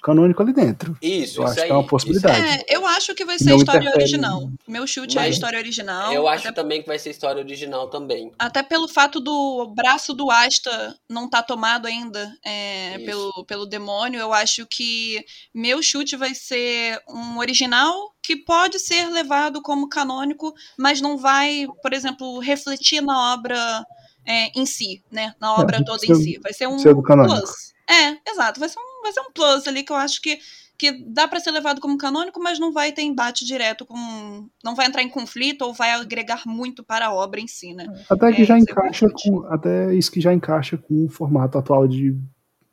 canônico 0.08 0.42
ali 0.42 0.52
dentro. 0.52 0.96
Isso, 1.02 1.10
Eu 1.10 1.22
isso 1.22 1.42
acho 1.44 1.60
aí. 1.60 1.66
que 1.66 1.72
é 1.72 1.74
uma 1.74 1.86
possibilidade. 1.86 2.40
É, 2.40 2.64
eu 2.76 2.86
acho 2.86 3.14
que 3.14 3.24
vai 3.24 3.38
ser 3.38 3.50
Não 3.50 3.56
história 3.58 3.80
interfere. 3.80 4.02
original. 4.02 4.50
Meu 4.66 4.86
chute 4.86 5.16
é 5.18 5.20
a 5.20 5.24
Mas 5.24 5.34
história 5.34 5.58
original. 5.58 6.12
Eu 6.12 6.26
acho 6.28 6.48
até, 6.48 6.60
também 6.60 6.80
que 6.82 6.88
vai 6.88 6.98
ser 6.98 7.10
história 7.10 7.42
original 7.42 7.88
também. 7.88 8.32
até 8.38 8.62
pelo 8.62 8.88
fato 8.88 9.20
do 9.20 9.66
braço 9.74 10.14
do 10.14 10.30
Asta 10.30 10.96
não 11.08 11.28
tá 11.28 11.42
tomado 11.42 11.86
ainda 11.86 12.32
é, 12.44 12.98
pelo, 13.04 13.44
pelo 13.44 13.66
demônio, 13.66 14.18
eu 14.20 14.32
acho 14.32 14.66
que 14.66 15.24
meu 15.54 15.82
chute 15.82 16.16
vai 16.16 16.34
ser 16.34 17.00
um 17.08 17.38
original 17.38 18.14
que 18.22 18.36
pode 18.36 18.78
ser 18.78 19.08
levado 19.10 19.62
como 19.62 19.88
canônico, 19.88 20.54
mas 20.78 21.00
não 21.00 21.16
vai, 21.16 21.66
por 21.82 21.92
exemplo, 21.94 22.38
refletir 22.40 23.00
na 23.00 23.32
obra 23.34 23.84
é, 24.26 24.50
em 24.58 24.66
si, 24.66 25.02
né? 25.10 25.34
Na 25.40 25.54
obra 25.54 25.78
É, 25.78 25.82
toda 25.84 26.04
em 26.04 26.14
si. 26.14 26.38
Vai 26.42 26.52
ser 26.52 26.66
um 26.68 26.76
plus. 26.76 27.72
É, 27.88 28.30
exato. 28.30 28.60
Vai 28.60 28.68
ser, 28.68 28.78
um, 28.78 28.82
vai 29.02 29.12
ser 29.12 29.20
um 29.20 29.32
plus 29.32 29.66
ali 29.66 29.82
que 29.82 29.92
eu 29.92 29.96
acho 29.96 30.20
que 30.20 30.38
que 30.78 30.92
dá 30.92 31.26
para 31.26 31.40
ser 31.40 31.50
levado 31.50 31.80
como 31.80 31.98
canônico, 31.98 32.40
mas 32.40 32.60
não 32.60 32.72
vai 32.72 32.92
ter 32.92 33.02
embate 33.02 33.44
direto 33.44 33.84
com. 33.84 34.48
não 34.62 34.76
vai 34.76 34.86
entrar 34.86 35.02
em 35.02 35.08
conflito 35.08 35.62
ou 35.62 35.74
vai 35.74 35.90
agregar 35.90 36.44
muito 36.46 36.84
para 36.84 37.06
a 37.06 37.12
obra 37.12 37.40
em 37.40 37.48
si, 37.48 37.74
né? 37.74 37.86
Até 38.08 38.32
que 38.32 38.42
é, 38.42 38.44
já 38.44 38.56
encaixa 38.56 39.08
com. 39.10 39.42
Até 39.48 39.92
isso 39.92 40.12
que 40.12 40.20
já 40.20 40.32
encaixa 40.32 40.78
com 40.78 41.06
o 41.06 41.08
formato 41.08 41.58
atual 41.58 41.88
de 41.88 42.16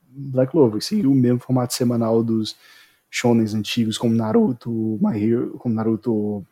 Black 0.08 0.52
Clover. 0.52 0.84
Seguir 0.84 1.08
o 1.08 1.16
mesmo 1.16 1.40
formato 1.40 1.74
semanal 1.74 2.24
dos 2.24 2.56
shonens 3.10 3.56
antigos, 3.56 3.98
como 3.98 4.14
Naruto, 4.14 5.00
My 5.02 5.20
Hero, 5.20 5.58
como 5.58 5.74
Naruto, 5.74 6.46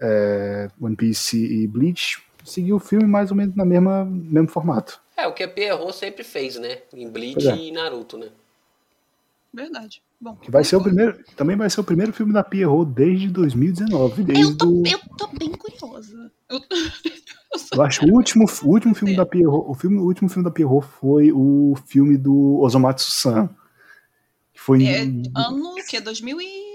é, 0.00 0.70
One 0.80 0.96
Piece 0.96 1.36
e 1.36 1.66
Bleach. 1.66 2.22
Seguir 2.46 2.72
o 2.72 2.78
filme 2.78 3.06
mais 3.06 3.30
ou 3.30 3.36
menos 3.36 3.54
no 3.54 3.66
mesmo 3.66 4.48
formato. 4.48 5.02
É, 5.14 5.26
o 5.26 5.34
que 5.34 5.42
a 5.42 5.48
Pierrot 5.48 5.94
sempre 5.94 6.24
fez, 6.24 6.56
né? 6.56 6.78
Em 6.94 7.10
Bleach 7.10 7.46
é. 7.46 7.54
e 7.56 7.72
Naruto, 7.72 8.16
né? 8.16 8.28
Verdade. 9.52 10.02
Bom, 10.20 10.36
que 10.36 10.50
vai 10.50 10.64
ser 10.64 10.76
o 10.76 10.82
primeiro, 10.82 11.18
também 11.36 11.56
vai 11.56 11.70
ser 11.70 11.80
o 11.80 11.84
primeiro 11.84 12.12
filme 12.12 12.32
da 12.32 12.42
Pierrot 12.42 12.90
desde 12.90 13.28
2019. 13.28 14.24
Desde 14.24 14.44
eu, 14.44 14.56
tô, 14.56 14.82
eu 14.84 15.00
tô 15.16 15.28
bem 15.38 15.52
curiosa. 15.52 16.30
Eu, 16.48 16.60
eu 17.74 17.82
acho 17.82 18.00
que 18.00 18.10
o 18.10 18.14
último, 18.14 18.44
o 18.62 18.68
último 18.68 18.94
filme 18.94 19.16
da 19.16 19.24
Pierrot, 19.24 19.70
o, 19.70 19.74
filme, 19.74 19.98
o 19.98 20.04
último 20.04 20.28
filme 20.28 20.44
da 20.44 20.50
Pierrot 20.50 20.86
foi 21.00 21.32
o 21.32 21.74
filme 21.86 22.16
do 22.16 22.58
Ozomatsu-san. 22.60 23.48
Que 24.52 24.60
foi 24.60 24.84
é, 24.84 25.04
em, 25.04 25.22
ano 25.34 25.74
que 25.88 26.00
2000 26.00 26.40
e... 26.40 26.68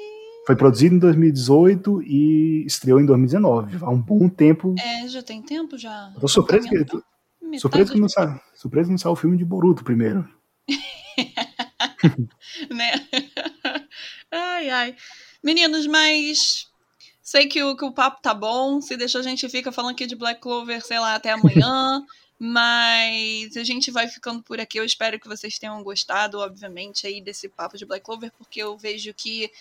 Foi 0.48 0.56
produzido 0.56 0.96
em 0.96 1.00
2018 1.00 2.02
e 2.04 2.66
estreou 2.66 3.00
em 3.00 3.06
2019. 3.06 3.78
Há 3.82 3.90
um 3.90 4.02
bom 4.02 4.28
tempo. 4.28 4.76
É, 4.78 5.08
já 5.08 5.22
tem 5.22 5.42
tempo 5.42 5.78
já. 5.78 6.12
Tô 6.20 6.28
surpreso 6.28 6.68
que, 6.68 7.60
surpreso 7.60 7.94
que 7.94 8.00
não 8.00 8.10
saiu, 8.10 8.40
surpreso 8.56 8.88
que 8.88 8.92
não 8.92 8.98
saiu 8.98 9.14
o 9.14 9.18
filme 9.18 9.38
de 9.38 9.46
Boruto 9.46 9.84
primeiro. 9.84 10.28
né? 12.70 13.08
ai, 14.32 14.70
ai. 14.70 14.96
Meninos, 15.42 15.88
mas 15.88 16.68
sei 17.22 17.48
que 17.48 17.64
o, 17.64 17.76
que 17.76 17.86
o 17.86 17.94
papo 17.94 18.22
tá 18.22 18.34
bom. 18.34 18.82
Se 18.82 18.96
deixar, 18.98 19.20
a 19.20 19.24
gente 19.24 19.48
fica 19.50 19.72
falando 19.72 19.92
aqui 19.92 20.06
de 20.06 20.16
Black 20.16 20.42
Clover, 20.42 20.86
sei 20.86 21.00
lá, 21.00 21.16
até 21.16 21.32
amanhã. 21.32 22.04
mas 22.40 23.56
a 23.56 23.64
gente 23.64 23.90
vai 23.92 24.08
ficando 24.08 24.44
por 24.44 24.60
aqui. 24.60 24.80
Eu 24.80 24.86
espero 24.86 25.20
que 25.20 25.28
vocês 25.28 25.58
tenham 25.58 25.82
gostado, 25.84 26.40
obviamente, 26.40 27.08
aí 27.08 27.22
desse 27.22 27.48
papo 27.48 27.78
de 27.78 27.86
Black 27.86 28.04
Clover, 28.04 28.32
porque 28.38 28.62
eu 28.62 28.78
vejo 28.78 29.14
que 29.14 29.52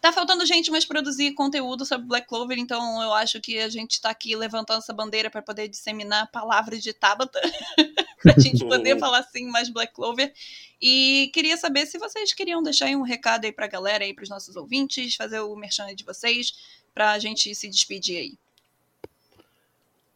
Tá 0.00 0.12
faltando 0.12 0.44
gente 0.46 0.70
mais 0.70 0.84
produzir 0.84 1.32
conteúdo 1.32 1.84
sobre 1.84 2.06
Black 2.06 2.28
Clover, 2.28 2.58
então 2.58 3.02
eu 3.02 3.12
acho 3.14 3.40
que 3.40 3.58
a 3.58 3.68
gente 3.68 4.00
tá 4.00 4.10
aqui 4.10 4.36
levantando 4.36 4.78
essa 4.78 4.92
bandeira 4.92 5.30
para 5.30 5.42
poder 5.42 5.68
disseminar 5.68 6.24
a 6.24 6.26
palavra 6.26 6.78
de 6.78 6.92
Tabata, 6.92 7.40
pra 8.26 8.42
gente 8.42 8.64
poder 8.66 8.98
falar 8.98 9.20
assim 9.20 9.46
mais 9.46 9.68
Black 9.68 9.94
Clover. 9.94 10.32
E 10.80 11.30
queria 11.32 11.56
saber 11.56 11.86
se 11.86 11.98
vocês 11.98 12.32
queriam 12.34 12.62
deixar 12.62 12.88
um 12.88 13.02
recado 13.02 13.44
aí 13.44 13.52
pra 13.52 13.66
galera, 13.66 14.04
aí 14.04 14.12
pros 14.12 14.28
nossos 14.28 14.56
ouvintes, 14.56 15.14
fazer 15.14 15.40
o 15.40 15.54
merchan 15.54 15.94
de 15.94 16.04
vocês, 16.04 16.52
pra 16.92 17.18
gente 17.18 17.54
se 17.54 17.68
despedir 17.68 18.18
aí. 18.18 18.38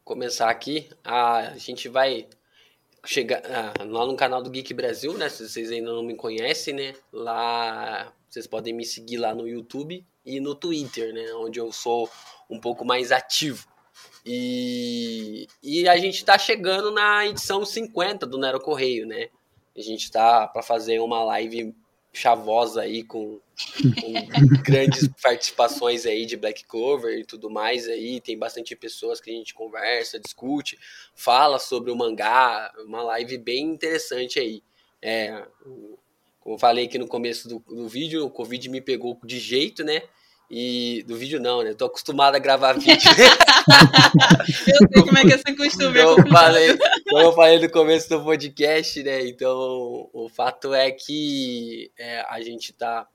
Começar 0.03 0.49
aqui, 0.49 0.89
a 1.03 1.53
gente 1.57 1.87
vai 1.87 2.27
chegar 3.05 3.41
ah, 3.45 3.73
lá 3.83 4.05
no 4.05 4.15
canal 4.15 4.41
do 4.41 4.49
Geek 4.49 4.73
Brasil, 4.73 5.17
né? 5.17 5.29
Se 5.29 5.47
vocês 5.47 5.71
ainda 5.71 5.91
não 5.91 6.03
me 6.03 6.15
conhecem, 6.15 6.73
né? 6.73 6.93
Lá 7.11 8.11
vocês 8.29 8.45
podem 8.45 8.73
me 8.73 8.85
seguir 8.85 9.17
lá 9.17 9.33
no 9.33 9.47
YouTube 9.47 10.05
e 10.25 10.39
no 10.39 10.53
Twitter, 10.53 11.13
né? 11.13 11.33
Onde 11.35 11.59
eu 11.59 11.71
sou 11.71 12.09
um 12.49 12.59
pouco 12.59 12.85
mais 12.85 13.11
ativo. 13.11 13.67
E, 14.25 15.47
e 15.63 15.87
a 15.87 15.97
gente 15.97 16.15
está 16.15 16.37
chegando 16.37 16.91
na 16.91 17.25
edição 17.27 17.65
50 17.65 18.25
do 18.25 18.37
Nero 18.37 18.59
Correio, 18.59 19.05
né? 19.07 19.29
A 19.75 19.81
gente 19.81 20.03
está 20.03 20.47
para 20.47 20.61
fazer 20.61 20.99
uma 20.99 21.23
live 21.23 21.73
chavosa 22.13 22.81
aí 22.81 23.03
com, 23.03 23.39
com 23.81 24.13
grandes 24.63 25.07
participações 25.21 26.05
aí 26.05 26.25
de 26.25 26.35
Black 26.35 26.65
Clover 26.65 27.17
e 27.17 27.25
tudo 27.25 27.49
mais 27.49 27.87
aí, 27.87 28.19
tem 28.19 28.37
bastante 28.37 28.75
pessoas 28.75 29.21
que 29.21 29.29
a 29.29 29.33
gente 29.33 29.53
conversa, 29.53 30.19
discute, 30.19 30.77
fala 31.15 31.57
sobre 31.57 31.89
o 31.89 31.95
mangá, 31.95 32.71
uma 32.85 33.01
live 33.03 33.37
bem 33.37 33.65
interessante 33.65 34.39
aí. 34.39 34.61
É, 35.01 35.45
como 36.41 36.55
eu 36.55 36.59
falei 36.59 36.85
aqui 36.85 36.97
no 36.97 37.07
começo 37.07 37.47
do, 37.47 37.59
do 37.59 37.87
vídeo, 37.87 38.25
o 38.25 38.29
Covid 38.29 38.67
me 38.69 38.81
pegou 38.81 39.17
de 39.23 39.39
jeito, 39.39 39.83
né? 39.83 40.03
E 40.53 41.01
do 41.07 41.15
vídeo 41.15 41.39
não, 41.39 41.63
né? 41.63 41.73
tô 41.73 41.85
acostumado 41.85 42.35
a 42.35 42.39
gravar 42.39 42.73
vídeo. 42.73 43.09
eu 44.67 44.89
sei 44.93 45.03
como 45.03 45.17
é 45.17 45.21
que 45.21 45.31
é 45.31 45.35
esse 45.35 45.55
costume. 45.55 45.97
Então, 45.97 46.17
eu 46.17 46.27
falei, 46.27 46.77
como 47.09 47.21
eu 47.21 47.31
falei 47.31 47.59
no 47.59 47.71
começo 47.71 48.09
do 48.09 48.21
podcast, 48.21 49.01
né? 49.01 49.25
Então, 49.29 50.09
o 50.11 50.27
fato 50.27 50.73
é 50.73 50.91
que 50.91 51.89
é, 51.97 52.25
a 52.27 52.41
gente 52.41 52.73
tá 52.73 53.07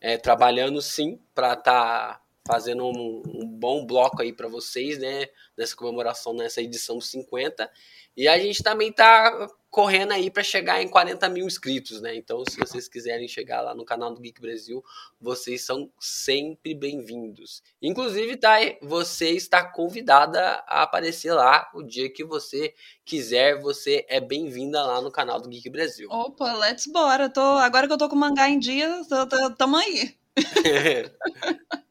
é, 0.00 0.16
trabalhando 0.16 0.80
sim 0.80 1.18
para 1.34 1.56
tá 1.56 2.20
fazendo 2.46 2.84
um, 2.84 3.22
um 3.26 3.46
bom 3.46 3.86
bloco 3.86 4.20
aí 4.20 4.32
para 4.32 4.48
vocês, 4.48 4.98
né? 4.98 5.26
Nessa 5.56 5.74
comemoração, 5.74 6.34
nessa 6.34 6.60
edição 6.60 7.00
50. 7.00 7.70
E 8.16 8.28
a 8.28 8.38
gente 8.38 8.62
também 8.62 8.92
tá 8.92 9.48
correndo 9.70 10.12
aí 10.12 10.30
para 10.30 10.44
chegar 10.44 10.80
em 10.80 10.88
40 10.88 11.28
mil 11.30 11.46
inscritos, 11.46 12.00
né? 12.00 12.14
Então, 12.14 12.44
se 12.48 12.56
vocês 12.58 12.86
quiserem 12.86 13.26
chegar 13.26 13.60
lá 13.60 13.74
no 13.74 13.84
canal 13.84 14.14
do 14.14 14.20
Geek 14.20 14.40
Brasil, 14.40 14.84
vocês 15.20 15.64
são 15.64 15.90
sempre 15.98 16.74
bem-vindos. 16.74 17.62
Inclusive, 17.82 18.36
tá, 18.36 18.58
você 18.82 19.30
está 19.30 19.64
convidada 19.64 20.62
a 20.68 20.82
aparecer 20.82 21.32
lá 21.32 21.68
o 21.74 21.82
dia 21.82 22.08
que 22.08 22.22
você 22.22 22.72
quiser. 23.04 23.58
Você 23.62 24.06
é 24.08 24.20
bem-vinda 24.20 24.80
lá 24.84 25.00
no 25.00 25.10
canal 25.10 25.40
do 25.40 25.48
Geek 25.48 25.68
Brasil. 25.70 26.08
Opa, 26.10 26.52
let's 26.58 26.86
bora. 26.86 27.28
Tô, 27.28 27.40
agora 27.40 27.88
que 27.88 27.92
eu 27.92 27.98
tô 27.98 28.08
com 28.08 28.14
o 28.14 28.18
mangá 28.18 28.48
em 28.48 28.58
dia, 28.58 29.02
tô, 29.08 29.26
tô, 29.26 29.50
tamo 29.56 29.76
aí. 29.76 30.14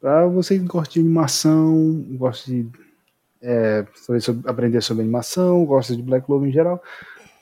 pra 0.00 0.26
você 0.26 0.58
que 0.58 0.64
gosta 0.64 0.94
de 0.94 1.00
animação, 1.00 2.04
gosta 2.12 2.50
de 2.50 2.68
é, 3.40 3.86
aprender 4.46 4.80
sobre 4.82 5.02
animação, 5.02 5.64
gosta 5.64 5.96
de 5.96 6.02
Black 6.02 6.26
Clover 6.26 6.48
em 6.48 6.52
geral, 6.52 6.82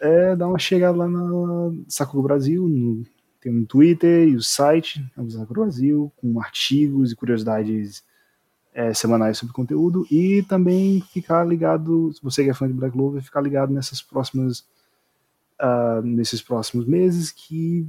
é, 0.00 0.34
dá 0.34 0.46
uma 0.46 0.58
chegada 0.58 0.96
lá 0.96 1.08
na 1.08 1.72
Sakura 1.88 2.22
Brasil, 2.22 2.66
no, 2.66 3.04
tem 3.40 3.54
um 3.54 3.64
Twitter 3.64 4.28
e 4.28 4.36
o 4.36 4.42
site 4.42 5.04
do 5.16 5.30
Sakura 5.30 5.62
Brasil, 5.62 6.12
com 6.16 6.40
artigos 6.40 7.12
e 7.12 7.16
curiosidades 7.16 8.02
é, 8.72 8.94
semanais 8.94 9.38
sobre 9.38 9.54
conteúdo, 9.54 10.06
e 10.10 10.42
também 10.42 11.00
ficar 11.12 11.44
ligado, 11.44 12.12
se 12.12 12.22
você 12.22 12.44
que 12.44 12.50
é 12.50 12.54
fã 12.54 12.66
de 12.66 12.74
Black 12.74 12.92
Clover, 12.92 13.22
ficar 13.22 13.40
ligado 13.40 13.72
nessas 13.72 14.00
próximas, 14.00 14.60
uh, 15.60 16.02
nesses 16.02 16.40
próximos 16.40 16.86
meses 16.86 17.30
que 17.30 17.86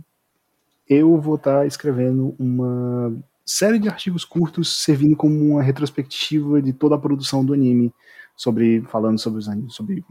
eu 0.92 1.18
vou 1.22 1.36
estar 1.36 1.60
tá 1.60 1.66
escrevendo 1.66 2.36
uma 2.38 3.16
série 3.46 3.80
de 3.80 3.88
artigos 3.88 4.26
curtos 4.26 4.84
servindo 4.84 5.16
como 5.16 5.34
uma 5.54 5.64
retrospectiva 5.64 6.62
de 6.62 6.74
toda 6.74 6.96
a 6.96 7.00
produção 7.00 7.46
do 7.46 7.54
anime, 7.54 7.94
sobre 8.36 8.82
falando 8.82 9.18
sobre 9.18 9.40
os, 9.40 9.74
sobre 9.74 10.04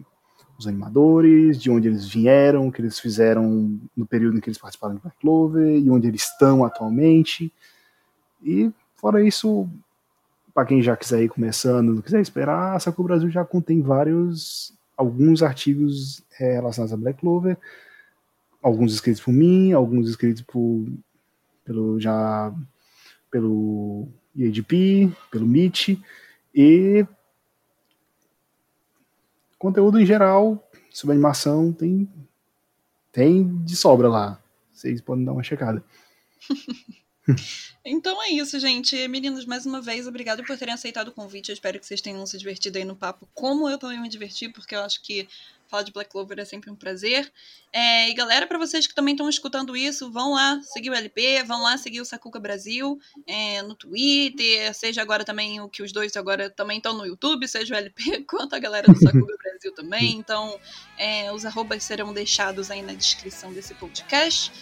os 0.58 0.66
animadores, 0.66 1.60
de 1.60 1.70
onde 1.70 1.86
eles 1.86 2.08
vieram, 2.08 2.66
o 2.66 2.72
que 2.72 2.80
eles 2.80 2.98
fizeram 2.98 3.78
no 3.94 4.06
período 4.06 4.38
em 4.38 4.40
que 4.40 4.48
eles 4.48 4.58
participaram 4.58 4.94
de 4.94 5.02
Black 5.02 5.18
Clover 5.20 5.76
e 5.76 5.90
onde 5.90 6.08
eles 6.08 6.22
estão 6.22 6.64
atualmente. 6.64 7.52
E 8.42 8.72
fora 8.96 9.22
isso, 9.22 9.68
para 10.54 10.64
quem 10.64 10.80
já 10.80 10.96
quiser 10.96 11.22
ir 11.22 11.28
começando, 11.28 11.94
não 11.94 12.00
quiser 12.00 12.22
esperar, 12.22 12.74
a 12.74 12.80
Sakura 12.80 13.08
Brasil 13.08 13.28
já 13.28 13.44
contém 13.44 13.82
vários 13.82 14.72
alguns 14.96 15.42
artigos 15.42 16.22
é, 16.38 16.54
relacionados 16.54 16.92
a 16.94 16.96
Black 16.96 17.20
Clover, 17.20 17.58
alguns 18.62 18.92
escritos 18.92 19.22
por 19.22 19.32
mim, 19.32 19.72
alguns 19.72 20.08
escritos 20.08 20.42
por 20.42 20.86
pelo 21.64 22.00
já 22.00 22.52
pelo 23.30 24.08
EADP, 24.36 25.12
pelo 25.30 25.46
Meet 25.46 25.98
e 26.54 27.06
conteúdo 29.58 30.00
em 30.00 30.06
geral 30.06 30.68
sobre 30.90 31.14
animação 31.14 31.72
tem 31.72 32.08
tem 33.12 33.56
de 33.64 33.76
sobra 33.76 34.08
lá. 34.08 34.42
Vocês 34.72 35.00
podem 35.00 35.24
dar 35.24 35.32
uma 35.32 35.42
checada. 35.42 35.84
então 37.84 38.22
é 38.22 38.30
isso, 38.30 38.58
gente. 38.58 39.06
Meninos, 39.08 39.44
mais 39.44 39.66
uma 39.66 39.80
vez, 39.80 40.06
obrigado 40.06 40.44
por 40.44 40.56
terem 40.56 40.74
aceitado 40.74 41.08
o 41.08 41.12
convite. 41.12 41.50
Eu 41.50 41.54
espero 41.54 41.78
que 41.78 41.86
vocês 41.86 42.00
tenham 42.00 42.24
se 42.24 42.38
divertido 42.38 42.78
aí 42.78 42.84
no 42.84 42.96
papo, 42.96 43.28
como 43.34 43.68
eu 43.68 43.78
também 43.78 44.00
me 44.00 44.08
diverti, 44.08 44.48
porque 44.48 44.74
eu 44.74 44.80
acho 44.80 45.02
que 45.02 45.28
falar 45.70 45.84
de 45.84 45.92
Black 45.92 46.10
Clover 46.10 46.38
é 46.38 46.44
sempre 46.44 46.70
um 46.70 46.74
prazer. 46.74 47.32
É, 47.72 48.10
e 48.10 48.14
galera, 48.14 48.46
para 48.46 48.58
vocês 48.58 48.86
que 48.86 48.94
também 48.94 49.14
estão 49.14 49.28
escutando 49.28 49.76
isso, 49.76 50.10
vão 50.10 50.32
lá 50.32 50.60
seguir 50.62 50.90
o 50.90 50.94
LP, 50.94 51.44
vão 51.44 51.62
lá 51.62 51.78
seguir 51.78 52.00
o 52.00 52.04
Sakuka 52.04 52.40
Brasil 52.40 52.98
é, 53.26 53.62
no 53.62 53.74
Twitter, 53.74 54.74
seja 54.74 55.00
agora 55.00 55.24
também 55.24 55.60
o 55.60 55.68
que 55.68 55.82
os 55.82 55.92
dois 55.92 56.16
agora 56.16 56.50
também 56.50 56.78
estão 56.78 56.94
no 56.94 57.06
YouTube, 57.06 57.46
seja 57.46 57.74
o 57.74 57.76
LP 57.76 58.24
quanto 58.28 58.54
a 58.54 58.58
galera 58.58 58.92
do 58.92 58.98
Sakuka 58.98 59.36
Brasil 59.42 59.72
também. 59.74 60.16
Então, 60.16 60.58
é, 60.98 61.32
os 61.32 61.46
arrobas 61.46 61.84
serão 61.84 62.12
deixados 62.12 62.70
aí 62.70 62.82
na 62.82 62.92
descrição 62.92 63.52
desse 63.52 63.74
podcast. 63.74 64.52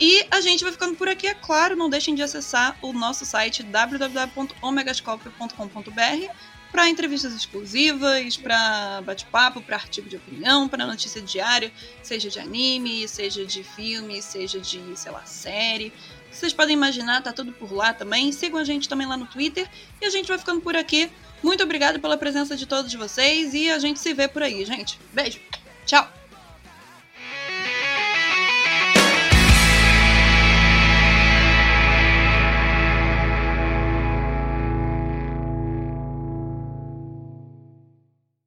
E 0.00 0.24
a 0.30 0.40
gente 0.40 0.62
vai 0.62 0.72
ficando 0.72 0.94
por 0.94 1.08
aqui, 1.08 1.26
é 1.26 1.34
claro. 1.34 1.74
Não 1.74 1.90
deixem 1.90 2.14
de 2.14 2.22
acessar 2.22 2.78
o 2.82 2.92
nosso 2.92 3.26
site 3.26 3.64
www.omegascope.com.br 3.64 6.57
para 6.70 6.88
entrevistas 6.88 7.34
exclusivas, 7.34 8.36
para 8.36 9.00
bate-papo, 9.02 9.60
para 9.60 9.76
artigo 9.76 10.08
de 10.08 10.16
opinião, 10.16 10.68
para 10.68 10.86
notícia 10.86 11.20
diária, 11.20 11.72
seja 12.02 12.28
de 12.28 12.38
anime, 12.38 13.08
seja 13.08 13.44
de 13.44 13.64
filme, 13.64 14.20
seja 14.20 14.60
de, 14.60 14.80
sei 14.96 15.12
lá, 15.12 15.24
série. 15.24 15.92
vocês 16.30 16.52
podem 16.52 16.74
imaginar, 16.74 17.22
tá 17.22 17.32
tudo 17.32 17.52
por 17.52 17.72
lá 17.72 17.92
também. 17.92 18.30
Sigam 18.32 18.60
a 18.60 18.64
gente 18.64 18.88
também 18.88 19.06
lá 19.06 19.16
no 19.16 19.26
Twitter 19.26 19.68
e 20.00 20.06
a 20.06 20.10
gente 20.10 20.28
vai 20.28 20.38
ficando 20.38 20.60
por 20.60 20.76
aqui. 20.76 21.10
Muito 21.42 21.62
obrigada 21.62 21.98
pela 21.98 22.16
presença 22.16 22.56
de 22.56 22.66
todos 22.66 22.92
vocês 22.94 23.54
e 23.54 23.70
a 23.70 23.78
gente 23.78 24.00
se 24.00 24.12
vê 24.12 24.28
por 24.28 24.42
aí, 24.42 24.64
gente. 24.64 24.98
Beijo. 25.12 25.40
Tchau. 25.86 26.27